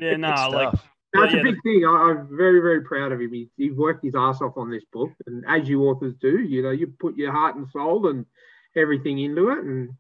yeah, 0.01 0.17
no, 0.17 0.35
Good 0.35 0.53
like. 0.57 0.75
That's 1.13 1.33
yeah, 1.33 1.41
a 1.41 1.45
big 1.45 1.63
thing. 1.63 1.85
I, 1.87 1.91
I'm 2.11 2.29
very, 2.37 2.59
very 2.61 2.83
proud 2.83 3.13
of 3.13 3.21
him. 3.21 3.33
He, 3.33 3.49
he 3.57 3.71
worked 3.71 4.05
his 4.05 4.15
ass 4.17 4.41
off 4.43 4.57
on 4.57 4.69
this 4.71 4.83
book, 4.93 5.11
and 5.27 5.45
as 5.49 5.69
you 5.69 5.85
authors 5.85 6.15
do, 6.21 6.41
you 6.41 6.61
know, 6.63 6.71
you 6.73 6.93
put 6.99 7.17
your 7.17 7.31
heart 7.31 7.55
and 7.55 7.69
soul 7.71 8.09
and 8.09 8.27
everything 8.77 9.21
into 9.21 9.51
it, 9.51 9.59
and 9.59 9.91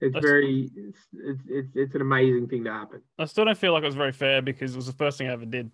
it's 0.00 0.14
That's- 0.14 0.22
very, 0.30 0.70
it's, 0.76 0.98
it's, 1.12 1.42
it's, 1.48 1.68
it's 1.74 1.94
an 1.96 2.02
amazing 2.02 2.46
thing 2.48 2.62
to 2.64 2.72
happen. 2.72 3.02
I 3.18 3.24
still 3.24 3.46
don't 3.46 3.58
feel 3.58 3.72
like 3.72 3.82
it 3.82 3.86
was 3.86 3.96
very 3.96 4.12
fair 4.12 4.40
because 4.40 4.74
it 4.74 4.76
was 4.76 4.86
the 4.86 4.92
first 4.92 5.18
thing 5.18 5.28
I 5.28 5.32
ever 5.32 5.44
did. 5.44 5.72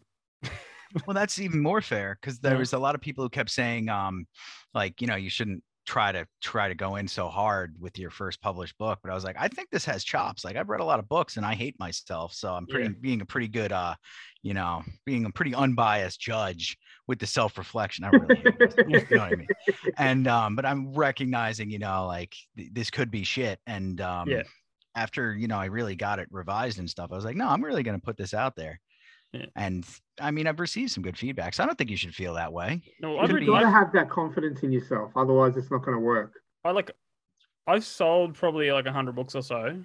Well, 1.06 1.14
that's 1.14 1.38
even 1.40 1.60
more 1.60 1.80
fair 1.82 2.16
because 2.20 2.38
there 2.38 2.52
Yeah. 2.52 2.58
was 2.60 2.72
a 2.72 2.78
lot 2.78 2.94
of 2.94 3.00
people 3.02 3.24
who 3.24 3.28
kept 3.28 3.50
saying, 3.50 3.88
um, 3.90 4.26
like, 4.72 5.00
you 5.02 5.08
know, 5.08 5.16
you 5.16 5.28
shouldn't 5.28 5.62
try 5.86 6.12
to 6.12 6.26
try 6.42 6.68
to 6.68 6.74
go 6.74 6.96
in 6.96 7.06
so 7.08 7.28
hard 7.28 7.76
with 7.80 7.98
your 7.98 8.10
first 8.10 8.40
published 8.40 8.76
book. 8.78 8.98
But 9.02 9.10
I 9.10 9.14
was 9.14 9.24
like, 9.24 9.36
I 9.38 9.48
think 9.48 9.70
this 9.70 9.84
has 9.84 10.04
chops. 10.04 10.44
Like 10.44 10.56
I've 10.56 10.68
read 10.68 10.80
a 10.80 10.84
lot 10.84 10.98
of 10.98 11.08
books 11.08 11.36
and 11.36 11.44
I 11.46 11.54
hate 11.54 11.78
myself. 11.78 12.32
So 12.34 12.54
I'm 12.54 12.66
pretty 12.66 12.88
Yeah. 12.88 12.94
being 13.00 13.20
a 13.20 13.26
pretty 13.26 13.48
good 13.48 13.72
uh, 13.72 13.94
you 14.42 14.54
know, 14.54 14.82
being 15.06 15.24
a 15.24 15.30
pretty 15.30 15.54
unbiased 15.54 16.20
judge 16.20 16.76
with 17.06 17.18
the 17.18 17.26
self-reflection. 17.26 18.04
I 18.04 18.08
really 18.10 18.38
hate 18.42 18.54
myself, 18.64 19.04
you 19.08 19.14
know 19.14 19.22
what 19.22 19.28
I 19.28 19.32
mean? 19.32 19.50
And 19.96 20.26
um, 20.28 20.56
but 20.56 20.66
I'm 20.66 20.92
recognizing, 20.94 21.70
you 21.70 21.78
know, 21.78 22.06
like 22.06 22.34
th- 22.56 22.70
this 22.72 22.90
could 22.90 23.10
be 23.10 23.24
shit. 23.24 23.60
And 23.66 24.00
um 24.00 24.28
Yeah. 24.30 24.42
after, 24.96 25.34
you 25.34 25.48
know, 25.48 25.58
I 25.58 25.66
really 25.66 25.96
got 25.96 26.18
it 26.18 26.28
revised 26.30 26.78
and 26.78 26.88
stuff, 26.88 27.10
I 27.12 27.16
was 27.16 27.24
like, 27.24 27.36
no, 27.36 27.48
I'm 27.48 27.64
really 27.64 27.82
gonna 27.82 27.98
put 27.98 28.16
this 28.16 28.34
out 28.34 28.56
there. 28.56 28.80
Yeah. 29.34 29.46
And 29.56 29.84
I 30.20 30.30
mean, 30.30 30.46
I've 30.46 30.60
received 30.60 30.92
some 30.92 31.02
good 31.02 31.18
feedback. 31.18 31.54
So 31.54 31.62
I 31.62 31.66
don't 31.66 31.76
think 31.76 31.90
you 31.90 31.96
should 31.96 32.14
feel 32.14 32.34
that 32.34 32.52
way. 32.52 32.82
No, 33.00 33.18
I've 33.18 33.26
could 33.26 33.36
read, 33.36 33.40
be- 33.40 33.46
You've 33.46 33.54
got 33.54 33.60
to 33.60 33.70
have 33.70 33.92
that 33.92 34.08
confidence 34.08 34.62
in 34.62 34.70
yourself, 34.70 35.12
otherwise, 35.16 35.56
it's 35.56 35.70
not 35.70 35.84
going 35.84 35.96
to 35.96 36.00
work. 36.00 36.32
I 36.64 36.70
like 36.70 36.90
I've 37.66 37.84
sold 37.84 38.34
probably 38.34 38.70
like 38.70 38.86
hundred 38.86 39.16
books 39.16 39.34
or 39.34 39.42
so. 39.42 39.76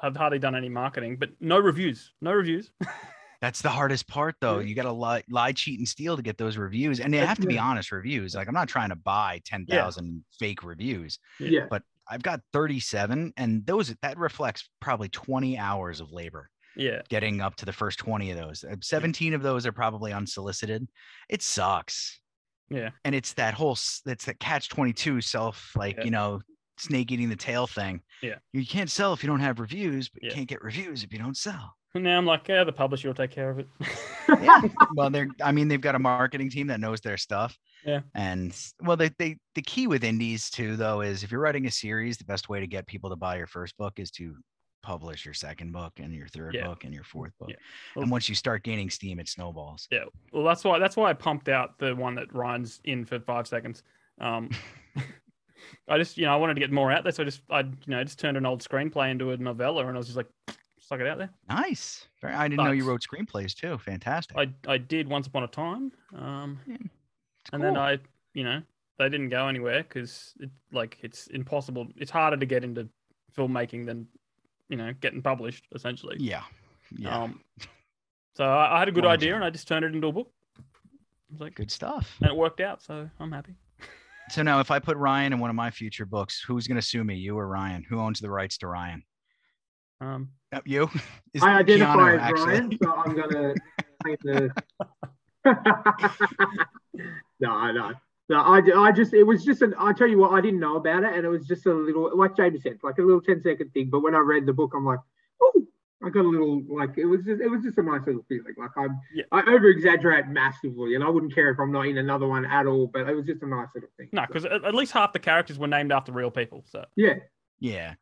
I've 0.00 0.16
hardly 0.16 0.38
done 0.38 0.54
any 0.54 0.68
marketing, 0.68 1.16
but 1.18 1.30
no 1.40 1.58
reviews. 1.58 2.12
No 2.20 2.32
reviews. 2.32 2.70
That's 3.40 3.62
the 3.62 3.68
hardest 3.68 4.08
part, 4.08 4.34
though. 4.40 4.58
Yeah. 4.58 4.66
You 4.66 4.74
got 4.74 4.84
to 4.84 4.92
lie, 4.92 5.22
lie, 5.30 5.52
cheat, 5.52 5.78
and 5.78 5.86
steal 5.86 6.16
to 6.16 6.22
get 6.22 6.38
those 6.38 6.56
reviews, 6.56 7.00
and 7.00 7.12
they 7.12 7.18
have 7.18 7.38
to 7.40 7.46
be 7.46 7.58
honest 7.58 7.92
reviews. 7.92 8.34
Like 8.34 8.48
I'm 8.48 8.54
not 8.54 8.68
trying 8.68 8.88
to 8.88 8.96
buy 8.96 9.40
ten 9.44 9.66
thousand 9.66 10.24
fake 10.38 10.62
reviews. 10.64 11.18
Yeah. 11.38 11.48
Yeah. 11.48 11.66
But 11.70 11.82
I've 12.08 12.22
got 12.22 12.40
37, 12.52 13.32
and 13.36 13.66
those 13.66 13.94
that 14.00 14.16
reflects 14.16 14.68
probably 14.80 15.08
20 15.08 15.58
hours 15.58 16.00
of 16.00 16.12
labor 16.12 16.50
yeah. 16.76 17.02
getting 17.08 17.40
up 17.40 17.56
to 17.56 17.64
the 17.64 17.72
first 17.72 17.98
20 17.98 18.30
of 18.30 18.38
those. 18.38 18.64
Uh, 18.64 18.76
17 18.80 19.34
of 19.34 19.42
those 19.42 19.66
are 19.66 19.72
probably 19.72 20.12
unsolicited. 20.12 20.86
It 21.28 21.42
sucks, 21.42 22.20
Yeah. 22.70 22.90
and 23.04 23.14
it's 23.14 23.32
that 23.34 23.54
whole 23.54 23.76
that's 24.04 24.24
that 24.26 24.38
catch 24.40 24.68
22 24.68 25.20
self 25.20 25.72
like 25.76 25.96
Yeah. 25.98 26.04
you 26.04 26.10
know 26.10 26.40
snake 26.78 27.10
eating 27.10 27.28
the 27.30 27.36
tail 27.36 27.66
thing. 27.66 28.02
Yeah. 28.22 28.36
you 28.52 28.66
can't 28.66 28.90
sell 28.90 29.12
if 29.14 29.22
you 29.22 29.28
don't 29.28 29.40
have 29.40 29.60
reviews, 29.60 30.08
but 30.10 30.22
you 30.22 30.30
can't 30.30 30.46
get 30.48 30.62
reviews 30.62 31.02
if 31.02 31.12
you 31.12 31.18
don't 31.18 31.36
sell. 31.36 31.74
And 31.94 32.04
now 32.04 32.18
I'm 32.18 32.26
like, 32.26 32.46
yeah, 32.48 32.62
the 32.64 32.72
publisher 32.72 33.08
will 33.08 33.14
take 33.14 33.30
care 33.30 33.48
of 33.48 33.58
it. 33.58 33.68
yeah. 34.42 34.60
Well, 34.94 35.08
they're 35.08 35.28
I 35.42 35.52
mean, 35.52 35.68
they've 35.68 35.80
got 35.80 35.94
a 35.94 35.98
marketing 35.98 36.50
team 36.50 36.66
that 36.66 36.78
knows 36.80 37.00
their 37.00 37.16
stuff. 37.16 37.56
Yeah. 37.86 38.00
And 38.14 38.54
well, 38.82 38.98
they, 38.98 39.10
they 39.18 39.38
the 39.54 39.62
key 39.62 39.86
with 39.86 40.04
indies 40.04 40.50
too, 40.50 40.76
though, 40.76 41.00
is 41.00 41.22
if 41.22 41.30
you're 41.30 41.40
writing 41.40 41.64
a 41.66 41.70
series, 41.70 42.18
the 42.18 42.24
best 42.26 42.50
way 42.50 42.60
to 42.60 42.66
get 42.66 42.86
people 42.86 43.08
to 43.08 43.16
buy 43.16 43.36
your 43.38 43.46
first 43.46 43.78
book 43.78 43.94
is 43.98 44.10
to 44.12 44.34
publish 44.86 45.24
your 45.24 45.34
second 45.34 45.72
book 45.72 45.94
and 45.98 46.14
your 46.14 46.28
third 46.28 46.54
Yeah. 46.54 46.68
book 46.68 46.84
and 46.84 46.94
your 46.94 47.02
fourth 47.02 47.36
book. 47.38 47.50
Yeah. 47.50 48.02
and 48.02 48.10
once 48.10 48.28
you 48.28 48.34
start 48.36 48.62
gaining 48.62 48.88
steam, 48.88 49.18
it 49.18 49.28
snowballs. 49.28 49.88
Yeah. 49.90 50.04
Well, 50.32 50.44
that's 50.44 50.62
why 50.62 50.78
that's 50.78 50.96
why 50.96 51.10
I 51.10 51.12
pumped 51.12 51.48
out 51.48 51.78
the 51.78 51.94
one 51.96 52.14
that 52.14 52.32
Ryan's 52.32 52.80
in 52.84 53.04
for 53.04 53.18
five 53.18 53.46
seconds. 53.48 53.82
Um, 54.20 54.50
I 55.88 55.98
just 55.98 56.16
you 56.16 56.24
know 56.24 56.32
I 56.32 56.36
wanted 56.36 56.54
to 56.54 56.60
get 56.60 56.70
more 56.70 56.92
out 56.92 57.02
there, 57.02 57.12
so 57.12 57.22
I 57.22 57.26
just 57.26 57.40
I 57.50 57.60
you 57.60 57.72
know 57.88 58.02
just 58.04 58.18
turned 58.20 58.36
an 58.36 58.46
old 58.46 58.62
screenplay 58.62 59.10
into 59.10 59.32
a 59.32 59.36
novella, 59.36 59.84
and 59.86 59.96
I 59.96 59.98
was 59.98 60.06
just 60.06 60.16
like, 60.16 60.28
stuck 60.78 61.00
it 61.00 61.06
out 61.08 61.18
there. 61.18 61.30
Nice. 61.48 62.06
I 62.22 62.48
didn't 62.48 62.64
know 62.64 62.72
you 62.72 62.84
wrote 62.84 63.02
screenplays 63.02 63.54
too. 63.54 63.76
Fantastic. 63.78 64.36
I 64.38 64.48
I 64.68 64.78
did 64.78 65.08
once 65.08 65.26
upon 65.26 65.42
a 65.42 65.48
time, 65.48 65.92
um, 66.14 66.60
Yeah, 66.66 66.76
and 67.52 67.62
then. 67.62 67.76
I 67.76 67.98
you 68.34 68.44
know 68.44 68.62
they 68.98 69.08
didn't 69.08 69.30
go 69.30 69.48
anywhere 69.48 69.82
because 69.82 70.34
it 70.40 70.50
like 70.72 70.98
it's 71.02 71.26
impossible. 71.28 71.88
It's 71.96 72.10
harder 72.10 72.36
to 72.36 72.46
get 72.46 72.62
into 72.64 72.88
filmmaking 73.36 73.86
than 73.86 74.06
you 74.68 74.76
know 74.76 74.92
getting 75.00 75.22
published 75.22 75.66
essentially. 75.74 76.16
yeah. 76.20 76.42
Yeah. 76.96 77.22
Um, 77.22 77.40
so 78.36 78.44
I, 78.44 78.76
I 78.76 78.78
had 78.78 78.88
a 78.88 78.92
good 78.92 79.04
Long 79.04 79.12
idea, 79.14 79.34
and 79.34 79.42
I 79.44 79.50
just 79.50 79.66
turned 79.66 79.84
it 79.84 79.92
into 79.94 80.06
a 80.08 80.12
book. 80.12 80.30
I 80.58 80.62
was 81.32 81.40
like, 81.40 81.54
Good 81.56 81.70
stuff. 81.72 82.14
and 82.20 82.30
it 82.30 82.36
worked 82.36 82.60
out, 82.60 82.82
so 82.82 83.08
I'm 83.20 83.32
happy. 83.32 83.54
So 84.28 84.42
now, 84.42 84.58
if 84.58 84.72
I 84.72 84.80
put 84.80 84.96
Ryan 84.96 85.32
in 85.34 85.38
one 85.38 85.50
of 85.50 85.56
my 85.56 85.70
future 85.70 86.04
books, 86.04 86.42
who's 86.44 86.66
going 86.66 86.80
to 86.80 86.82
sue 86.86 87.04
me? 87.04 87.14
You 87.14 87.38
or 87.38 87.46
Ryan? 87.46 87.84
Who 87.88 88.00
owns 88.00 88.18
the 88.18 88.28
rights 88.28 88.58
to 88.58 88.66
Ryan? 88.66 89.04
Um, 90.00 90.30
Uh, 90.52 90.60
you? 90.64 90.90
Is 91.32 91.44
I 91.44 91.58
identify 91.60 91.94
Keanu, 91.94 92.14
as 92.16 92.20
actually. 92.22 92.46
Ryan, 92.54 92.78
so 92.82 92.94
I'm 92.96 93.14
gonna 93.16 93.54
claim 94.02 94.16
the. 94.24 94.50
no, 97.40 97.72
no, 97.72 97.92
no. 98.28 98.36
No, 98.36 98.42
I, 98.42 98.88
I 98.88 98.92
just 98.92 99.12
it 99.14 99.22
was 99.24 99.44
just 99.44 99.62
an 99.62 99.74
I 99.78 99.92
tell 99.92 100.08
you 100.08 100.18
what 100.18 100.32
I 100.32 100.40
didn't 100.40 100.60
know 100.60 100.76
about 100.76 101.04
it 101.04 101.12
and 101.14 101.24
it 101.24 101.28
was 101.28 101.46
just 101.46 101.66
a 101.66 101.72
little 101.72 102.10
like 102.16 102.36
Jamie 102.36 102.60
said 102.60 102.78
like 102.82 102.98
a 102.98 103.02
little 103.02 103.20
10 103.20 103.42
second 103.42 103.70
thing 103.72 103.88
but 103.90 104.00
when 104.00 104.14
I 104.14 104.18
read 104.18 104.46
the 104.46 104.52
book 104.52 104.72
I'm 104.74 104.84
like 104.84 104.98
oh 105.42 105.62
I 106.04 106.10
got 106.10 106.24
a 106.24 106.28
little 106.28 106.62
like 106.68 106.98
it 106.98 107.04
was 107.06 107.24
just 107.24 107.40
it 107.40 107.48
was 107.48 107.62
just 107.62 107.78
a 107.78 107.82
nice 107.82 108.02
little 108.06 108.24
feeling 108.28 108.54
like 108.58 108.70
I'm 108.76 108.98
Yeah. 109.14 109.24
I 109.32 109.40
over 109.42 109.68
exaggerate 109.68 110.28
massively 110.28 110.94
and 110.94 111.04
I 111.04 111.08
wouldn't 111.08 111.34
care 111.34 111.50
if 111.50 111.58
I'm 111.60 111.70
not 111.72 111.86
in 111.86 111.98
another 111.98 112.26
one 112.26 112.44
at 112.44 112.66
all 112.66 112.86
but 112.88 113.08
it 113.08 113.14
was 113.14 113.26
just 113.26 113.42
a 113.42 113.46
nice 113.46 113.68
little 113.74 113.90
thing. 113.96 114.08
No, 114.12 114.24
because 114.26 114.44
at, 114.44 114.64
at 114.64 114.74
least 114.74 114.92
half 114.92 115.12
the 115.12 115.18
characters 115.20 115.58
were 115.58 115.68
named 115.68 115.92
after 115.92 116.12
real 116.12 116.30
people. 116.30 116.64
So 116.68 116.84
yeah 116.96 117.14
Yeah. 117.60 117.94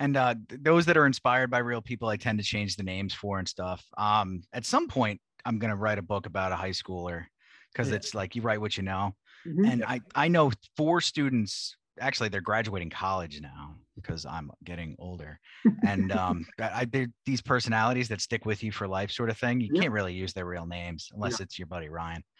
And 0.00 0.16
uh, 0.16 0.36
those 0.48 0.86
that 0.86 0.96
are 0.96 1.06
inspired 1.06 1.50
by 1.50 1.58
real 1.58 1.82
people, 1.82 2.08
I 2.08 2.16
tend 2.16 2.38
to 2.38 2.44
change 2.44 2.76
the 2.76 2.84
names 2.84 3.12
for 3.12 3.40
and 3.40 3.48
stuff. 3.48 3.84
Um, 3.96 4.42
at 4.52 4.64
some 4.64 4.86
point, 4.86 5.20
I'm 5.44 5.58
gonna 5.58 5.74
write 5.74 5.98
a 5.98 6.02
book 6.02 6.26
about 6.26 6.52
a 6.52 6.56
high 6.56 6.70
schooler 6.70 7.24
because 7.72 7.88
Yeah. 7.90 7.96
it's 7.96 8.14
like 8.14 8.36
you 8.36 8.42
write 8.42 8.60
what 8.60 8.76
you 8.76 8.84
know. 8.84 9.16
Mhm. 9.46 9.72
And 9.72 9.84
I 9.84 10.00
I 10.14 10.28
know 10.28 10.52
four 10.76 11.00
students. 11.00 11.76
Actually, 12.00 12.28
they're 12.28 12.40
graduating 12.40 12.90
college 12.90 13.40
now 13.40 13.74
because 13.96 14.24
I'm 14.24 14.50
getting 14.64 14.94
older. 14.98 15.40
And 15.84 16.12
um, 16.12 16.46
I, 16.60 16.86
these 17.26 17.40
personalities 17.42 18.08
that 18.08 18.20
stick 18.20 18.46
with 18.46 18.62
you 18.62 18.70
for 18.70 18.86
life, 18.86 19.10
sort 19.10 19.30
of 19.30 19.38
thing. 19.38 19.60
You 19.60 19.70
Yeah. 19.72 19.82
can't 19.82 19.92
really 19.92 20.14
use 20.14 20.32
their 20.32 20.46
real 20.46 20.66
names 20.66 21.08
unless 21.12 21.40
it's 21.40 21.58
your 21.58 21.66
buddy 21.66 21.88
Ryan. 21.88 22.22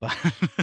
But 0.00 0.16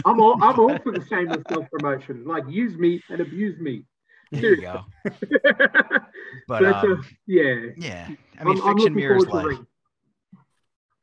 I'm 0.04 0.18
all 0.20 0.42
I'm 0.42 0.58
all 0.58 0.78
for 0.80 0.90
the 0.90 1.04
shameless 1.10 1.44
self 1.48 1.70
promotion 1.70 2.24
like 2.26 2.42
use 2.48 2.76
me 2.76 3.00
and 3.08 3.20
abuse 3.20 3.56
me. 3.60 3.84
there 4.32 4.54
you 4.54 4.62
go. 4.62 4.84
but 5.02 6.02
But 6.48 6.64
um, 6.64 7.04
yeah. 7.26 7.54
yeah, 7.76 8.08
I 8.40 8.44
mean, 8.44 8.60
I'm, 8.60 8.68
I'm 8.68 8.76
fiction 8.76 8.76
looking 8.76 8.94
mirrors 8.94 9.26
life. 9.28 9.58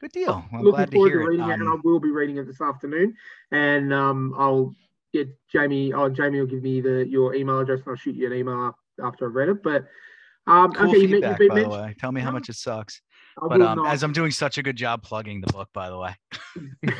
Good 0.05 0.11
deal. 0.11 0.45
Well, 0.51 0.59
I'm 0.59 0.61
looking 0.61 0.85
to 0.85 0.91
forward 0.91 1.09
to 1.13 1.19
it. 1.19 1.23
reading 1.23 1.49
it, 1.49 1.53
and 1.53 1.67
I 1.67 1.71
Um, 1.71 1.81
will 1.83 1.99
be 1.99 2.11
reading 2.11 2.37
it 2.37 2.45
this 2.45 2.61
afternoon. 2.61 3.15
And 3.49 3.91
um, 3.91 4.35
I'll 4.37 4.75
get 5.11 5.29
Jamie. 5.51 5.93
Oh, 5.93 6.09
Jamie 6.09 6.39
will 6.39 6.45
give 6.45 6.61
me 6.61 6.79
the 6.79 7.07
your 7.07 7.33
email 7.33 7.57
address, 7.57 7.79
and 7.79 7.87
I'll 7.87 7.95
shoot 7.95 8.13
you 8.15 8.27
an 8.27 8.33
email 8.33 8.77
after 9.03 9.27
I've 9.27 9.33
read 9.33 9.49
it. 9.49 9.63
But 9.63 9.85
um, 10.45 10.73
cool 10.73 10.89
okay, 10.91 11.07
feedback, 11.07 11.39
you 11.39 11.49
by 11.49 11.63
the 11.63 11.69
way. 11.69 11.95
Tell 11.97 12.11
me 12.11 12.21
how 12.21 12.29
much 12.29 12.49
it 12.49 12.55
sucks. 12.55 13.01
I 13.41 13.47
But 13.47 13.63
um, 13.63 13.83
as 13.87 14.03
I'm 14.03 14.13
doing 14.13 14.29
such 14.29 14.59
a 14.59 14.61
good 14.63 14.75
job 14.75 15.01
plugging 15.01 15.41
the 15.41 15.51
book, 15.51 15.69
by 15.73 15.89
the 15.89 15.97
way. 15.97 16.15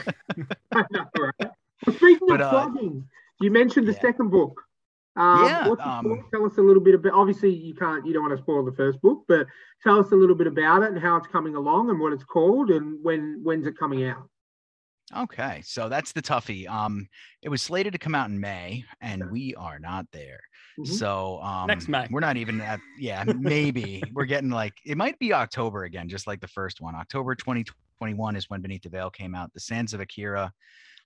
Know, 0.74 1.06
right? 1.16 1.52
Well, 1.86 1.96
speaking 1.96 2.28
But, 2.28 2.42
of 2.42 2.48
uh, 2.48 2.70
plugging, 2.70 3.08
you 3.40 3.52
mentioned 3.52 3.88
the 3.88 3.94
yeah. 3.94 4.02
second 4.02 4.32
book. 4.32 4.60
Um, 5.16 5.46
Yeah, 5.46 5.74
um, 5.80 6.26
tell 6.32 6.46
us 6.46 6.58
a 6.58 6.62
little 6.62 6.84
bit 6.84 6.96
about. 6.96 7.14
Obviously, 7.14 7.54
you 7.54 7.74
can't, 7.74 8.06
you 8.06 8.14
don't 8.14 8.24
want 8.24 8.36
to 8.36 8.42
spoil 8.44 8.66
the 8.66 8.74
first 8.74 9.02
book, 9.02 9.24
but 9.28 9.48
tell 9.82 10.00
us 10.00 10.12
a 10.12 10.16
little 10.16 10.36
bit 10.36 10.48
about 10.48 10.84
it 10.84 10.92
and 10.92 11.00
how 11.00 11.16
it's 11.16 11.28
coming 11.28 11.56
along 11.56 11.90
and 11.90 12.00
what 12.00 12.14
it's 12.14 12.24
called 12.24 12.70
and 12.70 13.04
when 13.04 13.40
when's 13.44 13.66
it 13.66 13.78
coming 13.78 14.06
out. 14.06 14.28
Okay, 15.16 15.62
so 15.64 15.88
that's 15.88 16.12
the 16.14 16.22
toughie. 16.22 16.68
Um, 16.68 17.08
it 17.44 17.50
was 17.50 17.62
slated 17.62 17.94
to 17.94 18.00
come 18.00 18.16
out 18.16 18.30
in 18.30 18.40
May, 18.40 18.84
and 19.02 19.30
we 19.30 19.54
are 19.56 19.78
not 19.80 20.06
there. 20.12 20.40
Mhm. 20.80 20.88
So 20.88 21.40
um, 21.42 21.68
Next 21.68 21.88
May. 21.88 22.08
we're 22.10 22.20
not 22.20 22.38
even 22.38 22.60
at. 22.60 22.80
Yeah, 23.00 23.24
maybe 23.24 24.04
we're 24.14 24.26
getting 24.26 24.50
like 24.50 24.74
it 24.86 24.98
might 24.98 25.18
be 25.20 25.32
October 25.32 25.84
again, 25.84 26.10
just 26.10 26.28
like 26.28 26.42
the 26.42 26.48
first 26.48 26.82
one. 26.82 26.96
October 26.96 27.36
2021 27.36 28.36
is 28.36 28.50
when 28.50 28.62
Beneath 28.62 28.82
the 28.82 28.90
Veil 28.90 29.10
came 29.10 29.36
out. 29.36 29.54
The 29.54 29.60
Sands 29.60 29.94
of 29.94 30.02
Akira 30.02 30.52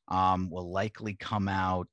um, 0.07 0.49
will 0.49 0.71
likely 0.71 1.15
come 1.15 1.47
out 1.47 1.89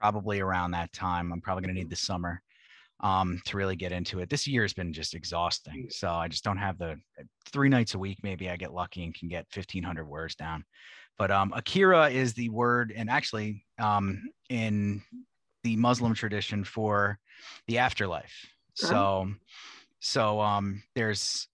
probably 0.00 0.40
around 0.40 0.72
that 0.72 0.92
time. 0.92 1.32
I'm 1.32 1.40
probably 1.40 1.62
going 1.62 1.74
to 1.74 1.80
need 1.80 1.90
the 1.90 1.96
summer 1.96 2.42
um, 3.00 3.40
to 3.46 3.56
really 3.56 3.76
get 3.76 3.92
into 3.92 4.20
it. 4.20 4.30
This 4.30 4.46
year 4.46 4.62
has 4.62 4.72
been 4.72 4.92
just 4.92 5.14
exhausting. 5.14 5.88
So 5.90 6.10
I 6.10 6.28
just 6.28 6.44
don't 6.44 6.58
have 6.58 6.78
the 6.78 6.98
three 7.46 7.68
nights 7.68 7.94
a 7.94 7.98
week. 7.98 8.18
Maybe 8.22 8.48
I 8.50 8.56
get 8.56 8.72
lucky 8.72 9.04
and 9.04 9.14
can 9.14 9.28
get 9.28 9.46
1500 9.54 10.06
words 10.06 10.34
down. 10.34 10.64
But 11.18 11.30
um, 11.30 11.52
Akira 11.54 12.08
is 12.08 12.32
the 12.32 12.48
word, 12.48 12.94
and 12.96 13.10
actually 13.10 13.66
um, 13.78 14.22
in 14.48 15.02
the 15.64 15.76
Muslim 15.76 16.14
tradition 16.14 16.64
for 16.64 17.18
the 17.66 17.78
afterlife. 17.78 18.32
So, 18.74 19.30
so 19.98 20.40
um, 20.40 20.82
there's 20.94 21.46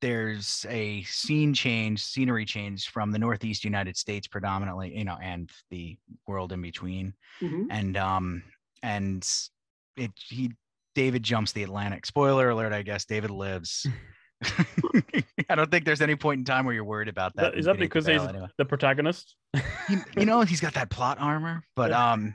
there's 0.00 0.64
a 0.68 1.02
scene 1.02 1.52
change, 1.54 2.02
scenery 2.02 2.44
change 2.44 2.88
from 2.90 3.10
the 3.12 3.18
Northeast 3.18 3.64
United 3.64 3.96
States 3.96 4.26
predominantly, 4.26 4.96
you 4.96 5.04
know, 5.04 5.18
and 5.22 5.50
the 5.70 5.96
world 6.26 6.52
in 6.52 6.62
between 6.62 7.14
Mhm. 7.42 7.66
and 7.70 7.96
um 7.96 8.42
and 8.82 9.28
it 9.96 10.12
he 10.16 10.52
David 10.94 11.22
jumps 11.22 11.52
the 11.52 11.62
Atlantic. 11.62 12.04
Spoiler 12.06 12.50
alert, 12.50 12.72
I 12.72 12.82
guess 12.82 13.04
David 13.04 13.30
lives. 13.30 13.86
I 15.50 15.54
don't 15.54 15.70
think 15.70 15.84
there's 15.84 16.00
any 16.00 16.16
point 16.16 16.38
in 16.38 16.44
time 16.44 16.64
where 16.64 16.74
you're 16.74 16.84
worried 16.84 17.08
about 17.08 17.36
that. 17.36 17.54
is 17.54 17.66
that 17.66 17.78
because 17.78 18.06
he's 18.06 18.22
anyway. 18.22 18.46
the 18.56 18.64
protagonist? 18.64 19.36
you, 19.88 20.00
you 20.16 20.24
know 20.24 20.40
he's 20.42 20.60
got 20.60 20.74
that 20.74 20.88
plot 20.90 21.18
armor, 21.20 21.62
but 21.76 21.92
um 22.04 22.34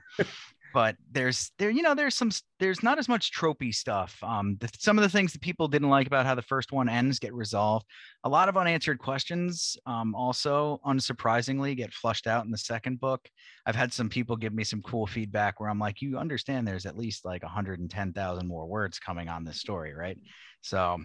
but 0.76 0.98
there's 1.10 1.52
there 1.58 1.70
you 1.70 1.82
know 1.82 1.96
there's 1.96 2.14
some 2.14 2.30
there's 2.60 2.84
not 2.84 3.00
as 3.00 3.08
much 3.08 3.32
tropey 3.32 3.74
stuff. 3.74 4.18
Um 4.22 4.58
the, 4.60 4.70
some 4.78 4.98
of 4.98 5.04
the 5.04 5.10
things 5.10 5.32
that 5.32 5.42
people 5.42 5.70
didn't 5.70 5.90
like 5.90 6.06
about 6.06 6.26
how 6.26 6.36
the 6.36 6.42
first 6.42 6.74
one 6.74 6.90
ends 6.90 7.18
get 7.18 7.34
resolved. 7.34 7.86
A 8.26 8.30
lot 8.30 8.50
of 8.50 8.58
unanswered 8.58 9.00
questions 9.00 9.78
um 9.86 10.14
also 10.14 10.82
unsurprisingly 10.86 11.78
get 11.78 11.94
flushed 11.94 12.28
out 12.28 12.44
in 12.44 12.52
the 12.52 12.58
second 12.58 13.00
book. 13.00 13.22
I've 13.66 13.76
had 13.78 13.94
some 13.94 14.10
people 14.10 14.36
give 14.36 14.54
me 14.54 14.66
some 14.66 14.82
cool 14.82 15.08
feedback 15.08 15.62
where 15.62 15.70
I'm 15.70 15.80
like, 15.80 16.02
you 16.02 16.18
understand 16.18 16.68
there's 16.68 16.86
at 16.86 16.98
least 16.98 17.24
like 17.24 17.42
110,000 17.42 18.46
more 18.48 18.68
words 18.68 19.00
coming 19.00 19.30
on 19.30 19.46
this 19.46 19.62
story, 19.62 19.94
right? 19.94 20.20
So, 20.60 20.98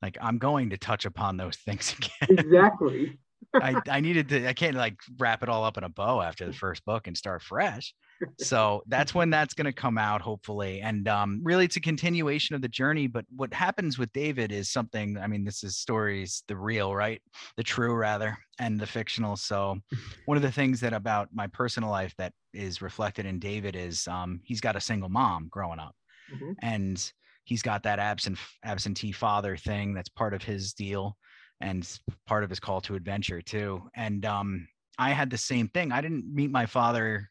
like, 0.00 0.16
I'm 0.20 0.38
going 0.38 0.70
to 0.70 0.78
touch 0.78 1.04
upon 1.04 1.36
those 1.36 1.56
things 1.66 1.94
again. 1.98 2.38
Exactly. 2.38 3.18
I, 3.54 3.80
I 3.88 4.00
needed 4.00 4.28
to, 4.30 4.48
I 4.48 4.52
can't 4.52 4.76
like 4.76 4.96
wrap 5.18 5.42
it 5.42 5.48
all 5.48 5.64
up 5.64 5.76
in 5.76 5.84
a 5.84 5.88
bow 5.88 6.22
after 6.22 6.46
the 6.46 6.52
first 6.64 6.84
book 6.84 7.06
and 7.06 7.16
start 7.16 7.42
fresh. 7.42 7.94
So 8.36 8.82
that's 8.86 9.14
when 9.14 9.28
that's 9.28 9.52
going 9.52 9.66
to 9.66 9.72
come 9.72 9.98
out, 9.98 10.22
hopefully. 10.22 10.80
And 10.80 11.06
um, 11.08 11.40
really, 11.44 11.66
it's 11.66 11.76
a 11.76 11.80
continuation 11.80 12.54
of 12.56 12.62
the 12.62 12.68
journey. 12.68 13.06
But 13.06 13.26
what 13.36 13.52
happens 13.52 13.98
with 13.98 14.12
David 14.14 14.50
is 14.50 14.70
something, 14.70 15.18
I 15.18 15.26
mean, 15.26 15.44
this 15.44 15.62
is 15.62 15.76
stories, 15.76 16.42
the 16.48 16.56
real, 16.56 16.94
right? 16.94 17.20
The 17.56 17.62
true, 17.62 17.94
rather, 17.94 18.38
and 18.58 18.80
the 18.80 18.86
fictional. 18.86 19.36
So 19.36 19.76
one 20.24 20.36
of 20.38 20.42
the 20.42 20.52
things 20.52 20.80
that 20.80 20.94
about 20.94 21.28
my 21.34 21.48
personal 21.48 21.90
life 21.90 22.14
that 22.16 22.32
is 22.54 22.80
reflected 22.80 23.26
in 23.26 23.38
David 23.40 23.76
is 23.76 24.08
um, 24.08 24.40
he's 24.44 24.60
got 24.60 24.76
a 24.76 24.80
single 24.80 25.10
mom 25.10 25.48
growing 25.50 25.78
up 25.78 25.94
Mhm. 26.28 26.56
and 26.62 27.12
he's 27.44 27.62
got 27.62 27.82
that 27.82 27.98
absent 27.98 28.38
absentee 28.64 29.12
father 29.12 29.56
thing 29.56 29.94
that's 29.94 30.08
part 30.08 30.34
of 30.34 30.42
his 30.42 30.72
deal 30.72 31.16
and 31.60 31.98
part 32.26 32.44
of 32.44 32.50
his 32.50 32.60
call 32.60 32.80
to 32.80 32.94
adventure 32.94 33.42
too 33.42 33.82
and 33.94 34.24
um 34.24 34.66
i 34.98 35.10
had 35.10 35.30
the 35.30 35.38
same 35.38 35.68
thing 35.68 35.92
i 35.92 36.00
didn't 36.00 36.24
meet 36.32 36.50
my 36.50 36.66
father 36.66 37.28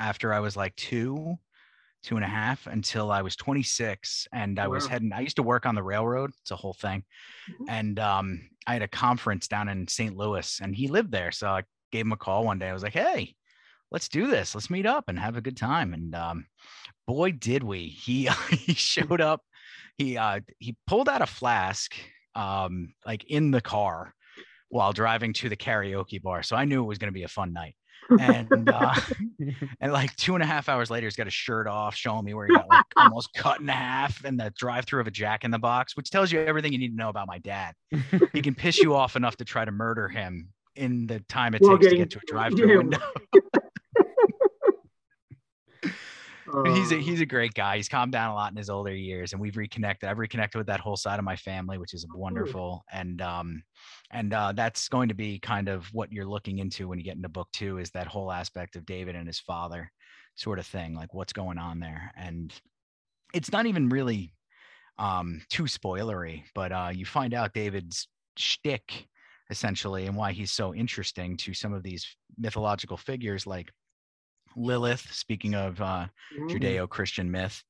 after 0.00 0.32
i 0.32 0.40
was 0.40 0.56
like 0.56 0.74
two 0.76 1.36
two 2.02 2.16
and 2.16 2.24
a 2.24 2.28
half 2.28 2.66
until 2.66 3.10
i 3.12 3.20
was 3.22 3.36
26 3.36 4.26
and 4.32 4.58
i 4.58 4.66
was 4.66 4.86
heading 4.90 5.12
i 5.12 5.20
used 5.20 5.36
to 5.36 5.42
work 5.42 5.66
on 5.66 5.74
the 5.74 5.82
railroad 5.82 6.30
it's 6.40 6.50
a 6.50 6.56
whole 6.56 6.72
thing 6.74 7.04
Mhm. 7.48 7.66
and 7.68 7.98
um 7.98 8.48
i 8.66 8.72
had 8.72 8.82
a 8.82 8.88
conference 8.88 9.46
down 9.48 9.68
in 9.68 9.86
st 9.86 10.16
louis 10.16 10.60
and 10.62 10.74
he 10.74 10.88
lived 10.88 11.12
there 11.12 11.30
so 11.30 11.48
i 11.50 11.62
gave 11.92 12.06
him 12.06 12.12
a 12.12 12.16
call 12.16 12.44
one 12.44 12.58
day 12.58 12.68
i 12.68 12.72
was 12.72 12.82
like 12.82 12.94
hey 12.94 13.34
let's 13.90 14.08
do 14.08 14.26
this 14.28 14.54
let's 14.54 14.70
meet 14.70 14.86
up 14.86 15.04
and 15.08 15.18
have 15.18 15.36
a 15.36 15.40
good 15.40 15.56
time 15.56 15.92
and 15.94 16.14
um 16.14 16.46
boy 17.06 17.30
did 17.32 17.62
we 17.62 17.86
he 17.88 18.28
he 18.50 18.74
showed 18.74 19.20
up 19.20 19.42
he 19.98 20.16
uh 20.16 20.40
he 20.58 20.76
pulled 20.86 21.08
out 21.08 21.22
a 21.22 21.26
flask 21.26 21.94
um 22.34 22.94
like 23.04 23.24
in 23.24 23.50
the 23.50 23.60
car 23.60 24.14
while 24.68 24.92
driving 24.92 25.32
to 25.32 25.48
the 25.48 25.56
karaoke 25.56 26.22
bar 26.22 26.42
so 26.42 26.56
i 26.56 26.64
knew 26.64 26.82
it 26.82 26.86
was 26.86 26.98
going 26.98 27.12
to 27.12 27.20
be 27.20 27.24
a 27.24 27.28
fun 27.28 27.52
night 27.52 27.74
and 28.18 28.68
uh 28.68 28.94
and 29.80 29.92
like 29.92 30.14
two 30.16 30.34
and 30.34 30.42
a 30.42 30.46
half 30.46 30.68
hours 30.68 30.90
later 30.90 31.06
he's 31.06 31.16
got 31.16 31.26
his 31.26 31.34
shirt 31.34 31.66
off 31.66 31.94
showing 31.94 32.24
me 32.24 32.34
where 32.34 32.46
he 32.46 32.54
got 32.54 32.68
like 32.68 32.84
almost 32.96 33.32
cut 33.34 33.60
in 33.60 33.68
half 33.68 34.24
and 34.24 34.38
the 34.38 34.52
drive 34.56 34.84
through 34.84 35.00
of 35.00 35.06
a 35.06 35.10
jack 35.10 35.44
in 35.44 35.50
the 35.50 35.58
box 35.58 35.96
which 35.96 36.10
tells 36.10 36.32
you 36.32 36.40
everything 36.40 36.72
you 36.72 36.78
need 36.78 36.90
to 36.90 36.96
know 36.96 37.08
about 37.08 37.26
my 37.26 37.38
dad 37.38 37.74
he 38.32 38.42
can 38.42 38.54
piss 38.54 38.78
you 38.78 38.94
off 38.94 39.16
enough 39.16 39.36
to 39.36 39.44
try 39.44 39.64
to 39.64 39.72
murder 39.72 40.08
him 40.08 40.48
in 40.76 41.06
the 41.06 41.20
time 41.28 41.54
it 41.54 41.62
While 41.62 41.76
takes 41.78 41.84
getting- 41.92 41.98
to 41.98 42.04
get 42.04 42.10
to 42.12 42.18
a 42.18 42.26
drive 42.32 42.54
through 42.56 42.70
yeah. 42.70 42.76
window 42.78 42.98
But 46.64 46.72
he's 46.72 46.92
a 46.92 46.96
Uh, 46.96 47.00
he's 47.00 47.20
a 47.20 47.26
great 47.26 47.54
guy. 47.54 47.76
He's 47.76 47.88
calmed 47.88 48.12
down 48.12 48.30
a 48.30 48.34
lot 48.34 48.52
in 48.52 48.56
his 48.58 48.70
older 48.70 48.94
years, 48.94 49.32
and 49.32 49.40
we've 49.40 49.56
reconnected. 49.56 50.08
I've 50.08 50.18
reconnected 50.18 50.58
with 50.58 50.66
that 50.66 50.80
whole 50.80 50.96
side 50.96 51.18
of 51.18 51.24
my 51.24 51.36
family, 51.36 51.78
which 51.78 51.94
is 51.94 52.06
wonderful. 52.12 52.84
And 52.92 53.22
um, 53.22 53.62
and 54.10 54.34
uh, 54.34 54.52
that's 54.52 54.88
going 54.88 55.08
to 55.08 55.14
be 55.14 55.38
kind 55.38 55.68
of 55.68 55.86
what 55.92 56.12
you're 56.12 56.26
looking 56.26 56.58
into 56.58 56.88
when 56.88 56.98
you 56.98 57.04
get 57.04 57.16
into 57.16 57.28
book 57.28 57.48
two 57.52 57.78
is 57.78 57.90
that 57.92 58.06
whole 58.06 58.30
aspect 58.30 58.76
of 58.76 58.86
David 58.86 59.16
and 59.16 59.26
his 59.26 59.40
father, 59.40 59.90
sort 60.34 60.58
of 60.58 60.66
thing, 60.66 60.94
like 60.94 61.14
what's 61.14 61.32
going 61.32 61.58
on 61.58 61.80
there. 61.80 62.12
And 62.16 62.52
it's 63.32 63.52
not 63.52 63.66
even 63.66 63.88
really 63.88 64.34
um 64.98 65.42
too 65.48 65.64
spoilery, 65.64 66.44
but 66.54 66.72
uh, 66.72 66.90
you 66.92 67.06
find 67.06 67.32
out 67.34 67.54
David's 67.54 68.08
shtick 68.36 69.06
essentially 69.50 70.06
and 70.06 70.16
why 70.16 70.32
he's 70.32 70.52
so 70.52 70.74
interesting 70.74 71.36
to 71.36 71.54
some 71.54 71.72
of 71.72 71.82
these 71.82 72.16
mythological 72.38 72.96
figures 72.96 73.46
like 73.46 73.70
Lilith, 74.56 75.06
speaking 75.12 75.54
of 75.54 75.80
uh, 75.80 76.06
mhm. 76.38 76.50
Judeo-Christian 76.50 77.30
myth. 77.30 77.62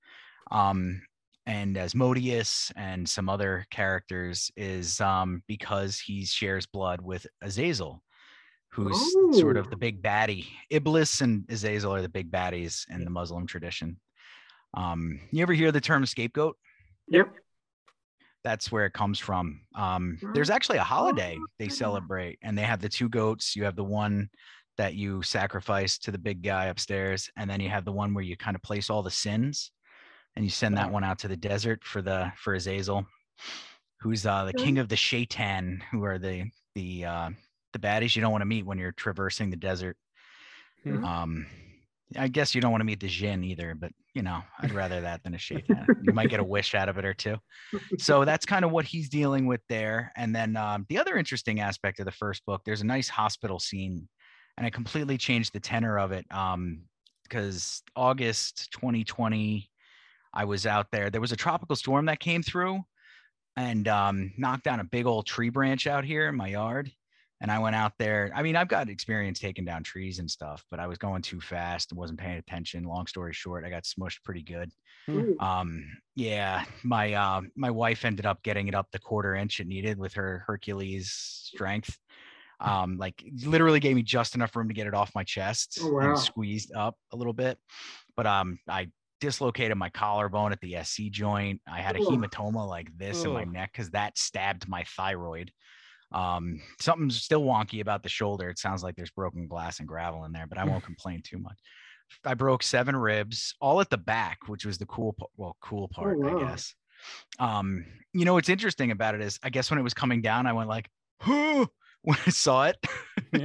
Um, 0.51 1.02
and 1.47 1.77
Asmodeus 1.77 2.70
and 2.77 3.09
some 3.09 3.28
other 3.28 3.66
characters 3.70 4.51
is 4.57 5.01
um, 5.01 5.43
because 5.48 5.98
he 5.98 6.24
shares 6.24 6.66
blood 6.66 7.01
with 7.01 7.27
Azazel, 7.43 8.02
who's 8.70 8.98
sort 9.39 9.57
of 9.57 9.66
Oh. 9.66 9.70
the 9.70 9.77
big 9.77 10.02
baddie. 10.02 10.47
Iblis 10.70 11.20
and 11.23 11.44
Azazel 11.51 11.94
are 11.94 12.02
the 12.02 12.09
big 12.09 12.31
baddies 12.31 12.89
in 12.90 13.05
the 13.05 13.11
Muslim 13.11 13.47
tradition. 13.47 13.98
Um, 14.74 15.19
you 15.32 15.43
ever 15.43 15.52
hear 15.55 15.73
the 15.73 15.81
term 15.81 16.07
scapegoat? 16.07 16.57
Yep. 17.09 17.28
That's 18.44 18.70
where 18.70 18.86
it 18.86 18.93
comes 18.93 19.19
from. 19.19 19.62
Um, 19.74 20.19
there's 20.35 20.51
actually 20.51 20.78
a 20.78 20.85
holiday 20.85 21.36
they 21.59 21.66
Oh. 21.66 21.69
celebrate, 21.69 22.39
and 22.43 22.57
they 22.57 22.62
have 22.62 22.81
the 22.81 22.89
two 22.89 23.09
goats. 23.09 23.57
You 23.57 23.65
have 23.65 23.77
the 23.77 23.85
one 23.85 24.31
that 24.81 24.94
you 24.94 25.20
sacrifice 25.20 25.98
to 25.98 26.11
the 26.11 26.16
big 26.16 26.43
guy 26.43 26.65
upstairs, 26.66 27.31
and 27.36 27.51
then 27.51 27.61
you 27.61 27.69
have 27.69 27.85
the 27.85 27.93
one 27.93 28.15
where 28.15 28.24
you 28.24 28.35
kind 28.35 28.57
of 28.57 28.62
place 28.62 28.89
all 28.89 29.02
the 29.02 29.11
sins, 29.11 29.73
and 30.35 30.43
you 30.43 30.51
send 30.51 30.74
that 30.78 30.90
one 30.90 31.05
out 31.05 31.19
to 31.19 31.28
the 31.28 31.36
desert 31.36 31.85
for 31.85 32.01
the 32.01 32.32
for 32.39 32.55
Azazel, 32.55 33.05
who's 34.01 34.24
uh, 34.24 34.47
the 34.47 34.55
king 34.55 34.78
of 34.78 34.89
the 34.89 34.97
shaitan, 34.97 35.82
who 35.90 36.02
are 36.05 36.19
the 36.19 36.51
the 36.74 37.05
uh, 37.05 37.28
the 37.74 37.78
baddies 37.78 38.16
you 38.16 38.23
don't 38.23 38.32
want 38.32 38.40
to 38.40 38.47
meet 38.47 38.65
when 38.65 38.78
you're 38.78 38.93
traversing 38.93 39.51
the 39.51 39.57
desert. 39.57 39.98
Hmm. 40.82 41.05
Um, 41.05 41.47
I 42.16 42.28
guess 42.28 42.55
you 42.55 42.62
don't 42.62 42.73
want 42.73 42.81
to 42.81 42.86
meet 42.86 43.01
the 43.01 43.09
Jinn 43.09 43.44
either, 43.44 43.74
but 43.74 43.93
you 44.15 44.23
know, 44.23 44.40
I'd 44.61 44.73
rather 44.73 45.02
that 45.02 45.23
than 45.23 45.35
a 45.35 45.39
shaitan. 45.39 45.86
you 46.02 46.15
might 46.15 46.31
get 46.31 46.40
a 46.40 46.44
wish 46.44 46.74
out 46.74 46.89
of 46.89 46.97
it 46.97 47.05
or 47.05 47.12
two. 47.15 47.36
So 47.98 48.24
that's 48.24 48.47
kind 48.47 48.65
of 48.65 48.70
what 48.70 48.86
he's 48.86 49.11
dealing 49.11 49.47
with 49.47 49.61
there. 49.69 50.11
And 50.16 50.35
then 50.35 50.57
um, 50.57 50.86
the 50.89 50.98
other 50.98 51.16
interesting 51.16 51.61
aspect 51.61 52.01
of 52.01 52.07
the 52.07 52.12
first 52.12 52.47
book, 52.47 52.62
there's 52.65 52.81
a 52.81 52.86
nice 52.86 53.09
hospital 53.11 53.61
scene, 53.61 54.09
and 54.61 54.66
I 54.66 54.70
completely 54.70 55.16
changed 55.16 55.55
the 55.55 55.59
tenor 55.59 55.99
of 55.99 56.12
it 56.12 56.27
um, 56.31 56.82
because 57.23 57.82
August 57.97 58.70
2020, 58.73 59.70
I 60.35 60.45
was 60.45 60.66
out 60.66 60.89
there. 60.93 61.09
There 61.09 61.23
was 61.23 61.32
a 61.32 61.37
tropical 61.37 61.74
storm 61.77 62.05
that 62.07 62.20
came 62.20 62.43
through 62.43 62.81
and 63.57 63.89
um, 63.89 64.35
knocked 64.37 64.65
down 64.65 64.81
a 64.81 64.85
big 64.85 65.07
old 65.07 65.24
tree 65.24 65.49
branch 65.49 65.87
out 65.87 66.05
here 66.05 66.28
in 66.28 66.37
my 66.37 66.49
yard. 66.49 66.93
And 67.41 67.51
I 67.51 67.59
went 67.59 67.74
out 67.74 67.95
there. 67.99 68.31
I 68.35 68.43
mean, 68.43 68.55
I've 68.55 68.69
got 68.69 68.91
experience 68.91 69.39
taking 69.39 69.65
down 69.65 69.82
trees 69.82 70.19
and 70.19 70.31
stuff, 70.31 70.62
but 70.70 70.78
I 70.78 70.87
was 70.87 70.99
going 70.99 71.23
too 71.23 71.41
fast 71.41 71.91
and 71.91 71.99
wasn't 71.99 72.20
paying 72.20 72.37
attention. 72.37 72.85
Long 72.85 73.07
story 73.07 73.32
short, 73.32 73.65
I 73.65 73.70
got 73.70 73.85
smushed 73.85 74.23
pretty 74.24 74.43
good. 74.43 74.70
Ooh. 75.09 75.39
Um, 75.41 75.87
yeah, 76.16 76.66
my 76.82 77.15
uh, 77.15 77.41
my 77.57 77.70
wife 77.70 78.05
ended 78.05 78.27
up 78.27 78.43
getting 78.43 78.69
it 78.69 78.74
up 78.74 78.89
the 78.93 78.99
quarter 78.99 79.37
inch 79.37 79.59
it 79.59 79.66
needed 79.66 79.97
with 79.97 80.12
her 80.12 80.45
Hercules 80.47 81.11
strength. 81.11 81.97
Um, 82.61 82.99
like 82.99 83.24
literally 83.45 83.81
gave 83.81 83.97
me 83.97 84.03
just 84.03 84.35
enough 84.35 84.55
room 84.55 84.69
to 84.69 84.74
get 84.74 84.87
it 84.87 84.95
off 84.95 85.15
my 85.15 85.24
chest 85.24 85.78
Oh, 85.82 85.93
wow. 85.93 86.01
and 86.11 86.19
squeezed 86.19 86.73
up 86.74 86.97
a 87.12 87.16
little 87.16 87.32
bit. 87.32 87.59
But 88.16 88.27
um, 88.27 88.59
I 88.69 88.89
dislocated 89.20 89.77
my 89.78 89.89
collarbone 89.89 90.53
at 90.53 90.61
the 90.61 90.77
SC 90.82 91.05
joint. 91.11 91.61
I 91.66 91.81
had 91.81 91.97
a 91.97 92.01
hematoma 92.01 92.66
like 92.69 92.97
this 92.99 93.24
in 93.24 93.32
my 93.32 93.45
neck 93.45 93.70
because 93.73 93.91
that 93.91 94.19
stabbed 94.19 94.69
my 94.69 94.85
thyroid. 94.97 95.51
Um, 96.12 96.61
something's 96.81 97.23
still 97.23 97.43
wonky 97.45 97.81
about 97.81 98.03
the 98.03 98.09
shoulder. 98.09 98.51
It 98.51 98.59
sounds 98.59 98.82
like 98.82 98.97
there's 98.97 99.11
broken 99.12 99.47
glass 99.47 99.78
and 99.78 99.87
gravel 99.89 100.24
in 100.24 100.32
there, 100.32 100.47
but 100.47 100.59
I 100.59 100.65
won't 100.65 100.85
complain 100.91 101.23
too 101.24 101.39
much. 101.39 101.59
I 102.24 102.35
broke 102.35 102.62
seven 102.62 102.97
ribs, 102.97 103.55
all 103.61 103.81
at 103.81 103.89
the 103.91 103.97
back, 103.99 104.39
which 104.49 104.66
was 104.66 104.77
the 104.78 104.87
cool, 104.87 105.15
well, 105.37 105.57
cool 105.62 105.89
part, 105.89 106.19
wow. 106.19 106.37
I 106.39 106.45
guess. 106.51 106.74
Um, 107.39 107.87
you 108.12 108.24
know 108.24 108.35
what's 108.35 108.49
interesting 108.49 108.91
about 108.91 109.15
it 109.15 109.20
is, 109.23 109.39
I 109.43 109.51
guess 109.51 109.70
when 109.70 109.78
it 109.78 109.85
was 109.85 109.95
coming 109.95 110.20
down, 110.20 110.47
I 110.47 110.53
went 110.53 110.69
like, 110.69 110.89
"Huh," 111.20 111.66
when 112.02 112.18
I 112.27 112.31
saw 112.31 112.66
it, 112.66 112.77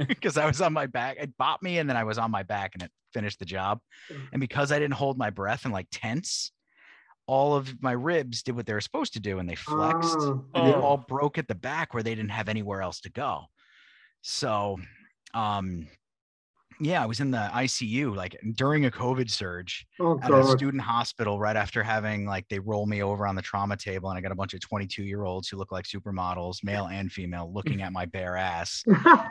because 0.08 0.36
I 0.38 0.46
was 0.46 0.60
on 0.60 0.72
my 0.72 0.86
back. 0.86 1.16
It 1.20 1.36
bopped 1.38 1.62
me, 1.62 1.78
and 1.78 1.88
then 1.88 1.96
I 1.96 2.04
was 2.04 2.18
on 2.18 2.30
my 2.30 2.42
back, 2.42 2.74
and 2.74 2.82
it 2.82 2.90
finished 3.12 3.38
the 3.38 3.44
job. 3.44 3.80
And 4.32 4.40
because 4.40 4.72
I 4.72 4.78
didn't 4.78 4.94
hold 4.94 5.18
my 5.18 5.30
breath 5.30 5.64
and 5.64 5.72
like 5.72 5.88
tense, 5.90 6.52
all 7.26 7.54
of 7.56 7.82
my 7.82 7.92
ribs 7.92 8.42
did 8.42 8.54
what 8.54 8.66
they 8.66 8.72
were 8.72 8.80
supposed 8.80 9.14
to 9.14 9.20
do, 9.20 9.38
and 9.38 9.48
they 9.48 9.54
flexed 9.54 10.30
Oh, 10.30 10.40
and 10.54 10.66
they 10.66 10.74
Oh. 10.74 10.80
all 10.80 10.96
broke 11.08 11.38
at 11.38 11.48
the 11.48 11.54
back 11.54 11.92
where 11.92 12.02
they 12.02 12.14
didn't 12.14 12.30
have 12.30 12.48
anywhere 12.48 12.82
else 12.82 13.00
to 13.00 13.10
go. 13.10 13.44
So, 14.22 14.78
um, 15.34 15.88
yeah, 16.80 17.02
I 17.02 17.06
was 17.06 17.20
in 17.20 17.30
the 17.30 17.50
ICU 17.54 18.14
like 18.14 18.38
during 18.54 18.84
a 18.84 18.90
COVID 18.90 19.30
surge 19.30 19.86
oh 20.00 20.18
at 20.22 20.30
a 20.30 20.44
student 20.44 20.82
hospital 20.82 21.38
right 21.38 21.56
after 21.56 21.82
having 21.82 22.26
like 22.26 22.46
they 22.48 22.58
roll 22.58 22.86
me 22.86 23.02
over 23.02 23.26
on 23.26 23.34
the 23.34 23.42
trauma 23.42 23.76
table 23.76 24.10
and 24.10 24.18
I 24.18 24.20
got 24.20 24.32
a 24.32 24.36
bunch 24.36 24.54
of 24.54 24.60
22 24.60 25.02
year 25.02 25.24
olds 25.24 25.48
who 25.48 25.56
look 25.56 25.72
like 25.72 25.86
supermodels, 25.86 26.62
male 26.62 26.86
and 26.86 27.10
female, 27.10 27.50
looking 27.52 27.82
at 27.82 27.92
my 27.92 28.04
bare 28.06 28.36
ass. 28.36 28.82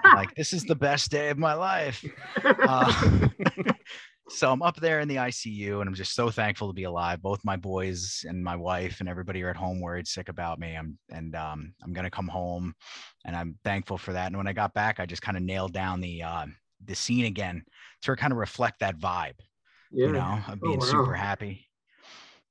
Like, 0.04 0.34
this 0.36 0.54
is 0.54 0.64
the 0.64 0.76
best 0.76 1.12
day 1.12 1.30
of 1.30 1.38
my 1.38 1.54
life. 1.54 2.04
Uh, 2.44 3.28
so 4.30 4.52
I'm 4.52 4.62
up 4.62 4.78
there 4.78 5.02
in 5.02 5.08
the 5.08 5.18
ICU 5.18 5.82
and 5.82 5.88
I'm 5.88 5.96
just 5.96 6.16
so 6.16 6.30
thankful 6.32 6.68
to 6.68 6.74
be 6.74 6.84
alive. 6.84 7.22
Both 7.22 7.46
my 7.46 7.56
boys 7.56 8.26
and 8.28 8.44
my 8.44 8.56
wife 8.56 9.00
and 9.00 9.10
everybody 9.10 9.44
are 9.44 9.50
at 9.50 9.56
home 9.56 9.82
worried 9.82 10.08
sick 10.08 10.30
about 10.30 10.60
me. 10.60 10.76
I'm 10.76 10.98
and 11.12 11.36
um, 11.36 11.74
I'm 11.84 11.94
gonna 11.94 12.10
come 12.10 12.28
home 12.28 12.74
and 13.24 13.36
I'm 13.36 13.58
thankful 13.64 13.98
for 13.98 14.14
that. 14.14 14.28
And 14.28 14.38
when 14.38 14.48
I 14.48 14.54
got 14.54 14.74
back, 14.74 15.00
I 15.00 15.06
just 15.06 15.22
kind 15.22 15.38
of 15.38 15.44
nailed 15.44 15.74
down 15.74 16.02
the 16.02 16.24
uh, 16.24 16.46
the 16.84 16.96
scene 16.96 17.26
again 17.26 17.64
to 18.04 18.16
kind 18.16 18.32
of 18.32 18.38
reflect 18.38 18.80
that 18.80 19.00
vibe, 19.00 19.40
yeah. 19.92 20.08
you 20.08 20.14
know, 20.14 20.40
of 20.48 20.60
Oh, 20.62 20.68
being 20.68 20.82
super 20.82 21.14
happy. 21.14 21.68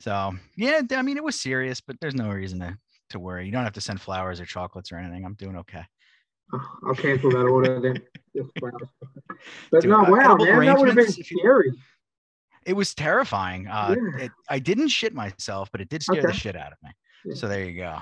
So 0.00 0.32
yeah, 0.56 0.82
I 0.90 1.02
mean 1.02 1.16
it 1.16 1.24
was 1.24 1.40
serious, 1.40 1.80
but 1.80 1.96
there's 2.00 2.14
no 2.14 2.28
reason 2.30 2.60
to 2.60 2.76
to 3.10 3.18
worry. 3.18 3.46
You 3.46 3.52
don't 3.52 3.64
have 3.64 3.72
to 3.74 3.80
send 3.80 4.00
flowers 4.00 4.40
or 4.40 4.44
chocolates 4.44 4.92
or 4.92 4.96
anything. 4.96 5.24
I'm 5.24 5.34
doing 5.34 5.56
okay. 5.58 5.84
Oh, 6.52 6.76
I'll 6.86 6.94
cancel 6.94 7.30
that 7.30 7.46
order 7.46 7.80
then. 7.80 8.02
But 9.70 9.82
Do, 9.82 9.88
no, 9.88 10.02
wow, 10.02 10.36
man, 10.36 10.66
that 10.66 10.76
would 10.76 10.88
have 10.88 10.96
been 10.96 11.10
scary. 11.10 11.70
It 12.66 12.72
was 12.72 12.94
terrifying. 12.94 13.68
Uh, 13.68 13.94
Yeah. 13.96 14.24
it, 14.24 14.32
I 14.48 14.58
didn't 14.58 14.88
shit 14.88 15.14
myself, 15.14 15.70
but 15.70 15.80
it 15.80 15.88
did 15.88 16.02
scare 16.02 16.22
the 16.22 16.32
shit 16.32 16.56
out 16.56 16.72
of 16.72 16.78
me. 16.82 16.90
Yeah. 17.24 17.34
So 17.34 17.46
there 17.48 17.64
you 17.64 17.76
go. 17.76 17.98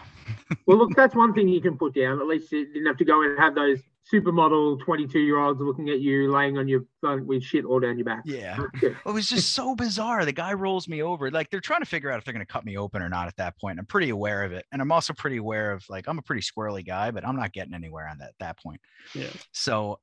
Well, 0.66 0.78
look, 0.78 0.90
that's 0.96 1.14
one 1.14 1.34
thing 1.34 1.48
you 1.48 1.60
can 1.60 1.76
put 1.76 1.94
down. 1.94 2.20
At 2.20 2.26
least 2.26 2.50
you 2.50 2.66
didn't 2.66 2.86
have 2.86 2.96
to 2.96 3.04
go 3.04 3.22
and 3.22 3.38
have 3.38 3.54
those 3.54 3.80
supermodel 4.10 4.80
22 4.80 5.18
year 5.20 5.38
olds 5.38 5.60
looking 5.60 5.88
at 5.90 6.00
you 6.00 6.30
laying 6.30 6.58
on 6.58 6.68
your 6.68 6.84
front 7.00 7.26
with 7.26 7.42
shit 7.42 7.64
all 7.64 7.80
down 7.80 7.96
your 7.98 8.04
back. 8.04 8.22
Yeah. 8.24 8.58
It 8.82 9.12
was 9.12 9.28
just 9.28 9.54
so 9.54 9.74
bizarre. 9.74 10.24
The 10.24 10.32
guy 10.32 10.52
rolls 10.52 10.88
me 10.88 11.02
over. 11.02 11.30
Like 11.30 11.50
they're 11.50 11.60
trying 11.60 11.80
to 11.80 11.86
figure 11.86 12.10
out 12.10 12.18
if 12.18 12.24
they're 12.24 12.34
going 12.34 12.44
to 12.44 12.52
cut 12.52 12.64
me 12.64 12.76
open 12.76 13.02
or 13.02 13.08
not 13.08 13.28
at 13.28 13.36
that 13.36 13.58
point. 13.58 13.78
I'm 13.78 13.86
pretty 13.86 14.10
aware 14.10 14.42
of 14.44 14.52
it. 14.52 14.64
And 14.72 14.80
I'm 14.80 14.92
also 14.92 15.12
pretty 15.12 15.36
aware 15.36 15.72
of 15.72 15.84
like, 15.88 16.08
I'm 16.08 16.18
a 16.18 16.22
pretty 16.22 16.42
squirrely 16.42 16.84
guy, 16.84 17.10
but 17.10 17.26
I'm 17.26 17.36
not 17.36 17.52
getting 17.52 17.74
anywhere 17.74 18.08
on 18.08 18.18
that, 18.18 18.32
that 18.40 18.58
point. 18.58 18.80
Yeah. 19.14 19.28
So 19.52 19.98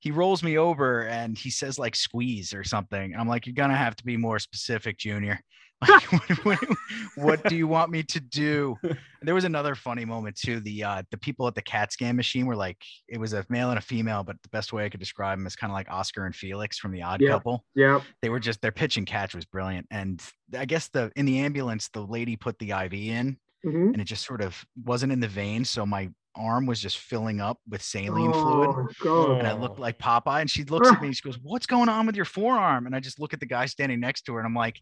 he 0.00 0.10
rolls 0.10 0.42
me 0.42 0.58
over 0.58 1.06
and 1.06 1.36
he 1.36 1.50
says 1.50 1.78
like 1.78 1.96
squeeze 1.96 2.52
or 2.52 2.64
something. 2.64 3.12
And 3.12 3.20
I'm 3.20 3.28
like, 3.28 3.46
you're 3.46 3.54
going 3.54 3.70
to 3.70 3.76
have 3.76 3.96
to 3.96 4.04
be 4.04 4.16
more 4.16 4.38
specific, 4.38 4.98
Junior. 4.98 5.40
Like, 5.88 6.12
what, 6.12 6.44
what, 6.44 6.78
what 7.14 7.48
do 7.48 7.56
you 7.56 7.66
want 7.66 7.90
me 7.90 8.02
to 8.04 8.20
do? 8.20 8.76
And 8.82 9.28
there 9.28 9.34
was 9.34 9.44
another 9.44 9.74
funny 9.74 10.04
moment 10.04 10.36
too. 10.36 10.60
The 10.60 10.84
uh, 10.84 11.02
the 11.10 11.16
people 11.18 11.46
at 11.46 11.54
the 11.54 11.62
CAT 11.62 11.92
scan 11.92 12.16
machine 12.16 12.46
were 12.46 12.56
like, 12.56 12.82
it 13.08 13.18
was 13.18 13.32
a 13.32 13.44
male 13.48 13.70
and 13.70 13.78
a 13.78 13.82
female, 13.82 14.22
but 14.22 14.36
the 14.42 14.48
best 14.50 14.72
way 14.72 14.84
I 14.84 14.88
could 14.88 15.00
describe 15.00 15.38
them 15.38 15.46
is 15.46 15.56
kind 15.56 15.70
of 15.70 15.74
like 15.74 15.90
Oscar 15.90 16.26
and 16.26 16.34
Felix 16.34 16.78
from 16.78 16.92
The 16.92 17.02
Odd 17.02 17.22
Yeah. 17.22 17.30
Couple 17.30 17.64
Yeah. 17.74 18.00
they 18.22 18.28
were 18.28 18.40
just 18.40 18.60
their 18.60 18.72
pitch 18.72 18.96
and 18.96 19.06
catch 19.06 19.34
was 19.34 19.44
brilliant. 19.44 19.86
And 19.90 20.22
I 20.56 20.64
guess 20.64 20.88
the 20.88 21.10
in 21.16 21.26
the 21.26 21.40
ambulance, 21.40 21.88
the 21.88 22.02
lady 22.04 22.36
put 22.36 22.58
the 22.58 22.70
IV 22.72 22.92
in 22.94 23.38
hmm 23.62 23.88
and 23.94 24.00
it 24.00 24.04
just 24.04 24.26
sort 24.26 24.42
of 24.42 24.62
wasn't 24.84 25.12
in 25.12 25.20
the 25.20 25.28
vein. 25.28 25.64
So 25.64 25.86
my 25.86 26.10
arm 26.36 26.66
was 26.66 26.80
just 26.80 26.98
filling 26.98 27.40
up 27.40 27.58
with 27.68 27.80
saline 27.80 28.32
fluid. 28.32 28.70
Oh, 28.70 28.88
God. 29.00 29.38
And 29.38 29.46
I 29.46 29.52
looked 29.52 29.78
like 29.78 29.98
Popeye, 29.98 30.40
and 30.40 30.50
she 30.50 30.64
looks 30.64 30.92
at 30.92 31.00
me 31.00 31.06
and 31.08 31.16
she 31.16 31.22
goes, 31.22 31.38
What's 31.42 31.66
going 31.66 31.88
on 31.88 32.06
with 32.06 32.16
your 32.16 32.24
forearm? 32.24 32.86
And 32.86 32.94
I 32.94 33.00
just 33.00 33.20
look 33.20 33.32
at 33.32 33.40
the 33.40 33.46
guy 33.46 33.66
standing 33.66 34.00
next 34.00 34.22
to 34.22 34.34
her 34.34 34.40
and 34.40 34.46
I'm 34.46 34.54
like, 34.54 34.80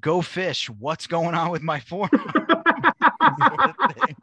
Go 0.00 0.22
fish. 0.22 0.68
What's 0.68 1.06
going 1.06 1.34
on 1.34 1.50
with 1.50 1.62
my 1.62 1.80
form? 1.80 2.10
sort 2.12 3.74
of 3.78 3.92
thing. 3.94 4.16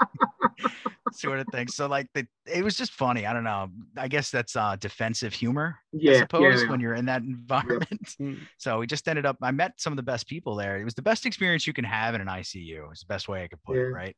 sort 1.11 1.39
of 1.39 1.47
thing. 1.51 1.67
So 1.67 1.87
like 1.87 2.07
the 2.13 2.27
it 2.45 2.63
was 2.63 2.75
just 2.75 2.91
funny. 2.91 3.25
I 3.25 3.33
don't 3.33 3.43
know. 3.43 3.69
I 3.97 4.07
guess 4.07 4.29
that's 4.29 4.55
uh 4.55 4.75
defensive 4.75 5.33
humor, 5.33 5.77
I 5.95 6.19
suppose, 6.19 6.63
yeah. 6.63 6.69
when 6.69 6.79
you're 6.79 6.95
in 6.95 7.05
that 7.05 7.21
environment. 7.23 8.15
Mm. 8.19 8.39
So 8.57 8.79
we 8.79 8.87
just 8.87 9.07
ended 9.07 9.25
up, 9.25 9.37
I 9.41 9.51
met 9.51 9.73
some 9.77 9.93
of 9.93 9.97
the 9.97 10.03
best 10.03 10.27
people 10.27 10.55
there. 10.55 10.79
It 10.79 10.83
was 10.83 10.95
the 10.95 11.01
best 11.01 11.25
experience 11.25 11.65
you 11.65 11.73
can 11.73 11.85
have 11.85 12.15
in 12.15 12.21
an 12.21 12.27
ICU. 12.27 12.91
It's 12.91 13.01
the 13.01 13.07
best 13.07 13.27
way 13.27 13.43
I 13.43 13.47
could 13.47 13.63
put 13.63 13.77
it, 13.77 13.87
right? 13.87 14.15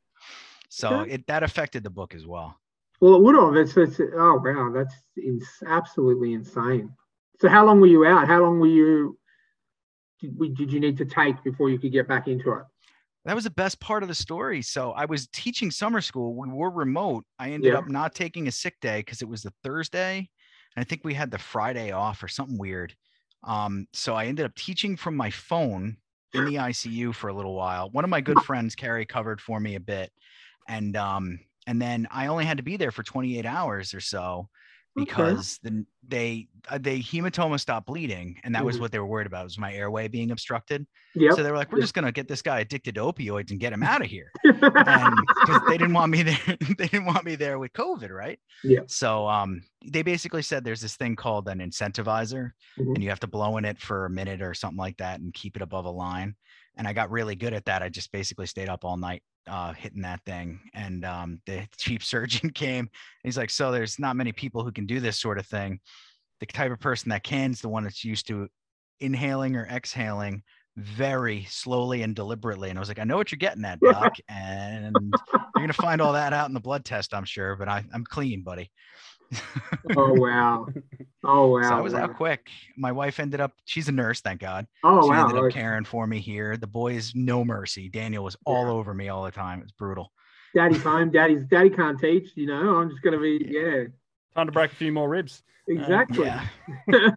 So 0.68 1.00
it 1.00 1.26
that 1.28 1.42
affected 1.42 1.84
the 1.84 1.90
book 1.90 2.14
as 2.14 2.26
well. 2.26 2.58
Well, 3.00 3.14
it 3.16 3.22
would 3.22 3.34
have. 3.36 3.56
It's, 3.56 3.76
it's 3.76 4.00
oh 4.00 4.40
wow, 4.42 4.72
that's 4.74 4.94
ins- 5.22 5.62
absolutely 5.66 6.32
insane. 6.32 6.90
So, 7.40 7.48
how 7.48 7.66
long 7.66 7.80
were 7.80 7.86
you 7.86 8.06
out? 8.06 8.26
How 8.26 8.42
long 8.42 8.58
were 8.58 8.66
you? 8.66 9.18
Did, 10.20 10.38
we, 10.38 10.48
did 10.48 10.72
you 10.72 10.80
need 10.80 10.96
to 10.98 11.04
take 11.04 11.42
before 11.44 11.70
you 11.70 11.78
could 11.78 11.92
get 11.92 12.08
back 12.08 12.28
into 12.28 12.52
it? 12.52 12.64
That 13.24 13.34
was 13.34 13.44
the 13.44 13.50
best 13.50 13.80
part 13.80 14.02
of 14.02 14.08
the 14.08 14.14
story. 14.14 14.62
So 14.62 14.92
I 14.92 15.04
was 15.04 15.26
teaching 15.28 15.70
summer 15.70 16.00
school. 16.00 16.34
We 16.36 16.48
were 16.48 16.70
remote. 16.70 17.24
I 17.38 17.50
ended 17.50 17.72
Yeah. 17.72 17.78
up 17.78 17.88
not 17.88 18.14
taking 18.14 18.46
a 18.46 18.52
sick 18.52 18.76
day 18.80 19.00
because 19.00 19.20
it 19.20 19.28
was 19.28 19.42
the 19.42 19.52
Thursday. 19.64 20.18
And 20.76 20.80
I 20.80 20.84
think 20.84 21.02
we 21.04 21.12
had 21.12 21.30
the 21.30 21.38
Friday 21.38 21.90
off 21.90 22.22
or 22.22 22.28
something 22.28 22.56
weird. 22.56 22.94
Um, 23.42 23.88
so 23.92 24.14
I 24.14 24.26
ended 24.26 24.46
up 24.46 24.54
teaching 24.54 24.96
from 24.96 25.16
my 25.16 25.30
phone 25.30 25.96
in 26.32 26.44
the 26.44 26.54
ICU 26.56 27.14
for 27.14 27.28
a 27.28 27.34
little 27.34 27.54
while. 27.54 27.90
One 27.90 28.04
of 28.04 28.10
my 28.10 28.20
good 28.20 28.40
friends, 28.42 28.74
Carrie, 28.74 29.06
covered 29.06 29.40
for 29.40 29.58
me 29.58 29.74
a 29.74 29.80
bit. 29.80 30.12
And 30.68 30.96
um, 30.96 31.40
and 31.66 31.82
then 31.82 32.06
I 32.10 32.28
only 32.28 32.44
had 32.44 32.58
to 32.58 32.62
be 32.62 32.76
there 32.76 32.90
for 32.92 33.02
28 33.02 33.44
hours 33.44 33.92
or 33.94 34.00
so. 34.00 34.48
Because 35.04 35.58
the, 35.62 35.84
they 36.06 36.48
uh, 36.68 36.78
they 36.78 36.98
hematoma 37.00 37.60
stopped 37.60 37.86
bleeding, 37.86 38.40
and 38.44 38.54
that 38.54 38.64
was 38.64 38.76
Mhm. 38.76 38.80
what 38.80 38.92
they 38.92 38.98
were 38.98 39.06
worried 39.06 39.26
about 39.26 39.44
was 39.44 39.58
my 39.58 39.72
airway 39.74 40.08
being 40.08 40.30
obstructed. 40.30 40.86
Yep. 41.14 41.34
So 41.34 41.42
they 41.42 41.50
were 41.50 41.56
like, 41.56 41.70
"We're 41.72 41.78
Yep. 41.78 41.84
just 41.84 41.94
gonna 41.94 42.12
get 42.12 42.28
this 42.28 42.42
guy 42.42 42.60
addicted 42.60 42.94
to 42.96 43.00
opioids 43.02 43.50
and 43.50 43.60
get 43.60 43.72
him 43.72 43.82
out 43.82 44.00
of 44.02 44.08
here." 44.08 44.30
and 44.86 45.26
because 45.40 45.60
they 45.66 45.78
didn't 45.78 45.94
want 45.94 46.10
me 46.12 46.22
there 46.22 46.38
they 46.78 46.86
didn't 46.88 47.06
want 47.06 47.24
me 47.24 47.34
there 47.34 47.58
with 47.58 47.72
covid 47.72 48.10
right 48.10 48.38
Yeah. 48.62 48.80
so 48.86 49.26
um 49.28 49.62
they 49.86 50.02
basically 50.02 50.42
said 50.42 50.64
there's 50.64 50.80
this 50.82 50.96
thing 50.96 51.16
called 51.16 51.48
an 51.48 51.58
incentivizer 51.60 52.50
Mhm. 52.78 52.94
and 52.94 53.02
you 53.02 53.08
have 53.08 53.20
to 53.20 53.26
blow 53.26 53.56
in 53.56 53.64
it 53.64 53.80
for 53.80 54.04
a 54.06 54.10
minute 54.10 54.42
or 54.42 54.52
something 54.54 54.76
like 54.76 54.98
that 54.98 55.20
and 55.20 55.32
keep 55.32 55.56
it 55.56 55.62
above 55.62 55.86
a 55.86 55.90
line 55.90 56.36
and 56.76 56.86
i 56.86 56.92
got 56.92 57.10
really 57.10 57.34
good 57.36 57.54
at 57.54 57.64
that 57.64 57.82
i 57.82 57.88
just 57.88 58.12
basically 58.12 58.46
stayed 58.46 58.68
up 58.68 58.84
all 58.84 58.96
night 58.96 59.22
uh 59.48 59.72
hitting 59.72 60.02
that 60.02 60.20
thing 60.24 60.60
and 60.74 61.04
um 61.04 61.40
the 61.46 61.66
chief 61.78 62.04
surgeon 62.04 62.50
came 62.54 62.80
and 62.80 62.90
he's 63.24 63.38
like 63.38 63.50
so 63.50 63.70
there's 63.70 63.98
not 63.98 64.16
many 64.16 64.32
people 64.32 64.64
who 64.64 64.72
can 64.72 64.86
do 64.86 65.00
this 65.00 65.18
sort 65.18 65.38
of 65.38 65.46
thing 65.46 65.80
the 66.40 66.46
type 66.46 66.72
of 66.72 66.80
person 66.80 67.10
that 67.10 67.22
can 67.22 67.50
is 67.50 67.60
the 67.60 67.68
one 67.68 67.84
that's 67.84 68.04
used 68.04 68.26
to 68.26 68.48
inhaling 69.00 69.56
or 69.56 69.66
exhaling 69.66 70.42
very 70.76 71.44
slowly 71.48 72.02
and 72.02 72.14
deliberately. 72.14 72.68
And 72.68 72.78
I 72.78 72.80
was 72.80 72.88
like, 72.88 72.98
I 72.98 73.04
know 73.04 73.16
what 73.16 73.32
you're 73.32 73.38
getting 73.38 73.64
at, 73.64 73.80
Doc. 73.80 74.14
and 74.28 74.94
you're 75.02 75.42
gonna 75.56 75.72
find 75.72 76.00
all 76.00 76.12
that 76.12 76.32
out 76.32 76.48
in 76.48 76.54
the 76.54 76.60
blood 76.60 76.84
test, 76.84 77.14
I'm 77.14 77.24
sure, 77.24 77.56
but 77.56 77.68
I, 77.68 77.84
I'm 77.92 78.04
clean, 78.04 78.42
buddy. 78.42 78.70
Oh 79.96 80.12
wow. 80.14 80.66
Oh 81.28 81.48
wow. 81.48 81.62
so 81.62 81.74
I 81.74 81.80
was 81.80 81.92
wow. 81.92 82.04
out 82.04 82.14
quick. 82.14 82.50
My 82.76 82.92
wife 82.92 83.18
ended 83.18 83.40
up, 83.40 83.50
she's 83.64 83.88
a 83.88 83.92
nurse, 83.92 84.20
thank 84.20 84.40
God. 84.40 84.68
Oh 84.84 85.02
she 85.02 85.08
wow. 85.08 85.26
ended 85.26 85.44
up 85.44 85.50
caring 85.50 85.84
for 85.84 86.06
me 86.06 86.20
here. 86.20 86.56
The 86.56 86.68
boys, 86.68 87.14
no 87.16 87.44
mercy. 87.44 87.88
Daniel 87.88 88.22
was 88.22 88.36
all 88.44 88.70
over 88.70 88.94
me 88.94 89.08
all 89.08 89.24
the 89.24 89.32
time. 89.32 89.58
It 89.58 89.64
was 89.64 89.72
brutal. 89.72 90.12
Daddy's 90.54 90.82
home. 90.84 91.10
Daddy's 91.10 91.42
daddy 91.46 91.70
can't 91.70 91.98
teach. 91.98 92.30
You 92.36 92.46
know, 92.46 92.76
I'm 92.76 92.90
just 92.90 93.02
gonna 93.02 93.18
be 93.18 93.44
yeah. 93.44 93.84
Time 94.36 94.46
to 94.46 94.52
break 94.52 94.70
a 94.70 94.74
few 94.76 94.92
more 94.92 95.08
ribs. 95.08 95.42
Exactly. 95.66 96.26
Yeah. 96.26 96.46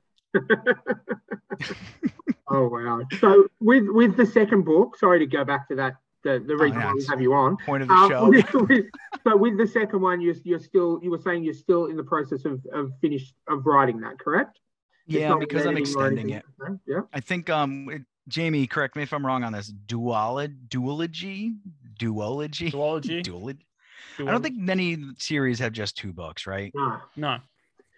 oh 2.49 2.67
wow. 2.67 3.01
So 3.19 3.47
with 3.59 3.83
with 3.89 4.17
the 4.17 4.25
second 4.25 4.65
book, 4.65 4.97
sorry 4.97 5.19
to 5.19 5.27
go 5.27 5.45
back 5.45 5.67
to 5.69 5.75
that. 5.75 5.97
The, 6.23 6.43
the 6.45 6.55
reason 6.57 6.77
Oh, 6.77 6.81
yeah, 6.81 6.85
why 6.87 6.93
we 6.95 7.05
have 7.07 7.21
you 7.21 7.33
on. 7.33 7.55
Point 7.65 7.83
of 7.83 7.87
the 7.89 7.93
Uh, 7.95 8.09
show. 8.09 8.29
with- 8.29 8.53
with- 8.69 8.85
so 9.23 9.37
with 9.37 9.57
the 9.57 9.67
second 9.67 10.01
one, 10.01 10.19
you're, 10.21 10.35
you're 10.43 10.59
still 10.59 10.99
you 11.01 11.11
were 11.11 11.17
saying 11.19 11.43
you're 11.43 11.53
still 11.53 11.85
in 11.87 11.95
the 11.97 12.03
process 12.03 12.45
of 12.45 12.65
of 12.73 12.91
finish 13.01 13.33
of 13.47 13.65
writing 13.65 13.99
that, 14.01 14.19
correct? 14.19 14.59
Yeah, 15.07 15.35
because 15.39 15.65
I'm 15.65 15.77
extending 15.77 16.29
it. 16.29 16.43
anything. 16.61 16.79
Yeah. 16.85 17.01
I 17.13 17.19
think 17.19 17.49
um 17.49 17.89
it- 17.89 18.05
Jamie, 18.27 18.67
correct 18.67 18.95
me 18.95 19.01
if 19.01 19.11
I'm 19.11 19.25
wrong 19.25 19.43
on 19.43 19.53
this. 19.53 19.71
Duology, 19.87 20.55
duology, 20.67 21.55
duology, 21.99 22.71
Duology. 22.71 23.23
duology. 23.23 23.57
I 24.19 24.31
don't 24.31 24.43
think 24.43 24.57
many 24.57 24.97
series 25.17 25.57
have 25.59 25.71
just 25.73 25.97
two 25.97 26.13
books, 26.13 26.45
right? 26.45 26.71
No. 26.75 26.97
No. 27.15 27.37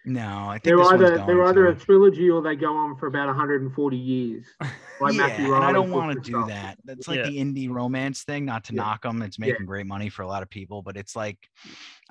No, 0.03 0.47
I 0.49 0.53
think 0.53 0.63
They're 0.63 0.77
this 0.77 0.85
one's 0.87 1.01
either 1.03 1.15
going 1.17 1.27
they're 1.27 1.43
either 1.45 1.67
a 1.67 1.75
trilogy 1.75 2.27
or 2.29 2.41
they 2.41 2.55
go 2.55 2.75
on 2.75 2.95
for 2.97 3.05
about 3.05 3.27
140 3.27 3.97
years. 3.97 4.45
Like 4.99 5.15
yeah, 5.15 5.25
Matthew 5.27 5.55
and 5.55 5.63
I 5.63 5.71
don't 5.71 5.89
want 5.89 6.13
to 6.13 6.19
do 6.21 6.33
stuff. 6.33 6.47
that. 6.49 6.77
That's 6.85 7.07
like 7.07 7.17
Yeah. 7.17 7.23
the 7.29 7.37
indie 7.39 7.67
romance 7.71 8.21
thing. 8.21 8.45
Not 8.45 8.63
to 8.65 8.73
Yeah. 8.75 8.83
knock 8.83 9.01
them, 9.01 9.23
it's 9.23 9.39
Yeah. 9.39 9.47
making 9.47 9.65
great 9.65 9.87
money 9.87 10.09
for 10.09 10.21
a 10.21 10.27
lot 10.27 10.43
of 10.43 10.49
people, 10.51 10.83
but 10.83 10.95
it's 10.95 11.15
like 11.15 11.39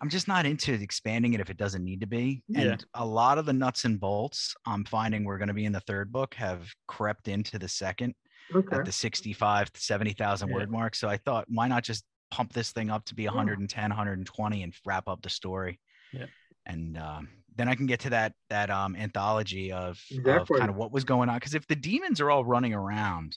I'm 0.00 0.08
just 0.08 0.26
not 0.26 0.44
into 0.44 0.72
expanding 0.74 1.34
it 1.34 1.40
if 1.40 1.50
it 1.50 1.56
doesn't 1.56 1.84
need 1.84 2.00
to 2.00 2.08
be. 2.08 2.42
Yeah. 2.48 2.60
And 2.62 2.84
a 2.94 3.06
lot 3.06 3.38
of 3.38 3.46
the 3.46 3.52
nuts 3.52 3.84
and 3.84 4.00
bolts 4.00 4.56
I'm 4.66 4.84
finding 4.84 5.22
we're 5.22 5.38
going 5.38 5.46
to 5.48 5.54
be 5.54 5.66
in 5.66 5.72
the 5.72 5.80
third 5.82 6.10
book 6.10 6.34
have 6.34 6.66
crept 6.88 7.28
into 7.28 7.60
the 7.60 7.68
second 7.68 8.16
Okay. 8.52 8.76
at 8.78 8.84
the 8.84 8.90
65 8.90 9.72
to 9.72 9.80
70,000 9.80 10.48
Yeah. 10.48 10.54
word 10.56 10.70
mark. 10.72 10.96
So 10.96 11.08
I 11.08 11.16
thought, 11.16 11.44
why 11.48 11.68
not 11.68 11.84
just 11.84 12.04
pump 12.32 12.52
this 12.52 12.72
thing 12.72 12.90
up 12.90 13.04
to 13.04 13.14
be 13.14 13.26
110, 13.26 13.90
120 13.90 14.64
and 14.64 14.74
wrap 14.84 15.06
up 15.06 15.22
the 15.22 15.30
story? 15.30 15.78
Yeah. 16.12 16.26
And 16.66 16.98
um, 16.98 17.28
then 17.56 17.68
I 17.68 17.74
can 17.74 17.86
get 17.86 18.00
to 18.00 18.10
that 18.10 18.32
that 18.48 18.70
um, 18.70 18.96
anthology 18.96 19.72
of, 19.72 20.00
of 20.24 20.48
kind 20.48 20.70
of 20.70 20.76
what 20.76 20.92
was 20.92 21.04
going 21.04 21.28
on. 21.28 21.36
Because 21.36 21.54
if 21.54 21.66
the 21.66 21.76
demons 21.76 22.20
are 22.20 22.30
all 22.30 22.44
running 22.44 22.74
around 22.74 23.36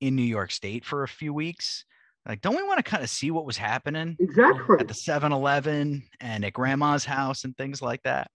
in 0.00 0.16
New 0.16 0.22
York 0.22 0.50
State 0.50 0.84
for 0.84 1.02
a 1.02 1.08
few 1.08 1.32
weeks, 1.32 1.84
like, 2.26 2.40
don't 2.40 2.56
we 2.56 2.62
want 2.62 2.78
to 2.78 2.82
kind 2.82 3.02
of 3.02 3.10
see 3.10 3.30
what 3.30 3.46
was 3.46 3.56
happening 3.56 4.16
Exactly. 4.20 4.76
at 4.78 4.88
the 4.88 4.94
7-Eleven 4.94 6.02
and 6.20 6.44
at 6.44 6.52
grandma's 6.52 7.04
house 7.04 7.44
and 7.44 7.56
things 7.56 7.80
like 7.80 8.02
that? 8.02 8.30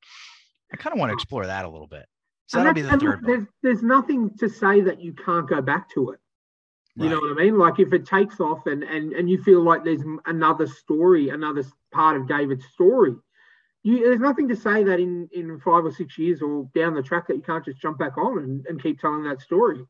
I 0.74 0.78
kind 0.78 0.94
of 0.94 1.00
want 1.00 1.12
to 1.12 1.14
explore 1.14 1.46
that 1.46 1.66
a 1.66 1.70
little 1.70 1.88
bit. 1.88 2.06
So 2.48 2.60
And 2.60 2.68
that'll 2.68 2.76
be 2.76 2.82
the 2.82 2.90
third 2.98 3.22
book. 3.22 3.28
There's, 3.28 3.48
there's 3.62 3.84
nothing 3.84 4.32
to 4.40 4.50
say 4.50 4.82
that 4.82 5.02
you 5.02 5.14
can't 5.14 5.48
go 5.48 5.62
back 5.62 5.90
to 5.94 6.12
it. 6.12 6.20
You 6.98 7.10
know 7.10 7.18
what 7.18 7.32
I 7.32 7.44
mean? 7.44 7.58
Like 7.58 7.80
if 7.80 7.92
it 7.92 8.06
takes 8.06 8.40
off 8.40 8.68
and 8.68 8.82
and 8.82 9.12
and 9.12 9.30
you 9.30 9.44
feel 9.44 9.62
like 9.62 9.84
there's 9.84 10.04
another 10.28 10.66
story, 10.66 11.28
another 11.28 11.66
part 11.92 12.16
of 12.16 12.26
David's 12.26 12.66
story, 12.74 13.16
you 13.86 14.00
there's 14.04 14.20
nothing 14.20 14.48
to 14.50 14.56
say 14.56 14.84
that 14.84 15.00
in 15.00 15.30
in 15.32 15.60
five 15.60 15.86
or 15.86 15.92
six 15.92 16.18
years 16.18 16.42
or 16.42 16.68
down 16.74 16.96
the 16.96 17.04
track 17.04 17.28
that 17.28 17.36
you 17.36 17.42
can't 17.44 17.64
just 17.64 17.80
jump 17.80 18.00
back 18.00 18.18
on 18.18 18.40
and, 18.40 18.66
and 18.68 18.82
keep 18.82 19.00
telling 19.00 19.24
that 19.24 19.42
story. 19.42 19.86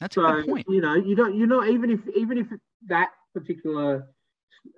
That's 0.00 0.16
a 0.16 0.20
So 0.20 0.32
good 0.42 0.46
point. 0.48 0.66
you 0.68 0.80
know 0.80 0.94
you 0.94 1.14
don't 1.14 1.36
you're 1.36 1.46
not 1.46 1.68
even 1.68 1.90
if 1.90 2.00
even 2.16 2.36
if 2.38 2.48
that 2.88 3.10
particular 3.34 4.08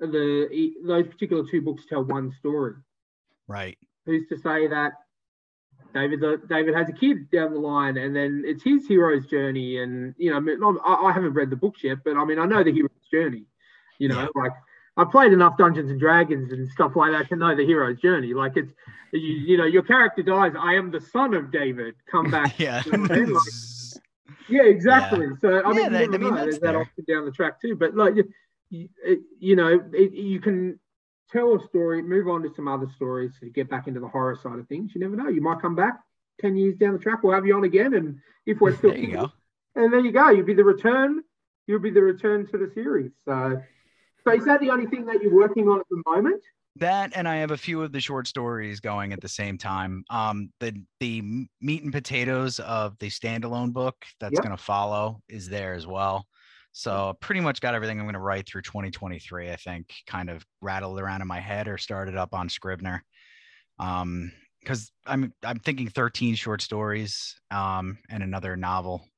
the 0.00 0.72
those 0.86 1.06
particular 1.08 1.42
two 1.50 1.62
books 1.62 1.86
tell 1.88 2.04
one 2.04 2.30
story. 2.38 2.74
Right. 3.48 3.78
Who's 4.06 4.28
to 4.28 4.36
say 4.36 4.66
that 4.68 4.92
David 5.94 6.20
David 6.48 6.74
has 6.74 6.88
a 6.88 6.92
kid 6.92 7.30
down 7.30 7.52
the 7.52 7.58
line, 7.58 7.96
and 7.96 8.14
then 8.14 8.44
it's 8.46 8.62
his 8.62 8.86
hero's 8.86 9.26
journey. 9.26 9.78
And 9.78 10.14
you 10.18 10.30
know, 10.30 10.36
I, 10.36 10.40
mean, 10.40 10.58
I, 10.84 10.94
I 11.06 11.12
haven't 11.12 11.32
read 11.32 11.50
the 11.50 11.56
books 11.56 11.82
yet, 11.82 11.98
but 12.04 12.16
I 12.16 12.24
mean, 12.24 12.38
I 12.38 12.44
know 12.46 12.62
the 12.62 12.72
hero's 12.72 12.90
journey. 13.10 13.44
You 13.98 14.08
know, 14.08 14.20
Yeah. 14.20 14.28
like 14.42 14.52
I 15.00 15.04
played 15.10 15.32
enough 15.32 15.56
Dungeons 15.56 15.90
and 15.90 15.98
Dragons 16.00 16.52
and 16.52 16.68
stuff 16.70 16.92
like 16.96 17.12
that 17.12 17.28
to 17.30 17.36
know 17.36 17.54
the 17.56 17.64
hero's 17.64 17.98
journey. 18.00 18.34
Like 18.34 18.56
it's 18.56 18.72
you, 19.12 19.20
you 19.20 19.56
know, 19.56 19.64
your 19.64 19.82
character 19.82 20.22
dies. 20.22 20.52
I 20.58 20.74
am 20.74 20.90
the 20.90 21.00
son 21.00 21.34
of 21.34 21.50
David. 21.50 21.94
Come 22.10 22.30
back. 22.36 22.58
yeah. 22.58 22.82
You 22.84 22.92
know 22.98 23.06
I 23.10 23.14
mean? 23.18 23.32
Like, 23.34 23.42
yeah, 24.48 24.62
exactly. 24.64 25.26
So 25.40 25.48
I 25.60 25.68
Yeah, 25.68 25.72
mean, 25.72 25.92
that- 25.92 26.02
you 26.08 26.14
I 26.14 26.18
mean, 26.18 26.34
know. 26.34 26.40
there's 26.44 26.60
that 26.60 26.74
option 26.76 27.04
down 27.08 27.24
the 27.24 27.30
track 27.32 27.60
too. 27.60 27.76
But 27.76 27.96
like, 27.96 28.14
you, 28.16 28.24
you, 28.70 28.88
you 29.38 29.56
know, 29.56 29.80
it, 29.92 30.12
you 30.12 30.40
can 30.40 30.78
tell 31.32 31.54
a 31.54 31.66
story, 31.68 32.02
move 32.02 32.28
on 32.28 32.42
to 32.42 32.50
some 32.54 32.68
other 32.68 32.86
stories 32.96 33.32
to 33.40 33.48
get 33.50 33.68
back 33.70 33.86
into 33.88 34.00
the 34.00 34.08
horror 34.08 34.38
side 34.42 34.58
of 34.58 34.66
things. 34.68 34.92
You 34.94 35.00
never 35.00 35.16
know. 35.16 35.28
You 35.28 35.40
might 35.42 35.60
come 35.60 35.74
back 35.74 36.00
ten 36.40 36.56
years 36.56 36.76
down 36.76 36.92
the 36.92 36.98
track. 36.98 37.22
We'll 37.22 37.34
have 37.34 37.46
you 37.46 37.56
on 37.56 37.64
again, 37.64 37.94
and 37.94 38.18
if 38.46 38.60
we're 38.60 38.76
still 38.78 38.90
There 38.90 38.98
you 39.00 39.12
go. 39.12 39.32
and 39.76 39.92
there 39.92 40.00
you 40.00 40.12
go. 40.12 40.30
You'll 40.30 40.46
be 40.46 40.54
the 40.54 40.64
return. 40.64 41.22
You'll 41.66 41.80
be 41.80 41.90
the 41.90 42.02
return 42.02 42.46
to 42.48 42.58
the 42.58 42.70
series. 42.74 43.12
So, 43.24 43.60
so 44.24 44.32
is 44.34 44.44
that 44.44 44.60
the 44.60 44.70
only 44.70 44.86
thing 44.86 45.04
that 45.06 45.22
you're 45.22 45.34
working 45.34 45.68
on 45.68 45.80
at 45.80 45.86
the 45.90 46.02
moment? 46.06 46.42
That 46.76 47.12
and 47.16 47.28
I 47.28 47.36
have 47.36 47.50
a 47.50 47.56
few 47.56 47.82
of 47.82 47.92
the 47.92 48.00
short 48.00 48.26
stories 48.26 48.80
going 48.80 49.12
at 49.12 49.20
the 49.20 49.28
same 49.28 49.58
time. 49.58 50.04
Um, 50.08 50.52
the 50.60 50.80
the 51.00 51.22
meat 51.60 51.82
and 51.82 51.92
potatoes 51.92 52.60
of 52.60 52.96
the 53.00 53.08
standalone 53.08 53.72
book 53.72 53.96
that's 54.20 54.34
Yep. 54.34 54.42
going 54.44 54.56
to 54.56 54.62
follow 54.62 55.20
is 55.28 55.48
there 55.48 55.74
as 55.74 55.86
well. 55.86 56.26
So 56.72 57.16
pretty 57.20 57.40
much 57.40 57.60
got 57.60 57.74
everything 57.74 57.98
I'm 57.98 58.04
going 58.04 58.14
to 58.14 58.20
write 58.20 58.46
through 58.46 58.62
2023. 58.62 59.50
I 59.50 59.56
think 59.56 59.92
kind 60.06 60.30
of 60.30 60.44
rattled 60.62 61.00
around 61.00 61.22
in 61.22 61.28
my 61.28 61.40
head 61.40 61.66
or 61.66 61.76
started 61.76 62.16
up 62.16 62.34
on 62.34 62.48
Scrivener. 62.48 63.04
Um, 63.78 64.30
because 64.60 64.92
I'm 65.06 65.32
I'm 65.42 65.58
thinking 65.58 65.88
13 65.88 66.34
short 66.34 66.60
stories 66.60 67.34
um 67.50 67.98
and 68.10 68.22
another 68.22 68.56
novel 68.56 69.09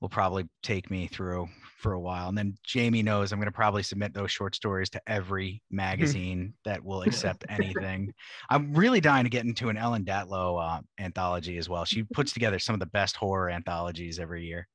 will 0.00 0.08
probably 0.08 0.48
take 0.62 0.90
me 0.90 1.06
through 1.06 1.48
for 1.76 1.92
a 1.92 2.00
while. 2.00 2.28
And 2.28 2.36
then 2.36 2.56
Jamie 2.64 3.02
knows 3.02 3.32
I'm 3.32 3.38
going 3.38 3.46
to 3.46 3.52
probably 3.52 3.82
submit 3.82 4.14
those 4.14 4.30
short 4.30 4.54
stories 4.54 4.88
to 4.90 5.02
every 5.06 5.62
magazine 5.70 6.54
that 6.64 6.82
will 6.82 7.02
accept 7.06 7.44
anything. 7.48 8.12
I'm 8.48 8.72
really 8.72 9.00
dying 9.00 9.24
to 9.24 9.30
get 9.30 9.44
into 9.44 9.68
an 9.68 9.76
Ellen 9.76 10.04
Datlow 10.04 10.78
uh, 10.78 10.80
anthology 10.98 11.58
as 11.58 11.68
well. 11.68 11.84
She 11.84 12.02
puts 12.02 12.32
together 12.32 12.58
some 12.58 12.74
of 12.74 12.80
the 12.80 12.86
best 12.86 13.16
horror 13.16 13.50
anthologies 13.50 14.18
every 14.18 14.44
year. 14.44 14.66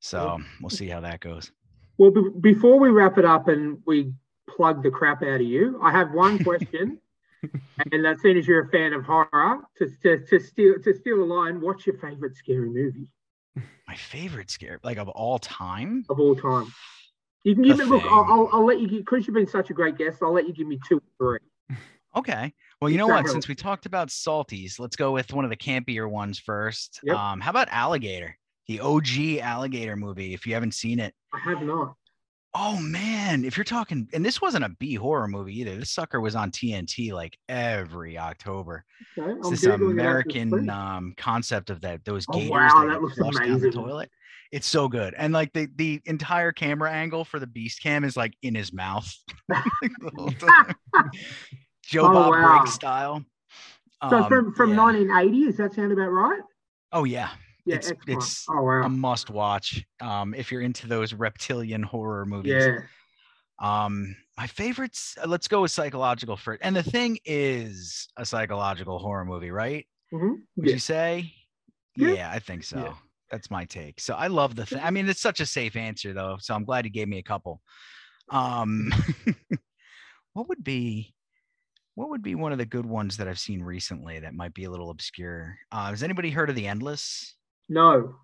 So 0.00 0.38
we'll 0.60 0.70
see 0.70 0.88
how 0.88 1.00
that 1.00 1.20
goes. 1.20 1.52
Well, 1.96 2.10
be- 2.10 2.30
before 2.40 2.80
we 2.80 2.90
wrap 2.90 3.18
it 3.18 3.24
up 3.24 3.46
and 3.46 3.78
we 3.86 4.12
plug 4.48 4.82
the 4.82 4.90
crap 4.90 5.22
out 5.22 5.40
of 5.40 5.42
you, 5.42 5.78
I 5.80 5.92
have 5.92 6.12
one 6.12 6.42
question. 6.42 6.98
and 7.92 8.06
as 8.06 8.20
soon 8.20 8.36
as 8.36 8.48
you're 8.48 8.64
a 8.64 8.68
fan 8.70 8.92
of 8.92 9.04
horror, 9.04 9.60
to, 9.78 9.88
to, 10.02 10.24
to 10.26 10.40
steal 10.40 10.74
to 10.82 10.94
steal 10.94 11.22
a 11.22 11.24
line, 11.24 11.60
what's 11.60 11.86
your 11.86 11.96
favorite 11.98 12.36
scary 12.36 12.68
movie 12.68 13.06
My 13.86 13.94
favorite 13.94 14.50
scare, 14.50 14.80
like 14.82 14.98
of 14.98 15.08
all 15.08 15.38
time. 15.38 16.04
of 16.08 16.18
all 16.18 16.34
time? 16.34 16.72
You 17.44 17.54
can 17.54 17.64
give 17.64 17.78
me 17.78 17.84
look. 17.84 18.04
I'll, 18.04 18.24
I'll, 18.28 18.48
I'll 18.52 18.66
let 18.66 18.80
you 18.80 18.88
because 18.88 19.26
you've 19.26 19.34
been 19.34 19.46
such 19.46 19.70
a 19.70 19.74
great 19.74 19.98
guest. 19.98 20.18
I'll 20.22 20.32
let 20.32 20.46
you 20.46 20.54
give 20.54 20.66
me 20.66 20.78
two 20.88 21.02
or 21.18 21.38
three. 21.68 21.76
Okay. 22.14 22.52
Well, 22.78 22.90
you 22.90 22.98
know 22.98 23.06
what? 23.06 23.26
Since 23.26 23.48
we 23.48 23.54
talked 23.54 23.86
about 23.86 24.08
salties, 24.08 24.78
let's 24.78 24.96
go 24.96 25.12
with 25.12 25.32
one 25.32 25.46
of 25.46 25.50
the 25.50 25.56
campier 25.56 26.10
ones 26.10 26.38
first. 26.38 27.00
Yep. 27.04 27.16
Um, 27.16 27.40
how 27.40 27.48
about 27.48 27.68
Alligator? 27.70 28.36
The 28.68 28.80
OG 28.80 29.38
Alligator 29.40 29.96
movie. 29.96 30.34
If 30.34 30.46
you 30.46 30.52
haven't 30.52 30.74
seen 30.74 30.98
it, 30.98 31.14
I 31.32 31.38
have 31.38 31.62
not. 31.62 31.94
Oh 32.54 32.78
man, 32.78 33.44
if 33.44 33.56
you're 33.56 33.64
talking, 33.64 34.08
and 34.12 34.24
this 34.24 34.40
wasn't 34.40 34.64
a 34.64 34.68
B 34.78 34.94
horror 34.94 35.28
movie 35.28 35.58
either. 35.60 35.76
This 35.76 35.90
sucker 35.90 36.20
was 36.20 36.34
on 36.34 36.50
TNT 36.50 37.12
like 37.12 37.38
every 37.48 38.18
October. 38.18 38.84
Okay, 39.18 39.32
It's 39.38 39.50
this 39.50 39.64
American 39.64 40.68
um, 40.70 41.14
concept 41.16 41.70
of 41.70 41.80
that 41.82 42.04
those 42.04 42.26
Oh, 42.28 42.34
gators 42.34 42.50
wow, 42.50 42.86
that, 42.88 43.00
that 43.00 43.14
flushed 43.16 43.38
down 43.38 43.60
the 43.60 43.70
toilet. 43.70 44.10
It's 44.50 44.66
so 44.66 44.86
good, 44.86 45.14
and 45.16 45.32
like 45.32 45.52
the 45.54 45.66
the 45.76 46.00
entire 46.04 46.52
camera 46.52 46.90
angle 46.92 47.24
for 47.24 47.38
the 47.40 47.46
beast 47.46 47.82
cam 47.82 48.04
is 48.04 48.16
like 48.18 48.34
in 48.42 48.54
his 48.54 48.72
mouth. 48.72 49.10
Like, 49.48 49.92
the 50.00 50.10
whole 50.14 50.30
time. 50.94 51.10
Joe 51.84 52.06
Oh, 52.06 52.12
Bob 52.12 52.30
wow. 52.32 52.58
Briggs 52.58 52.74
style. 52.74 53.24
So 54.10 54.16
Um, 54.16 54.28
from 54.28 54.54
from 54.54 54.70
yeah. 54.70 54.76
1980, 54.84 55.44
does 55.46 55.56
that 55.56 55.74
sound 55.74 55.92
about 55.92 56.08
right? 56.08 56.40
Oh 56.92 57.04
yeah, 57.04 57.30
Yeah, 57.64 57.76
It's- 57.76 57.92
it's 58.08 58.46
oh 58.48 58.60
wow. 58.62 58.82
a 58.84 58.88
must 58.88 59.30
watch. 59.30 59.84
Um, 60.00 60.34
if 60.34 60.50
you're 60.50 60.62
into 60.62 60.86
those 60.88 61.12
reptilian 61.14 61.82
horror 61.82 62.26
movies. 62.26 62.52
yeah. 62.52 62.78
Um, 63.60 64.16
my 64.36 64.46
favorites. 64.48 65.16
uh, 65.22 65.28
Let's 65.28 65.46
go 65.46 65.62
with 65.62 65.70
psychological 65.70 66.36
first. 66.36 66.60
And 66.64 66.74
the 66.74 66.82
thing 66.82 67.18
is 67.24 68.08
a 68.16 68.26
psychological 68.26 68.98
horror 68.98 69.24
movie, 69.24 69.50
right? 69.52 69.86
Mhm. 70.12 70.42
Would 70.56 70.66
Yeah. 70.66 70.72
you 70.72 70.78
say? 70.80 71.34
Yeah. 71.96 72.12
Yeah, 72.12 72.30
I 72.32 72.38
think 72.40 72.64
so. 72.64 72.78
Yeah. 72.78 72.94
That's 73.30 73.50
my 73.50 73.64
take. 73.64 74.00
So 74.00 74.14
I 74.14 74.26
love 74.26 74.56
the 74.56 74.66
thing. 74.66 74.80
I 74.82 74.90
mean, 74.90 75.08
it's 75.08 75.20
such 75.20 75.40
a 75.40 75.46
safe 75.46 75.76
answer 75.76 76.12
though. 76.12 76.38
So 76.40 76.54
I'm 76.54 76.64
glad 76.64 76.84
you 76.84 76.90
gave 76.90 77.08
me 77.08 77.18
a 77.18 77.22
couple. 77.22 77.62
Um, 78.30 78.90
what 80.32 80.48
would 80.48 80.64
be 80.64 81.14
what 81.94 82.08
would 82.08 82.22
be 82.22 82.34
one 82.34 82.52
of 82.52 82.58
the 82.58 82.64
good 82.64 82.86
ones 82.86 83.18
that 83.18 83.28
I've 83.28 83.38
seen 83.38 83.62
recently 83.62 84.18
that 84.20 84.34
might 84.34 84.54
be 84.54 84.64
a 84.64 84.70
little 84.70 84.88
obscure? 84.90 85.58
Uh, 85.70 85.90
has 85.90 86.02
anybody 86.02 86.30
heard 86.30 86.48
of 86.48 86.56
The 86.56 86.66
Endless? 86.66 87.36
No. 87.68 88.16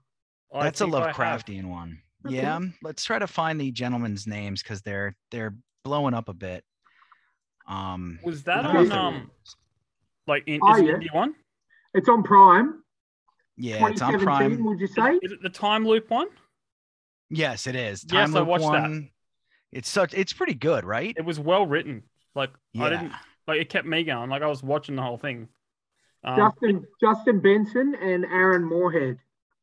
I 0.55 0.65
That's 0.65 0.81
a 0.81 0.85
think 0.85 0.95
I 0.97 1.07
have. 1.09 1.17
Lovecraftian 1.17 1.65
one. 1.67 2.01
Okay. 2.27 2.37
Yeah, 2.37 2.59
let's 2.83 3.05
try 3.05 3.19
to 3.19 3.27
find 3.27 3.61
the 3.61 3.71
gentlemen's 3.71 4.27
names 4.27 4.63
because 4.63 4.83
they're 4.83 5.15
they're 5.31 5.55
blowing 5.85 6.15
up 6.15 6.29
a 6.29 6.35
bit. 6.35 6.65
Um, 7.69 8.19
Was 8.25 8.45
that 8.45 8.65
on 8.65 8.75
don't 8.75 8.93
um 8.93 9.31
like 10.27 10.45
in, 10.47 10.61
Oh, 10.63 10.75
is 10.75 10.81
it 10.81 10.87
yeah. 10.87 10.95
India 10.95 11.11
one? 11.13 11.35
It's 11.95 12.09
on 12.09 12.23
Prime. 12.23 12.83
yeah, 13.57 13.87
it's 13.89 14.03
on 14.03 14.13
2017, 14.13 14.25
Prime. 14.25 14.65
would 14.65 14.81
you 14.81 14.87
say? 14.87 15.19
is 15.23 15.33
it 15.33 15.43
the 15.43 15.49
time 15.51 15.87
loop 15.87 16.11
one? 16.11 16.29
Yes, 17.31 17.67
it 17.67 17.77
is. 17.77 18.05
Yes, 18.11 18.31
Time 18.31 18.37
I 18.37 18.39
Loop 18.41 18.49
watched 18.49 18.73
that. 18.73 19.09
It's 19.71 19.89
such. 19.91 20.15
It's 20.15 20.33
pretty 20.33 20.55
good, 20.55 20.85
right? 20.87 21.15
It 21.17 21.25
was 21.27 21.39
well 21.39 21.67
written. 21.67 22.03
Like 22.35 22.51
I 22.79 22.89
didn't 22.89 23.13
like 23.47 23.61
it 23.61 23.69
kept 23.69 23.87
me 23.87 24.03
going. 24.05 24.31
Like 24.31 24.43
I 24.43 24.47
was 24.47 24.63
watching 24.63 24.97
the 24.97 25.03
whole 25.03 25.19
thing. 25.19 25.49
Um, 26.25 26.37
Justin 26.39 26.85
Justin 27.01 27.41
Benson 27.41 27.95
and 28.01 28.25
Aaron 28.25 28.65
Moorhead. 28.65 29.19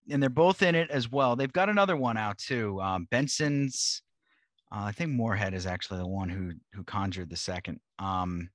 And 0.09 0.21
they're 0.21 0.29
both 0.29 0.61
in 0.61 0.75
it 0.75 0.89
as 0.91 1.09
well. 1.11 1.35
They've 1.35 1.51
got 1.51 1.69
another 1.69 1.95
one 1.95 2.17
out 2.17 2.37
too. 2.37 2.79
Um, 2.81 3.07
Benson's, 3.11 4.01
uh, 4.71 4.83
I 4.85 4.91
think 4.91 5.11
Moorhead 5.11 5.53
is 5.53 5.65
actually 5.65 5.99
the 5.99 6.07
one 6.07 6.29
who 6.29 6.51
who 6.73 6.83
conjured 6.83 7.29
the 7.29 7.37
second. 7.37 7.79
Um, 7.99 8.49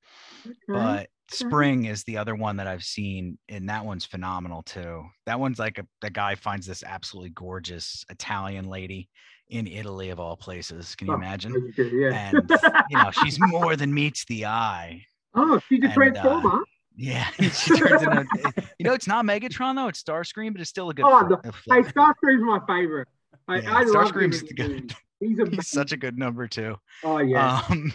Okay. 0.46 0.56
but 0.68 1.08
Spring 1.32 1.84
is 1.84 2.02
the 2.04 2.16
other 2.18 2.34
one 2.34 2.56
that 2.56 2.66
I've 2.66 2.82
seen, 2.82 3.38
and 3.48 3.68
that 3.68 3.84
one's 3.84 4.04
phenomenal 4.04 4.62
too. 4.64 5.04
That 5.26 5.38
one's 5.38 5.58
like 5.60 5.78
a 5.78 5.86
the 6.00 6.10
guy 6.10 6.34
finds 6.34 6.66
this 6.66 6.82
absolutely 6.82 7.30
gorgeous 7.30 8.04
Italian 8.10 8.68
lady 8.68 9.08
in 9.48 9.66
Italy 9.68 10.10
of 10.10 10.18
all 10.18 10.36
places. 10.36 10.94
Can 10.96 11.06
you 11.06 11.12
Oh, 11.14 11.16
imagine? 11.16 11.72
Yeah. 11.76 12.12
And 12.32 12.50
you 12.88 12.96
know, 12.96 13.10
she's 13.12 13.38
more 13.40 13.76
than 13.76 13.92
meets 13.94 14.24
the 14.24 14.46
eye. 14.46 15.04
oh, 15.34 15.60
she's 15.68 15.80
a 15.84 15.86
and, 15.86 15.92
uh, 15.92 15.94
transformer. 15.94 16.64
Yeah, 17.02 17.24
she 17.40 17.74
turns 17.78 18.02
into. 18.02 18.52
You 18.78 18.84
know, 18.84 18.92
it's 18.92 19.06
not 19.06 19.24
Megatron 19.24 19.74
though; 19.74 19.88
it's 19.88 20.02
Starscream, 20.02 20.52
but 20.52 20.60
it's 20.60 20.68
still 20.68 20.90
a 20.90 20.94
good. 20.94 21.06
Oh, 21.08 21.26
the- 21.26 21.40
hey. 21.74 21.80
Starscream's 21.82 22.42
my 22.42 22.60
favorite. 22.68 23.08
I, 23.48 23.60
Yeah, 23.60 23.74
I 23.74 23.84
Starscream's 23.84 24.42
the 24.42 24.54
good. 24.54 24.94
He's 25.20 25.38
a 25.38 25.46
He's 25.50 25.68
such 25.68 25.92
a 25.92 25.96
good 25.96 26.18
number 26.18 26.46
too. 26.46 26.76
oh 27.04 27.18
yeah. 27.18 27.60
Um, 27.70 27.92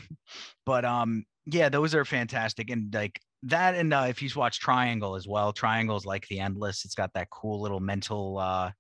but 0.66 0.86
um, 0.86 1.24
yeah, 1.46 1.70
those 1.70 1.94
are 1.94 2.04
fantastic, 2.06 2.70
and 2.72 2.92
like 2.94 3.20
that, 3.44 3.76
and 3.76 3.94
uh, 3.94 4.06
if 4.10 4.24
you 4.24 4.30
watch 4.36 4.60
Triangle 4.60 5.16
as 5.16 5.28
well, 5.28 5.54
Triangle's 5.54 6.06
like 6.08 6.28
the 6.28 6.40
Endless. 6.40 6.84
It's 6.84 6.96
got 6.96 7.14
that 7.14 7.30
cool 7.30 7.62
little 7.62 7.80
mental, 7.80 8.40
uh, 8.40 8.72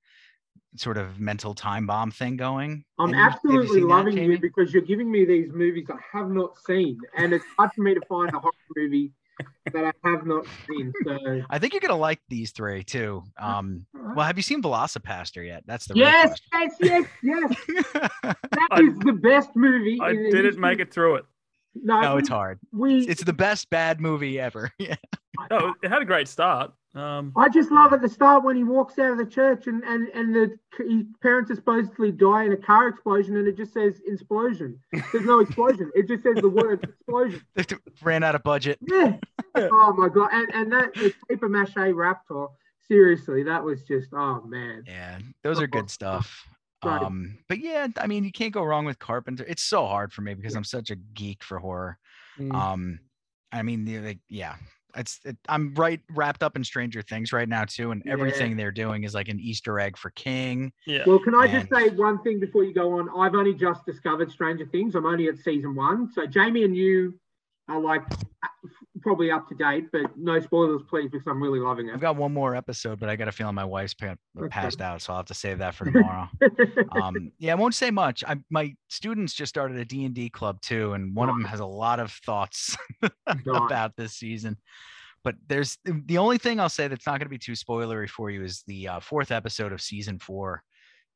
sort 0.76 0.98
of 0.98 1.20
mental 1.20 1.54
time 1.54 1.86
bomb 1.86 2.10
thing 2.10 2.36
going. 2.36 2.84
I'm 3.00 3.10
And 3.10 3.16
you- 3.16 3.20
you 3.22 3.26
absolutely 3.30 3.80
that, 3.82 3.88
loving 3.88 4.16
Jamie? 4.16 4.34
you 4.36 4.40
because 4.40 4.74
you're 4.74 4.82
giving 4.84 5.12
me 5.12 5.24
these 5.26 5.52
movies 5.54 5.86
I 5.92 5.98
have 6.18 6.30
not 6.32 6.58
seen, 6.66 6.98
and 7.16 7.32
it's 7.32 7.46
hard 7.58 7.72
for 7.76 7.82
me 7.84 7.94
to 7.94 8.02
find 8.10 8.34
a 8.34 8.40
horror 8.40 8.52
movie 8.76 9.12
that 9.74 9.94
I 10.04 10.10
have 10.10 10.26
not 10.26 10.46
seen. 10.68 10.94
So 11.04 11.42
I 11.50 11.60
think 11.60 11.74
you're 11.74 11.82
gonna 11.82 11.96
like 11.96 12.22
these 12.30 12.52
three 12.52 12.84
too. 12.84 13.24
Um, 13.38 13.86
well, 14.16 14.26
have 14.26 14.38
you 14.38 14.44
seen 14.44 14.62
Velocipastor 14.62 15.46
yet? 15.46 15.64
That's 15.66 15.86
the 15.88 15.96
yes, 15.96 16.38
yes, 16.54 16.76
yes, 16.82 17.06
yes. 17.24 17.56
question. 17.66 18.14
That 18.24 18.68
I- 18.72 18.82
is 18.82 18.98
the 19.00 19.14
best 19.14 19.56
movie. 19.56 20.00
I 20.02 20.12
in 20.12 20.24
didn't 20.26 20.46
history- 20.46 20.62
make 20.62 20.80
it 20.80 20.94
through 20.94 21.16
it. 21.16 21.26
No, 21.84 22.00
no, 22.00 22.14
we, 22.16 22.20
it's 22.20 22.30
hard. 22.30 22.60
we 22.72 23.00
It's 23.06 23.24
the 23.24 23.34
best 23.34 23.70
bad 23.70 24.00
movie 24.00 24.40
ever. 24.40 24.72
Yeah. 24.80 24.96
No, 25.52 25.74
it 25.84 25.90
had 25.90 26.02
a 26.02 26.06
great 26.06 26.30
start. 26.30 26.72
Um, 26.96 27.34
I 27.36 27.50
just 27.50 27.72
love 27.72 27.92
at 27.92 28.02
the 28.02 28.08
start 28.08 28.44
when 28.46 28.56
he 28.56 28.64
walks 28.64 28.98
out 29.00 29.12
of 29.12 29.18
the 29.18 29.26
church 29.26 29.68
and 29.68 29.84
and 29.84 30.08
and 30.10 30.34
the 30.34 30.58
his 30.78 31.04
parents 31.22 31.52
are 31.52 31.56
supposedly 31.56 32.12
die 32.12 32.46
in 32.46 32.54
a 32.54 32.58
car 32.58 32.88
explosion 32.88 33.36
and 33.36 33.48
it 33.48 33.58
just 33.58 33.74
says 33.74 34.00
explosion. 34.08 34.80
There's 35.12 35.26
no 35.26 35.40
explosion. 35.40 35.92
It 35.94 36.08
just 36.08 36.24
says 36.24 36.36
the 36.38 36.48
word 36.50 36.84
explosion. 36.84 37.42
They 37.56 37.66
ran 38.02 38.24
out 38.24 38.36
of 38.36 38.44
budget. 38.44 38.80
Yeah. 38.82 39.18
Oh 39.56 39.94
my 39.98 40.08
god. 40.08 40.30
And 40.32 40.48
and 40.54 40.72
that 40.72 40.94
the 40.94 41.14
paper 41.30 41.50
mache 41.50 41.76
raptor. 41.76 42.48
Seriously, 42.88 43.44
that 43.44 43.64
was 43.64 43.84
just 43.84 44.10
oh 44.14 44.44
man. 44.46 44.84
Yeah, 44.88 45.18
those 45.44 45.60
are 45.60 45.68
good 45.68 45.90
stuff. 45.90 46.48
Right. 46.84 47.02
Um, 47.02 47.40
but 47.50 47.60
yeah, 47.60 47.88
I 47.98 48.06
mean, 48.06 48.24
you 48.24 48.32
can't 48.32 48.54
go 48.54 48.64
wrong 48.64 48.86
with 48.86 49.00
Carpenter. 49.00 49.44
It's 49.48 49.64
so 49.64 49.88
hard 49.88 50.14
for 50.14 50.22
me 50.22 50.36
because 50.36 50.54
Yeah. 50.54 50.60
I'm 50.60 50.64
such 50.64 50.92
a 50.92 50.96
geek 50.96 51.44
for 51.44 51.58
horror. 51.58 51.98
mm, 52.40 52.54
Um, 52.54 53.00
I 53.52 53.64
mean, 53.64 53.86
like, 54.06 54.20
yeah, 54.30 54.56
it's 54.96 55.20
it, 55.26 55.38
I'm 55.50 55.74
right 55.76 56.00
wrapped 56.14 56.44
up 56.44 56.56
in 56.56 56.64
Stranger 56.64 57.02
Things 57.02 57.34
right 57.34 57.48
now 57.50 57.66
too, 57.66 57.92
and 57.92 58.02
Yeah. 58.06 58.14
everything 58.14 58.56
they're 58.58 58.72
doing 58.72 59.04
is 59.04 59.14
like 59.14 59.28
an 59.28 59.40
Easter 59.40 59.80
egg 59.80 59.98
for 59.98 60.10
King. 60.12 60.72
yeah. 60.86 61.04
Well, 61.06 61.20
can 61.20 61.36
I 61.36 61.48
just 61.48 61.70
say 61.70 61.90
one 61.90 62.22
thing 62.24 62.40
before 62.40 62.64
you 62.64 62.74
go 62.74 63.00
on? 63.00 63.10
I've 63.18 63.36
only 63.36 63.54
just 63.54 63.86
discovered 63.86 64.32
Stranger 64.32 64.66
Things. 64.66 64.96
I'm 64.96 65.06
only 65.06 65.28
at 65.28 65.38
season 65.38 65.76
one. 65.76 66.12
So 66.12 66.26
Jamie 66.26 66.64
and 66.64 66.76
you 66.76 67.20
are 67.68 67.80
like 67.80 68.04
probably 69.02 69.32
up 69.32 69.48
to 69.50 69.56
date, 69.56 69.86
but 69.92 70.18
no 70.18 70.40
spoilers, 70.40 70.82
please, 70.90 71.10
because 71.12 71.26
I'm 71.28 71.42
really 71.42 71.60
loving 71.60 71.90
it. 71.90 71.94
I've 71.94 72.02
got 72.02 72.16
one 72.16 72.34
more 72.34 72.56
episode, 72.56 73.00
but 73.00 73.10
I 73.10 73.16
got 73.16 73.28
a 73.28 73.32
feeling 73.32 73.56
my 73.56 73.66
wife's 73.66 73.94
pa- 73.94 74.16
Okay. 74.38 74.50
passed 74.50 74.82
out, 74.82 75.02
so 75.02 75.14
I'll 75.14 75.18
have 75.20 75.26
to 75.28 75.34
save 75.34 75.60
that 75.60 75.76
for 75.76 75.86
tomorrow. 75.86 76.28
um, 76.92 77.32
yeah, 77.38 77.52
I 77.52 77.56
won't 77.56 77.76
say 77.76 77.92
much. 77.92 78.24
I, 78.28 78.38
my 78.50 78.74
students 78.90 79.34
just 79.34 79.50
started 79.50 79.78
a 79.78 79.86
D 79.86 80.06
and 80.06 80.16
D 80.16 80.30
club 80.30 80.62
too, 80.62 80.94
and 80.94 81.16
one 81.16 81.30
of 81.30 81.36
them 81.36 81.46
has 81.46 81.60
a 81.60 81.66
lot 81.66 82.00
of 82.00 82.12
thoughts 82.12 82.76
about 83.48 83.96
this 83.96 84.14
season. 84.14 84.58
But 85.24 85.36
there's 85.48 85.78
the 85.86 86.20
only 86.20 86.38
thing 86.38 86.60
I'll 86.60 86.70
say 86.70 86.88
that's 86.88 87.08
not 87.08 87.14
going 87.14 87.26
to 87.26 87.30
be 87.30 87.40
too 87.40 87.54
spoilery 87.54 88.08
for 88.08 88.30
you 88.30 88.44
is 88.44 88.64
the 88.68 88.88
uh, 88.88 89.00
fourth 89.00 89.32
episode 89.32 89.72
of 89.74 89.82
season 89.82 90.20
four 90.20 90.64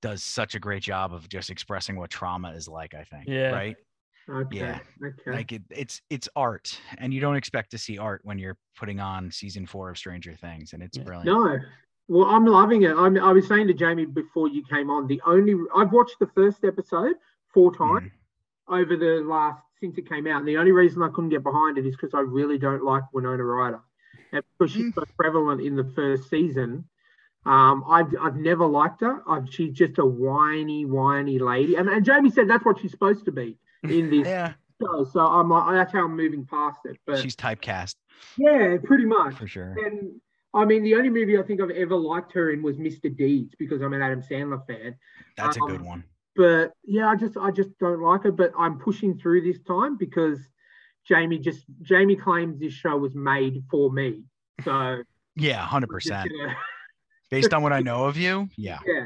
does 0.01 0.23
such 0.23 0.55
a 0.55 0.59
great 0.59 0.81
job 0.81 1.13
of 1.13 1.27
just 1.29 1.49
expressing 1.49 1.95
what 1.95 2.09
trauma 2.09 2.53
is 2.53 2.67
like. 2.67 2.93
I 2.95 3.03
think. 3.03 3.25
Yeah. 3.27 3.51
Right. 3.51 3.75
Okay. 4.29 4.57
Yeah. 4.57 4.79
Okay. 5.03 5.31
Like 5.31 5.51
it, 5.51 5.63
it's 5.69 6.01
it's 6.09 6.29
art, 6.35 6.79
and 6.97 7.13
you 7.13 7.19
don't 7.21 7.35
expect 7.35 7.71
to 7.71 7.77
see 7.77 7.97
art 7.97 8.21
when 8.23 8.37
you're 8.39 8.57
putting 8.77 8.99
on 8.99 9.31
season 9.31 9.65
four 9.65 9.89
of 9.89 9.97
Stranger 9.97 10.33
Things, 10.33 10.73
and 10.73 10.81
it's 10.83 10.97
Yeah. 10.97 11.03
brilliant. 11.03 11.25
No. 11.25 11.59
Well, 12.07 12.25
I'm 12.27 12.45
loving 12.45 12.81
it. 12.83 12.95
I'm, 12.95 13.17
I 13.19 13.31
was 13.31 13.47
saying 13.47 13.67
to 13.67 13.73
Jamie 13.73 14.05
before 14.05 14.47
you 14.47 14.63
came 14.63 14.89
on, 14.89 15.05
the 15.07 15.21
only 15.27 15.55
I've 15.75 15.91
watched 15.91 16.15
the 16.19 16.27
first 16.27 16.63
episode 16.63 17.15
four 17.53 17.73
times 17.75 18.09
Mm. 18.69 18.81
over 18.81 18.95
the 18.97 19.21
last 19.23 19.61
since 19.79 19.97
it 19.97 20.09
came 20.09 20.27
out, 20.27 20.39
and 20.39 20.47
the 20.47 20.57
only 20.57 20.71
reason 20.71 21.01
I 21.03 21.09
couldn't 21.09 21.29
get 21.29 21.43
behind 21.43 21.77
it 21.77 21.85
is 21.85 21.95
because 21.95 22.13
I 22.13 22.19
really 22.21 22.57
don't 22.57 22.83
like 22.83 23.03
Winona 23.13 23.43
Ryder, 23.43 23.79
and 24.31 24.43
because 24.57 24.71
she's 24.73 24.85
Mm. 24.85 24.95
so 24.95 25.03
prevalent 25.17 25.61
in 25.61 25.75
the 25.75 25.83
first 25.95 26.29
season. 26.29 26.85
Um, 27.45 27.85
I've 27.87 28.13
I've 28.19 28.35
never 28.35 28.65
liked 28.65 28.99
her. 29.01 29.23
I've, 29.27 29.47
she's 29.49 29.71
just 29.73 29.97
a 29.97 30.05
whiny, 30.05 30.85
whiny 30.85 31.39
lady, 31.39 31.75
and, 31.75 31.87
and 31.87 32.03
Jamie 32.03 32.29
said 32.31 32.49
that's 32.49 32.65
what 32.65 32.79
she's 32.79 32.91
supposed 32.91 33.23
to 33.25 33.31
be 33.31 33.57
in 33.83 34.09
this 34.09 34.27
Yeah, 34.27 34.53
show. 34.81 35.03
So 35.05 35.19
I'm 35.19 35.49
like, 35.49 35.73
that's 35.73 35.93
how 35.93 36.05
I'm 36.05 36.15
moving 36.15 36.45
past 36.45 36.79
it. 36.85 36.97
But 37.05 37.19
she's 37.19 37.35
typecast 37.35 37.95
yeah, 38.37 38.77
pretty 38.83 39.05
much. 39.05 39.35
for 39.35 39.47
sure. 39.47 39.75
And 39.85 40.19
I 40.53 40.65
mean, 40.65 40.83
the 40.83 40.95
only 40.95 41.09
movie 41.09 41.37
I 41.37 41.43
think 41.43 41.61
I've 41.61 41.69
ever 41.69 41.95
liked 41.95 42.33
her 42.33 42.51
in 42.51 42.63
was 42.63 42.77
Mr. 42.77 43.15
Deeds 43.15 43.53
because 43.57 43.81
I'm 43.81 43.93
an 43.93 44.01
Adam 44.01 44.21
Sandler 44.21 44.65
fan. 44.65 44.95
That's 45.37 45.57
a 45.57 45.59
good 45.61 45.81
um, 45.81 45.85
one. 45.85 46.03
But 46.35 46.73
yeah, 46.83 47.07
I 47.07 47.15
just 47.15 47.37
I 47.37 47.51
just 47.51 47.77
don't 47.79 48.01
like 48.01 48.23
her. 48.23 48.31
But 48.31 48.51
I'm 48.57 48.79
pushing 48.79 49.17
through 49.17 49.41
this 49.41 49.59
time 49.67 49.97
because 49.97 50.39
Jamie 51.07 51.39
just 51.39 51.65
Jamie 51.81 52.15
claims 52.15 52.59
this 52.59 52.73
show 52.73 52.97
was 52.97 53.15
made 53.15 53.63
for 53.69 53.91
me. 53.91 54.23
So 54.63 55.03
Yeah, 55.35 55.65
hundred 55.65 55.89
percent. 55.89 56.31
Based 57.31 57.53
on 57.53 57.61
what 57.61 57.71
I 57.73 57.81
know 57.81 58.05
of 58.05 58.17
you, 58.17 58.49
yeah, 58.57 58.79
yeah, 58.87 59.05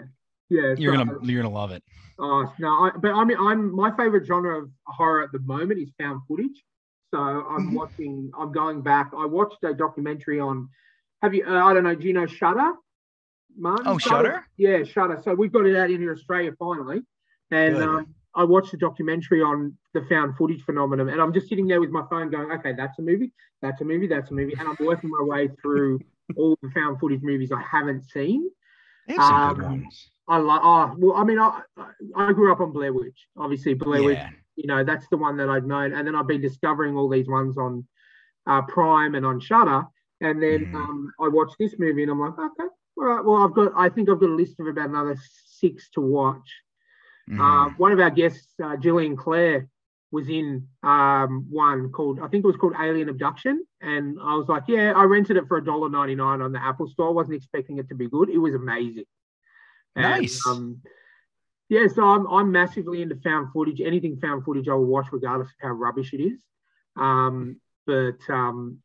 yeah. 0.49 0.75
you're 0.77 0.95
so- 0.95 1.05
gonna 1.05 1.17
you're 1.23 1.41
gonna 1.41 1.53
love 1.53 1.71
it. 1.71 1.83
Oh 2.19 2.53
no, 2.59 2.67
I, 2.69 2.91
but 2.97 3.11
I 3.11 3.23
mean, 3.23 3.37
I'm 3.39 3.75
my 3.75 3.95
favorite 3.95 4.25
genre 4.25 4.63
of 4.63 4.69
horror 4.85 5.23
at 5.23 5.31
the 5.31 5.39
moment 5.39 5.79
is 5.79 5.91
found 5.99 6.21
footage. 6.27 6.63
So 7.11 7.19
I'm 7.19 7.67
Mhm. 7.69 7.73
watching. 7.73 8.31
I'm 8.37 8.51
going 8.51 8.81
back. 8.81 9.11
I 9.15 9.25
watched 9.25 9.63
a 9.63 9.73
documentary 9.73 10.39
on. 10.39 10.69
Have 11.21 11.33
you? 11.33 11.45
Uh, 11.45 11.63
I 11.65 11.73
don't 11.73 11.83
know. 11.83 11.95
Do 11.95 12.07
you 12.07 12.13
know 12.13 12.25
Shudder? 12.25 12.73
Martin? 13.55 13.87
Oh, 13.87 13.97
Shudder? 13.97 14.45
Yeah, 14.57 14.83
Shudder. 14.83 15.21
So 15.23 15.33
we've 15.35 15.51
got 15.51 15.65
it 15.65 15.75
out 15.75 15.91
in 15.91 15.99
here, 16.01 16.13
Australia 16.13 16.53
finally, 16.57 17.01
and 17.51 17.75
um, 17.83 18.15
I 18.35 18.43
watched 18.43 18.73
a 18.73 18.77
documentary 18.77 19.41
on 19.41 19.77
the 19.93 20.01
found 20.09 20.35
footage 20.37 20.63
phenomenon, 20.63 21.09
and 21.09 21.21
I'm 21.21 21.33
just 21.33 21.49
sitting 21.49 21.67
there 21.67 21.79
with 21.79 21.91
my 21.91 22.03
phone 22.09 22.31
going, 22.31 22.51
okay, 22.51 22.73
that's 22.73 22.97
a 22.97 23.01
movie, 23.03 23.31
that's 23.61 23.79
a 23.81 23.85
movie, 23.85 24.07
that's 24.07 24.31
a 24.31 24.33
movie, 24.33 24.55
and 24.57 24.67
I'm 24.67 24.75
working 24.79 25.09
my 25.11 25.23
way 25.23 25.49
through 25.61 25.99
all 26.37 26.57
the 26.63 26.69
found 26.71 26.99
footage 26.99 27.21
movies 27.21 27.51
I 27.51 27.61
haven't 27.61 28.05
seen. 28.05 28.49
They 29.07 29.13
have 29.13 29.23
some 29.23 29.55
good 29.55 29.65
Um, 29.65 29.71
ones. 29.81 30.09
I 30.27 30.37
like. 30.37 30.61
Oh, 30.63 30.95
well, 30.97 31.17
I 31.17 31.23
mean, 31.23 31.39
I 31.39 31.61
I 32.15 32.31
grew 32.33 32.51
up 32.51 32.61
on 32.61 32.71
Blair 32.71 32.93
Witch. 32.93 33.27
Obviously, 33.37 33.73
Blair 33.73 34.03
Witch. 34.03 34.19
You 34.55 34.67
know, 34.67 34.83
that's 34.83 35.07
the 35.09 35.17
one 35.17 35.35
that 35.37 35.49
I'd 35.49 35.65
known, 35.65 35.93
and 35.93 36.07
then 36.07 36.15
I've 36.15 36.27
been 36.27 36.41
discovering 36.41 36.95
all 36.95 37.09
these 37.09 37.27
ones 37.27 37.57
on 37.57 37.87
uh, 38.45 38.61
Prime 38.63 39.15
and 39.15 39.25
on 39.25 39.39
Shudder. 39.39 39.83
And 40.21 40.41
then 40.41 40.65
Mhm. 40.67 40.75
um, 40.75 41.13
I 41.19 41.27
watched 41.27 41.57
this 41.59 41.77
movie 41.79 42.03
and 42.03 42.11
I'm 42.11 42.19
like, 42.19 42.37
okay, 42.37 42.67
all 42.97 43.03
right. 43.05 43.23
Well, 43.25 43.43
I've 43.43 43.53
got, 43.53 43.73
I 43.75 43.89
think 43.89 44.09
I've 44.09 44.19
got 44.19 44.29
a 44.29 44.35
list 44.35 44.59
of 44.59 44.67
about 44.67 44.89
another 44.89 45.17
six 45.45 45.89
to 45.91 46.01
watch. 46.01 46.63
Mhm. 47.29 47.39
Uh, 47.39 47.69
one 47.77 47.91
of 47.91 47.99
our 47.99 48.09
guests, 48.09 48.53
uh, 48.63 48.77
Gillian 48.77 49.15
Clare, 49.17 49.67
was 50.11 50.29
in 50.29 50.67
um, 50.83 51.47
one 51.49 51.91
called, 51.91 52.19
I 52.19 52.27
think 52.27 52.43
it 52.43 52.47
was 52.47 52.55
called 52.55 52.75
Alien 52.79 53.09
Abduction. 53.09 53.65
And 53.81 54.19
I 54.21 54.35
was 54.35 54.47
like, 54.47 54.63
yeah, 54.67 54.93
I 54.95 55.03
rented 55.05 55.37
it 55.37 55.47
for 55.47 55.59
$1.99 55.59 56.41
on 56.43 56.51
the 56.51 56.63
Apple 56.63 56.87
Store. 56.87 57.07
I 57.09 57.11
wasn't 57.11 57.35
expecting 57.35 57.79
it 57.79 57.89
to 57.89 57.95
be 57.95 58.07
good. 58.07 58.29
It 58.29 58.37
was 58.37 58.53
amazing. 58.53 59.05
And, 59.95 60.03
Nice. 60.03 60.45
um, 60.47 60.81
yeah, 61.69 61.87
so 61.87 62.03
I'm, 62.03 62.27
I'm 62.27 62.51
massively 62.51 63.01
into 63.01 63.15
found 63.17 63.51
footage. 63.51 63.81
Anything 63.81 64.17
found 64.17 64.43
footage, 64.43 64.67
I 64.67 64.73
will 64.73 64.85
watch 64.85 65.07
regardless 65.11 65.49
of 65.49 65.55
how 65.61 65.69
rubbish 65.69 66.13
it 66.13 66.21
is. 66.21 66.41
Um, 66.97 67.59
but 67.85 68.19
um, 68.29 68.79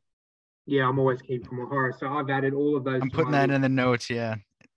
yeah, 0.67 0.89
I'm 0.89 0.99
always 0.99 1.21
keen 1.23 1.43
for 1.43 1.55
more 1.55 1.67
horror. 1.67 1.95
So 1.99 2.09
I've 2.09 2.31
added 2.31 2.55
all 2.55 2.77
of 2.77 2.85
those. 2.85 3.01
I'm 3.03 3.11
putting 3.11 3.33
that 3.33 3.51
in 3.51 3.61
the 3.61 3.69
notes. 3.69 4.11
Yeah. 4.11 4.37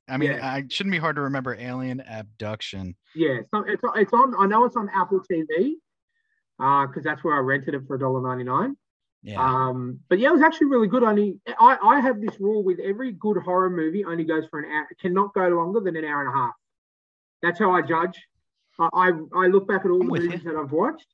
I 0.09 0.17
mean, 0.17 0.31
Yeah. 0.31 0.45
I 0.45 0.65
shouldn't 0.69 0.91
be 0.91 0.99
hard 0.99 1.15
to 1.15 1.21
remember 1.21 1.55
alien 1.55 2.01
abduction. 2.01 2.95
Yeah, 3.15 3.39
so 3.53 3.63
it's, 3.67 3.81
it's 3.95 4.13
on. 4.13 4.33
I 4.37 4.45
know 4.45 4.65
it's 4.65 4.75
on 4.75 4.89
Apple 4.93 5.21
TV 5.31 5.73
because 6.57 7.03
that's 7.03 7.23
where 7.23 7.35
I 7.35 7.39
rented 7.39 7.73
it 7.75 7.83
for 7.87 7.97
$1.99. 7.97 8.75
Yeah. 9.23 9.39
Um, 9.39 9.99
but 10.10 10.18
yeah, 10.19 10.30
it 10.30 10.34
was 10.34 10.41
actually 10.41 10.68
really 10.68 10.88
good. 10.88 11.03
Only 11.03 11.39
I, 11.48 11.77
I 11.81 11.99
have 11.99 12.19
this 12.22 12.39
rule 12.39 12.64
with 12.64 12.80
every 12.80 13.11
good 13.11 13.38
horror 13.38 13.69
movie 13.69 14.03
only 14.03 14.23
goes 14.23 14.45
for 14.49 14.60
an 14.60 14.72
hour, 14.72 14.88
cannot 14.99 15.34
go 15.34 15.48
longer 15.49 15.80
than 15.80 15.95
an 15.95 16.06
hour 16.06 16.22
and 16.26 16.30
a 16.34 16.38
half. 16.38 16.53
That's 17.43 17.60
how 17.60 17.72
I 17.72 17.81
judge. 17.81 18.19
I 18.80 18.89
I, 18.93 19.11
I 19.35 19.48
look 19.48 19.68
back 19.68 19.85
at 19.85 19.91
all 19.91 20.02
I'm 20.02 20.07
the 20.07 20.19
movies 20.19 20.43
that 20.43 20.56
I've 20.56 20.72
watched. 20.72 21.07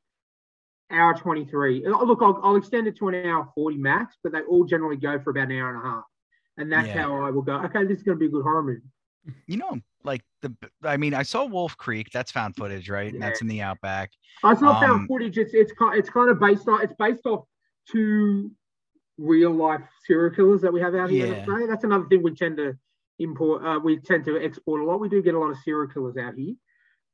Hour 0.89 1.15
twenty 1.15 1.43
three. 1.45 1.83
Look, 1.85 2.21
I'll, 2.21 2.39
I'll 2.43 2.55
extend 2.55 2.87
it 2.87 2.95
to 2.97 3.09
an 3.09 3.25
hour 3.25 3.49
forty 3.53 3.77
max, 3.77 4.15
but 4.23 4.31
they 4.31 4.41
all 4.41 4.63
generally 4.63 4.95
go 4.95 5.19
for 5.19 5.31
about 5.31 5.51
an 5.51 5.57
hour 5.59 5.75
and 5.75 5.85
a 5.85 5.89
half. 5.89 6.03
And 6.57 6.71
that's 6.71 6.87
Yeah. 6.87 7.01
how 7.03 7.21
I 7.21 7.29
will 7.29 7.41
go. 7.41 7.55
Okay, 7.65 7.83
this 7.83 7.97
is 7.97 8.03
going 8.03 8.17
to 8.17 8.19
be 8.19 8.27
a 8.27 8.29
good 8.29 8.43
horror 8.43 8.63
movie. 8.63 8.81
you 9.47 9.57
know, 9.57 9.77
like 10.05 10.23
the, 10.41 10.55
I 10.83 10.95
mean, 10.95 11.13
I 11.13 11.23
saw 11.23 11.43
Wolf 11.43 11.75
Creek. 11.75 12.07
That's 12.13 12.31
found 12.31 12.55
footage, 12.55 12.89
right? 12.89 13.11
And 13.11 13.21
That's 13.21 13.41
in 13.41 13.47
the 13.47 13.61
outback. 13.61 14.11
Oh, 14.45 14.51
it's 14.51 14.61
not 14.61 14.81
Um, 14.81 14.89
found 14.89 15.07
footage. 15.09 15.37
It's 15.37 15.53
it's 15.53 15.73
kind 15.73 15.99
it's 15.99 16.09
kind 16.09 16.29
of 16.29 16.39
based 16.39 16.69
on 16.69 16.81
it's 16.81 16.93
based 16.97 17.25
off 17.25 17.43
two 17.91 18.51
real 19.17 19.51
life 19.51 19.81
serial 20.05 20.33
killers 20.33 20.61
that 20.61 20.71
we 20.71 20.81
have 20.81 20.95
out 20.95 21.09
here 21.09 21.25
in 21.25 21.39
Australia. 21.39 21.67
That's 21.67 21.83
another 21.83 22.05
thing 22.05 22.23
we 22.23 22.33
tend 22.35 22.57
to 22.57 22.77
import. 23.19 23.65
Uh, 23.65 23.79
we 23.79 23.97
tend 23.99 24.25
to 24.25 24.37
export 24.37 24.81
a 24.81 24.85
lot. 24.85 24.99
We 24.99 25.09
do 25.09 25.21
get 25.21 25.35
a 25.35 25.39
lot 25.39 25.51
of 25.51 25.57
serial 25.63 25.91
killers 25.91 26.17
out 26.17 26.35
here. 26.35 26.53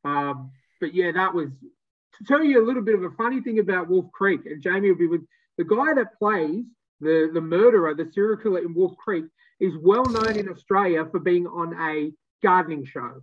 Um, 0.04 0.52
but 0.82 0.94
yeah, 0.94 1.12
that 1.12 1.34
was 1.34 1.50
to 1.50 2.24
tell 2.26 2.44
you 2.44 2.64
a 2.64 2.66
little 2.66 2.82
bit 2.82 2.96
of 2.96 3.04
a 3.04 3.12
funny 3.12 3.42
thing 3.42 3.60
about 3.60 3.90
Wolf 3.90 4.12
Creek. 4.12 4.42
And 4.46 4.62
Jamie 4.62 4.90
will 4.90 4.98
be 4.98 5.08
with 5.08 5.22
the 5.58 5.64
guy 5.64 5.94
that 5.96 6.18
plays 6.20 6.66
the 7.00 7.30
the 7.34 7.42
murderer, 7.42 7.94
the 7.94 8.10
serial 8.12 8.38
killer 8.38 8.60
in 8.60 8.74
Wolf 8.74 8.96
Creek, 8.98 9.26
is 9.60 9.74
well 9.82 10.06
known 10.06 10.38
in 10.38 10.50
Australia 10.50 11.06
for 11.10 11.20
being 11.20 11.48
on 11.48 11.74
a 11.80 12.12
gardening 12.42 12.86
show. 12.86 13.22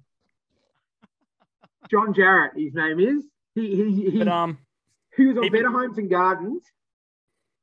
John 1.90 2.14
Jarratt, 2.14 2.56
his 2.56 2.74
name 2.74 3.00
is. 3.00 3.24
He 3.54 3.76
he 3.76 4.10
he, 4.10 4.18
But 4.18 4.28
um, 4.28 4.58
he 5.16 5.26
was 5.26 5.36
on 5.36 5.50
Better 5.50 5.70
Homes 5.70 5.98
and 5.98 6.08
Gardens 6.08 6.62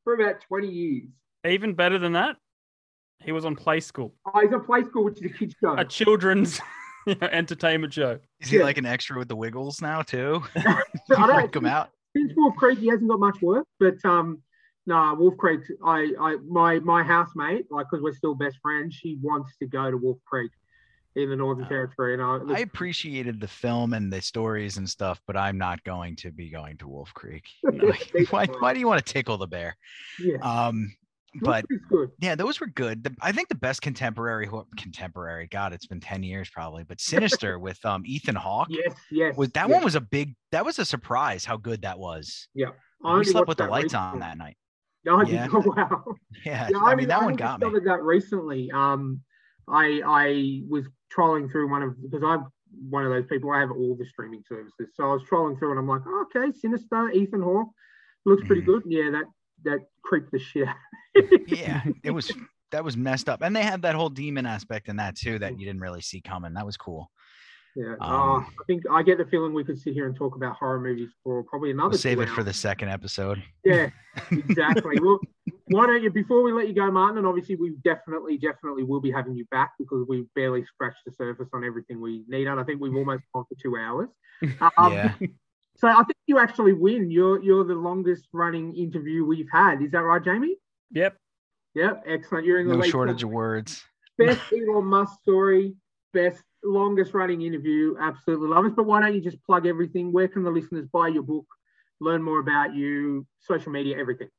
for 0.08 0.14
about 0.14 0.40
20 0.48 0.70
years. 0.70 1.04
even 1.46 1.74
better 1.74 2.00
than 2.00 2.14
that, 2.14 2.38
he 3.22 3.34
was 3.34 3.44
on 3.44 3.58
Play 3.58 3.82
School, 3.82 4.16
Oh, 4.26 4.40
he's 4.40 4.54
on 4.54 4.64
Play 4.64 4.84
School, 4.84 5.04
which 5.04 5.22
is 5.22 5.30
a 5.32 5.34
kids 5.38 5.54
show. 5.62 5.74
a 5.78 5.84
children's 5.84 6.62
you 7.08 7.16
know, 7.16 7.28
entertainment 7.30 7.92
show. 7.94 8.18
Is 8.40 8.50
he 8.50 8.58
Yeah. 8.58 8.64
like 8.64 8.78
an 8.78 8.86
extra 8.86 9.18
with 9.18 9.28
the 9.28 9.36
Wiggles 9.36 9.82
now 9.82 10.02
too? 10.04 10.42
So 10.56 10.62
I 11.18 11.26
Break 11.26 11.52
don't, 11.52 11.64
him 11.64 11.66
out. 11.66 11.90
since 12.16 12.32
Wolf 12.38 12.56
Creek, 12.56 12.80
he 12.80 12.88
hasn't 12.88 13.10
got 13.10 13.20
much 13.20 13.42
work, 13.42 13.66
but 13.82 13.96
um, 14.06 14.42
no, 14.86 15.14
Wolf 15.20 15.36
Creek. 15.36 15.60
I, 15.86 16.14
I, 16.22 16.38
my, 16.48 16.80
my 16.80 17.04
housemate, 17.04 17.66
like, 17.70 17.88
because 17.92 18.02
we're 18.02 18.14
still 18.14 18.34
best 18.34 18.60
friends, 18.62 18.96
she 18.96 19.18
wants 19.22 19.58
to 19.58 19.68
go 19.68 19.92
to 19.92 19.98
Wolf 19.98 20.20
Creek 20.26 20.52
in 21.18 21.30
the 21.30 21.35
Northern 21.35 21.65
Oh. 21.65 21.69
Territory, 21.69 22.14
and 22.14 22.22
I, 22.23 22.57
I 22.57 22.60
appreciated 22.60 23.39
the 23.41 23.48
film 23.48 23.94
and 23.94 24.11
the 24.14 24.22
stories 24.22 24.77
and 24.77 24.88
stuff, 24.89 25.19
but 25.27 25.35
I'm 25.35 25.57
not 25.57 25.84
going 25.84 26.15
to 26.18 26.31
be 26.31 26.49
going 26.49 26.77
to 26.77 26.88
Wolf 26.88 27.14
Creek. 27.14 27.44
Like, 27.64 28.31
why, 28.31 28.45
why 28.60 28.73
do 28.73 28.80
you 28.80 28.88
want 28.88 29.06
to 29.06 29.14
tickle 29.14 29.38
the 29.38 29.48
bear? 29.48 29.76
yeah, 30.19 30.38
Um, 30.41 30.95
but 31.41 31.65
yeah, 32.19 32.35
those 32.35 32.60
were 32.60 32.68
good. 32.68 33.03
The, 33.03 33.15
I 33.22 33.31
think 33.31 33.49
the 33.49 33.56
best 33.56 33.81
contemporary 33.81 34.49
contemporary. 34.77 35.48
God, 35.52 35.73
it's 35.73 35.85
been 35.85 35.99
ten 35.99 36.23
years 36.23 36.49
probably, 36.49 36.84
but 36.84 36.99
Sinister 37.02 37.60
with 37.68 37.84
um 37.85 38.03
Ethan 38.06 38.35
Hawke. 38.35 38.68
Yes, 38.72 38.94
yes. 39.11 39.38
Was 39.38 39.49
that 39.52 39.68
yes. 39.69 39.76
one 39.76 39.84
was 39.84 39.95
a 39.95 40.02
big? 40.02 40.35
That 40.52 40.65
was 40.65 40.80
a 40.80 40.85
surprise. 40.85 41.45
How 41.45 41.57
good 41.57 41.81
that 41.84 41.99
was. 41.99 42.48
Yeah, 42.56 42.69
I 43.06 43.18
We 43.18 43.26
slept 43.26 43.48
with 43.48 43.57
the 43.60 43.68
lights 43.68 43.94
on 43.94 44.19
that 44.19 44.38
night. 44.38 44.57
No, 45.06 45.19
I 45.19 45.23
Yeah. 45.23 45.48
oh, 45.52 45.60
wow. 45.77 46.03
Yeah, 46.45 46.69
Yeah, 46.72 46.77
I, 46.77 46.81
only- 46.91 46.95
mean 46.95 47.07
that 47.10 47.23
one 47.23 47.35
got 47.35 47.60
me. 47.60 47.65
discovered 47.65 47.85
that 47.88 48.02
recently. 48.03 48.72
Um, 48.72 49.22
I 49.68 50.02
I 50.06 50.61
was 50.68 50.85
trolling 51.10 51.50
through 51.50 51.70
one 51.70 51.82
of 51.84 52.02
because 52.02 52.24
I'm 52.24 52.46
one 52.90 53.06
of 53.06 53.12
those 53.12 53.26
people. 53.28 53.52
I 53.52 53.60
have 53.60 53.72
all 53.72 53.96
the 53.96 54.06
streaming 54.06 54.44
services, 54.48 54.90
so 54.94 55.04
I 55.10 55.14
was 55.14 55.24
trolling 55.24 55.58
through 55.58 55.72
and 55.72 55.80
I'm 55.80 55.88
like, 55.88 56.02
oh, 56.06 56.26
okay, 56.36 56.52
Sinister, 56.58 57.10
Ethan 57.12 57.42
Hawke, 57.42 57.70
looks 58.26 58.44
pretty 58.46 58.62
Mhm. 58.62 58.66
good. 58.66 58.84
Yeah, 58.86 59.10
that 59.12 59.26
that 59.64 59.80
creeped 60.04 60.32
the 60.32 60.40
shit. 60.40 60.68
yeah, 61.48 61.82
it 62.04 62.12
was 62.12 62.32
that 62.72 62.84
was 62.84 62.98
messed 62.98 63.30
up, 63.30 63.42
and 63.42 63.56
they 63.56 63.64
had 63.64 63.82
that 63.84 63.96
whole 63.96 64.10
demon 64.10 64.46
aspect 64.46 64.90
in 64.90 64.98
that 64.98 65.16
too 65.16 65.40
that 65.40 65.58
you 65.60 65.66
didn't 65.66 65.82
really 65.82 66.02
see 66.02 66.20
coming. 66.22 66.54
That 66.54 66.66
was 66.66 66.78
cool. 66.78 67.10
Yeah, 67.76 67.94
Um, 68.02 68.12
uh, 68.12 68.40
I 68.40 68.46
think 68.66 68.84
I 68.92 69.04
get 69.04 69.20
the 69.20 69.26
feeling 69.26 69.54
we 69.54 69.64
could 69.64 69.78
sit 69.80 69.94
here 69.94 70.08
and 70.08 70.16
talk 70.16 70.36
about 70.36 70.56
horror 70.56 70.80
movies 70.82 71.12
for 71.24 71.44
probably 71.44 71.70
another. 71.72 71.90
We'll 71.92 71.98
save 72.00 72.20
it 72.20 72.30
for 72.30 72.44
the 72.44 72.52
second 72.54 72.90
episode. 72.90 73.42
Yeah, 73.64 73.90
exactly. 74.32 75.00
well, 75.00 75.20
why 75.68 75.85
don't 75.85 76.02
you, 76.02 76.10
before 76.10 76.44
we 76.44 76.52
let 76.52 76.68
you 76.68 76.73
go, 76.73 76.89
Martin, 76.91 77.18
and 77.18 77.27
obviously 77.27 77.56
we 77.56 77.72
definitely, 77.84 78.38
definitely 78.38 78.84
will 78.84 79.02
be 79.02 79.11
having 79.11 79.35
you 79.35 79.45
back 79.52 79.73
because 79.77 80.06
we've 80.07 80.27
barely 80.35 80.64
scratched 80.65 81.03
the 81.06 81.11
surface 81.11 81.49
on 81.53 81.64
everything 81.64 81.99
we 81.99 82.23
need. 82.27 82.48
And 82.48 82.60
I 82.60 82.64
think 82.64 82.81
we've 82.81 82.95
almost 82.95 83.23
gone 83.34 83.45
for 83.49 83.56
two 83.61 83.77
hours. 83.77 84.10
Um, 84.77 84.94
yeah, 84.94 85.15
So 85.77 85.88
I 85.88 85.98
think 85.98 86.18
you 86.26 86.39
actually 86.39 86.73
win. 86.73 87.11
You're 87.11 87.41
you're 87.44 87.64
the 87.64 87.76
longest 87.76 88.27
running 88.34 88.76
interview 88.76 89.23
we've 89.23 89.49
had. 89.52 89.81
Is 89.81 89.91
that 89.91 90.02
right, 90.02 90.23
Jamie? 90.23 90.57
Yep. 90.91 91.15
Yep, 91.76 92.03
excellent. 92.07 92.45
You're 92.45 92.60
in 92.60 92.68
the 92.68 92.73
no 92.73 92.81
lead. 92.81 92.89
shortage 92.89 93.23
of 93.23 93.30
words. 93.30 93.84
Best 94.18 94.41
Elon 94.52 94.85
Musk 94.85 95.19
story, 95.22 95.76
best 96.14 96.41
longest 96.64 97.14
running 97.14 97.44
interview. 97.44 97.95
Absolutely 97.99 98.49
love 98.49 98.65
it. 98.65 98.76
But 98.76 98.88
why 98.88 99.02
don't 99.02 99.14
you 99.14 99.22
just 99.22 99.44
plug 99.44 99.68
everything? 99.68 100.11
Where 100.11 100.27
can 100.27 100.44
the 100.44 100.49
listeners 100.49 100.88
buy 100.91 101.10
your 101.10 101.22
book, 101.22 101.45
learn 101.99 102.23
more 102.23 102.39
about 102.39 102.73
you, 102.73 103.27
social 103.39 103.72
media, 103.72 103.98
everything? 103.99 104.30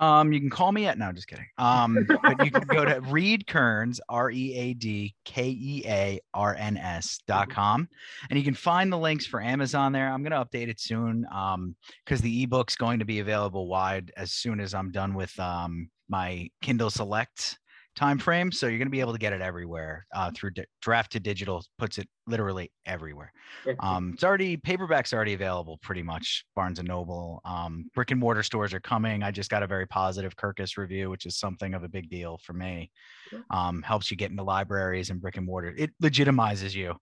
Um, 0.00 0.32
you 0.32 0.40
can 0.40 0.48
call 0.48 0.72
me 0.72 0.86
at 0.86 0.98
no, 0.98 1.12
just 1.12 1.28
kidding. 1.28 1.46
Um, 1.58 2.06
but 2.22 2.44
you 2.44 2.50
can 2.50 2.66
go 2.66 2.84
to 2.86 3.00
Read 3.10 3.46
Kearns, 3.46 4.00
R 4.08 4.30
E 4.30 4.54
A 4.54 4.74
D 4.74 5.14
K 5.26 5.50
E 5.50 5.82
A 5.86 6.20
R 6.32 6.56
N 6.58 6.78
S 6.78 7.20
dot 7.26 7.50
com, 7.50 7.86
and 8.30 8.38
you 8.38 8.44
can 8.44 8.54
find 8.54 8.90
the 8.90 8.98
links 8.98 9.26
for 9.26 9.42
Amazon 9.42 9.92
there. 9.92 10.10
I'm 10.10 10.22
gonna 10.22 10.42
update 10.42 10.68
it 10.68 10.80
soon, 10.80 11.26
um, 11.32 11.76
because 12.04 12.22
the 12.22 12.42
ebook's 12.42 12.76
going 12.76 12.98
to 12.98 13.04
be 13.04 13.20
available 13.20 13.68
wide 13.68 14.10
as 14.16 14.32
soon 14.32 14.58
as 14.58 14.74
I'm 14.74 14.90
done 14.90 15.14
with 15.14 15.38
um 15.38 15.90
my 16.08 16.50
Kindle 16.62 16.90
Select 16.90 17.58
time 18.00 18.18
frame. 18.18 18.50
So 18.50 18.66
you're 18.66 18.78
gonna 18.78 18.88
be 18.88 19.00
able 19.00 19.12
to 19.12 19.18
get 19.18 19.34
it 19.34 19.42
everywhere 19.42 20.06
uh, 20.14 20.30
through 20.34 20.52
di- 20.52 20.64
Draft 20.80 21.12
to 21.12 21.20
Digital 21.20 21.62
puts 21.78 21.98
it 21.98 22.08
literally 22.26 22.72
everywhere. 22.86 23.30
Um, 23.80 24.12
it's 24.14 24.24
already 24.24 24.56
paperback's 24.56 25.12
already 25.12 25.34
available 25.34 25.78
pretty 25.82 26.02
much. 26.02 26.46
Barnes 26.56 26.78
and 26.78 26.88
Noble, 26.88 27.42
um, 27.44 27.90
brick 27.94 28.10
and 28.10 28.18
mortar 28.18 28.42
stores 28.42 28.72
are 28.72 28.80
coming. 28.80 29.22
I 29.22 29.30
just 29.30 29.50
got 29.50 29.62
a 29.62 29.66
very 29.66 29.86
positive 29.86 30.34
Kirkus 30.34 30.78
review, 30.78 31.10
which 31.10 31.26
is 31.26 31.36
something 31.36 31.74
of 31.74 31.84
a 31.84 31.88
big 31.88 32.08
deal 32.08 32.38
for 32.42 32.54
me. 32.54 32.90
Um, 33.50 33.82
helps 33.82 34.10
you 34.10 34.16
get 34.16 34.30
into 34.30 34.44
libraries 34.44 35.10
and 35.10 35.20
brick 35.20 35.36
and 35.36 35.44
mortar. 35.44 35.74
It 35.76 35.90
legitimizes 36.02 36.74
you, 36.74 36.94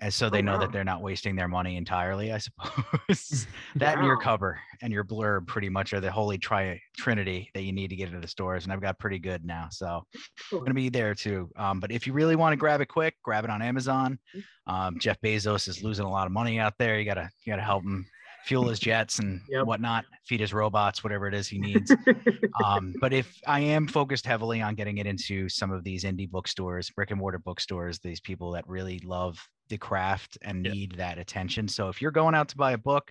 and 0.00 0.12
so 0.12 0.30
they 0.30 0.38
Oh, 0.38 0.42
know 0.42 0.52
wow. 0.52 0.58
that 0.58 0.72
they're 0.72 0.84
not 0.84 1.02
wasting 1.02 1.34
their 1.36 1.48
money 1.48 1.76
entirely. 1.76 2.32
I 2.32 2.38
suppose 2.38 3.46
that 3.76 3.96
and 3.98 4.06
your 4.06 4.16
cover 4.16 4.60
and 4.82 4.92
your 4.92 5.04
blurb 5.04 5.46
pretty 5.46 5.68
much 5.68 5.92
are 5.92 6.00
the 6.00 6.10
holy 6.10 6.38
tri- 6.38 6.80
trinity 6.96 7.50
that 7.54 7.62
you 7.62 7.72
need 7.72 7.88
to 7.90 7.96
get 7.96 8.08
into 8.08 8.20
the 8.20 8.28
stores. 8.28 8.64
And 8.64 8.72
I've 8.72 8.80
got 8.80 8.98
pretty 8.98 9.18
good 9.18 9.44
now, 9.44 9.68
so 9.70 10.04
Cool. 10.50 10.60
going 10.60 10.70
to 10.70 10.74
be 10.74 10.88
there 10.88 11.14
too. 11.14 11.50
Um, 11.56 11.80
but 11.80 11.90
if 11.90 12.06
you 12.06 12.12
really 12.12 12.36
want 12.36 12.52
to 12.52 12.56
grab 12.56 12.80
it 12.80 12.86
quick, 12.86 13.16
grab 13.22 13.44
it 13.44 13.50
on 13.50 13.60
Amazon. 13.62 14.18
Um, 14.66 14.98
Jeff 14.98 15.20
Bezos 15.20 15.66
is 15.68 15.82
losing 15.82 16.04
a 16.04 16.10
lot 16.10 16.26
of 16.26 16.32
money 16.32 16.58
out 16.58 16.74
there. 16.78 16.98
You 16.98 17.04
gotta 17.04 17.30
you 17.44 17.52
gotta 17.52 17.62
help 17.62 17.82
him 17.84 18.06
fuel 18.44 18.68
his 18.68 18.78
jets 18.78 19.18
and 19.18 19.40
Yep. 19.48 19.66
whatnot, 19.66 20.04
feed 20.26 20.40
his 20.40 20.52
robots, 20.54 21.02
whatever 21.02 21.26
it 21.26 21.34
is 21.34 21.48
he 21.48 21.58
needs. 21.58 21.94
um, 22.64 22.94
but 23.00 23.12
if 23.12 23.34
I 23.46 23.60
am 23.60 23.86
focused 23.88 24.26
heavily 24.26 24.60
on 24.62 24.74
getting 24.74 24.98
it 24.98 25.06
into 25.06 25.48
some 25.48 25.70
of 25.72 25.84
these 25.84 26.04
indie 26.04 26.30
bookstores, 26.30 26.90
brick 26.90 27.10
and 27.10 27.18
mortar 27.18 27.38
bookstores, 27.38 27.98
these 27.98 28.20
people 28.20 28.52
that 28.52 28.66
really 28.68 29.00
love 29.04 29.38
the 29.68 29.78
craft 29.78 30.38
and 30.42 30.62
need 30.62 30.96
that 30.96 31.18
attention. 31.18 31.68
So 31.68 31.88
if 31.88 32.00
you're 32.00 32.10
going 32.10 32.34
out 32.34 32.48
to 32.48 32.56
buy 32.56 32.72
a 32.72 32.78
book 32.78 33.10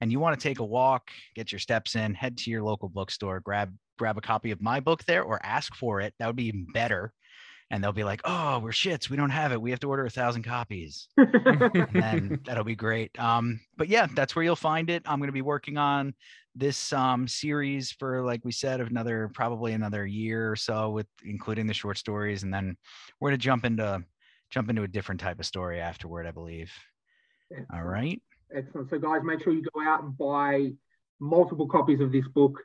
and 0.00 0.10
you 0.10 0.20
want 0.20 0.38
to 0.38 0.48
take 0.48 0.58
a 0.58 0.64
walk, 0.64 1.10
get 1.34 1.52
your 1.52 1.58
steps 1.58 1.96
in, 1.96 2.14
head 2.14 2.36
to 2.38 2.50
your 2.50 2.62
local 2.62 2.88
bookstore, 2.88 3.40
grab 3.40 3.74
grab 3.98 4.18
a 4.18 4.20
copy 4.20 4.50
of 4.50 4.60
my 4.60 4.80
book 4.80 5.04
there 5.04 5.22
or 5.22 5.44
ask 5.44 5.74
for 5.74 6.00
it. 6.00 6.14
That 6.18 6.26
would 6.26 6.36
be 6.36 6.46
even 6.46 6.66
better. 6.72 7.12
And 7.70 7.82
they'll 7.82 7.92
be 7.92 8.04
like, 8.04 8.20
"Oh, 8.24 8.58
we're 8.58 8.70
shits. 8.70 9.08
We 9.08 9.16
don't 9.16 9.30
have 9.30 9.50
it. 9.52 9.60
We 9.60 9.70
have 9.70 9.80
to 9.80 9.88
order 9.88 10.04
a 10.04 10.10
thousand 10.10 10.42
copies." 10.42 11.08
and 11.16 11.88
then 11.92 12.40
that'll 12.44 12.62
be 12.62 12.76
great. 12.76 13.18
Um, 13.18 13.58
but 13.76 13.88
yeah, 13.88 14.06
that's 14.14 14.36
where 14.36 14.44
you'll 14.44 14.54
find 14.54 14.90
it. 14.90 15.02
I'm 15.06 15.18
going 15.18 15.28
to 15.28 15.32
be 15.32 15.42
working 15.42 15.78
on 15.78 16.14
this 16.54 16.92
um, 16.92 17.26
series 17.26 17.90
for, 17.90 18.22
like 18.22 18.44
we 18.44 18.52
said, 18.52 18.80
of 18.80 18.88
another 18.88 19.30
probably 19.34 19.72
another 19.72 20.06
year 20.06 20.50
or 20.50 20.56
so, 20.56 20.90
with 20.90 21.06
including 21.24 21.66
the 21.66 21.74
short 21.74 21.98
stories, 21.98 22.42
and 22.42 22.52
then 22.52 22.76
we're 23.18 23.30
gonna 23.30 23.38
jump 23.38 23.64
into 23.64 24.04
jump 24.50 24.70
into 24.70 24.82
a 24.82 24.88
different 24.88 25.20
type 25.20 25.38
of 25.40 25.46
story 25.46 25.80
afterward, 25.80 26.26
I 26.26 26.30
believe. 26.30 26.72
All 27.72 27.82
right. 27.82 28.20
Excellent. 28.54 28.90
So, 28.90 28.98
guys, 28.98 29.22
make 29.24 29.42
sure 29.42 29.52
you 29.52 29.64
go 29.74 29.82
out 29.82 30.02
and 30.02 30.16
buy 30.16 30.72
multiple 31.20 31.66
copies 31.66 32.00
of 32.00 32.12
this 32.12 32.26
book. 32.28 32.60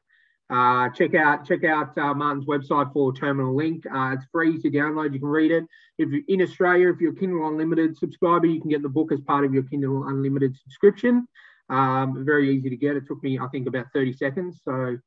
Uh, 0.49 0.89
check 0.89 1.13
out 1.13 1.45
check 1.45 1.63
out 1.63 1.95
uh, 1.97 2.11
Martin's 2.13 2.45
website 2.45 2.91
for 2.91 3.13
Terminal 3.13 3.55
Link. 3.55 3.85
Uh, 3.85 4.15
it's 4.15 4.25
free 4.31 4.59
to 4.59 4.69
download. 4.69 5.13
You 5.13 5.19
can 5.19 5.29
read 5.29 5.51
it. 5.51 5.63
If 5.99 6.09
you're 6.09 6.23
in 6.27 6.41
Australia, 6.41 6.89
if 6.89 6.99
you're 6.99 7.11
a 7.11 7.15
Kindle 7.15 7.47
Unlimited 7.47 7.95
subscriber, 7.97 8.47
you 8.47 8.59
can 8.59 8.71
get 8.71 8.81
the 8.81 8.89
book 8.89 9.11
as 9.11 9.21
part 9.21 9.45
of 9.45 9.53
your 9.53 9.63
Kindle 9.63 10.07
Unlimited 10.07 10.57
subscription. 10.57 11.27
Um, 11.69 12.25
very 12.25 12.55
easy 12.55 12.69
to 12.69 12.75
get. 12.75 12.95
It 12.95 13.05
took 13.07 13.21
me, 13.21 13.37
I 13.37 13.47
think, 13.49 13.67
about 13.67 13.87
30 13.93 14.13
seconds. 14.13 14.61
So 14.65 14.97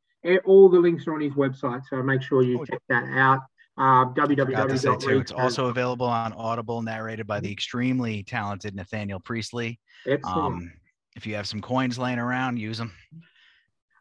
all 0.44 0.68
the 0.68 0.78
links 0.78 1.08
are 1.08 1.14
on 1.14 1.20
his 1.20 1.32
website. 1.32 1.82
So 1.90 2.00
make 2.04 2.22
sure 2.22 2.42
you 2.42 2.64
check 2.64 2.80
that 2.88 3.04
out. 3.12 3.40
Uh, 3.78 4.06
www. 4.12 5.20
It's 5.20 5.32
also 5.32 5.66
available 5.68 6.06
on 6.06 6.32
Audible, 6.34 6.82
narrated 6.82 7.26
by 7.26 7.40
the 7.40 7.50
extremely 7.50 8.22
talented 8.22 8.74
Nathaniel 8.74 9.18
Priestley. 9.18 9.80
Excellent. 10.06 10.54
Um, 10.54 10.72
if 11.16 11.26
you 11.26 11.34
have 11.34 11.46
some 11.46 11.60
coins 11.60 11.98
laying 11.98 12.18
around, 12.18 12.58
use 12.58 12.78
them. 12.78 12.92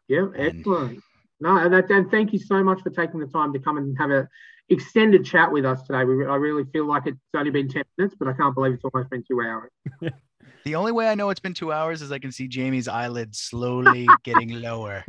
Yeah, 0.08 0.28
excellent. 0.36 0.90
And, 0.92 1.02
no, 1.40 1.56
and, 1.56 1.72
that, 1.72 1.90
and 1.90 2.10
thank 2.10 2.32
you 2.32 2.38
so 2.38 2.62
much 2.62 2.82
for 2.82 2.90
taking 2.90 3.20
the 3.20 3.26
time 3.26 3.52
to 3.52 3.58
come 3.58 3.78
and 3.78 3.96
have 3.98 4.10
a 4.10 4.28
extended 4.68 5.24
chat 5.24 5.50
with 5.50 5.64
us 5.64 5.82
today. 5.82 6.04
We, 6.04 6.24
I 6.26 6.36
really 6.36 6.64
feel 6.72 6.86
like 6.86 7.06
it's 7.06 7.18
only 7.34 7.50
been 7.50 7.68
10 7.68 7.82
minutes, 7.98 8.16
but 8.18 8.28
I 8.28 8.32
can't 8.32 8.54
believe 8.54 8.74
it's 8.74 8.84
almost 8.84 9.10
been 9.10 9.24
two 9.28 9.40
hours. 9.42 9.70
the 10.64 10.74
only 10.74 10.92
way 10.92 11.08
I 11.08 11.14
know 11.14 11.30
it's 11.30 11.40
been 11.40 11.54
two 11.54 11.72
hours 11.72 12.02
is 12.02 12.12
I 12.12 12.18
can 12.18 12.32
see 12.32 12.48
Jamie's 12.48 12.88
eyelids 12.88 13.38
slowly 13.38 14.08
getting 14.24 14.60
lower. 14.60 15.04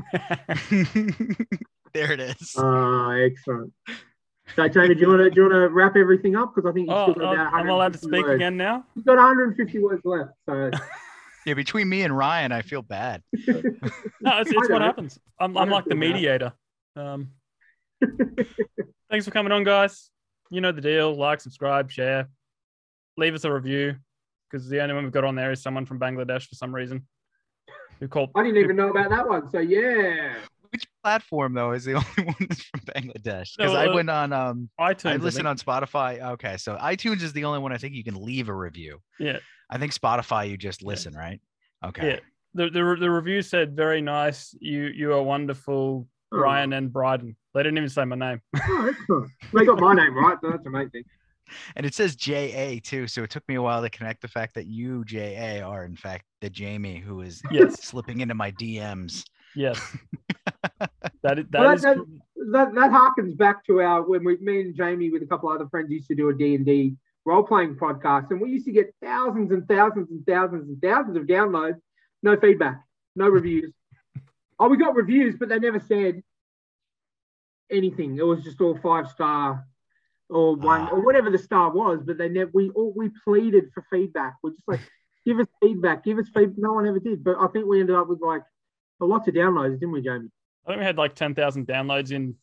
there 1.93 2.11
it 2.11 2.19
is. 2.19 2.53
Oh, 2.57 3.09
excellent. 3.11 3.73
So, 4.55 4.67
Jamie, 4.67 4.93
do 4.93 5.01
you 5.01 5.07
want 5.07 5.21
to 5.21 5.29
do 5.29 5.41
you 5.41 5.49
want 5.49 5.53
to 5.53 5.69
wrap 5.69 5.95
everything 5.95 6.35
up? 6.35 6.53
Because 6.53 6.69
I 6.69 6.73
think 6.73 6.87
you've 6.89 6.97
oh, 6.97 7.11
still 7.11 7.23
got 7.23 7.33
about 7.33 7.53
I'm 7.53 7.69
allowed 7.69 7.93
to 7.93 7.99
speak 7.99 8.25
words. 8.25 8.35
again 8.35 8.55
now. 8.55 8.85
You've 8.95 9.05
got 9.05 9.15
150 9.15 9.79
words 9.79 10.01
left. 10.05 10.31
So. 10.47 10.69
yeah, 11.45 11.53
between 11.53 11.89
me 11.89 12.03
and 12.03 12.15
Ryan, 12.15 12.51
I 12.51 12.61
feel 12.61 12.81
bad. 12.81 13.23
no, 13.33 13.41
it's, 13.47 14.51
it's 14.51 14.69
what 14.69 14.81
happens. 14.81 15.17
I'm, 15.39 15.57
I'm 15.57 15.69
like 15.69 15.85
the 15.85 15.95
mediator. 15.95 16.53
Um, 16.95 17.29
thanks 19.09 19.25
for 19.25 19.31
coming 19.31 19.51
on, 19.51 19.63
guys. 19.63 20.11
You 20.51 20.61
know 20.61 20.71
the 20.71 20.81
deal. 20.81 21.15
Like, 21.15 21.41
subscribe, 21.41 21.89
share, 21.89 22.29
leave 23.17 23.33
us 23.33 23.45
a 23.45 23.51
review 23.51 23.95
because 24.51 24.69
the 24.69 24.81
only 24.81 24.93
one 24.93 25.03
we've 25.03 25.13
got 25.13 25.23
on 25.23 25.35
there 25.35 25.51
is 25.51 25.63
someone 25.63 25.85
from 25.85 25.99
Bangladesh 25.99 26.47
for 26.47 26.55
some 26.55 26.75
reason. 26.75 27.07
Who 27.99 28.07
called? 28.07 28.29
I 28.35 28.43
didn't 28.43 28.61
even 28.61 28.75
know 28.75 28.89
about 28.89 29.09
that 29.09 29.27
one. 29.27 29.49
So 29.49 29.59
yeah 29.59 30.35
which 30.35 30.51
platform 31.03 31.53
though 31.53 31.71
is 31.71 31.85
the 31.85 31.93
only 32.17 32.33
one 32.33 32.47
that's 32.49 32.63
from 32.63 32.81
Bangladesh? 32.81 33.57
Because 33.57 33.73
no, 33.73 33.75
uh, 33.75 33.83
I 33.83 33.93
went 33.93 34.09
on 34.09 34.33
um 34.33 34.69
iTunes. 34.79 35.11
I 35.11 35.15
listened 35.17 35.47
on 35.47 35.57
Spotify. 35.57 36.21
Okay, 36.33 36.57
so 36.57 36.75
iTunes 36.77 37.21
is 37.21 37.33
the 37.33 37.45
only 37.45 37.59
one 37.59 37.71
I 37.71 37.77
think 37.77 37.93
you 37.93 38.03
can 38.03 38.15
leave 38.15 38.49
a 38.49 38.53
review. 38.53 38.99
Yeah. 39.19 39.39
I 39.69 39.77
think 39.77 39.93
Spotify 39.93 40.49
you 40.49 40.57
just 40.57 40.83
listen, 40.83 41.13
yeah. 41.13 41.19
right? 41.19 41.41
Okay. 41.85 42.07
Yeah. 42.07 42.19
The, 42.55 42.69
the 42.69 42.97
the 42.99 43.09
review 43.09 43.41
said 43.41 43.75
very 43.75 44.01
nice. 44.01 44.55
You 44.59 44.83
you 44.85 45.13
are 45.13 45.23
wonderful, 45.23 46.07
oh. 46.31 46.37
Ryan 46.37 46.73
and 46.73 46.93
Bryden. 46.93 47.35
They 47.53 47.61
didn't 47.61 47.77
even 47.77 47.89
say 47.89 48.05
my 48.05 48.15
name. 48.15 48.41
Oh, 48.55 48.89
excellent. 48.89 49.31
They 49.53 49.65
got 49.65 49.79
my 49.79 49.93
name 49.93 50.15
right. 50.15 50.37
That's 50.41 50.65
amazing. 50.65 51.03
And 51.75 51.85
it 51.85 51.93
says 51.93 52.15
JA 52.15 52.79
too, 52.81 53.05
so 53.05 53.21
it 53.23 53.29
took 53.29 53.47
me 53.47 53.55
a 53.55 53.61
while 53.61 53.81
to 53.81 53.89
connect 53.89 54.21
the 54.21 54.27
fact 54.27 54.55
that 54.55 54.65
you 54.65 55.03
JA 55.05 55.61
are 55.61 55.85
in 55.85 55.95
fact 55.95 56.25
the 56.41 56.49
Jamie 56.49 56.99
who 56.99 57.21
is 57.21 57.41
yes. 57.51 57.83
slipping 57.83 58.21
into 58.21 58.33
my 58.33 58.51
DMs. 58.53 59.23
Yes. 59.55 59.79
that 60.79 60.89
that, 61.21 61.47
well, 61.51 61.71
is... 61.71 61.81
that, 61.81 61.97
that, 62.51 62.73
that 62.75 62.91
harkens 62.91 63.37
back 63.37 63.65
to 63.65 63.81
our 63.81 64.01
when 64.01 64.23
we 64.23 64.37
me 64.37 64.61
and 64.61 64.75
Jamie 64.75 65.09
with 65.09 65.23
a 65.23 65.27
couple 65.27 65.49
other 65.49 65.67
friends 65.69 65.91
used 65.91 66.07
to 66.07 66.15
do 66.15 66.29
a 66.29 66.33
D 66.33 66.55
and 66.55 66.65
D 66.65 66.95
role 67.25 67.43
playing 67.43 67.75
podcast, 67.75 68.31
and 68.31 68.41
we 68.41 68.49
used 68.49 68.65
to 68.65 68.71
get 68.71 68.93
thousands 69.01 69.51
and 69.51 69.67
thousands 69.67 70.09
and 70.09 70.25
thousands 70.25 70.67
and 70.67 70.81
thousands 70.81 71.17
of 71.17 71.23
downloads, 71.23 71.79
no 72.21 72.37
feedback, 72.37 72.83
no 73.15 73.27
reviews. 73.27 73.71
oh, 74.59 74.67
we 74.67 74.77
got 74.77 74.95
reviews, 74.95 75.35
but 75.39 75.49
they 75.49 75.59
never 75.59 75.79
said 75.79 76.21
anything. 77.71 78.17
It 78.17 78.25
was 78.25 78.43
just 78.43 78.61
all 78.61 78.77
five 78.81 79.07
star 79.09 79.65
or 80.29 80.55
one 80.55 80.81
or 80.89 80.99
ah. 80.99 81.01
whatever 81.01 81.29
the 81.29 81.37
star 81.37 81.71
was, 81.71 82.01
but 82.05 82.17
they 82.17 82.29
never. 82.29 82.51
We 82.53 82.69
all 82.71 82.93
we 82.95 83.09
pleaded 83.23 83.65
for 83.73 83.85
feedback. 83.91 84.35
We're 84.41 84.51
just 84.51 84.67
like, 84.67 84.81
give 85.25 85.39
us 85.39 85.47
feedback, 85.61 86.03
give 86.03 86.17
us 86.17 86.27
feedback. 86.33 86.57
No 86.57 86.73
one 86.73 86.87
ever 86.87 86.99
did, 86.99 87.23
but 87.23 87.37
I 87.39 87.47
think 87.47 87.65
we 87.65 87.79
ended 87.79 87.95
up 87.95 88.07
with 88.07 88.21
like 88.21 88.41
lots 89.05 89.27
of 89.27 89.33
downloads, 89.33 89.79
didn't 89.79 89.91
we, 89.91 90.01
Jamie? 90.01 90.29
I 90.65 90.71
think 90.71 90.79
we 90.79 90.85
had 90.85 90.97
like 90.97 91.15
10,000 91.15 91.67
downloads 91.67 92.11
in 92.11 92.35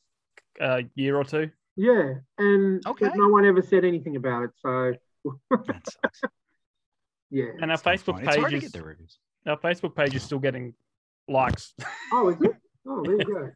a 0.60 0.84
year 0.94 1.16
or 1.16 1.24
two. 1.24 1.50
Yeah. 1.76 2.14
And 2.38 2.84
okay. 2.86 3.10
no 3.14 3.28
one 3.28 3.46
ever 3.46 3.62
said 3.62 3.84
anything 3.84 4.16
about 4.16 4.44
it. 4.44 4.50
So, 4.56 4.92
yeah. 7.30 7.44
And 7.60 7.70
our 7.70 7.78
Facebook 7.78 8.24
page 8.24 8.62
is, 8.62 8.74
our 9.46 9.56
Facebook 9.58 9.94
page 9.94 10.14
is 10.14 10.22
still 10.22 10.38
getting 10.38 10.74
likes. 11.28 11.74
Oh, 12.12 12.28
is 12.28 12.36
it? 12.42 12.56
Oh, 12.86 13.02
there 13.04 13.16
you 13.16 13.24
go. 13.24 13.50